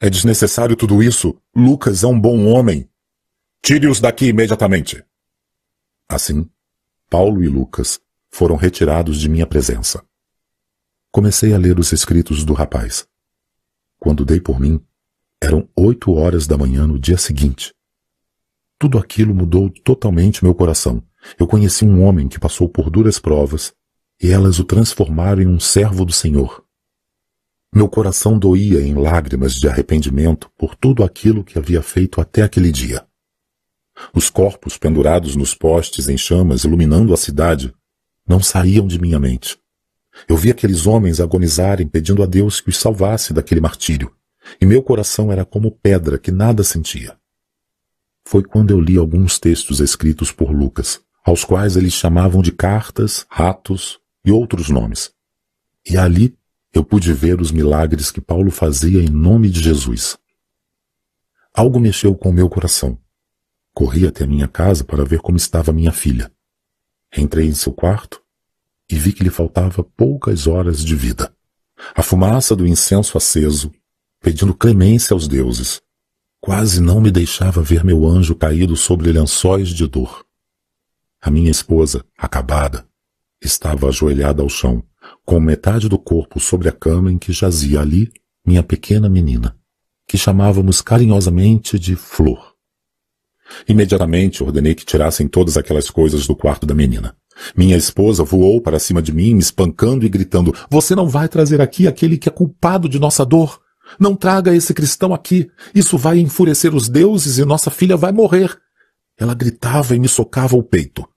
[0.00, 1.36] É desnecessário tudo isso.
[1.52, 2.88] Lucas é um bom homem.
[3.60, 5.04] Tire-os daqui imediatamente.
[6.08, 6.48] Assim,
[7.10, 10.04] Paulo e Lucas foram retirados de minha presença.
[11.10, 13.08] Comecei a ler os escritos do rapaz.
[13.98, 14.80] Quando dei por mim,
[15.40, 17.72] eram oito horas da manhã no dia seguinte.
[18.78, 21.02] Tudo aquilo mudou totalmente meu coração.
[21.38, 23.72] Eu conheci um homem que passou por duras provas
[24.20, 26.64] e elas o transformaram em um servo do Senhor.
[27.72, 32.72] Meu coração doía em lágrimas de arrependimento por tudo aquilo que havia feito até aquele
[32.72, 33.06] dia.
[34.14, 37.74] Os corpos pendurados nos postes em chamas iluminando a cidade
[38.26, 39.58] não saíam de minha mente.
[40.28, 44.12] Eu vi aqueles homens agonizarem pedindo a Deus que os salvasse daquele martírio,
[44.60, 47.16] e meu coração era como pedra que nada sentia.
[48.26, 53.26] foi quando eu li alguns textos escritos por Lucas, aos quais eles chamavam de cartas,
[53.30, 55.10] ratos e outros nomes.
[55.88, 56.36] E ali
[56.72, 60.18] eu pude ver os milagres que Paulo fazia em nome de Jesus.
[61.54, 62.98] Algo mexeu com meu coração.
[63.72, 66.30] Corri até minha casa para ver como estava minha filha.
[67.16, 68.22] Entrei em seu quarto
[68.90, 71.34] e vi que lhe faltava poucas horas de vida.
[71.94, 73.72] A fumaça do incenso aceso,
[74.20, 75.80] pedindo clemência aos deuses,
[76.40, 80.24] quase não me deixava ver meu anjo caído sobre lençóis de dor.
[81.20, 82.86] A minha esposa, acabada,
[83.42, 84.82] estava ajoelhada ao chão,
[85.24, 88.10] com metade do corpo sobre a cama em que jazia ali
[88.44, 89.56] minha pequena menina,
[90.06, 92.54] que chamávamos carinhosamente de Flor.
[93.68, 97.16] Imediatamente ordenei que tirassem todas aquelas coisas do quarto da menina.
[97.56, 101.60] Minha esposa voou para cima de mim, me espancando e gritando: Você não vai trazer
[101.60, 103.60] aqui aquele que é culpado de nossa dor?
[103.98, 105.50] Não traga esse cristão aqui.
[105.74, 108.56] Isso vai enfurecer os deuses e nossa filha vai morrer.
[109.16, 111.08] Ela gritava e me socava o peito.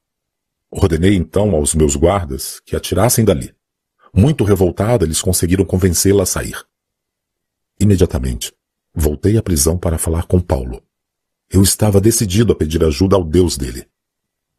[0.69, 3.53] Ordenei então aos meus guardas que atirassem dali.
[4.13, 6.55] Muito revoltada, eles conseguiram convencê-la a sair.
[7.79, 8.53] Imediatamente,
[8.93, 10.81] voltei à prisão para falar com Paulo.
[11.49, 13.85] Eu estava decidido a pedir ajuda ao Deus dele.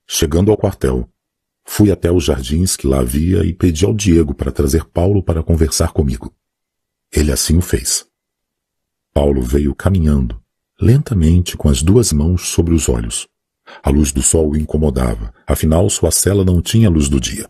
[0.07, 1.09] Chegando ao quartel,
[1.65, 5.43] fui até os jardins que lá havia e pedi ao Diego para trazer Paulo para
[5.43, 6.35] conversar comigo.
[7.13, 8.09] Ele assim o fez.
[9.13, 10.43] Paulo veio caminhando,
[10.81, 13.29] lentamente com as duas mãos sobre os olhos.
[13.83, 17.49] A luz do sol o incomodava, afinal sua cela não tinha luz do dia.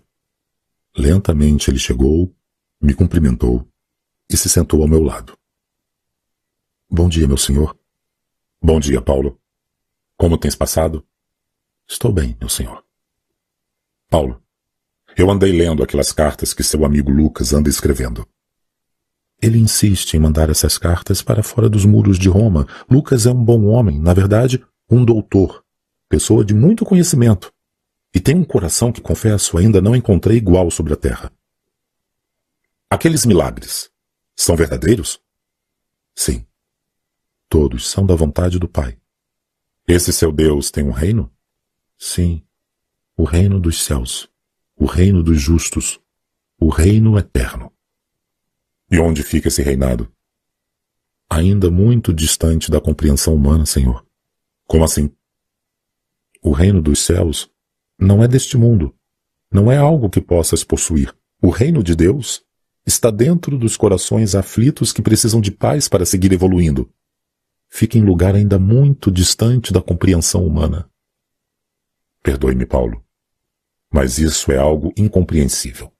[0.97, 2.35] Lentamente ele chegou,
[2.81, 3.67] me cumprimentou
[4.29, 5.39] e se sentou ao meu lado.
[6.91, 7.79] Bom dia, meu senhor.
[8.61, 9.41] Bom dia, Paulo.
[10.17, 11.07] Como tens passado?
[11.89, 12.85] Estou bem, meu senhor.
[14.11, 14.43] Paulo,
[15.17, 18.29] eu andei lendo aquelas cartas que seu amigo Lucas anda escrevendo.
[19.43, 22.65] Ele insiste em mandar essas cartas para fora dos muros de Roma.
[22.89, 25.65] Lucas é um bom homem, na verdade, um doutor,
[26.09, 27.53] pessoa de muito conhecimento.
[28.15, 31.33] E tem um coração que, confesso, ainda não encontrei igual sobre a terra.
[32.89, 33.91] Aqueles milagres
[34.37, 35.21] são verdadeiros?
[36.15, 36.47] Sim.
[37.49, 38.97] Todos são da vontade do Pai.
[39.89, 41.33] Esse seu Deus tem um reino?
[41.99, 42.45] Sim.
[43.17, 44.29] O reino dos céus.
[44.77, 45.99] O reino dos justos.
[46.61, 47.72] O reino eterno.
[48.93, 50.13] E onde fica esse reinado?
[51.31, 54.07] Ainda muito distante da compreensão humana, Senhor.
[54.67, 55.11] Como assim?
[56.43, 57.51] O reino dos céus
[57.99, 58.95] não é deste mundo.
[59.51, 61.17] Não é algo que possas possuir.
[61.41, 62.45] O reino de Deus
[62.85, 66.93] está dentro dos corações aflitos que precisam de paz para seguir evoluindo.
[67.71, 70.87] Fica em lugar ainda muito distante da compreensão humana.
[72.23, 73.03] Perdoe-me, Paulo,
[73.91, 75.91] mas isso é algo incompreensível.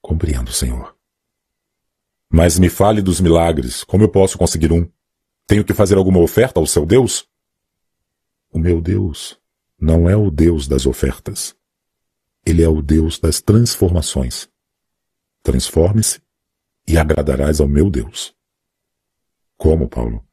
[0.00, 0.95] Compreendo, Senhor.
[2.28, 3.84] Mas me fale dos milagres.
[3.84, 4.88] Como eu posso conseguir um?
[5.46, 7.28] Tenho que fazer alguma oferta ao seu Deus?
[8.50, 9.38] O meu Deus
[9.78, 11.54] não é o Deus das ofertas.
[12.44, 14.48] Ele é o Deus das transformações.
[15.42, 16.20] Transforme-se
[16.86, 18.34] e agradarás ao meu Deus.
[19.56, 20.24] Como, Paulo?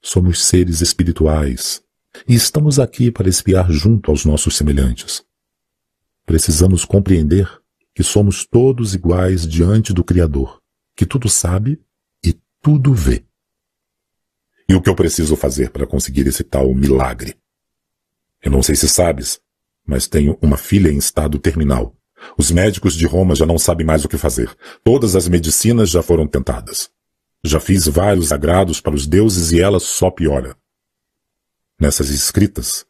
[0.00, 1.82] Somos seres espirituais
[2.26, 5.24] e estamos aqui para espiar junto aos nossos semelhantes.
[6.26, 7.61] Precisamos compreender
[7.94, 10.60] que somos todos iguais diante do Criador,
[10.96, 11.80] que tudo sabe
[12.24, 13.24] e tudo vê.
[14.68, 17.36] E o que eu preciso fazer para conseguir esse tal milagre?
[18.42, 19.40] Eu não sei se sabes,
[19.86, 21.94] mas tenho uma filha em estado terminal.
[22.38, 24.54] Os médicos de Roma já não sabem mais o que fazer.
[24.82, 26.90] Todas as medicinas já foram tentadas.
[27.44, 30.56] Já fiz vários agrados para os deuses e ela só piora.
[31.78, 32.86] Nessas escritas,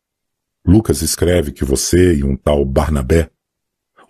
[0.64, 3.30] Lucas escreve que você e um tal Barnabé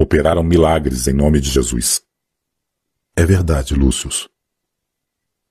[0.02, 2.02] operaram milagres em nome de Jesus.
[3.16, 4.28] É verdade, Lúcius.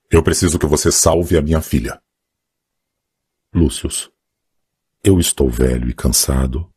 [0.10, 2.02] Eu preciso que você salve a minha filha.
[3.54, 4.12] Lúcius,
[5.04, 6.70] eu estou velho e cansado.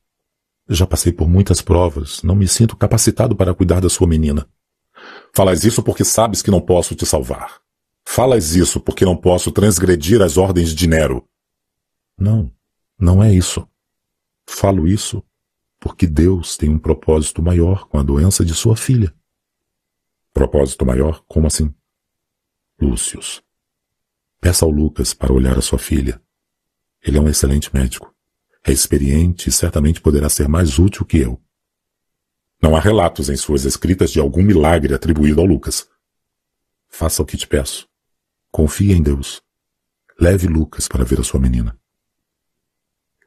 [0.69, 4.49] Já passei por muitas provas, não me sinto capacitado para cuidar da sua menina.
[5.35, 7.61] Falas isso porque sabes que não posso te salvar.
[8.05, 11.27] Falas isso porque não posso transgredir as ordens de Nero.
[12.17, 12.51] Não,
[12.99, 13.69] não é isso.
[14.47, 15.23] Falo isso
[15.84, 19.14] porque Deus tem um propósito maior com a doença de sua filha.
[20.32, 21.22] Propósito maior?
[21.28, 21.74] Como assim?
[22.80, 23.42] Lúcius.
[24.40, 26.18] Peça ao Lucas para olhar a sua filha.
[27.02, 28.16] Ele é um excelente médico.
[28.66, 31.38] É experiente e certamente poderá ser mais útil que eu.
[32.62, 35.86] Não há relatos em suas escritas de algum milagre atribuído ao Lucas.
[36.88, 37.86] Faça o que te peço.
[38.50, 39.42] Confie em Deus.
[40.18, 41.78] Leve Lucas para ver a sua menina.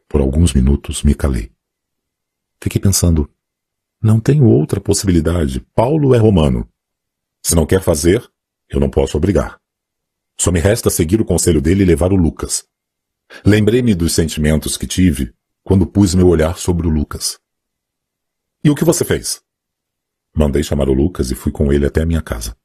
[0.10, 1.56] Por alguns minutos me calei.
[2.62, 3.30] Fiquei pensando,
[4.02, 5.60] não tenho outra possibilidade.
[5.74, 6.68] Paulo é romano.
[7.42, 8.28] Se não quer fazer,
[8.70, 9.60] eu não posso obrigar.
[10.38, 12.68] Só me resta seguir o conselho dele e levar o Lucas.
[13.46, 17.40] Lembrei-me dos sentimentos que tive quando pus meu olhar sobre o Lucas.
[18.64, 19.42] E o que você fez?
[20.34, 22.56] Mandei chamar o Lucas e fui com ele até a minha casa.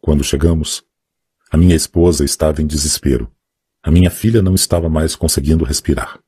[0.00, 0.84] Quando chegamos,
[1.50, 3.32] a minha esposa estava em desespero.
[3.82, 6.20] A minha filha não estava mais conseguindo respirar.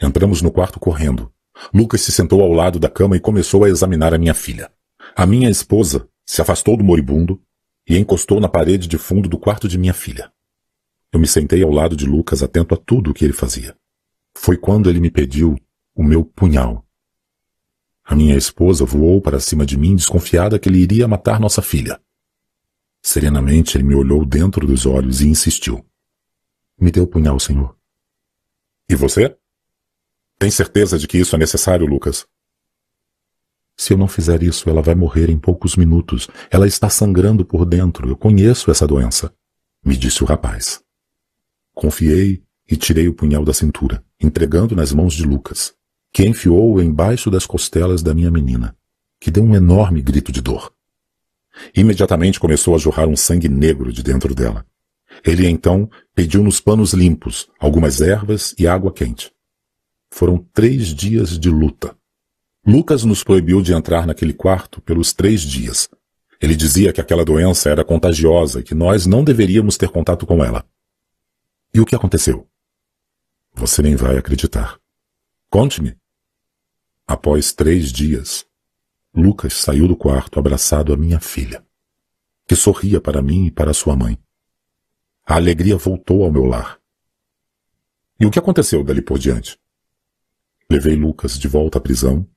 [0.00, 1.32] Entramos no quarto correndo.
[1.72, 4.70] Lucas se sentou ao lado da cama e começou a examinar a minha filha.
[5.16, 7.40] A minha esposa se afastou do moribundo
[7.88, 10.32] e encostou na parede de fundo do quarto de minha filha.
[11.12, 13.76] Eu me sentei ao lado de Lucas, atento a tudo o que ele fazia.
[14.36, 15.56] Foi quando ele me pediu
[15.94, 16.86] o meu punhal.
[18.04, 22.00] A minha esposa voou para cima de mim, desconfiada que ele iria matar nossa filha.
[23.02, 25.84] Serenamente ele me olhou dentro dos olhos e insistiu.
[26.78, 27.76] Me dê o punhal, senhor.
[28.88, 29.36] E você?
[30.38, 32.26] Tem certeza de que isso é necessário, Lucas?
[33.76, 36.28] Se eu não fizer isso, ela vai morrer em poucos minutos.
[36.50, 38.08] Ela está sangrando por dentro.
[38.08, 39.32] Eu conheço essa doença,
[39.84, 40.80] me disse o rapaz.
[41.74, 45.74] Confiei e tirei o punhal da cintura, entregando nas mãos de Lucas,
[46.12, 48.76] que enfiou-o embaixo das costelas da minha menina,
[49.20, 50.72] que deu um enorme grito de dor.
[51.74, 54.66] Imediatamente começou a jorrar um sangue negro de dentro dela.
[55.24, 59.32] Ele então pediu-nos panos limpos, algumas ervas e água quente.
[60.18, 61.96] Foram três dias de luta.
[62.66, 65.88] Lucas nos proibiu de entrar naquele quarto pelos três dias.
[66.40, 70.44] Ele dizia que aquela doença era contagiosa e que nós não deveríamos ter contato com
[70.44, 70.68] ela.
[71.72, 72.48] E o que aconteceu?
[73.54, 74.80] Você nem vai acreditar.
[75.48, 75.96] Conte-me.
[77.06, 78.44] Após três dias,
[79.14, 81.64] Lucas saiu do quarto abraçado à minha filha,
[82.44, 84.18] que sorria para mim e para sua mãe.
[85.24, 86.80] A alegria voltou ao meu lar.
[88.18, 89.56] E o que aconteceu dali por diante?
[90.70, 92.28] Levei Lucas de volta à prisão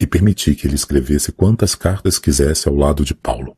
[0.00, 3.54] e permiti que ele escrevesse quantas cartas quisesse ao lado de Paulo.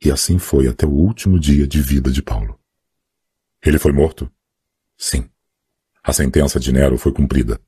[0.00, 2.60] E assim foi até o último dia de vida de Paulo.
[3.60, 4.30] Ele foi morto?
[4.96, 5.28] Sim.
[6.00, 7.60] A sentença de Nero foi cumprida.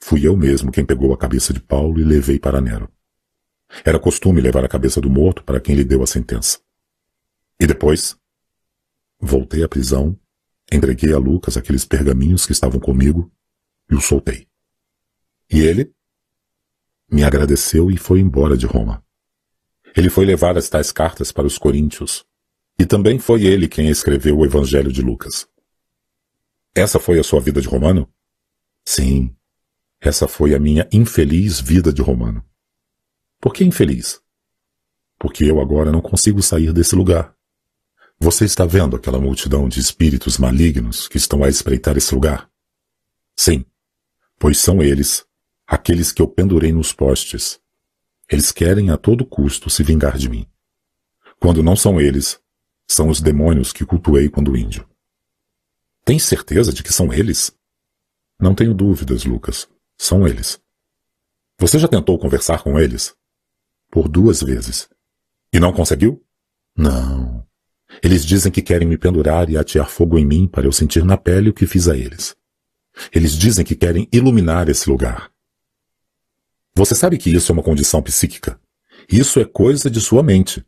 [0.00, 2.90] Fui eu mesmo quem pegou a cabeça de Paulo e levei para Nero.
[3.84, 6.60] Era costume levar a cabeça do morto para quem lhe deu a sentença.
[7.60, 8.16] E depois?
[9.20, 10.18] Voltei à prisão,
[10.72, 13.30] entreguei a Lucas aqueles pergaminhos que estavam comigo
[13.90, 14.47] e o soltei.
[15.50, 15.92] E ele?
[17.10, 19.04] Me agradeceu e foi embora de Roma.
[19.96, 22.24] Ele foi levar as tais cartas para os coríntios.
[22.78, 25.48] E também foi ele quem escreveu o Evangelho de Lucas.
[26.74, 28.08] Essa foi a sua vida de romano?
[28.84, 29.34] Sim,
[30.00, 32.44] essa foi a minha infeliz vida de romano.
[33.40, 34.20] Por que infeliz?
[35.18, 37.34] Porque eu agora não consigo sair desse lugar.
[38.20, 42.48] Você está vendo aquela multidão de espíritos malignos que estão a espreitar esse lugar?
[43.36, 43.64] Sim,
[44.38, 45.24] pois são eles,
[45.68, 47.60] aqueles que eu pendurei nos postes.
[48.26, 50.46] Eles querem a todo custo se vingar de mim.
[51.38, 52.40] Quando não são eles,
[52.88, 54.88] são os demônios que cultuei quando índio.
[56.06, 57.54] Tem certeza de que são eles?
[58.40, 59.68] Não tenho dúvidas, Lucas.
[59.98, 60.58] São eles.
[61.58, 63.14] Você já tentou conversar com eles?
[63.90, 64.88] Por duas vezes.
[65.52, 66.24] E não conseguiu?
[66.74, 67.46] Não.
[68.02, 71.16] Eles dizem que querem me pendurar e atear fogo em mim para eu sentir na
[71.18, 72.34] pele o que fiz a eles.
[73.12, 75.30] Eles dizem que querem iluminar esse lugar.
[76.78, 78.60] Você sabe que isso é uma condição psíquica.
[79.10, 80.64] Isso é coisa de sua mente.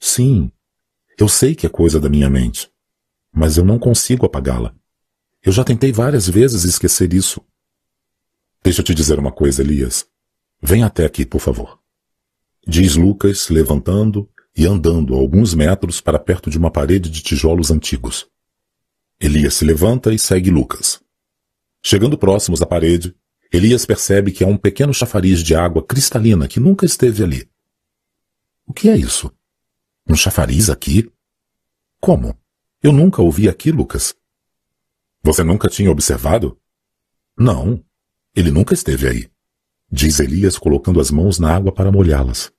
[0.00, 0.50] Sim,
[1.18, 2.70] eu sei que é coisa da minha mente.
[3.32, 4.74] Mas eu não consigo apagá-la.
[5.42, 7.40] Eu já tentei várias vezes esquecer isso.
[8.62, 10.06] Deixa eu te dizer uma coisa, Elias.
[10.62, 11.84] Vem até aqui, por favor
[12.66, 18.26] diz Lucas, levantando e andando alguns metros para perto de uma parede de tijolos antigos.
[19.20, 21.00] Elias se levanta e segue Lucas.
[21.82, 23.14] Chegando próximos à parede,
[23.54, 27.48] Elias percebe que há um pequeno chafariz de água cristalina que nunca esteve ali.
[28.66, 29.30] O que é isso?
[30.10, 31.08] Um chafariz aqui?
[32.00, 32.36] Como?
[32.82, 34.12] Eu nunca ouvi aqui, Lucas.
[35.22, 36.58] Você nunca tinha observado?
[37.38, 37.80] Não,
[38.34, 39.30] ele nunca esteve aí,
[39.88, 42.52] diz Elias colocando as mãos na água para molhá-las.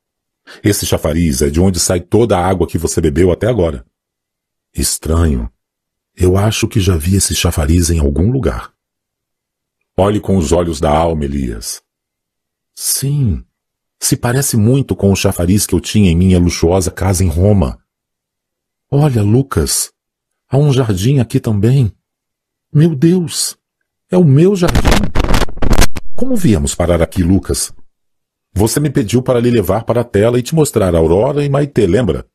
[0.64, 3.86] Esse chafariz é de onde sai toda a água que você bebeu até agora.
[4.74, 5.52] Estranho.
[6.16, 8.75] Eu acho que já vi esse chafariz em algum lugar.
[9.98, 11.82] Olhe com os olhos da alma, Elias.
[12.74, 13.46] Sim.
[13.98, 17.80] Se parece muito com o chafariz que eu tinha em minha luxuosa casa em Roma.
[18.92, 19.94] Olha, Lucas.
[20.50, 21.96] Há um jardim aqui também.
[22.74, 23.58] Meu Deus!
[24.12, 24.80] É o meu jardim.
[26.14, 27.74] Como viemos parar aqui, Lucas?
[28.54, 31.88] Você me pediu para lhe levar para a tela e te mostrar Aurora e Maitê,
[31.88, 32.28] lembra?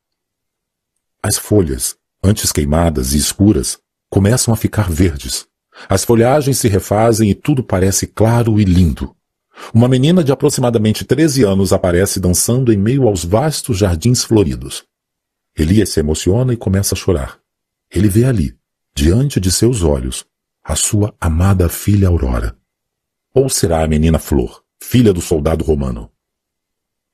[1.22, 5.49] As folhas, antes queimadas e escuras, começam a ficar verdes.
[5.88, 9.14] As folhagens se refazem e tudo parece claro e lindo.
[9.74, 14.84] Uma menina de aproximadamente 13 anos aparece dançando em meio aos vastos jardins floridos.
[15.56, 17.38] Elias se emociona e começa a chorar.
[17.90, 18.56] Ele vê ali,
[18.94, 20.24] diante de seus olhos,
[20.62, 22.56] a sua amada filha Aurora.
[23.34, 26.10] Ou será a menina Flor, filha do soldado romano?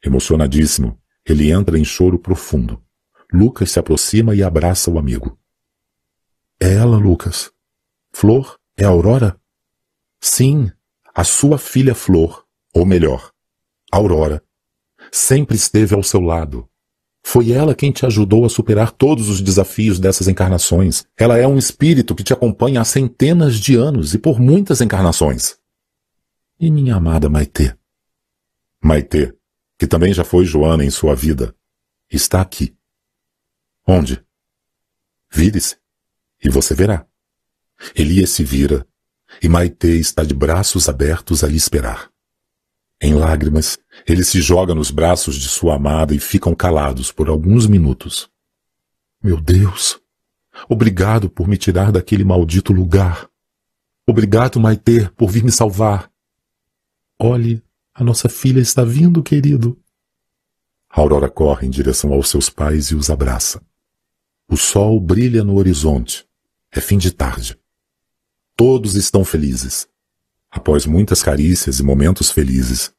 [0.05, 2.83] Emocionadíssimo, ele entra em choro profundo.
[3.33, 5.39] Lucas se aproxima e abraça o amigo.
[6.60, 7.51] É ela, Lucas.
[8.19, 9.39] Flor é Aurora?
[10.23, 10.73] Sim,
[11.15, 13.31] a sua filha Flor, ou melhor,
[13.93, 14.43] Aurora,
[15.12, 16.67] sempre esteve ao seu lado.
[17.23, 21.05] Foi ela quem te ajudou a superar todos os desafios dessas encarnações.
[21.15, 25.59] Ela é um espírito que te acompanha há centenas de anos e por muitas encarnações.
[26.59, 27.77] E minha amada Maitê?
[28.83, 29.36] Maitê,
[29.78, 31.55] que também já foi Joana em sua vida,
[32.11, 32.75] está aqui.
[33.86, 34.25] Onde?
[35.31, 35.77] Vire-se,
[36.43, 37.07] e você verá.
[37.94, 38.86] Elias se vira,
[39.42, 42.10] e Maitê está de braços abertos a lhe esperar.
[43.00, 47.66] Em lágrimas, ele se joga nos braços de sua amada e ficam calados por alguns
[47.66, 48.30] minutos.
[49.22, 50.00] Meu Deus!
[50.68, 53.28] Obrigado por me tirar daquele maldito lugar.
[54.06, 56.10] Obrigado, Maitê, por vir me salvar.
[57.18, 59.78] Olhe, a nossa filha está vindo, querido.
[60.88, 63.62] Aurora corre em direção aos seus pais e os abraça.
[64.48, 66.26] O sol brilha no horizonte.
[66.70, 67.58] É fim de tarde.
[68.57, 69.86] Todos estão felizes.
[70.51, 72.91] Após muitas carícias e momentos felizes,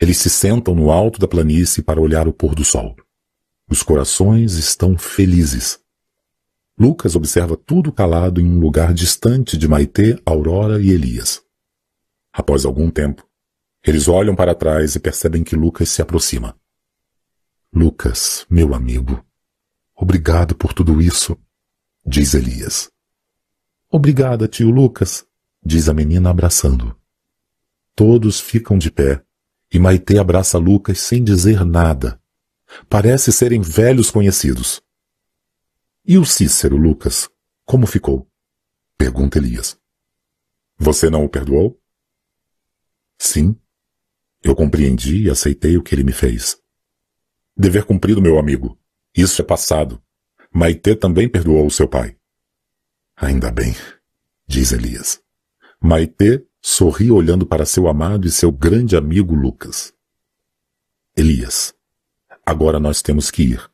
[0.00, 2.96] eles se sentam no alto da planície para olhar o pôr do sol.
[3.70, 5.78] Os corações estão felizes.
[6.76, 11.40] Lucas observa tudo calado em um lugar distante de Maitê, Aurora e Elias.
[12.32, 13.24] Após algum tempo,
[13.86, 16.56] eles olham para trás e percebem que Lucas se aproxima.
[17.72, 19.24] Lucas, meu amigo,
[19.94, 21.38] obrigado por tudo isso,
[22.04, 22.93] diz Elias.
[23.96, 25.24] Obrigada, tio Lucas,
[25.64, 27.00] diz a menina abraçando.
[27.94, 29.24] Todos ficam de pé
[29.72, 32.20] e Maitê abraça Lucas sem dizer nada.
[32.88, 34.82] Parece serem velhos conhecidos.
[36.04, 37.30] E o Cícero, Lucas?
[37.64, 38.28] Como ficou?
[38.98, 39.78] Pergunta Elias.
[40.76, 41.80] Você não o perdoou?
[43.16, 43.56] Sim.
[44.42, 46.60] Eu compreendi e aceitei o que ele me fez.
[47.56, 48.76] Dever cumprido, meu amigo.
[49.16, 50.02] Isso é passado.
[50.52, 52.16] Maitê também perdoou o seu pai.
[53.16, 53.74] Ainda bem,
[54.46, 55.22] diz Elias.
[55.80, 59.92] Maitê sorri olhando para seu amado e seu grande amigo Lucas.
[61.16, 61.74] Elias,
[62.44, 63.70] agora nós temos que ir,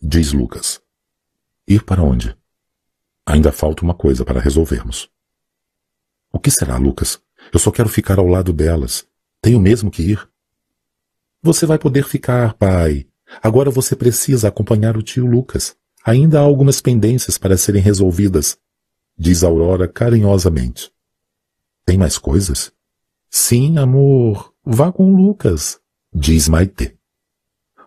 [0.00, 0.80] diz Lucas.
[1.66, 2.36] Ir para onde?
[3.26, 5.10] Ainda falta uma coisa para resolvermos.
[6.32, 7.20] O que será, Lucas?
[7.52, 9.06] Eu só quero ficar ao lado delas.
[9.42, 10.28] Tenho mesmo que ir.
[11.42, 13.06] Você vai poder ficar, pai.
[13.42, 15.76] Agora você precisa acompanhar o tio Lucas.
[16.04, 18.58] Ainda há algumas pendências para serem resolvidas,
[19.18, 20.92] diz Aurora carinhosamente.
[21.84, 22.72] Tem mais coisas?
[23.28, 24.54] Sim, amor.
[24.64, 25.80] Vá com Lucas,
[26.14, 26.96] diz Maite.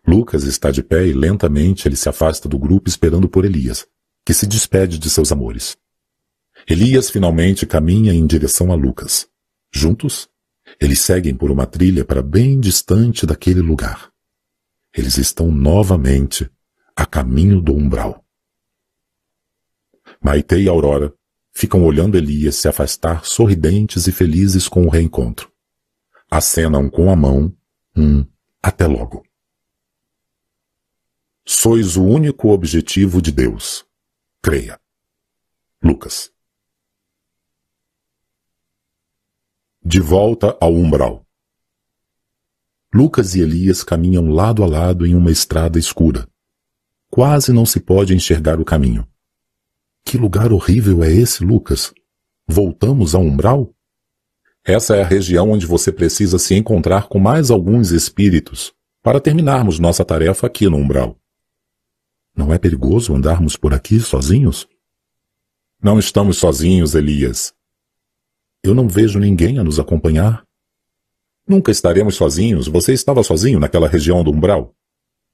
[0.06, 3.88] Lucas está de pé e lentamente ele se afasta do grupo esperando por Elias,
[4.26, 5.78] que se despede de seus amores.
[6.68, 9.28] Elias finalmente caminha em direção a Lucas.
[9.72, 10.28] Juntos,
[10.80, 14.12] eles seguem por uma trilha para bem distante daquele lugar.
[14.96, 16.50] Eles estão novamente
[16.96, 18.24] a caminho do umbral.
[20.20, 21.14] Maite e Aurora
[21.54, 25.52] ficam olhando Elias se afastar sorridentes e felizes com o reencontro.
[26.30, 27.56] Acenam com a mão
[27.96, 28.26] um
[28.62, 29.24] até logo.
[31.46, 33.86] Sois o único objetivo de Deus.
[34.42, 34.80] Creia.
[35.84, 36.32] Lucas.
[39.84, 41.26] De volta ao umbral.
[42.94, 46.28] Lucas e Elias caminham lado a lado em uma estrada escura.
[47.10, 49.11] Quase não se pode enxergar o caminho.
[50.04, 51.94] Que lugar horrível é esse, Lucas?
[52.48, 53.74] Voltamos ao umbral?
[54.64, 59.80] Essa é a região onde você precisa se encontrar com mais alguns espíritos para terminarmos
[59.80, 61.18] nossa tarefa aqui no umbral.
[62.36, 64.68] Não é perigoso andarmos por aqui sozinhos?
[65.82, 67.54] Não estamos sozinhos, Elias.
[68.64, 70.46] Eu não vejo ninguém a nos acompanhar.
[71.48, 72.68] Nunca estaremos sozinhos.
[72.68, 74.76] Você estava sozinho naquela região do umbral?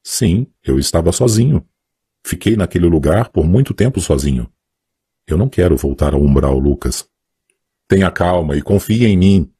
[0.01, 1.67] Sim, eu estava sozinho.
[2.25, 4.49] Fiquei naquele lugar por muito tempo sozinho.
[5.27, 7.07] Eu não quero voltar ao umbral, Lucas.
[7.87, 9.53] Tenha calma e confie em mim.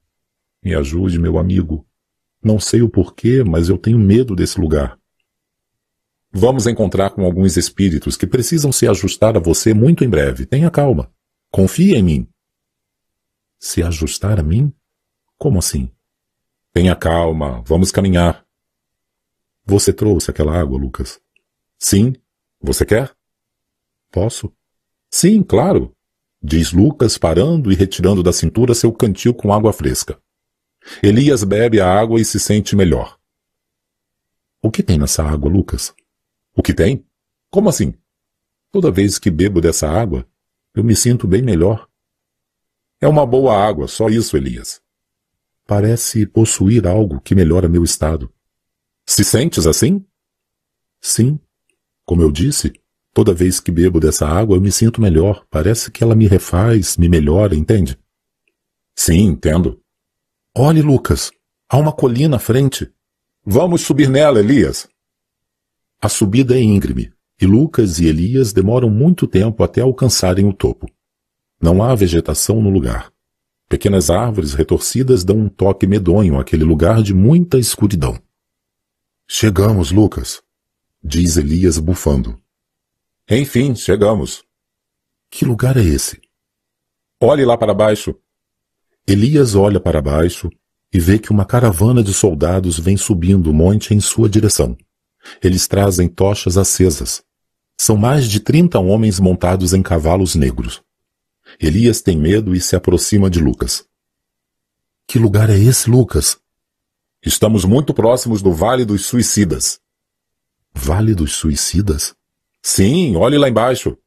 [0.64, 1.86] Me ajude, meu amigo.
[2.42, 4.98] Não sei o porquê, mas eu tenho medo desse lugar.
[6.32, 10.46] Vamos encontrar com alguns espíritos que precisam se ajustar a você muito em breve.
[10.46, 11.12] Tenha calma.
[11.52, 12.30] Confie em mim.
[13.60, 14.74] Se ajustar a mim?
[15.38, 15.92] Como assim?
[16.74, 17.62] Tenha calma.
[17.66, 18.46] Vamos caminhar.
[19.66, 21.20] Você trouxe aquela água, Lucas?
[21.78, 22.14] Sim.
[22.62, 23.14] Você quer?
[24.12, 24.54] Posso?
[25.10, 25.96] Sim, claro.
[26.42, 30.22] Diz Lucas, parando e retirando da cintura seu cantil com água fresca.
[31.02, 33.18] Elias bebe a água e se sente melhor.
[34.62, 35.94] O que tem nessa água, Lucas?
[36.56, 37.06] O que tem?
[37.50, 37.94] Como assim?
[38.72, 40.28] Toda vez que bebo dessa água,
[40.78, 41.90] Eu me sinto bem melhor.
[43.02, 44.80] É uma boa água, só isso, Elias.
[45.66, 48.32] Parece possuir algo que melhora meu estado.
[49.04, 50.06] Se sentes assim?
[51.02, 51.40] Sim.
[52.06, 52.74] Como eu disse,
[53.18, 55.44] toda vez que bebo dessa água eu me sinto melhor.
[55.50, 57.98] Parece que ela me refaz, me melhora, entende?
[58.96, 59.82] Sim, entendo.
[60.56, 61.32] Olhe, Lucas.
[61.68, 62.88] Há uma colina à frente.
[63.44, 64.88] Vamos subir nela, Elias.
[66.00, 70.86] A subida é íngreme, e Lucas e Elias demoram muito tempo até alcançarem o topo.
[71.60, 73.12] Não há vegetação no lugar.
[73.68, 78.16] Pequenas árvores retorcidas dão um toque medonho àquele lugar de muita escuridão.
[79.28, 80.40] Chegamos, Lucas,
[81.04, 82.40] diz Elias bufando.
[83.30, 84.44] Enfim, chegamos.
[85.30, 86.22] Que lugar é esse?
[87.22, 88.16] Olhe lá para baixo.
[89.06, 90.50] Elias olha para baixo
[90.94, 94.78] e vê que uma caravana de soldados vem subindo o monte em sua direção.
[95.44, 97.22] Eles trazem tochas acesas.
[97.78, 100.82] São mais de trinta homens montados em cavalos negros.
[101.60, 103.86] Elias tem medo e se aproxima de Lucas.
[105.06, 106.38] Que lugar é esse, Lucas?
[107.22, 109.82] Estamos muito próximos do Vale dos Suicidas.
[110.74, 112.16] Vale dos Suicidas?
[112.62, 113.98] Sim, olhe lá embaixo.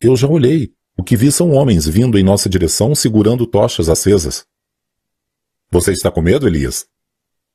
[0.00, 0.74] Eu já olhei.
[0.96, 4.46] O que vi são homens vindo em nossa direção segurando tochas acesas.
[5.70, 6.86] Você está com medo, Elias?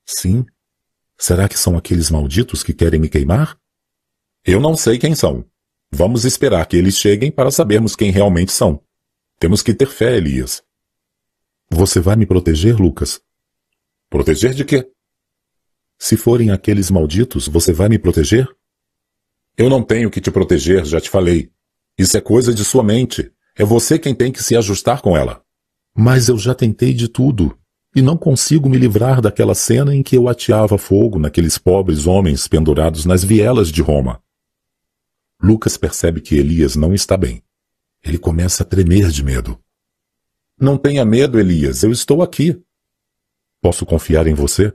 [0.05, 0.45] Sim.
[1.17, 3.57] Será que são aqueles malditos que querem me queimar?
[4.45, 5.45] Eu não sei quem são.
[5.91, 8.81] Vamos esperar que eles cheguem para sabermos quem realmente são.
[9.39, 10.63] Temos que ter fé, Elias.
[11.69, 13.21] Você vai me proteger, Lucas?
[14.09, 14.89] Proteger de quê?
[15.97, 18.47] Se forem aqueles malditos, você vai me proteger?
[19.61, 21.51] Eu não tenho que te proteger, já te falei.
[21.95, 23.31] Isso é coisa de sua mente.
[23.55, 25.43] É você quem tem que se ajustar com ela.
[25.95, 27.55] Mas eu já tentei de tudo.
[27.95, 32.47] E não consigo me livrar daquela cena em que eu ateava fogo naqueles pobres homens
[32.47, 34.19] pendurados nas vielas de Roma.
[35.39, 37.43] Lucas percebe que Elias não está bem.
[38.03, 39.59] Ele começa a tremer de medo.
[40.59, 42.59] Não tenha medo, Elias, eu estou aqui.
[43.61, 44.73] Posso confiar em você?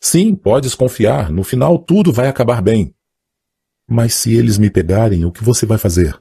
[0.00, 1.32] Sim, podes confiar.
[1.32, 2.93] No final tudo vai acabar bem.
[3.86, 6.18] Mas se eles me pegarem, o que você vai fazer?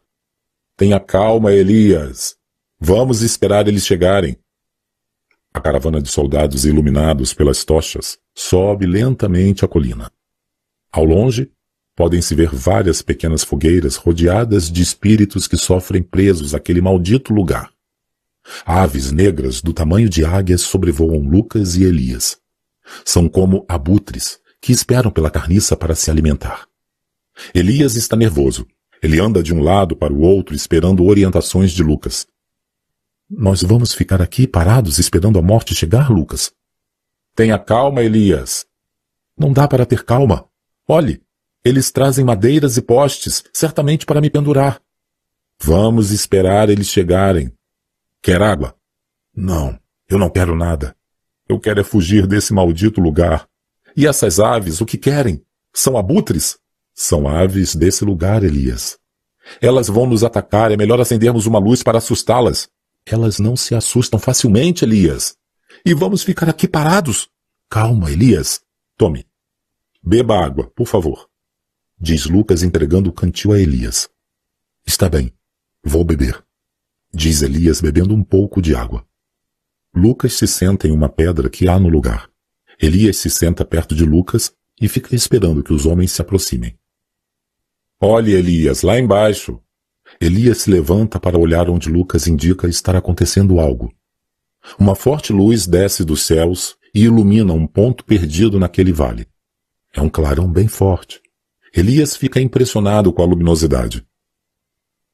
[0.76, 2.36] Tenha calma, Elias.
[2.80, 4.38] Vamos esperar eles chegarem.
[5.54, 10.12] A caravana de soldados iluminados pelas tochas sobe lentamente a colina.
[10.92, 11.52] Ao longe,
[11.96, 17.72] podem-se ver várias pequenas fogueiras rodeadas de espíritos que sofrem presos àquele maldito lugar.
[18.66, 22.38] Aves negras do tamanho de águias sobrevoam Lucas e Elias.
[23.06, 26.68] São como abutres que esperam pela carniça para se alimentar.
[27.54, 28.68] Elias está nervoso.
[29.02, 32.26] Ele anda de um lado para o outro esperando orientações de Lucas.
[33.30, 36.54] Nós vamos ficar aqui parados esperando a morte chegar, Lucas?
[37.36, 38.66] Tenha calma, Elias.
[39.38, 40.46] Não dá para ter calma.
[40.88, 41.22] Olhe,
[41.66, 44.82] eles trazem madeiras e postes, certamente para me pendurar.
[45.60, 47.52] Vamos esperar eles chegarem.
[48.22, 48.76] Quer água?
[49.36, 50.96] Não, eu não quero nada.
[51.48, 53.48] Eu quero é fugir desse maldito lugar.
[53.96, 55.44] E essas aves, o que querem?
[55.74, 56.58] São abutres?
[56.94, 58.98] São aves desse lugar, Elias.
[59.62, 62.70] Elas vão nos atacar, é melhor acendermos uma luz para assustá-las.
[63.06, 65.36] Elas não se assustam facilmente, Elias.
[65.86, 67.30] E vamos ficar aqui parados?
[67.70, 68.62] Calma, Elias.
[68.98, 69.26] Tome.
[70.02, 71.28] Beba água, por favor
[72.04, 74.10] diz Lucas entregando o cantil a Elias.
[74.86, 75.34] Está bem,
[75.82, 76.44] vou beber,
[77.14, 79.08] diz Elias bebendo um pouco de água.
[79.96, 82.30] Lucas se senta em uma pedra que há no lugar.
[82.82, 86.78] Elias se senta perto de Lucas e fica esperando que os homens se aproximem.
[88.00, 89.60] Olhe, Elias, lá embaixo.
[90.20, 93.94] Elias se levanta para olhar onde Lucas indica estar acontecendo algo.
[94.80, 99.28] Uma forte luz desce dos céus e ilumina um ponto perdido naquele vale.
[99.94, 101.22] É um clarão bem forte.
[101.76, 104.06] Elias fica impressionado com a luminosidade.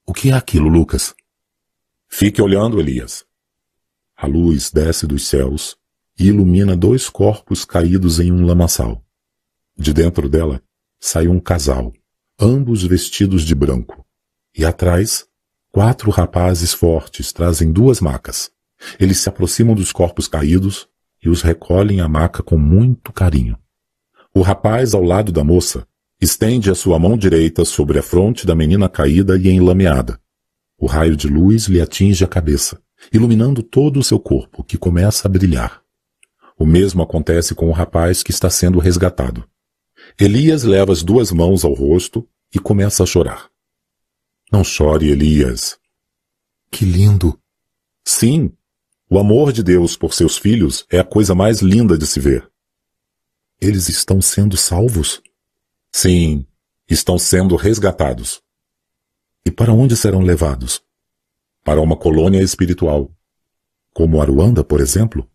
[0.06, 1.16] O que é aquilo, Lucas?
[2.08, 3.26] Fique olhando, Elias.
[4.18, 5.78] A luz desce dos céus
[6.20, 9.02] e ilumina dois corpos caídos em um lamaçal.
[9.78, 10.62] De dentro dela
[11.00, 11.94] sai um casal,
[12.40, 14.06] ambos vestidos de branco.
[14.58, 15.26] E atrás,
[15.72, 18.52] quatro rapazes fortes trazem duas macas.
[19.00, 20.88] Eles se aproximam dos corpos caídos
[21.24, 23.58] e os recolhem à maca com muito carinho.
[24.34, 25.88] O rapaz ao lado da moça
[26.22, 30.20] Estende a sua mão direita sobre a fronte da menina caída e enlameada.
[30.78, 32.82] O raio de luz lhe atinge a cabeça,
[33.14, 35.82] iluminando todo o seu corpo, que começa a brilhar.
[36.58, 39.46] O mesmo acontece com o rapaz que está sendo resgatado.
[40.20, 43.50] Elias leva as duas mãos ao rosto e começa a chorar.
[44.52, 45.80] Não chore, Elias.
[46.72, 47.40] Que lindo!
[48.04, 48.52] Sim,
[49.10, 52.50] o amor de Deus por seus filhos é a coisa mais linda de se ver.
[53.62, 55.22] Eles estão sendo salvos?
[55.92, 56.46] Sim,
[56.90, 58.42] estão sendo resgatados.
[59.46, 60.84] E para onde serão levados?
[61.70, 63.12] para uma colônia espiritual.
[63.94, 65.30] Como Aruanda, por exemplo?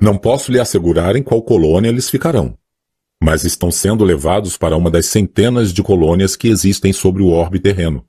[0.00, 2.56] Não posso lhe assegurar em qual colônia eles ficarão,
[3.22, 7.60] mas estão sendo levados para uma das centenas de colônias que existem sobre o orbe
[7.60, 8.06] terreno.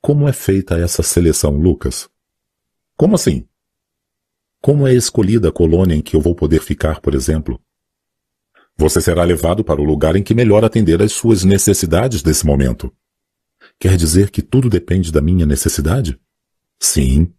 [0.00, 2.08] Como é feita essa seleção, Lucas?
[2.96, 3.46] Como assim?
[4.60, 7.60] Como é escolhida a colônia em que eu vou poder ficar, por exemplo?
[8.76, 12.92] Você será levado para o lugar em que melhor atender às suas necessidades desse momento.
[13.78, 16.18] Quer dizer que tudo depende da minha necessidade?
[16.80, 17.32] Sim.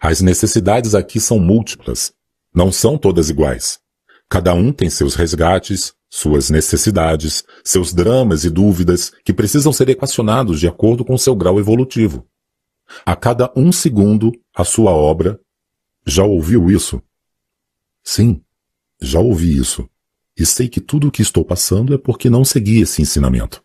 [0.00, 2.12] As necessidades aqui são múltiplas.
[2.54, 3.80] Não são todas iguais.
[4.28, 10.60] Cada um tem seus resgates, suas necessidades, seus dramas e dúvidas que precisam ser equacionados
[10.60, 12.28] de acordo com seu grau evolutivo.
[13.02, 15.40] A cada um segundo, a sua obra.
[16.06, 17.00] Já ouviu isso?
[18.04, 18.44] Sim,
[19.00, 19.88] já ouvi isso.
[20.36, 23.64] E sei que tudo o que estou passando é porque não segui esse ensinamento.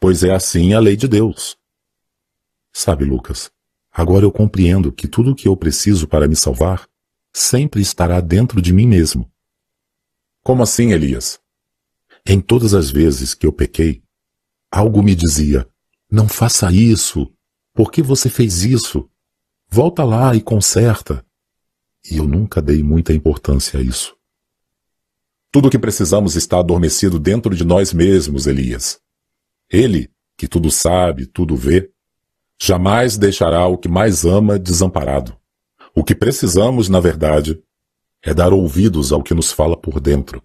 [0.00, 1.56] Pois é assim a lei de Deus.
[2.72, 3.52] Sabe, Lucas,
[3.92, 6.88] agora eu compreendo que tudo o que eu preciso para me salvar
[7.32, 9.30] sempre estará dentro de mim mesmo.
[10.42, 11.40] Como assim, Elias?
[12.26, 14.02] Em todas as vezes que eu pequei,
[14.70, 15.68] algo me dizia:
[16.10, 17.32] não faça isso.
[17.74, 19.08] Por que você fez isso?
[19.68, 21.24] Volta lá e conserta.
[22.10, 24.14] E eu nunca dei muita importância a isso.
[25.50, 29.00] Tudo o que precisamos está adormecido dentro de nós mesmos, Elias.
[29.70, 31.90] Ele, que tudo sabe, tudo vê,
[32.60, 35.36] jamais deixará o que mais ama desamparado.
[35.94, 37.62] O que precisamos, na verdade,
[38.22, 40.42] é dar ouvidos ao que nos fala por dentro,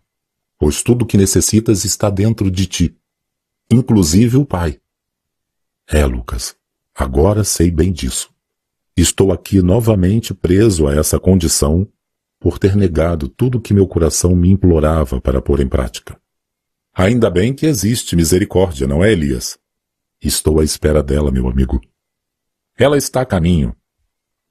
[0.57, 2.97] pois tudo o que necessitas está dentro de ti,
[3.71, 4.79] inclusive o Pai.
[5.87, 6.55] É, Lucas,
[6.93, 8.29] agora sei bem disso.
[8.95, 11.87] Estou aqui novamente preso a essa condição
[12.39, 16.19] por ter negado tudo o que meu coração me implorava para pôr em prática.
[16.93, 19.57] Ainda bem que existe misericórdia, não é, Elias?
[20.19, 21.79] Estou à espera dela, meu amigo.
[22.75, 23.75] Ela está a caminho.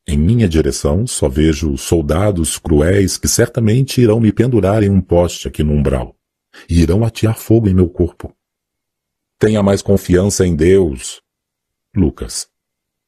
[0.09, 5.49] Em minha direção só vejo soldados cruéis que certamente irão me pendurar em um poste
[5.49, 6.17] aqui no umbral
[6.70, 8.33] e irão atear fogo em meu corpo.
[9.39, 11.20] Tenha mais confiança em Deus.
[11.94, 12.49] Lucas,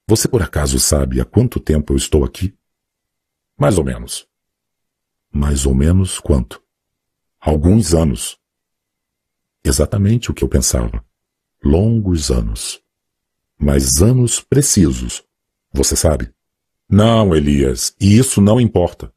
[0.09, 2.53] você por acaso sabe há quanto tempo eu estou aqui?
[3.57, 4.27] Mais ou menos.
[5.31, 6.63] Mais ou menos quanto?
[7.41, 8.39] Alguns anos.
[9.63, 11.05] Exatamente o que eu pensava.
[11.63, 12.83] Longos anos.
[13.57, 15.23] Mas anos precisos.
[15.73, 16.33] Você sabe?
[16.89, 19.13] Não, Elias, e isso não importa.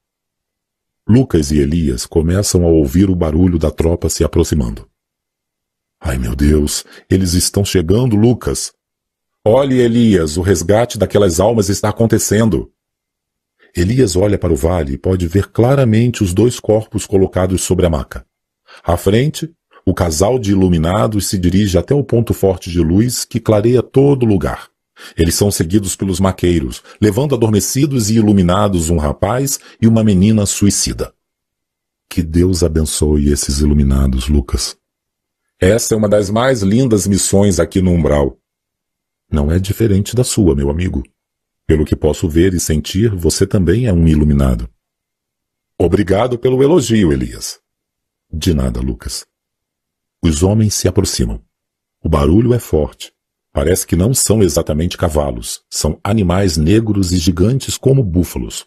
[1.08, 4.90] Lucas e Elias começam a ouvir o barulho da tropa se aproximando.
[6.00, 8.74] Ai meu Deus, eles estão chegando, Lucas.
[9.45, 12.72] Olhe, Elias, o resgate daquelas almas está acontecendo.
[13.75, 17.90] Elias olha para o vale e pode ver claramente os dois corpos colocados sobre a
[17.90, 18.25] maca.
[18.83, 19.50] À frente,
[19.85, 24.24] o casal de iluminados se dirige até o ponto forte de luz que clareia todo
[24.24, 24.70] o lugar.
[25.18, 31.14] Eles são seguidos pelos maqueiros, levando adormecidos e iluminados um rapaz e uma menina suicida.
[32.10, 34.78] Que Deus abençoe esses iluminados, Lucas.
[35.60, 38.38] Essa é uma das mais lindas missões aqui no Umbral.
[39.32, 41.04] Não é diferente da sua, meu amigo.
[41.66, 44.70] Pelo que posso ver e sentir, você também é um iluminado.
[45.78, 47.60] Obrigado pelo elogio, Elias.
[48.32, 49.26] De nada, Lucas.
[50.22, 51.42] Os homens se aproximam.
[52.04, 53.14] O barulho é forte.
[53.54, 58.66] Parece que não são exatamente cavalos, são animais negros e gigantes como búfalos.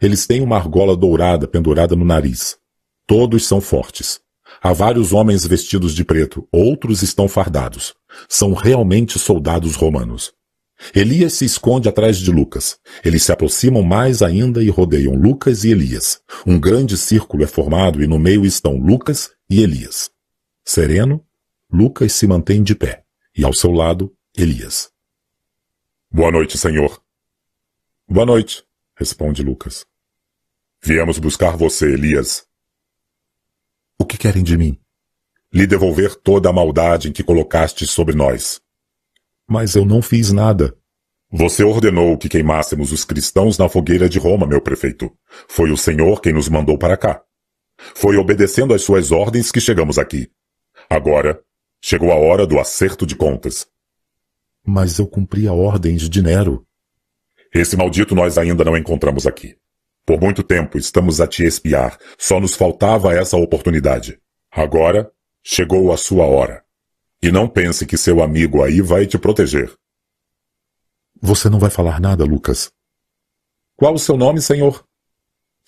[0.00, 2.56] Eles têm uma argola dourada pendurada no nariz.
[3.06, 4.20] Todos são fortes.
[4.62, 7.94] Há vários homens vestidos de preto, outros estão fardados.
[8.26, 10.32] São realmente soldados romanos.
[10.94, 12.78] Elias se esconde atrás de Lucas.
[13.04, 16.20] Eles se aproximam mais ainda e rodeiam Lucas e Elias.
[16.46, 20.10] Um grande círculo é formado e no meio estão Lucas e Elias.
[20.64, 21.22] Sereno,
[21.70, 23.03] Lucas se mantém de pé
[23.36, 24.90] e ao seu lado, Elias.
[26.10, 27.02] Boa noite, senhor.
[28.08, 28.64] Boa noite,
[28.96, 29.84] responde Lucas.
[30.82, 32.46] Viemos buscar você, Elias.
[33.98, 34.78] O que querem de mim?
[35.52, 38.60] Lhe devolver toda a maldade em que colocaste sobre nós.
[39.48, 40.76] Mas eu não fiz nada.
[41.30, 45.10] Você ordenou que queimássemos os cristãos na fogueira de Roma, meu prefeito.
[45.48, 47.22] Foi o Senhor quem nos mandou para cá.
[47.76, 50.30] Foi obedecendo às suas ordens que chegamos aqui.
[50.88, 51.42] Agora,
[51.86, 53.68] chegou a hora do acerto de contas.
[54.66, 56.66] Mas eu cumpri a ordens de Nero.
[57.52, 59.58] Esse maldito nós ainda não encontramos aqui.
[60.06, 61.98] Por muito tempo estamos a te espiar.
[62.16, 64.18] Só nos faltava essa oportunidade.
[64.50, 66.64] Agora, chegou a sua hora.
[67.20, 69.70] E não pense que seu amigo aí vai te proteger.
[71.20, 72.72] Você não vai falar nada, Lucas.
[73.76, 74.88] Qual o seu nome, senhor?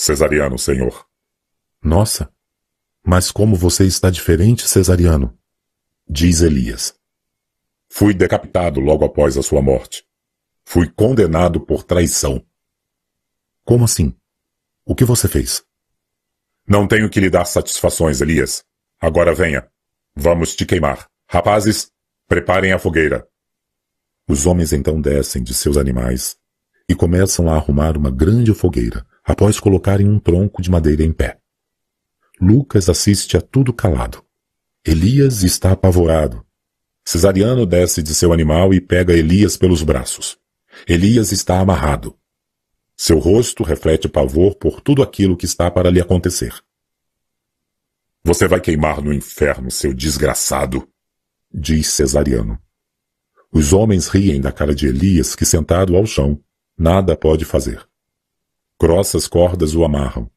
[0.00, 1.06] Cesariano, senhor.
[1.82, 2.32] Nossa,
[3.04, 5.38] mas como você está diferente, Cesariano?
[6.08, 6.94] Diz Elias.
[7.88, 10.06] Fui decapitado logo após a sua morte.
[10.64, 12.44] Fui condenado por traição.
[13.64, 14.14] Como assim?
[14.84, 15.64] O que você fez?
[16.66, 18.64] Não tenho que lhe dar satisfações, Elias.
[19.00, 19.68] Agora venha.
[20.14, 21.10] Vamos te queimar.
[21.28, 21.90] Rapazes,
[22.28, 23.26] preparem a fogueira.
[24.28, 26.38] Os homens então descem de seus animais
[26.88, 31.40] e começam a arrumar uma grande fogueira, após colocarem um tronco de madeira em pé.
[32.40, 34.25] Lucas assiste a tudo calado.
[34.88, 36.46] Elias está apavorado.
[37.04, 40.38] Cesariano desce de seu animal e pega Elias pelos braços.
[40.86, 42.16] Elias está amarrado.
[42.96, 46.54] Seu rosto reflete pavor por tudo aquilo que está para lhe acontecer.
[48.22, 50.88] Você vai queimar no inferno, seu desgraçado,
[51.52, 52.56] diz Cesariano.
[53.50, 56.40] Os homens riem da cara de Elias, que sentado ao chão,
[56.78, 57.84] nada pode fazer.
[58.80, 60.30] Grossas cordas o amarram.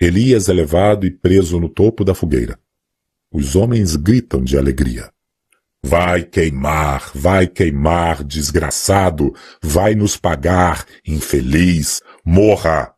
[0.00, 2.58] Elias é levado e preso no topo da fogueira.
[3.36, 5.10] Os homens gritam de alegria.
[5.84, 12.94] Vai queimar, vai queimar, desgraçado, vai nos pagar, infeliz, morra!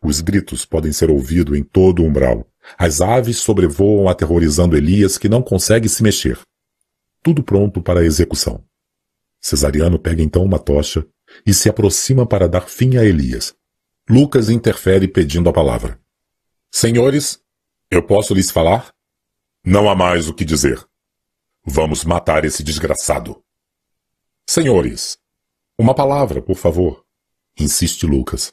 [0.00, 2.46] Os gritos podem ser ouvidos em todo o umbral.
[2.78, 6.38] As aves sobrevoam aterrorizando Elias que não consegue se mexer.
[7.20, 8.62] Tudo pronto para a execução.
[9.40, 11.04] Cesariano pega então uma tocha
[11.44, 13.52] e se aproxima para dar fim a Elias.
[14.08, 15.98] Lucas interfere pedindo a palavra.
[16.70, 17.40] Senhores,
[17.90, 18.93] eu posso lhes falar?
[19.66, 20.86] Não há mais o que dizer.
[21.64, 23.42] Vamos matar esse desgraçado.
[24.46, 25.16] Senhores,
[25.78, 27.02] uma palavra, por favor,
[27.58, 28.52] insiste Lucas.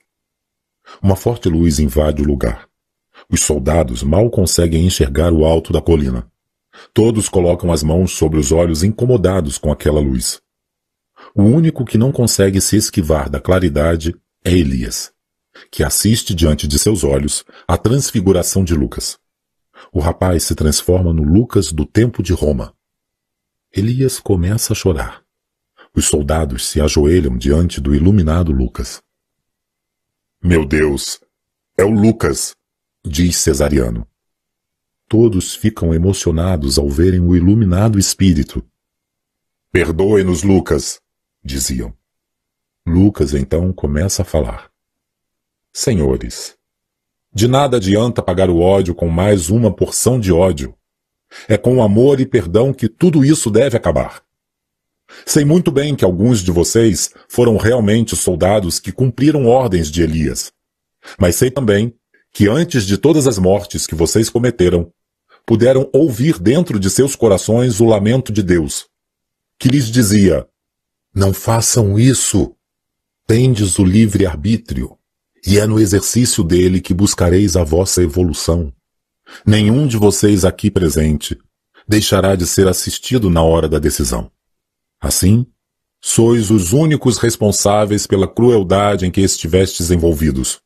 [1.03, 2.65] Uma forte luz invade o lugar.
[3.29, 6.31] Os soldados mal conseguem enxergar o alto da colina.
[6.93, 10.41] Todos colocam as mãos sobre os olhos incomodados com aquela luz.
[11.35, 14.15] O único que não consegue se esquivar da claridade
[14.45, 15.11] é Elias,
[15.69, 19.19] que assiste diante de seus olhos a transfiguração de Lucas.
[19.91, 22.75] O rapaz se transforma no Lucas do tempo de Roma.
[23.73, 25.23] Elias começa a chorar.
[25.95, 29.01] Os soldados se ajoelham diante do iluminado Lucas.
[30.43, 31.19] Meu Deus,
[31.77, 32.55] é o Lucas,
[33.05, 34.07] diz Cesariano.
[35.07, 38.63] Todos ficam emocionados ao verem o iluminado espírito.
[39.71, 41.01] Perdoe-nos, Lucas,
[41.43, 41.93] diziam.
[42.85, 44.71] Lucas então começa a falar.
[45.71, 46.57] Senhores,
[47.33, 50.75] de nada adianta pagar o ódio com mais uma porção de ódio.
[51.47, 54.21] É com amor e perdão que tudo isso deve acabar.
[55.25, 60.51] Sei muito bem que alguns de vocês foram realmente soldados que cumpriram ordens de Elias.
[61.17, 61.93] Mas sei também
[62.33, 64.91] que antes de todas as mortes que vocês cometeram,
[65.45, 68.87] puderam ouvir dentro de seus corações o lamento de Deus,
[69.57, 70.47] que lhes dizia:
[71.13, 72.55] Não façam isso.
[73.27, 74.97] Tendes o livre arbítrio,
[75.45, 78.71] e é no exercício dele que buscareis a vossa evolução.
[79.45, 81.37] Nenhum de vocês aqui presente
[81.87, 84.31] deixará de ser assistido na hora da decisão.
[84.99, 85.45] Assim,
[85.99, 90.61] sois os únicos responsáveis pela crueldade em que estivestes envolvidos.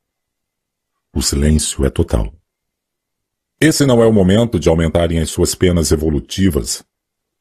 [1.13, 2.33] O silêncio é total.
[3.59, 6.83] Esse não é o momento de aumentarem as suas penas evolutivas.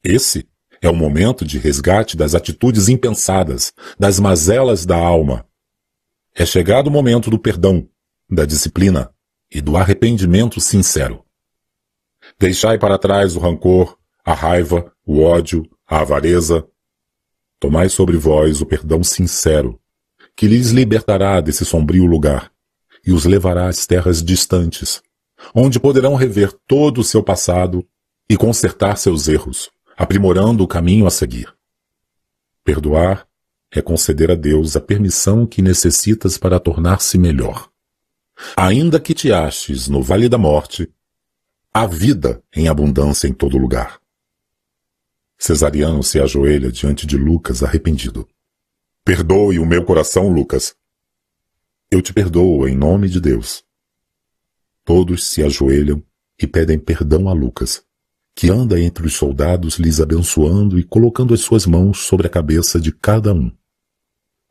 [0.03, 0.47] Esse
[0.81, 5.45] é o momento de resgate das atitudes impensadas, das mazelas da alma.
[6.37, 7.87] É chegado o momento do perdão,
[8.29, 9.09] da disciplina,
[9.49, 11.23] e do arrependimento sincero.
[12.37, 16.67] Deixai para trás o rancor, a raiva, o ódio, a avareza.
[17.57, 19.79] Tomai sobre vós o perdão sincero,
[20.35, 22.51] que lhes libertará desse sombrio lugar
[23.05, 25.01] e os levará às terras distantes,
[25.53, 27.87] onde poderão rever todo o seu passado
[28.29, 31.47] e consertar seus erros, aprimorando o caminho a seguir.
[32.61, 33.25] Perdoar
[33.75, 37.69] é conceder a Deus a permissão que necessitas para tornar-se melhor.
[38.55, 40.91] Ainda que te aches no vale da morte,
[41.73, 43.99] há vida em abundância em todo lugar.
[45.37, 48.27] Cesariano se ajoelha diante de Lucas arrependido.
[49.03, 50.75] Perdoe o meu coração, Lucas.
[51.91, 53.63] Eu te perdoo em nome de Deus.
[54.83, 56.01] Todos se ajoelham
[56.41, 57.83] e pedem perdão a Lucas,
[58.35, 62.79] que anda entre os soldados lhes abençoando e colocando as suas mãos sobre a cabeça
[62.79, 63.51] de cada um.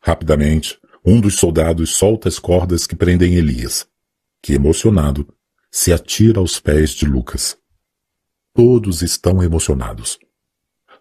[0.07, 3.87] Rapidamente, um dos soldados solta as cordas que prendem Elias,
[4.39, 5.27] que, emocionado,
[5.71, 7.57] se atira aos pés de Lucas.
[8.53, 10.19] Todos estão emocionados.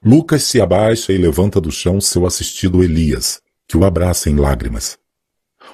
[0.03, 4.99] Lucas se abaixa e levanta do chão seu assistido Elias, que o abraça em lágrimas.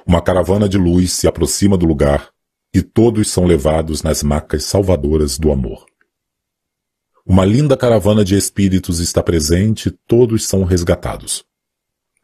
[0.05, 2.31] Uma caravana de luz se aproxima do lugar
[2.75, 5.87] e todos são levados nas macas salvadoras do amor.
[7.25, 11.49] Uma linda caravana de espíritos está presente e todos são resgatados.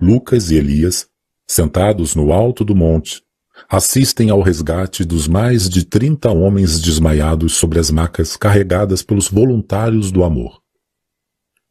[0.01, 1.09] Lucas e Elias
[1.47, 3.23] sentados no alto do monte,
[3.69, 10.11] assistem ao resgate dos mais de trinta homens desmaiados sobre as macas carregadas pelos voluntários
[10.11, 10.61] do amor.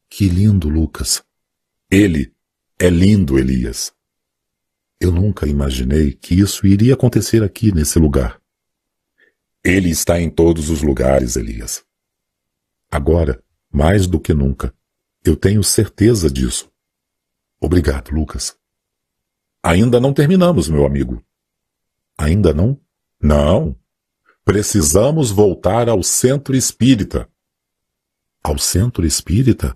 [0.09, 1.23] Que lindo, Lucas!
[1.91, 2.33] Ele,
[2.77, 3.93] É lindo, Elias.
[4.99, 8.41] Eu nunca imaginei que isso iria acontecer aqui nesse lugar.
[9.63, 11.85] Ele está em todos os lugares, Elias.
[12.91, 14.73] Agora, mais do que nunca,
[15.23, 16.69] eu tenho certeza disso.
[17.65, 18.55] Obrigado, Lucas.
[19.63, 21.25] Ainda não terminamos, meu amigo.
[22.15, 22.79] Ainda não?
[23.19, 23.75] Não.
[24.43, 27.27] Precisamos voltar ao centro espírita.
[28.43, 29.75] Ao centro espírita?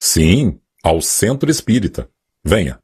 [0.00, 2.08] Sim, ao centro espírita.
[2.42, 2.80] Venha.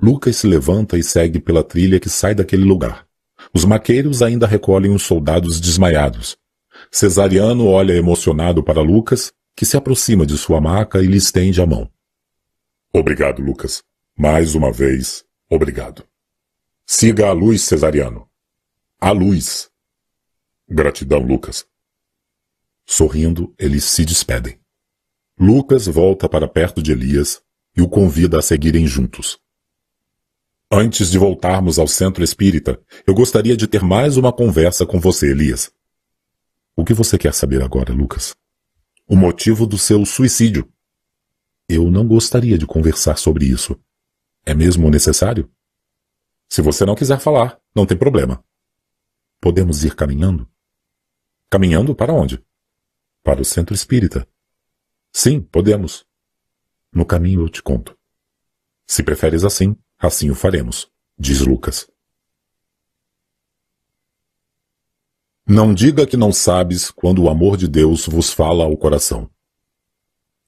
[0.00, 3.06] Lucas se levanta e segue pela trilha que sai daquele lugar.
[3.52, 6.38] Os maqueiros ainda recolhem os soldados desmaiados.
[6.90, 11.66] Cesariano olha emocionado para Lucas, que se aproxima de sua maca e lhe estende a
[11.66, 11.90] mão.
[12.92, 13.82] Obrigado, Lucas.
[14.16, 16.06] Mais uma vez, obrigado.
[16.86, 18.28] Siga a luz, Cesariano.
[19.00, 19.70] A luz.
[20.68, 21.66] Gratidão, Lucas.
[22.86, 24.58] Sorrindo, eles se despedem.
[25.38, 27.42] Lucas volta para perto de Elias
[27.76, 29.38] e o convida a seguirem juntos.
[30.70, 35.30] Antes de voltarmos ao centro espírita, eu gostaria de ter mais uma conversa com você,
[35.30, 35.70] Elias.
[36.74, 38.34] O que você quer saber agora, Lucas?
[39.06, 40.68] O motivo do seu suicídio.
[41.68, 43.78] Eu não gostaria de conversar sobre isso.
[44.44, 45.50] É mesmo necessário?
[46.48, 48.44] Se você não quiser falar, não tem problema.
[49.40, 50.48] Podemos ir caminhando?
[51.50, 52.44] Caminhando para onde?
[53.22, 54.26] Para o centro espírita.
[55.12, 56.06] Sim, podemos.
[56.92, 57.98] No caminho eu te conto.
[58.86, 61.90] Se preferes assim, Assim o faremos, diz Lucas.
[65.46, 69.30] Não diga que não sabes quando o amor de Deus vos fala ao coração.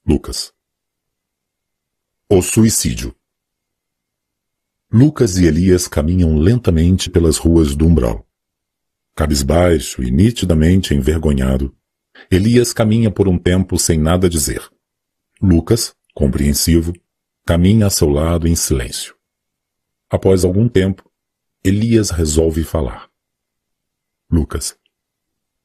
[0.05, 0.53] Lucas.
[2.31, 3.15] O suicídio.
[4.91, 8.23] Lucas e Elias caminham lentamente pelas ruas do umbral.
[9.15, 11.75] Cabisbaixo e nitidamente envergonhado,
[12.29, 14.61] Elias caminha por um tempo sem nada dizer.
[15.41, 16.93] Lucas, compreensivo,
[17.47, 19.15] caminha a seu lado em silêncio.
[20.07, 21.11] Após algum tempo,
[21.63, 23.09] Elias resolve falar.
[24.31, 24.77] Lucas,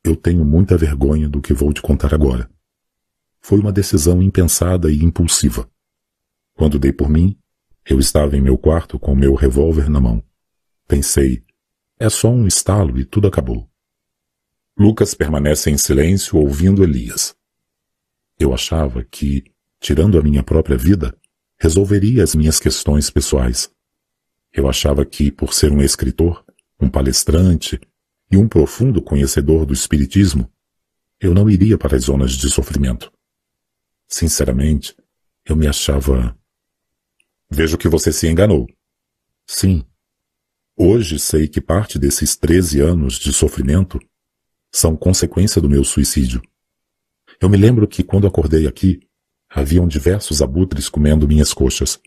[0.03, 2.51] eu tenho muita vergonha do que vou te contar agora.
[3.43, 5.71] Foi uma decisão impensada e impulsiva.
[6.55, 7.39] Quando dei por mim,
[7.85, 10.23] eu estava em meu quarto com meu revólver na mão.
[10.87, 11.45] Pensei,
[11.99, 13.69] é só um estalo e tudo acabou.
[14.77, 17.37] Lucas permanece em silêncio ouvindo Elias.
[18.39, 19.45] Eu achava que,
[19.81, 21.17] tirando a minha própria vida,
[21.59, 23.71] resolveria as minhas questões pessoais.
[24.53, 26.45] Eu achava que, por ser um escritor,
[26.81, 27.81] um palestrante
[28.31, 30.51] e um profundo conhecedor do Espiritismo,
[31.21, 33.13] eu não iria para as zonas de sofrimento.
[34.09, 34.97] Sinceramente,
[35.45, 36.37] eu me achava.
[37.55, 38.67] Vejo que você se enganou.
[39.47, 39.85] Sim.
[40.77, 44.01] Hoje sei que parte desses 13 anos de sofrimento
[44.73, 46.43] são consequência do meu suicídio.
[47.41, 48.99] Eu me lembro que quando acordei aqui,
[49.49, 52.01] haviam diversos abutres comendo minhas coxas.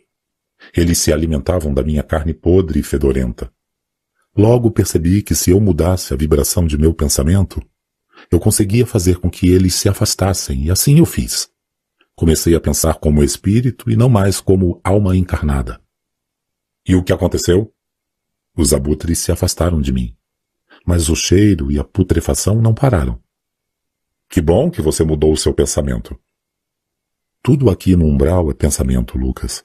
[0.75, 3.49] Eles se alimentavam da minha carne podre e fedorenta.
[4.35, 7.65] Logo percebi que se eu mudasse a vibração de meu pensamento,
[8.29, 11.49] eu conseguia fazer com que eles se afastassem, e assim eu fiz.
[12.19, 15.79] Comecei a pensar como espírito e não mais como alma encarnada.
[16.83, 17.71] E o que aconteceu?
[18.57, 20.15] Os abutres se afastaram de mim.
[20.83, 23.21] Mas o cheiro e a putrefação não pararam.
[24.27, 26.19] Que bom que você mudou o seu pensamento.
[27.43, 29.63] Tudo aqui no umbral é pensamento, Lucas.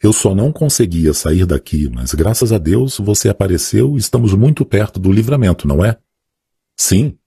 [0.00, 4.64] Eu só não conseguia sair daqui, mas graças a Deus você apareceu e estamos muito
[4.64, 5.98] perto do livramento, não é?
[6.76, 7.18] Sim.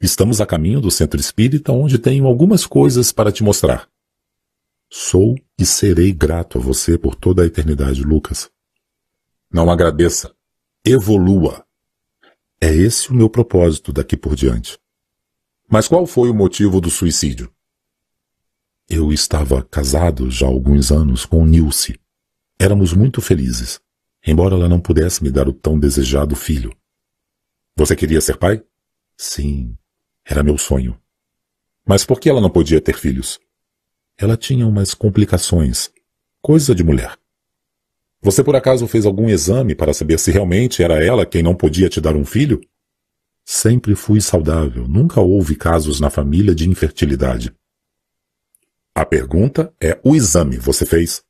[0.00, 3.88] Estamos a caminho do centro espírita onde tenho algumas coisas para te mostrar.
[4.98, 8.50] Sou e serei grato a você por toda a eternidade, Lucas.
[9.52, 10.34] Não agradeça.
[10.82, 11.66] Evolua.
[12.58, 14.78] É esse o meu propósito daqui por diante.
[15.68, 17.52] Mas qual foi o motivo do suicídio?
[18.88, 22.00] Eu estava casado já há alguns anos com Nilce.
[22.58, 23.78] Éramos muito felizes,
[24.26, 26.74] embora ela não pudesse me dar o tão desejado filho.
[27.76, 28.64] Você queria ser pai?
[29.14, 29.76] Sim,
[30.24, 30.98] era meu sonho.
[31.84, 33.38] Mas por que ela não podia ter filhos?
[34.18, 35.90] Ela tinha umas complicações.
[36.40, 37.18] Coisa de mulher.
[38.22, 41.88] Você por acaso fez algum exame para saber se realmente era ela quem não podia
[41.88, 42.60] te dar um filho?
[43.44, 47.54] Sempre fui saudável, nunca houve casos na família de infertilidade.
[48.94, 51.24] A pergunta é: o exame você fez?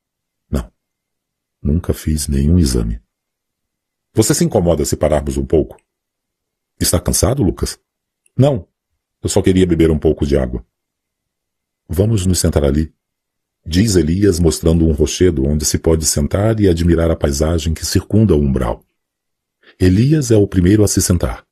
[1.66, 3.02] Nunca fiz nenhum exame.
[4.15, 5.76] Você se incomoda se pararmos um pouco?
[6.78, 7.76] Está cansado, Lucas?
[8.39, 8.68] Não.
[9.20, 10.65] Eu só queria beber um pouco de água.
[11.89, 12.92] Vamos nos sentar ali.
[13.65, 18.34] Diz Elias mostrando um rochedo onde se pode sentar e admirar a paisagem que circunda
[18.34, 18.84] o umbral.
[19.78, 21.44] Elias é o primeiro a se sentar.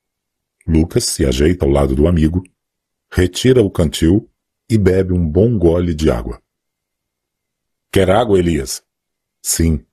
[0.66, 2.42] Lucas se ajeita ao lado do amigo,
[3.10, 4.30] retira o cantil
[4.68, 6.40] e bebe um bom gole de água.
[7.92, 8.82] Quer água, Elias?
[9.42, 9.84] Sim,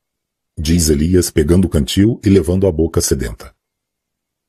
[0.57, 3.53] diz Elias pegando o cantil e levando a boca sedenta.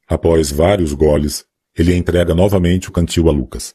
[0.06, 1.44] Após vários goles,
[1.76, 3.74] ele entrega novamente o cantil a Lucas.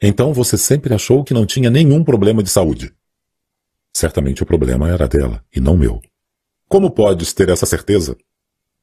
[0.00, 2.94] Então você sempre achou que não tinha nenhum problema de saúde.
[3.94, 6.02] Certamente o problema era dela e não meu.
[6.68, 8.16] Como podes ter essa certeza?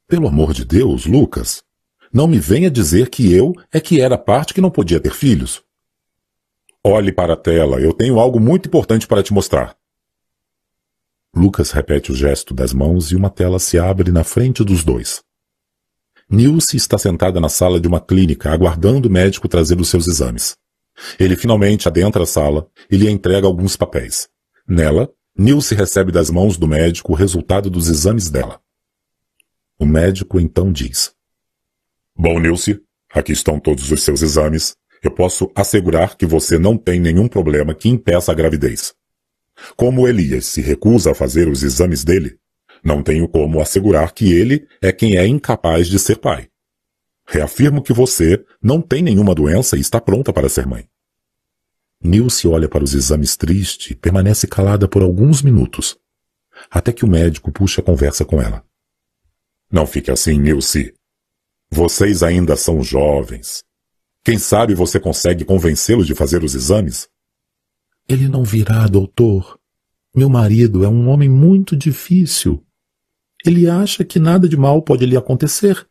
[0.08, 1.64] Pelo amor de Deus, Lucas,
[2.12, 5.14] não me venha dizer que eu é que era a parte que não podia ter
[5.14, 5.62] filhos.
[6.84, 9.78] Olhe para a tela, eu tenho algo muito importante para te mostrar.
[11.36, 15.24] Lucas repete o gesto das mãos e uma tela se abre na frente dos dois.
[16.30, 20.56] Nilce está sentada na sala de uma clínica, aguardando o médico trazer os seus exames.
[21.20, 24.30] Ele finalmente adentra a sala e lhe entrega alguns papéis.
[24.68, 28.62] Nela, Nilce recebe das mãos do médico o resultado dos exames dela.
[29.80, 31.14] O médico então diz:
[32.16, 32.80] Bom, Nilce,
[33.12, 34.76] aqui estão todos os seus exames.
[35.02, 38.94] Eu posso assegurar que você não tem nenhum problema que impeça a gravidez.
[39.76, 42.38] Como Elias se recusa a fazer os exames dele,
[42.84, 46.48] não tenho como assegurar que ele é quem é incapaz de ser pai.
[47.34, 50.88] Reafirmo que você não tem nenhuma doença e está pronta para ser mãe.
[52.00, 55.98] Nilce olha para os exames triste e permanece calada por alguns minutos,
[56.70, 58.64] até que o médico puxa a conversa com ela.
[59.72, 60.94] Não fique assim, Nilce.
[61.72, 63.64] Vocês ainda são jovens.
[64.24, 67.10] Quem sabe você consegue convencê-lo de fazer os exames?
[68.08, 69.60] Ele não virá, doutor.
[70.16, 72.64] Meu marido é um homem muito difícil.
[73.44, 75.88] Ele acha que nada de mal pode lhe acontecer.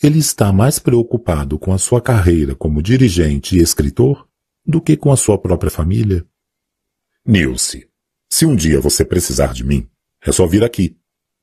[0.00, 4.28] Ele está mais preocupado com a sua carreira como dirigente e escritor
[4.64, 6.24] do que com a sua própria família.
[7.26, 7.88] Nilce,
[8.30, 9.88] se um dia você precisar de mim,
[10.24, 10.96] é só vir aqui.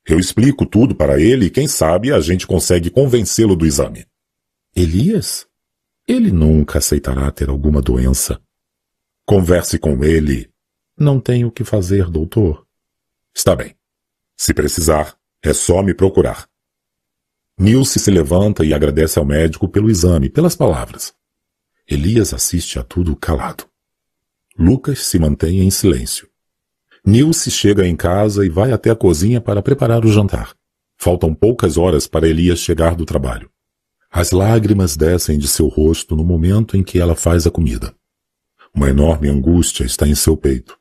[0.06, 4.06] Eu explico tudo para ele e quem sabe a gente consegue convencê-lo do exame.
[4.74, 5.46] Elias?
[6.08, 8.40] Ele nunca aceitará ter alguma doença.
[9.26, 10.48] Converse com ele.
[10.96, 12.66] Não tenho o que fazer, doutor.
[13.34, 13.76] Está bem.
[14.36, 16.48] Se precisar, é só me procurar.
[17.58, 21.14] Nilce se levanta e agradece ao médico pelo exame, pelas palavras.
[21.88, 23.64] Elias assiste a tudo calado.
[24.58, 26.28] Lucas se mantém em silêncio.
[27.04, 30.54] Nilce chega em casa e vai até a cozinha para preparar o jantar.
[30.98, 33.50] Faltam poucas horas para Elias chegar do trabalho.
[34.10, 37.94] As lágrimas descem de seu rosto no momento em que ela faz a comida.
[38.74, 40.78] Uma enorme angústia está em seu peito.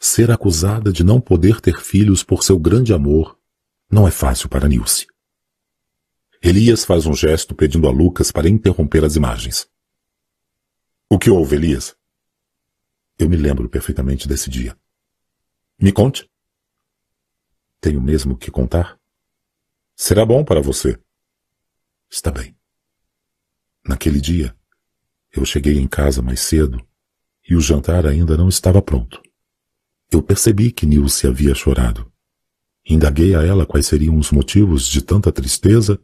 [0.00, 3.36] Ser acusada de não poder ter filhos por seu grande amor
[3.90, 5.06] não é fácil para Nilce.
[6.42, 9.68] Elias faz um gesto pedindo a Lucas para interromper as imagens.
[11.10, 11.96] O que houve, Elias?
[13.18, 14.78] Eu me lembro perfeitamente desse dia.
[15.80, 16.30] Me conte.
[17.80, 18.98] Tenho mesmo que contar?
[19.96, 20.98] Será bom para você.
[22.10, 22.56] Está bem.
[23.84, 24.54] Naquele dia,
[25.32, 26.84] eu cheguei em casa mais cedo
[27.48, 29.20] e o jantar ainda não estava pronto.
[30.10, 32.10] Eu percebi que Nilce havia chorado.
[32.88, 36.00] Indaguei a ela quais seriam os motivos de tanta tristeza.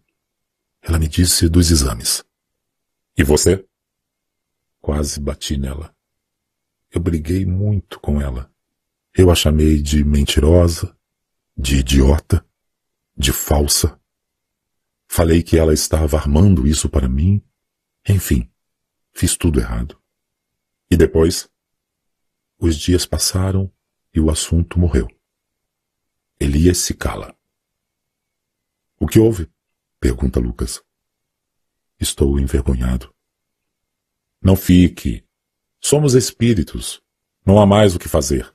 [0.87, 2.23] Ela me disse dos exames.
[3.17, 3.67] E você?
[4.83, 5.97] Quase bati nela.
[6.91, 8.53] Eu briguei muito com ela.
[9.15, 10.95] Eu a chamei de mentirosa,
[11.57, 12.47] de idiota,
[13.17, 13.99] de falsa.
[15.09, 17.43] Falei que ela estava armando isso para mim.
[18.07, 18.51] Enfim,
[19.11, 19.99] fiz tudo errado.
[20.91, 21.49] E depois?
[22.59, 23.73] Os dias passaram
[24.13, 25.09] e o assunto morreu.
[26.39, 27.35] Elias se cala.
[28.99, 29.51] O que houve?
[30.05, 30.83] Pergunta Lucas.
[31.99, 33.11] Estou envergonhado.
[34.39, 35.25] Não fique.
[35.81, 37.01] Somos espíritos.
[37.47, 38.55] Não há mais o que fazer.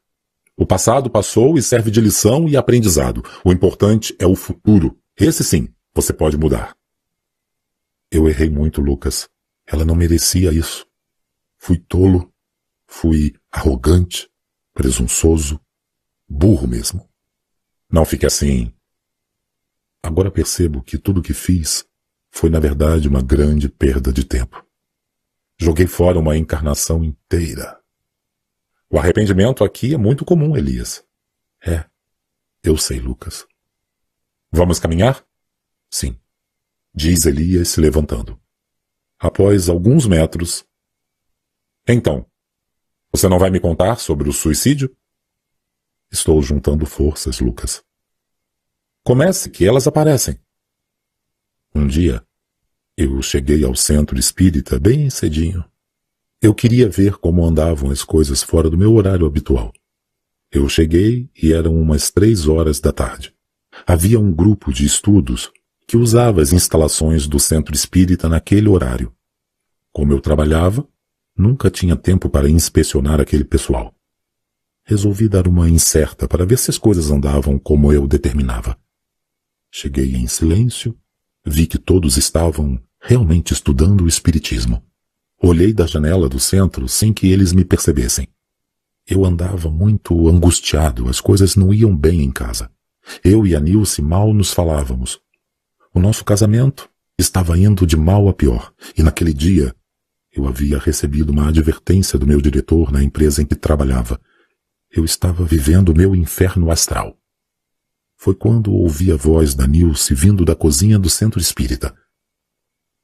[0.55, 3.23] O passado passou e serve de lição e aprendizado.
[3.43, 4.95] O importante é o futuro.
[5.17, 6.77] Esse sim, você pode mudar.
[8.11, 9.27] Eu errei muito, Lucas.
[9.65, 10.85] Ela não merecia isso.
[11.57, 12.31] Fui tolo,
[12.85, 14.29] fui arrogante,
[14.71, 15.59] presunçoso,
[16.29, 17.09] burro mesmo.
[17.91, 18.71] Não fique assim.
[20.01, 21.85] Agora percebo que tudo o que fiz
[22.31, 24.65] foi na verdade uma grande perda de tempo.
[25.57, 27.79] Joguei fora uma encarnação inteira.
[28.89, 31.03] O arrependimento aqui é muito comum, Elias.
[31.65, 31.85] É,
[32.63, 33.45] eu sei, Lucas.
[34.51, 35.23] Vamos caminhar?
[35.91, 36.17] Sim,
[36.93, 38.39] diz Elias se levantando.
[39.19, 40.65] Após alguns metros,
[41.87, 42.25] então,
[43.11, 44.95] você não vai me contar sobre o suicídio?
[46.11, 47.83] Estou juntando forças, Lucas.
[49.03, 50.39] Comece, que elas aparecem.
[51.73, 52.23] Um dia,
[52.97, 55.63] eu cheguei ao centro espírita bem cedinho.
[56.41, 59.73] Eu queria ver como andavam as coisas fora do meu horário habitual.
[60.51, 63.33] Eu cheguei e eram umas três horas da tarde.
[63.85, 65.51] Havia um grupo de estudos
[65.87, 69.13] que usava as instalações do centro espírita naquele horário.
[69.91, 70.87] Como eu trabalhava,
[71.39, 73.95] Nunca tinha tempo para inspecionar aquele pessoal.
[74.83, 78.77] resolvi dar uma incerta para ver se as coisas andavam como eu determinava.
[79.71, 80.97] Cheguei em silêncio,
[81.45, 84.83] vi que todos estavam realmente estudando o Espiritismo.
[85.41, 88.27] Olhei da janela do centro sem que eles me percebessem.
[89.07, 92.69] Eu andava muito angustiado, as coisas não iam bem em casa.
[93.23, 95.19] Eu e a Nilce mal nos falávamos.
[95.93, 99.73] O nosso casamento estava indo de mal a pior, e naquele dia
[100.31, 104.19] eu havia recebido uma advertência do meu diretor na empresa em que trabalhava.
[104.91, 107.17] Eu estava vivendo o meu inferno astral.
[108.21, 111.95] Foi quando ouvi a voz da Nilce vindo da cozinha do centro espírita.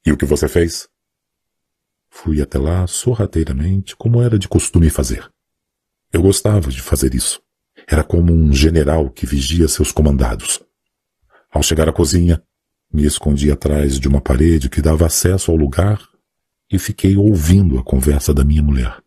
[0.05, 0.89] E o que você fez?
[2.09, 5.31] Fui até lá sorrateiramente, como era de costume fazer.
[6.11, 7.41] Eu gostava de fazer isso.
[7.87, 10.61] Era como um general que vigia seus comandados.
[11.49, 12.43] Ao chegar à cozinha,
[12.91, 16.05] me escondi atrás de uma parede que dava acesso ao lugar
[16.69, 19.01] e fiquei ouvindo a conversa da minha mulher.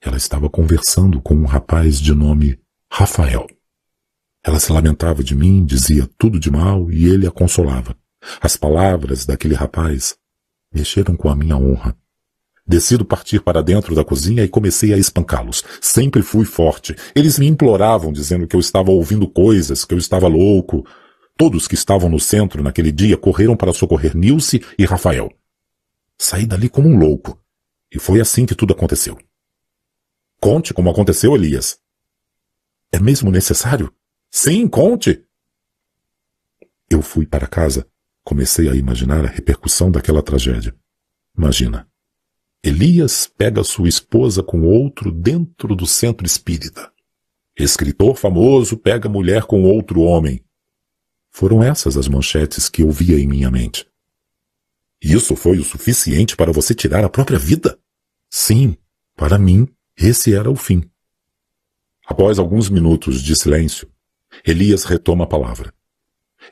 [0.00, 2.56] Ela estava conversando com um rapaz de nome
[2.88, 3.48] Rafael.
[4.44, 7.96] Ela se lamentava de mim, dizia tudo de mal e ele a consolava.
[8.42, 10.16] As palavras daquele rapaz
[10.70, 11.96] mexeram com a minha honra.
[12.66, 15.64] Decido partir para dentro da cozinha e comecei a espancá-los.
[15.80, 16.94] Sempre fui forte.
[17.14, 20.86] Eles me imploravam, dizendo que eu estava ouvindo coisas, que eu estava louco.
[21.36, 25.30] Todos que estavam no centro naquele dia correram para socorrer Nilce e Rafael.
[26.18, 27.38] Saí dali como um louco.
[27.92, 29.18] E foi assim que tudo aconteceu.
[30.40, 31.78] Conte como aconteceu, Elias.
[32.92, 33.92] É mesmo necessário?
[34.36, 35.24] Sim, conte!
[36.90, 37.86] Eu fui para casa.
[38.24, 40.74] Comecei a imaginar a repercussão daquela tragédia.
[41.38, 41.88] Imagina.
[42.60, 46.92] Elias pega sua esposa com outro dentro do centro espírita.
[47.56, 50.44] Escritor famoso pega mulher com outro homem.
[51.30, 53.88] Foram essas as manchetes que eu via em minha mente.
[55.00, 57.78] Isso foi o suficiente para você tirar a própria vida?
[58.28, 58.76] Sim,
[59.14, 60.82] para mim, esse era o fim.
[62.04, 63.93] Após alguns minutos de silêncio,
[64.46, 65.72] Elias retoma a palavra.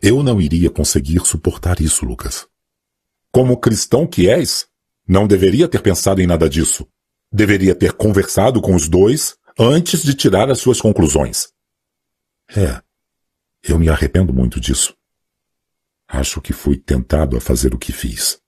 [0.00, 2.46] Eu não iria conseguir suportar isso, Lucas.
[3.30, 4.66] Como cristão que és,
[5.06, 6.88] não deveria ter pensado em nada disso.
[7.30, 11.48] Deveria ter conversado com os dois antes de tirar as suas conclusões.
[12.54, 12.82] É,
[13.62, 14.96] eu me arrependo muito disso.
[16.08, 18.40] Acho que fui tentado a fazer o que fiz.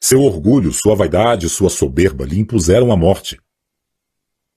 [0.00, 3.40] Seu orgulho, sua vaidade, sua soberba lhe impuseram a morte.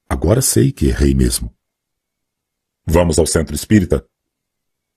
[0.08, 1.54] Agora sei que errei mesmo.
[2.86, 4.08] Vamos ao centro espírita?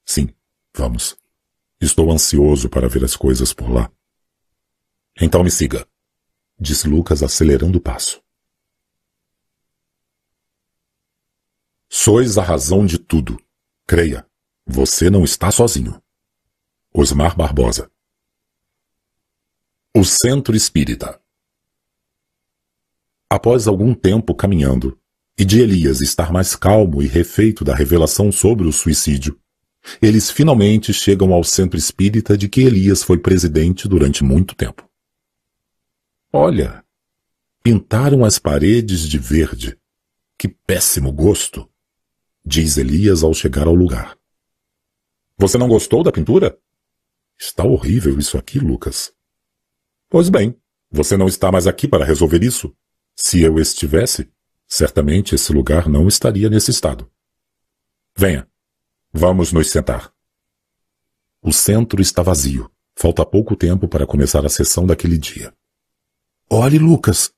[0.05, 0.29] Sim,
[0.75, 1.17] vamos.
[1.81, 3.91] Estou ansioso para ver as coisas por lá.
[5.21, 5.87] Então me siga,
[6.59, 8.23] disse Lucas acelerando o passo.
[11.89, 13.41] Sois a razão de tudo.
[13.87, 14.29] Creia,
[14.67, 16.03] você não está sozinho.
[16.93, 17.91] Osmar Barbosa.
[19.95, 21.21] O Centro Espírita.
[23.31, 25.01] Após algum tempo caminhando,
[25.39, 29.39] e de Elias estar mais calmo e refeito da revelação sobre o suicídio,
[30.01, 34.89] eles finalmente chegam ao centro espírita de que Elias foi presidente durante muito tempo.
[36.33, 36.85] Olha,
[37.63, 39.79] pintaram as paredes de verde.
[40.39, 41.69] Que péssimo gosto!
[42.45, 44.17] diz Elias ao chegar ao lugar.
[45.39, 46.57] Você não gostou da pintura?
[47.39, 49.13] Está horrível isso aqui, Lucas.
[50.09, 50.57] Pois bem,
[50.91, 52.75] você não está mais aqui para resolver isso.
[53.15, 54.31] Se eu estivesse,
[54.69, 57.11] Certamente esse lugar não estaria nesse estado.
[58.17, 58.49] Venha.
[59.13, 60.13] Vamos nos sentar.
[61.41, 62.71] O centro está vazio.
[62.95, 65.55] Falta pouco tempo para começar a sessão daquele dia.
[66.51, 67.31] Olhe, Lucas.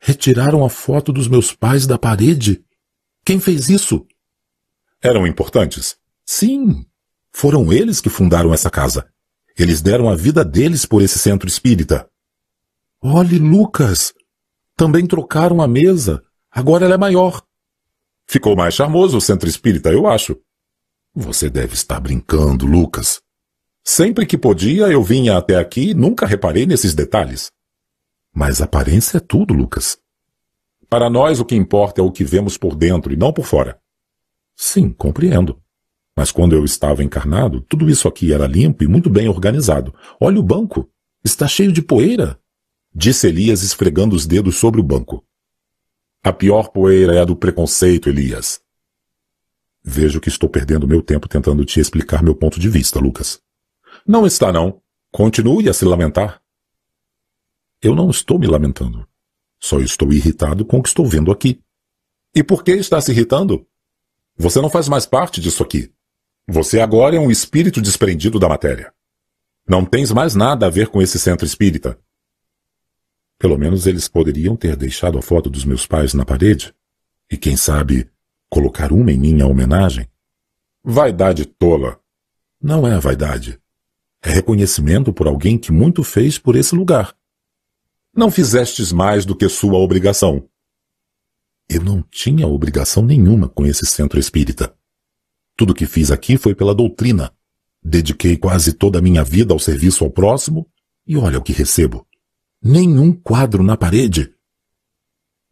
[0.00, 2.64] Retiraram a foto dos meus pais da parede.
[3.24, 4.06] Quem fez isso?
[5.02, 5.96] Eram importantes?
[6.24, 6.86] Sim.
[7.30, 9.08] Foram eles que fundaram essa casa.
[9.56, 12.08] Eles deram a vida deles por esse centro espírita.
[13.00, 14.14] Olhe, Lucas.
[14.76, 16.22] Também trocaram a mesa,
[16.58, 17.40] Agora ela é maior.
[18.26, 20.36] Ficou mais charmoso o centro espírita, eu acho.
[21.14, 23.22] Você deve estar brincando, Lucas.
[23.84, 27.52] Sempre que podia, eu vinha até aqui e nunca reparei nesses detalhes.
[28.34, 29.98] Mas aparência é tudo, Lucas.
[30.90, 33.78] Para nós, o que importa é o que vemos por dentro e não por fora.
[34.56, 35.62] Sim, compreendo.
[36.16, 39.94] Mas quando eu estava encarnado, tudo isso aqui era limpo e muito bem organizado.
[40.20, 40.90] Olha o banco.
[41.24, 42.36] Está cheio de poeira.
[42.92, 45.24] Disse Elias esfregando os dedos sobre o banco.
[46.28, 48.60] A pior poeira é a do preconceito, Elias.
[49.82, 53.40] Vejo que estou perdendo meu tempo tentando te explicar meu ponto de vista, Lucas.
[54.06, 54.82] Não está, não.
[55.10, 56.42] Continue a se lamentar.
[57.80, 59.08] Eu não estou me lamentando.
[59.58, 61.62] Só estou irritado com o que estou vendo aqui.
[62.34, 63.66] E por que está se irritando?
[64.36, 65.90] Você não faz mais parte disso aqui.
[66.46, 68.92] Você agora é um espírito desprendido da matéria.
[69.66, 71.98] Não tens mais nada a ver com esse centro espírita.
[73.38, 76.74] Pelo menos eles poderiam ter deixado a foto dos meus pais na parede.
[77.30, 78.10] E quem sabe,
[78.50, 80.08] Colocar uma em minha homenagem?
[80.82, 82.00] Vaidade tola.
[82.60, 83.60] Não é vaidade.
[84.22, 87.14] É reconhecimento por alguém que muito fez por esse lugar.
[88.14, 90.48] Não fizestes mais do que sua obrigação.
[91.68, 94.74] Eu não tinha obrigação nenhuma com esse centro espírita.
[95.54, 97.30] Tudo que fiz aqui foi pela doutrina.
[97.82, 100.66] Dediquei quase toda a minha vida ao serviço ao próximo
[101.06, 102.06] e olha o que recebo.
[102.62, 104.34] Nenhum quadro na parede.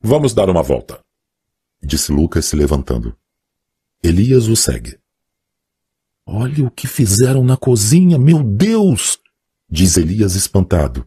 [0.01, 1.01] Vamos dar uma volta,
[1.83, 3.17] disse Lucas se levantando.
[4.02, 4.99] Elias o segue.
[6.26, 9.18] Olha o que fizeram na cozinha, meu Deus!
[9.70, 11.07] diz Elias espantado.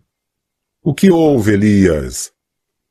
[0.81, 2.31] O que houve, Elias?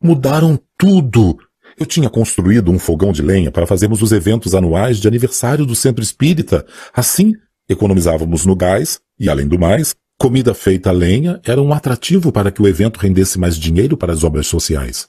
[0.02, 1.38] Mudaram tudo.
[1.78, 5.74] Eu tinha construído um fogão de lenha para fazermos os eventos anuais de aniversário do
[5.74, 6.66] centro espírita.
[6.92, 7.32] Assim,
[7.68, 12.50] economizávamos no gás e, além do mais, comida feita a lenha era um atrativo para
[12.50, 15.08] que o evento rendesse mais dinheiro para as obras sociais.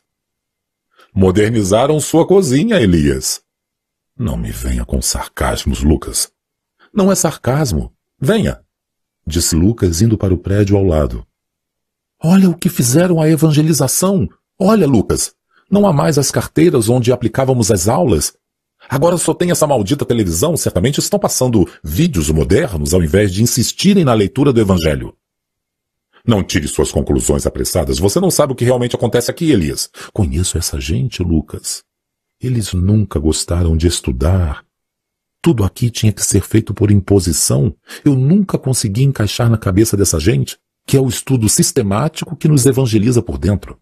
[1.14, 3.42] Modernizaram sua cozinha, Elias.
[4.16, 6.32] Não me venha com sarcasmos, Lucas.
[6.94, 7.92] Não é sarcasmo.
[8.20, 8.62] Venha,
[9.26, 11.26] disse Lucas indo para o prédio ao lado.
[12.22, 14.28] Olha o que fizeram a evangelização.
[14.60, 15.34] Olha, Lucas.
[15.72, 18.34] Não há mais as carteiras onde aplicávamos as aulas.
[18.90, 20.58] Agora só tem essa maldita televisão.
[20.58, 25.16] Certamente estão passando vídeos modernos ao invés de insistirem na leitura do Evangelho.
[26.26, 28.00] Não tire suas conclusões apressadas.
[28.00, 29.90] Você não sabe o que realmente acontece aqui, Elias.
[30.12, 31.84] Conheço essa gente, Lucas.
[32.42, 34.66] Eles nunca gostaram de estudar,
[35.42, 37.74] tudo aqui tinha que ser feito por imposição.
[38.04, 42.66] Eu nunca consegui encaixar na cabeça dessa gente que é o estudo sistemático que nos
[42.66, 43.80] evangeliza por dentro.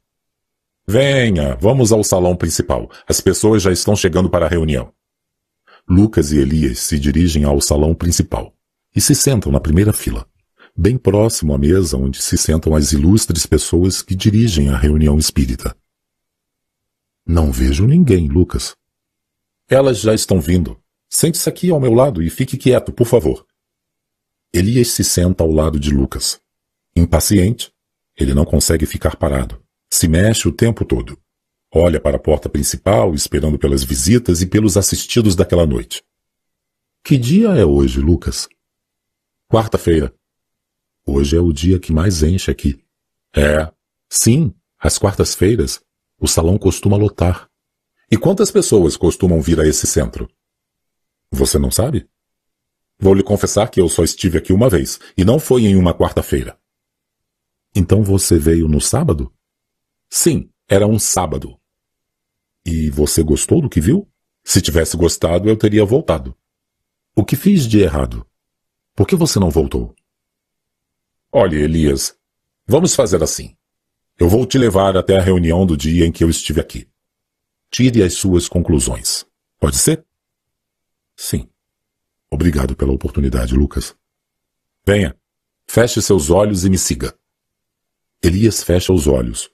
[0.86, 2.92] Venha, vamos ao salão principal.
[3.08, 4.92] As pessoas já estão chegando para a reunião.
[5.90, 8.54] Lucas e Elias se dirigem ao salão principal
[8.96, 10.28] e se sentam na primeira fila,
[10.76, 15.76] bem próximo à mesa onde se sentam as ilustres pessoas que dirigem a reunião espírita.
[17.26, 18.76] Não vejo ninguém, Lucas.
[19.70, 20.78] Elas já estão vindo,
[21.10, 23.46] Sente-se aqui ao meu lado e fique quieto, por favor.
[24.54, 26.40] Elias se senta ao lado de Lucas.
[26.96, 27.72] Impaciente,
[28.16, 29.62] ele não consegue ficar parado.
[29.90, 31.18] Se mexe o tempo todo.
[31.80, 36.04] Olha para a porta principal, esperando pelas visitas e pelos assistidos daquela noite.
[37.04, 38.50] Que dia é hoje, Lucas?
[39.48, 40.12] Quarta-feira.
[41.06, 42.84] Hoje é o dia que mais enche aqui.
[43.32, 43.72] É.
[44.10, 45.80] Sim, às quartas-feiras,
[46.20, 47.48] o salão costuma lotar.
[48.10, 50.28] E quantas pessoas costumam vir a esse centro?
[51.30, 52.10] Você não sabe?
[52.98, 55.94] Vou lhe confessar que eu só estive aqui uma vez, e não foi em uma
[55.94, 56.60] quarta-feira.
[57.76, 59.32] Então você veio no sábado?
[60.10, 61.56] Sim, era um sábado.
[62.68, 64.06] E você gostou do que viu?
[64.44, 66.36] Se tivesse gostado, eu teria voltado.
[67.16, 68.28] O que fiz de errado?
[68.94, 69.96] Por que você não voltou?
[71.32, 72.14] Olhe, Elias,
[72.68, 73.56] vamos fazer assim.
[74.20, 76.90] Eu vou te levar até a reunião do dia em que eu estive aqui.
[77.72, 79.26] Tire as suas conclusões.
[79.58, 80.06] Pode ser?
[81.16, 81.50] Sim.
[82.30, 83.96] Obrigado pela oportunidade, Lucas.
[84.86, 85.16] Venha.
[85.66, 87.18] Feche seus olhos e me siga.
[88.22, 89.50] Elias fecha os olhos.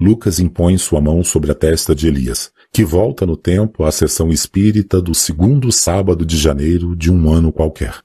[0.00, 4.30] Lucas impõe sua mão sobre a testa de Elias, que volta no tempo à sessão
[4.30, 8.02] espírita do segundo sábado de janeiro de um ano qualquer.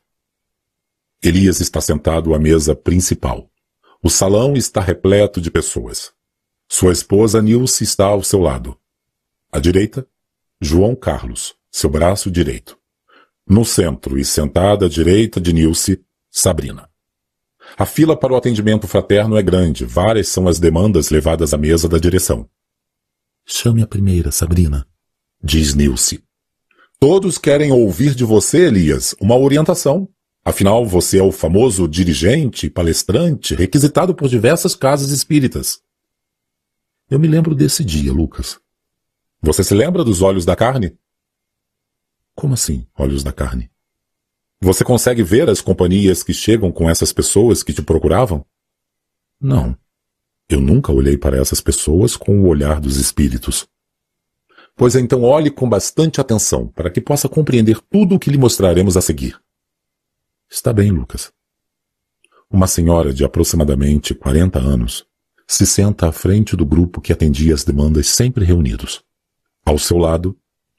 [1.22, 3.50] Elias está sentado à mesa principal.
[4.02, 6.12] O salão está repleto de pessoas.
[6.68, 8.78] Sua esposa Nilce está ao seu lado.
[9.52, 10.06] À direita,
[10.60, 12.78] João Carlos, seu braço direito.
[13.48, 16.90] No centro e sentada à direita de Nilce, Sabrina.
[17.78, 21.88] A fila para o atendimento fraterno é grande, várias são as demandas levadas à mesa
[21.88, 22.50] da direção.
[23.46, 24.88] Chame a primeira, Sabrina,
[25.44, 26.24] diz Nilce.
[27.00, 30.08] Todos querem ouvir de você, Elias, uma orientação.
[30.46, 35.82] Afinal, você é o famoso dirigente, palestrante, requisitado por diversas casas espíritas.
[37.10, 38.60] Eu me lembro desse dia, Lucas.
[39.42, 40.98] Você se lembra dos olhos da carne?
[42.34, 43.70] Como assim, olhos da carne?
[44.62, 48.46] Você consegue ver as companhias que chegam com essas pessoas que te procuravam?
[49.40, 49.78] Não.
[50.54, 53.68] Eu nunca olhei para essas pessoas com o olhar dos espíritos.
[54.76, 58.96] Pois então olhe com bastante atenção para que possa compreender tudo o que lhe mostraremos
[58.96, 59.36] a seguir.
[60.48, 61.34] Está bem, Lucas.
[62.52, 65.08] Uma senhora de aproximadamente 40 anos
[65.48, 69.04] se senta à frente do grupo que atendia as demandas sempre reunidos.
[69.66, 70.38] Ao seu lado,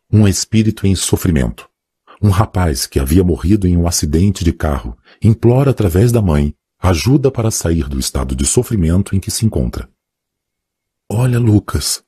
[0.09, 1.69] um espírito em sofrimento.
[2.23, 6.55] Um rapaz que havia morrido em um acidente de carro implora através da mãe
[6.89, 9.89] ajuda para sair do estado de sofrimento em que se encontra.
[11.11, 12.05] Olha, Lucas,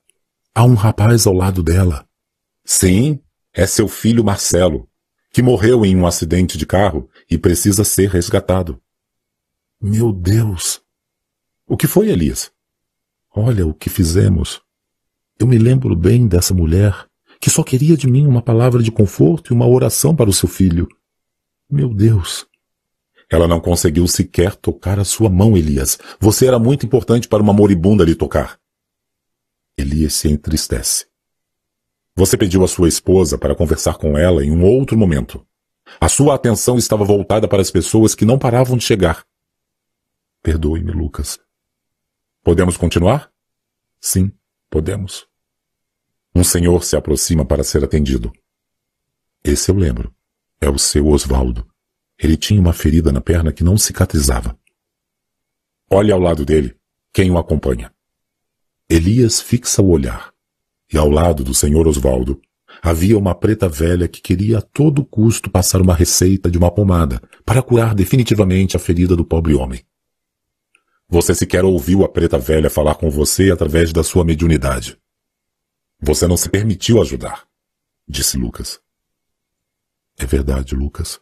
[0.53, 2.07] há um rapaz ao lado dela.
[2.63, 3.19] Sim,
[3.51, 4.87] é seu filho Marcelo,
[5.31, 8.79] que morreu em um acidente de carro e precisa ser resgatado.
[9.81, 10.81] Meu Deus!
[11.65, 12.51] O que foi, Elias?
[13.35, 14.61] Olha o que fizemos.
[15.39, 17.07] Eu me lembro bem dessa mulher
[17.39, 20.47] que só queria de mim uma palavra de conforto e uma oração para o seu
[20.47, 20.87] filho.
[21.69, 22.47] Meu Deus!
[23.29, 25.97] Ela não conseguiu sequer tocar a sua mão, Elias.
[26.19, 28.59] Você era muito importante para uma moribunda lhe tocar.
[29.77, 31.07] Elias se entristece.
[32.15, 35.45] Você pediu a sua esposa para conversar com ela em um outro momento.
[35.99, 39.25] A sua atenção estava voltada para as pessoas que não paravam de chegar.
[40.41, 41.39] Perdoe-me, Lucas.
[42.43, 43.31] Podemos continuar?
[43.99, 44.31] Sim,
[44.69, 45.27] podemos.
[46.33, 48.31] Um senhor se aproxima para ser atendido.
[49.43, 50.13] Esse eu lembro.
[50.59, 51.67] É o seu Osvaldo.
[52.19, 54.57] Ele tinha uma ferida na perna que não cicatrizava.
[55.89, 56.75] Olhe ao lado dele
[57.13, 57.93] quem o acompanha.
[58.89, 60.33] Elias fixa o olhar.
[60.91, 62.41] E ao lado do senhor Osvaldo
[62.81, 67.21] havia uma preta velha que queria a todo custo passar uma receita de uma pomada
[67.45, 69.83] para curar definitivamente a ferida do pobre homem.
[71.09, 74.97] Você sequer ouviu a preta velha falar com você através da sua mediunidade.
[76.01, 77.47] Você não se permitiu ajudar,
[78.07, 78.79] disse Lucas.
[80.17, 81.19] É verdade, Lucas.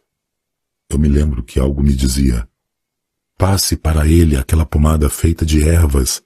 [0.88, 2.48] Eu me lembro que algo me dizia:
[3.36, 6.22] passe para ele aquela pomada feita de ervas.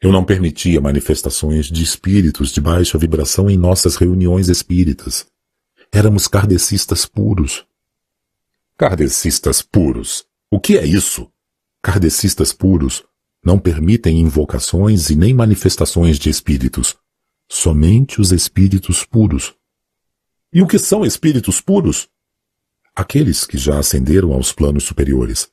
[0.00, 5.26] Eu não permitia manifestações de espíritos de baixa vibração em nossas reuniões espíritas.
[5.92, 7.66] Éramos kardecistas puros.
[8.78, 10.24] Kardecistas puros?
[10.50, 11.30] O que é isso?
[11.82, 13.04] Kardecistas puros
[13.44, 16.96] não permitem invocações e nem manifestações de espíritos.
[17.48, 19.54] Somente os espíritos puros.
[20.52, 22.08] E o que são espíritos puros?
[23.00, 25.50] Aqueles que já ascenderam aos planos superiores.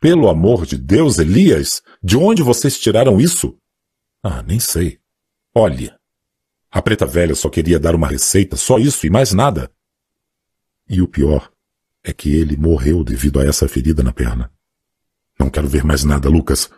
[0.00, 3.58] Pelo amor de Deus, Elias, de onde vocês tiraram isso?
[4.22, 5.00] Ah, nem sei.
[5.54, 5.92] Olhe,
[6.70, 9.70] a preta velha só queria dar uma receita, só isso e mais nada.
[10.88, 11.52] E o pior
[12.04, 14.52] é que ele morreu devido a essa ferida na perna.
[15.38, 16.70] Não quero ver mais nada, Lucas.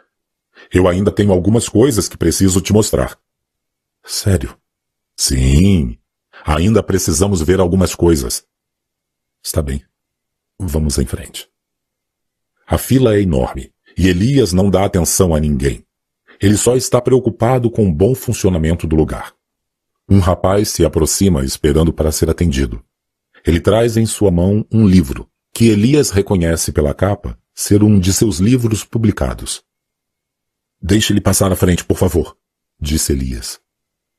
[0.73, 3.19] Eu ainda tenho algumas coisas que preciso te mostrar.
[4.05, 4.57] Sério?
[5.17, 5.99] Sim.
[6.45, 8.47] Ainda precisamos ver algumas coisas.
[9.45, 9.85] Está bem.
[10.59, 11.49] Vamos em frente.
[12.67, 15.85] A fila é enorme e Elias não dá atenção a ninguém.
[16.41, 19.35] Ele só está preocupado com o bom funcionamento do lugar.
[20.09, 22.83] Um rapaz se aproxima esperando para ser atendido.
[23.47, 28.13] Ele traz em sua mão um livro, que Elias reconhece pela capa ser um de
[28.13, 29.63] seus livros publicados.
[30.81, 32.37] Deixe-lhe passar à frente, por favor,
[32.81, 33.64] disse Elias.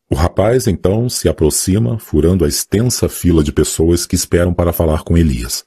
[0.10, 5.04] O rapaz então se aproxima, furando a extensa fila de pessoas que esperam para falar
[5.04, 5.66] com Elias.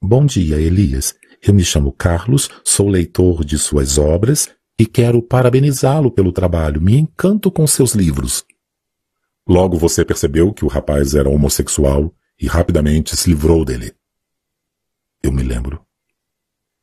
[0.00, 1.14] Bom dia, Elias.
[1.42, 6.80] Eu me chamo Carlos, sou leitor de suas obras e quero parabenizá-lo pelo trabalho.
[6.80, 8.44] Me encanto com seus livros.
[9.46, 13.92] Logo você percebeu que o rapaz era homossexual e rapidamente se livrou dele.
[15.20, 15.84] Eu me lembro.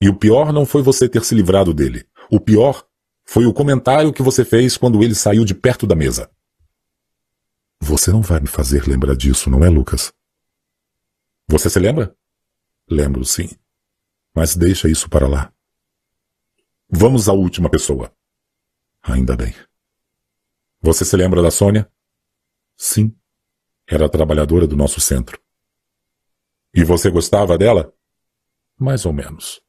[0.01, 2.05] E o pior não foi você ter se livrado dele.
[2.29, 2.85] O pior
[3.25, 6.29] foi o comentário que você fez quando ele saiu de perto da mesa.
[7.81, 10.13] Você não vai me fazer lembrar disso, não é, Lucas?
[11.47, 12.15] Você se lembra?
[12.87, 13.49] Lembro, sim.
[14.35, 15.53] Mas deixa isso para lá.
[16.89, 18.13] Vamos à última pessoa.
[19.01, 19.55] Ainda bem.
[20.81, 21.91] Você se lembra da Sônia?
[22.75, 23.15] Sim.
[23.87, 25.41] Era trabalhadora do nosso centro.
[26.73, 27.93] E você gostava dela?
[28.77, 29.61] Mais ou menos.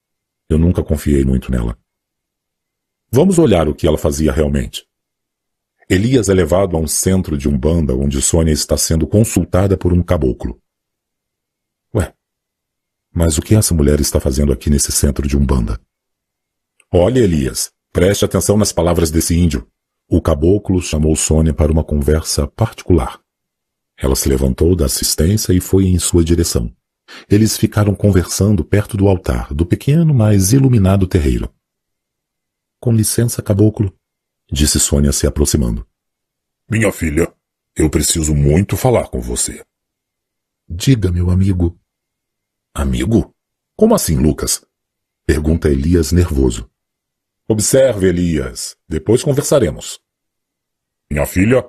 [0.49, 1.79] Eu nunca confiei muito nela.
[3.11, 4.90] Vamos olhar o que ela fazia realmente.
[5.93, 10.01] Elias é levado a um centro de umbanda onde Sônia está sendo consultada por um
[10.01, 10.63] caboclo.
[11.93, 12.15] Ué,
[13.13, 15.81] mas o que essa mulher está fazendo aqui nesse centro de umbanda?
[16.95, 19.67] Olha, Elias, preste atenção nas palavras desse índio.
[20.09, 23.21] O caboclo chamou Sônia para uma conversa particular.
[23.99, 26.73] Ela se levantou da assistência e foi em sua direção.
[27.29, 31.53] Eles ficaram conversando perto do altar do pequeno, mas iluminado terreiro.
[32.79, 33.93] Com licença, caboclo,
[34.51, 35.87] disse Sônia se aproximando.
[36.69, 37.33] Minha filha,
[37.77, 39.65] eu preciso muito falar com você.
[40.69, 41.79] Diga, meu amigo.
[42.75, 43.35] Amigo?
[43.77, 44.65] Como assim, Lucas?
[45.27, 46.71] Pergunta Elias nervoso.
[47.49, 48.77] Observe, Elias.
[48.89, 50.01] Depois conversaremos.
[51.11, 51.69] Minha filha,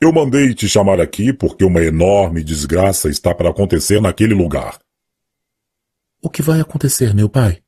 [0.00, 4.78] eu mandei te chamar aqui porque uma enorme desgraça está para acontecer naquele lugar.
[6.22, 7.62] O que vai acontecer, meu pai?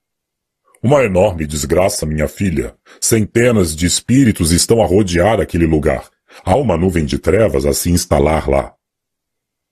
[0.82, 2.74] Uma enorme desgraça, minha filha.
[2.98, 6.08] Centenas de espíritos estão a rodear aquele lugar.
[6.42, 8.74] Há uma nuvem de trevas a se instalar lá.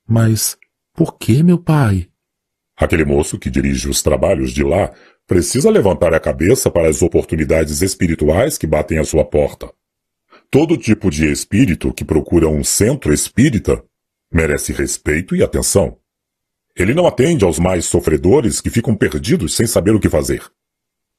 [0.07, 0.59] Mas
[0.95, 2.09] por que, meu pai?
[2.77, 4.93] Aquele moço que dirige os trabalhos de lá
[5.27, 9.73] precisa levantar a cabeça para as oportunidades espirituais que batem à sua porta.
[10.51, 13.83] Todo tipo de espírito que procura um centro espírita
[14.31, 15.97] merece respeito e atenção.
[16.77, 20.43] Ele não atende aos mais sofredores que ficam perdidos sem saber o que fazer.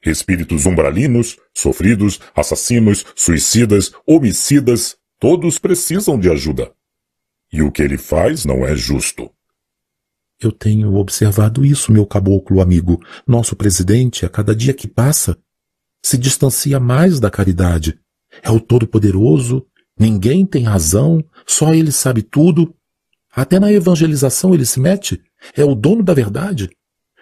[0.06, 6.72] Espíritos umbralinos, sofridos, assassinos, suicidas, homicidas, todos precisam de ajuda.
[7.52, 9.30] E o que ele faz não é justo.
[10.42, 13.04] Eu tenho observado isso, meu caboclo amigo.
[13.28, 15.38] Nosso presidente, a cada dia que passa,
[16.02, 18.00] se distancia mais da caridade.
[18.42, 19.66] É o Todo-Poderoso,
[20.00, 22.74] ninguém tem razão, só ele sabe tudo.
[23.34, 25.22] Até na evangelização ele se mete.
[25.56, 26.70] É o dono da verdade.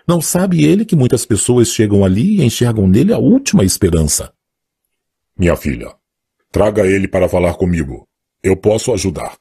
[0.07, 4.33] Não sabe ele que muitas pessoas chegam ali e enxergam nele a última esperança.
[5.37, 5.93] Minha filha,
[6.49, 8.07] traga ele para falar comigo.
[8.41, 9.37] Eu posso ajudar.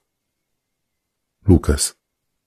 [1.47, 1.95] Lucas,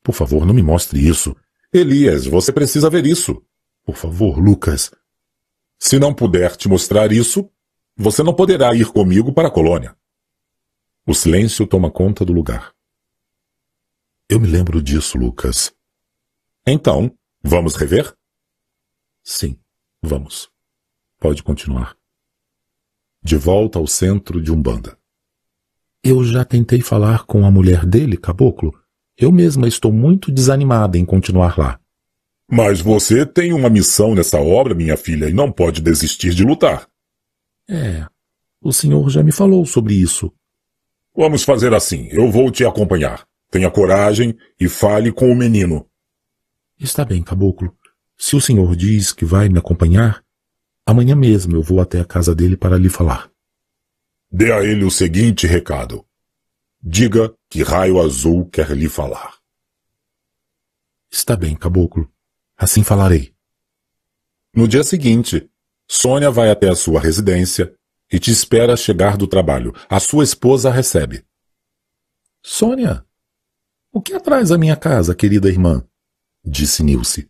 [0.04, 1.34] por favor, não me mostre isso.
[1.72, 3.42] Elias, você precisa ver isso.
[3.86, 4.92] Por favor, Lucas.
[5.80, 7.50] Se não puder te mostrar isso,
[7.96, 9.96] você não poderá ir comigo para a colônia.
[11.08, 12.74] O silêncio toma conta do lugar.
[14.28, 15.74] Eu me lembro disso, Lucas.
[16.68, 18.14] Então, vamos rever?
[19.24, 19.58] Sim,
[20.02, 20.50] vamos.
[21.20, 21.96] Pode continuar.
[23.22, 24.98] De volta ao centro de Umbanda.
[26.04, 28.74] Eu já tentei falar com a mulher dele, caboclo.
[29.18, 31.80] Eu mesma estou muito desanimada em continuar lá.
[32.50, 36.88] Mas você tem uma missão nessa obra, minha filha, e não pode desistir de lutar.
[37.70, 38.08] É,
[38.62, 40.34] o senhor já me falou sobre isso.
[41.16, 43.28] Vamos fazer assim, eu vou te acompanhar.
[43.52, 45.89] Tenha coragem e fale com o menino.
[46.80, 47.78] Está bem, caboclo.
[48.18, 50.24] Se o senhor diz que vai me acompanhar,
[50.86, 53.30] amanhã mesmo eu vou até a casa dele para lhe falar.
[54.32, 56.06] Dê a ele o seguinte recado.
[56.82, 59.38] Diga que Raio Azul quer lhe falar.
[61.12, 62.10] Está bem, caboclo.
[62.56, 63.34] Assim falarei.
[64.56, 65.50] No dia seguinte,
[65.86, 67.74] Sônia vai até a sua residência
[68.10, 69.74] e te espera chegar do trabalho.
[69.90, 71.26] A sua esposa a recebe.
[72.42, 73.06] Sônia,
[73.92, 75.86] o que atrás a minha casa, querida irmã?
[76.44, 77.30] Disse Nilce.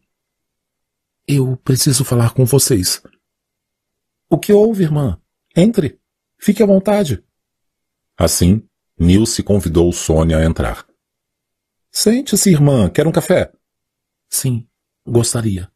[1.27, 3.01] Eu preciso falar com vocês.
[4.29, 5.21] O que houve, irmã?
[5.55, 5.99] Entre.
[6.38, 7.23] Fique à vontade.
[8.17, 10.88] Assim, Nilce convidou Sônia a entrar.
[11.91, 12.89] Sente-se, irmã.
[12.89, 13.51] Quer um café?
[14.29, 14.69] Sim,
[15.09, 15.71] Gostaria.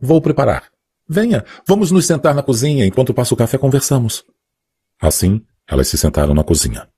[0.00, 0.70] Vou preparar.
[1.06, 4.24] Venha, vamos nos sentar na cozinha enquanto passo o café conversamos.
[5.00, 6.88] Assim, elas se sentaram na cozinha.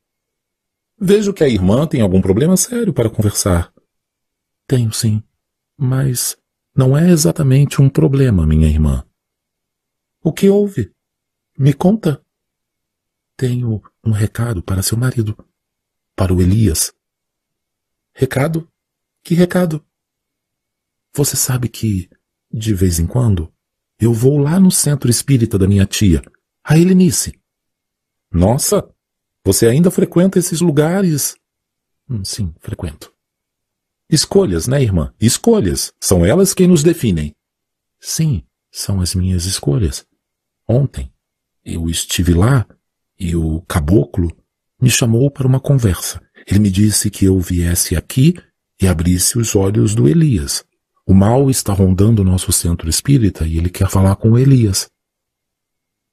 [0.98, 3.72] Vejo que a irmã tem algum problema sério para conversar.
[4.66, 5.22] Tenho sim,
[5.80, 6.36] mas
[6.76, 9.02] não é exatamente um problema, minha irmã.
[10.22, 10.94] O que houve?
[11.58, 12.22] Me conta.
[13.34, 15.34] Tenho um recado para seu marido.
[16.14, 16.92] Para o Elias.
[18.12, 18.70] Recado?
[19.24, 19.82] Que recado?
[21.14, 22.10] Você sabe que,
[22.52, 23.50] de vez em quando,
[23.98, 26.22] eu vou lá no centro espírita da minha tia,
[26.62, 27.40] a Helenice.
[28.30, 28.86] Nossa,
[29.42, 31.36] você ainda frequenta esses lugares?
[32.08, 33.09] Hum, sim, frequento.
[34.10, 35.12] Escolhas, né, irmã?
[35.20, 35.92] Escolhas.
[36.00, 37.34] São elas quem nos definem.
[38.00, 40.04] Sim, são as minhas escolhas.
[40.66, 41.12] Ontem,
[41.64, 42.66] eu estive lá
[43.18, 44.34] e o caboclo
[44.80, 46.20] me chamou para uma conversa.
[46.46, 48.34] Ele me disse que eu viesse aqui
[48.80, 50.64] e abrisse os olhos do Elias.
[51.06, 54.88] O mal está rondando o nosso centro espírita e ele quer falar com o Elias.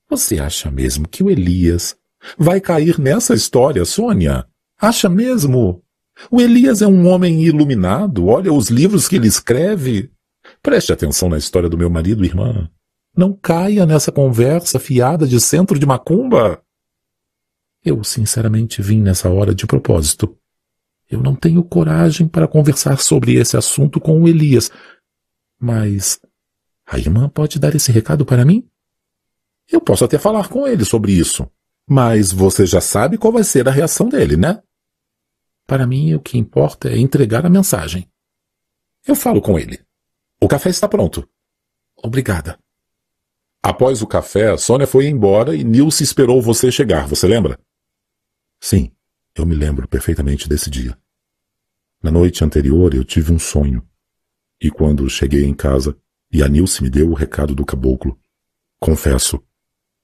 [0.09, 1.95] Você acha mesmo que o Elias
[2.37, 4.45] vai cair nessa história, Sônia?
[4.79, 5.83] Acha mesmo?
[6.31, 10.11] O Elias é um homem iluminado, olha os livros que ele escreve.
[10.61, 12.69] Preste atenção na história do meu marido, irmã.
[13.15, 16.61] Não caia nessa conversa fiada de centro de macumba.
[17.83, 20.37] Eu sinceramente vim nessa hora de propósito.
[21.09, 24.69] Eu não tenho coragem para conversar sobre esse assunto com o Elias.
[25.59, 26.19] Mas
[26.85, 28.67] a irmã pode dar esse recado para mim?
[29.71, 31.49] Eu posso até falar com ele sobre isso.
[31.89, 34.61] Mas você já sabe qual vai ser a reação dele, né?
[35.67, 38.09] Para mim, o que importa é entregar a mensagem.
[39.05, 39.79] Eu falo com ele.
[40.41, 41.29] O café está pronto.
[42.01, 42.57] Obrigada.
[43.61, 47.59] Após o café, Sônia foi embora e Nilce esperou você chegar, você lembra?
[48.61, 48.91] Sim.
[49.35, 50.97] Eu me lembro perfeitamente desse dia.
[52.01, 53.85] Na noite anterior eu tive um sonho.
[54.61, 55.97] E quando cheguei em casa
[56.31, 58.17] e a Nilce me deu o recado do caboclo,
[58.79, 59.43] confesso,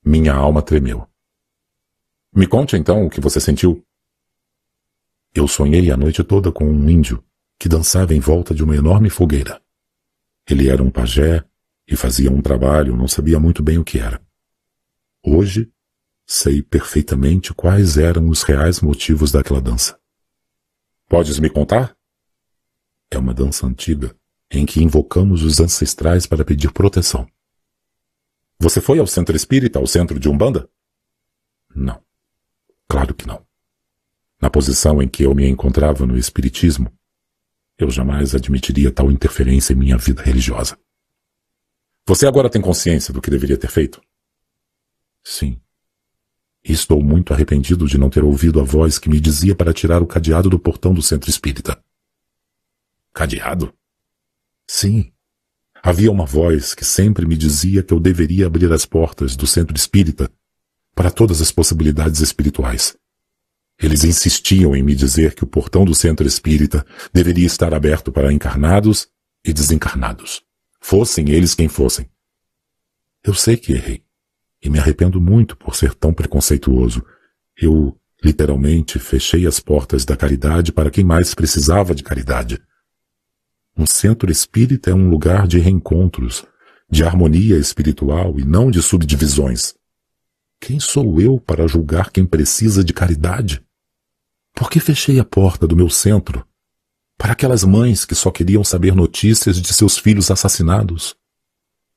[0.05, 1.07] minha alma tremeu.
[2.35, 3.83] Me conte então o que você sentiu.
[5.33, 7.23] Eu sonhei a noite toda com um índio
[7.59, 9.61] que dançava em volta de uma enorme fogueira.
[10.49, 11.43] Ele era um pajé
[11.87, 14.21] e fazia um trabalho, não sabia muito bem o que era.
[15.25, 15.71] Hoje
[16.25, 19.99] Sei perfeitamente quais eram os reais motivos daquela dança.
[21.07, 21.95] Podes me contar?
[23.11, 24.15] É uma dança antiga
[24.49, 27.27] em que invocamos os ancestrais para pedir proteção.
[28.59, 30.69] Você foi ao centro espírita, ao centro de Umbanda?
[31.75, 32.01] Não.
[32.87, 33.45] Claro que não.
[34.43, 36.91] Na posição em que eu me encontrava no espiritismo,
[37.77, 40.77] eu jamais admitiria tal interferência em minha vida religiosa.
[42.05, 44.01] Você agora tem consciência do que deveria ter feito?
[45.23, 45.61] Sim.
[46.61, 50.05] Estou muito arrependido de não ter ouvido a voz que me dizia para tirar o
[50.05, 51.81] cadeado do portão do centro espírita.
[53.13, 53.73] Cadeado?
[54.67, 55.13] Sim.
[55.81, 59.77] Havia uma voz que sempre me dizia que eu deveria abrir as portas do centro
[59.77, 60.29] espírita
[60.93, 62.93] para todas as possibilidades espirituais.
[63.83, 68.31] Eles insistiam em me dizer que o portão do centro espírita deveria estar aberto para
[68.31, 69.09] encarnados
[69.43, 70.41] e desencarnados,
[70.79, 72.09] fossem eles quem fossem.
[73.21, 74.01] Eu sei que errei,
[74.63, 77.03] e me arrependo muito por ser tão preconceituoso.
[77.57, 82.61] Eu, literalmente, fechei as portas da caridade para quem mais precisava de caridade.
[83.75, 86.45] Um centro espírita é um lugar de reencontros,
[86.89, 89.75] de harmonia espiritual e não de subdivisões.
[90.57, 93.61] Quem sou eu para julgar quem precisa de caridade?
[94.53, 96.45] Por que fechei a porta do meu centro
[97.17, 101.15] para aquelas mães que só queriam saber notícias de seus filhos assassinados?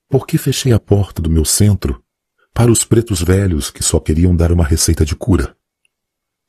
[0.09, 2.03] Por que fechei a porta do meu centro
[2.55, 5.55] para os pretos velhos que só queriam dar uma receita de cura?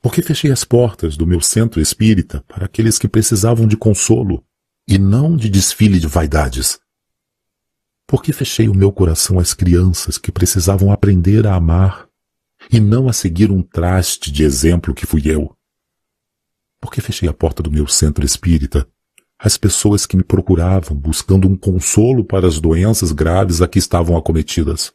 [0.00, 4.42] Por que fechei as portas do meu centro espírita para aqueles que precisavam de consolo
[4.86, 6.80] e não de desfile de vaidades?
[8.06, 12.08] Por que fechei o meu coração às crianças que precisavam aprender a amar
[12.72, 15.57] e não a seguir um traste de exemplo que fui eu?
[16.80, 18.86] Por que fechei a porta do meu centro espírita
[19.38, 24.16] às pessoas que me procuravam buscando um consolo para as doenças graves a que estavam
[24.16, 24.92] acometidas?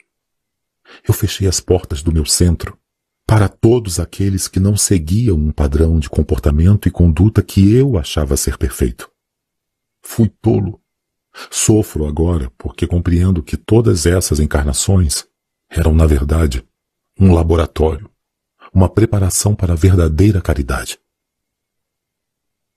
[1.08, 2.78] Eu fechei as portas do meu centro
[3.26, 8.38] para todos aqueles que não seguiam um padrão de comportamento e conduta que eu achava
[8.38, 9.10] ser perfeito.
[10.02, 10.80] Fui tolo.
[11.50, 15.26] Sofro agora porque compreendo que todas essas encarnações
[15.70, 16.64] eram, na verdade,
[17.20, 18.08] um laboratório,
[18.72, 21.00] uma preparação para a verdadeira caridade.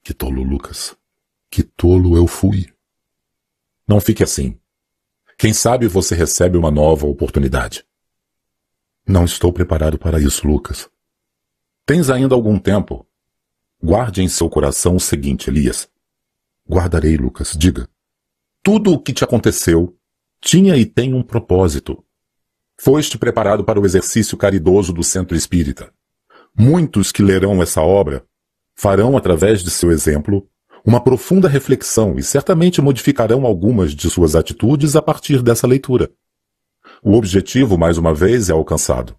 [0.06, 0.96] Que tolo, Lucas.
[1.50, 2.72] Que tolo eu fui.
[3.88, 4.56] Não fique assim.
[5.36, 7.84] Quem sabe você recebe uma nova oportunidade.
[9.04, 10.88] Não estou preparado para isso, Lucas.
[11.84, 13.04] Tens ainda algum tempo.
[13.82, 15.90] Guarde em seu coração o seguinte, Elias.
[16.70, 17.56] Guardarei, Lucas.
[17.58, 17.88] Diga.
[18.62, 19.98] Tudo o que te aconteceu
[20.40, 22.00] tinha e tem um propósito.
[22.80, 25.92] Foste preparado para o exercício caridoso do centro espírita.
[26.56, 28.24] Muitos que lerão essa obra
[28.76, 30.46] farão, através de seu exemplo,
[30.84, 36.10] uma profunda reflexão e certamente modificarão algumas de suas atitudes a partir dessa leitura.
[37.02, 39.16] O objetivo, mais uma vez, é alcançado.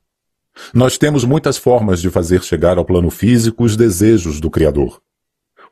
[0.73, 5.01] Nós temos muitas formas de fazer chegar ao plano físico os desejos do Criador.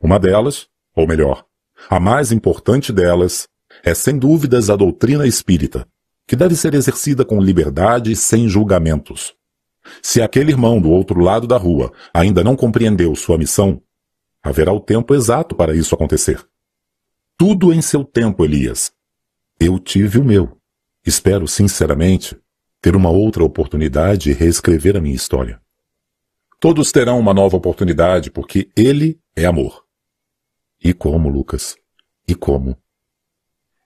[0.02, 1.46] Uma delas, ou melhor,
[1.90, 3.48] a mais importante delas
[3.84, 5.88] é sem dúvidas a doutrina espírita,
[6.28, 9.34] que deve ser exercida com liberdade e sem julgamentos.
[10.02, 13.82] Se aquele irmão do outro lado da rua ainda não compreendeu sua missão,
[14.42, 16.46] haverá o tempo exato para isso acontecer.
[17.38, 18.94] Tudo em seu tempo, Elias.
[19.60, 20.58] Eu tive o meu.
[21.06, 22.38] Espero, sinceramente,
[22.82, 25.62] ter uma outra oportunidade e reescrever a minha história.
[26.60, 29.84] Todos terão uma nova oportunidade porque ele é amor.
[30.84, 31.76] E como, Lucas?
[32.28, 32.78] E como?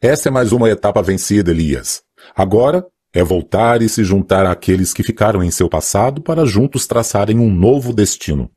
[0.02, 2.04] Essa é mais uma etapa vencida, Elias.
[2.36, 7.40] Agora é voltar e se juntar àqueles que ficaram em seu passado para juntos traçarem
[7.40, 8.52] um novo destino.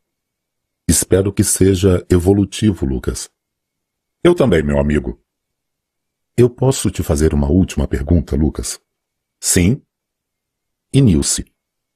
[0.86, 3.30] Espero que seja evolutivo, Lucas.
[4.22, 5.20] Eu também, meu amigo.
[6.36, 8.80] Eu posso te fazer uma última pergunta, Lucas?
[9.40, 9.80] Sim.
[10.92, 11.44] E Nilce?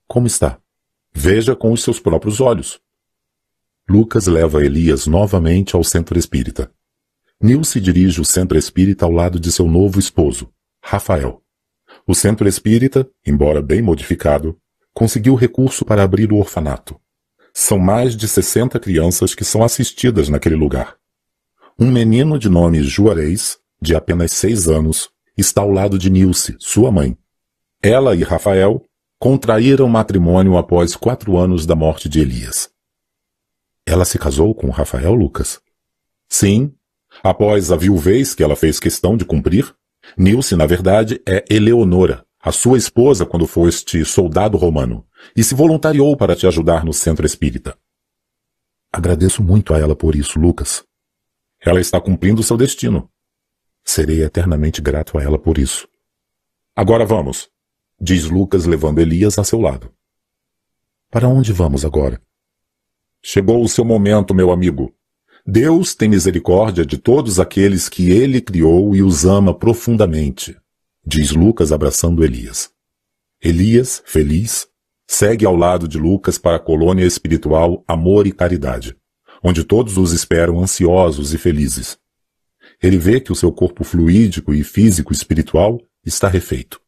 [0.06, 0.58] Como está?
[1.12, 2.80] Veja com os seus próprios olhos.
[3.88, 6.72] Lucas leva Elias novamente ao centro espírita.
[7.40, 10.52] Nilce dirige o centro espírita ao lado de seu novo esposo,
[10.82, 11.45] Rafael.
[12.06, 14.56] O centro espírita, embora bem modificado,
[14.94, 17.00] conseguiu recurso para abrir o orfanato.
[17.52, 20.96] São mais de 60 crianças que são assistidas naquele lugar.
[21.78, 26.92] Um menino de nome Juarez, de apenas seis anos, está ao lado de Nilce, sua
[26.92, 27.18] mãe.
[27.82, 28.82] Ela e Rafael
[29.18, 32.70] contraíram matrimônio após quatro anos da morte de Elias.
[33.84, 35.60] Ela se casou com Rafael Lucas?
[36.28, 36.72] Sim.
[37.22, 39.74] Após a viuvez que ela fez questão de cumprir,
[40.16, 46.16] Nilce, na verdade, é Eleonora, a sua esposa quando foste soldado romano, e se voluntariou
[46.16, 47.76] para te ajudar no centro espírita.
[48.92, 50.84] Agradeço muito a ela por isso, Lucas.
[51.60, 53.10] Ela está cumprindo seu destino.
[53.84, 55.88] Serei eternamente grato a ela por isso.
[56.74, 57.48] Agora vamos,
[58.00, 59.92] diz Lucas levando Elias a seu lado.
[61.10, 62.20] Para onde vamos agora?
[63.22, 64.95] Chegou o seu momento, meu amigo.
[65.48, 70.56] Deus tem misericórdia de todos aqueles que ele criou e os ama profundamente,
[71.06, 72.68] diz Lucas abraçando Elias.
[73.40, 74.66] Elias, feliz,
[75.06, 78.96] segue ao lado de Lucas para a colônia espiritual Amor e Caridade,
[79.40, 81.96] onde todos os esperam ansiosos e felizes.
[82.82, 86.80] Ele vê que o seu corpo fluídico e físico espiritual está refeito.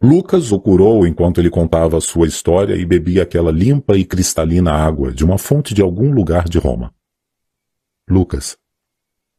[0.00, 4.70] Lucas o curou enquanto ele contava a sua história e bebia aquela limpa e cristalina
[4.70, 6.96] água de uma fonte de algum lugar de Roma.
[8.10, 8.56] Lucas,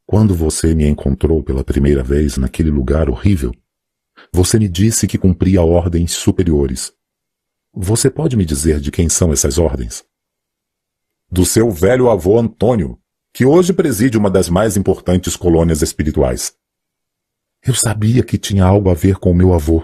[0.06, 3.52] quando você me encontrou pela primeira vez naquele lugar horrível,
[4.32, 6.94] você me disse que cumpria ordens superiores.
[7.74, 10.04] Você pode me dizer de quem são essas ordens?
[11.32, 13.00] Do seu velho avô Antônio,
[13.34, 16.54] que hoje preside uma das mais importantes colônias espirituais.
[17.66, 19.84] Eu sabia que tinha algo a ver com o meu avô.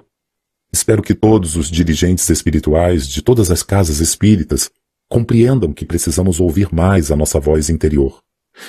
[0.72, 4.69] Espero que todos os dirigentes espirituais de todas as casas espíritas
[5.09, 8.24] compreendam que precisamos ouvir mais a nossa voz interior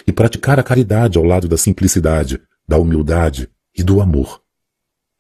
[0.07, 4.43] e praticar a caridade ao lado da simplicidade, da humildade e do amor.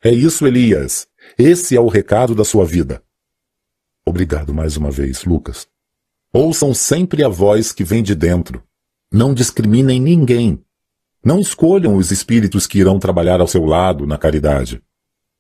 [0.02, 1.06] É isso, Elias.
[1.38, 3.02] Esse é o recado da sua vida.
[4.04, 5.66] Obrigado mais uma vez, Lucas.
[6.32, 8.62] Ouçam sempre a voz que vem de dentro.
[9.12, 10.62] Não discriminem ninguém.
[11.24, 14.80] Não escolham os espíritos que irão trabalhar ao seu lado na caridade.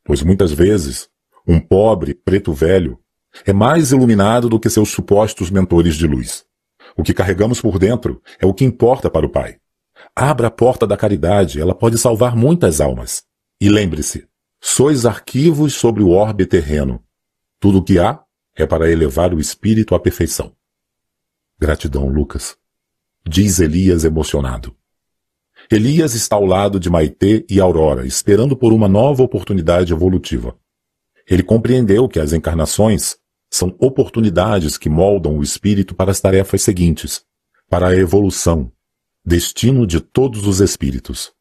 [0.04, 1.08] Pois muitas vezes,
[1.46, 2.98] um pobre preto velho
[3.44, 6.44] é mais iluminado do que seus supostos mentores de luz.
[6.96, 9.58] O que carregamos por dentro é o que importa para o Pai.
[10.14, 13.24] Abra a porta da caridade, ela pode salvar muitas almas.
[13.60, 14.26] E lembre-se,
[14.60, 17.02] sois arquivos sobre o orbe terreno.
[17.60, 18.20] Tudo o que há
[18.54, 20.52] é para elevar o espírito à perfeição.
[21.58, 22.56] Gratidão, Lucas.
[23.26, 24.74] Diz Elias emocionado.
[25.70, 30.56] Elias está ao lado de Maitê e Aurora, esperando por uma nova oportunidade evolutiva.
[31.28, 33.16] Ele compreendeu que as encarnações
[33.50, 37.24] são oportunidades que moldam o espírito para as tarefas seguintes,
[37.68, 38.70] para a evolução,
[39.24, 41.32] destino de todos os espíritos.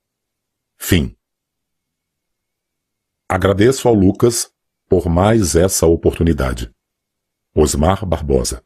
[0.77, 1.15] Fim.
[3.27, 4.51] Agradeço ao Lucas
[4.87, 6.71] por mais essa oportunidade.
[7.53, 8.63] Osmar Barbosa.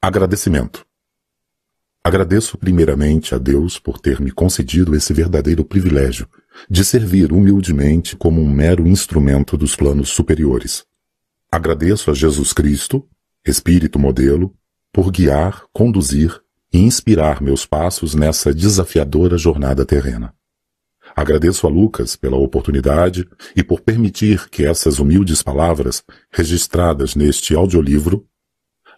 [0.00, 0.86] Agradecimento.
[2.02, 6.28] Agradeço primeiramente a Deus por ter me concedido esse verdadeiro privilégio
[6.70, 10.86] de servir humildemente como um mero instrumento dos planos superiores.
[11.56, 13.08] Agradeço a Jesus Cristo,
[13.42, 14.54] Espírito modelo,
[14.92, 16.38] por guiar, conduzir
[16.70, 20.34] e inspirar meus passos nessa desafiadora jornada terrena.
[21.16, 23.26] Agradeço a Lucas pela oportunidade
[23.56, 28.26] e por permitir que essas humildes palavras, registradas neste audiolivro,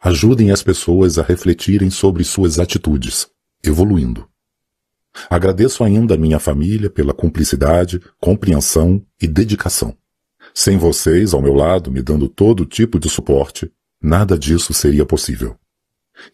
[0.03, 3.29] ajudem as pessoas a refletirem sobre suas atitudes,
[3.63, 4.29] evoluindo.
[5.31, 9.97] Agradeço ainda a minha família pela cumplicidade, compreensão e dedicação.
[10.61, 13.73] Sem vocês ao meu lado, me dando todo tipo de suporte,
[14.03, 15.57] nada disso seria possível.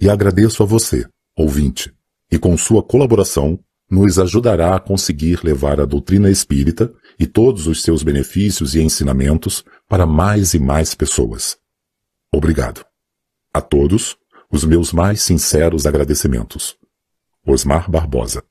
[0.00, 1.94] E agradeço a você, ouvinte,
[2.32, 7.82] e com sua colaboração, nos ajudará a conseguir levar a doutrina espírita e todos os
[7.82, 11.58] seus benefícios e ensinamentos para mais e mais pessoas.
[12.32, 12.82] Obrigado.
[13.52, 14.16] A todos,
[14.50, 16.78] os meus mais sinceros agradecimentos.
[17.46, 18.42] Osmar Barbosa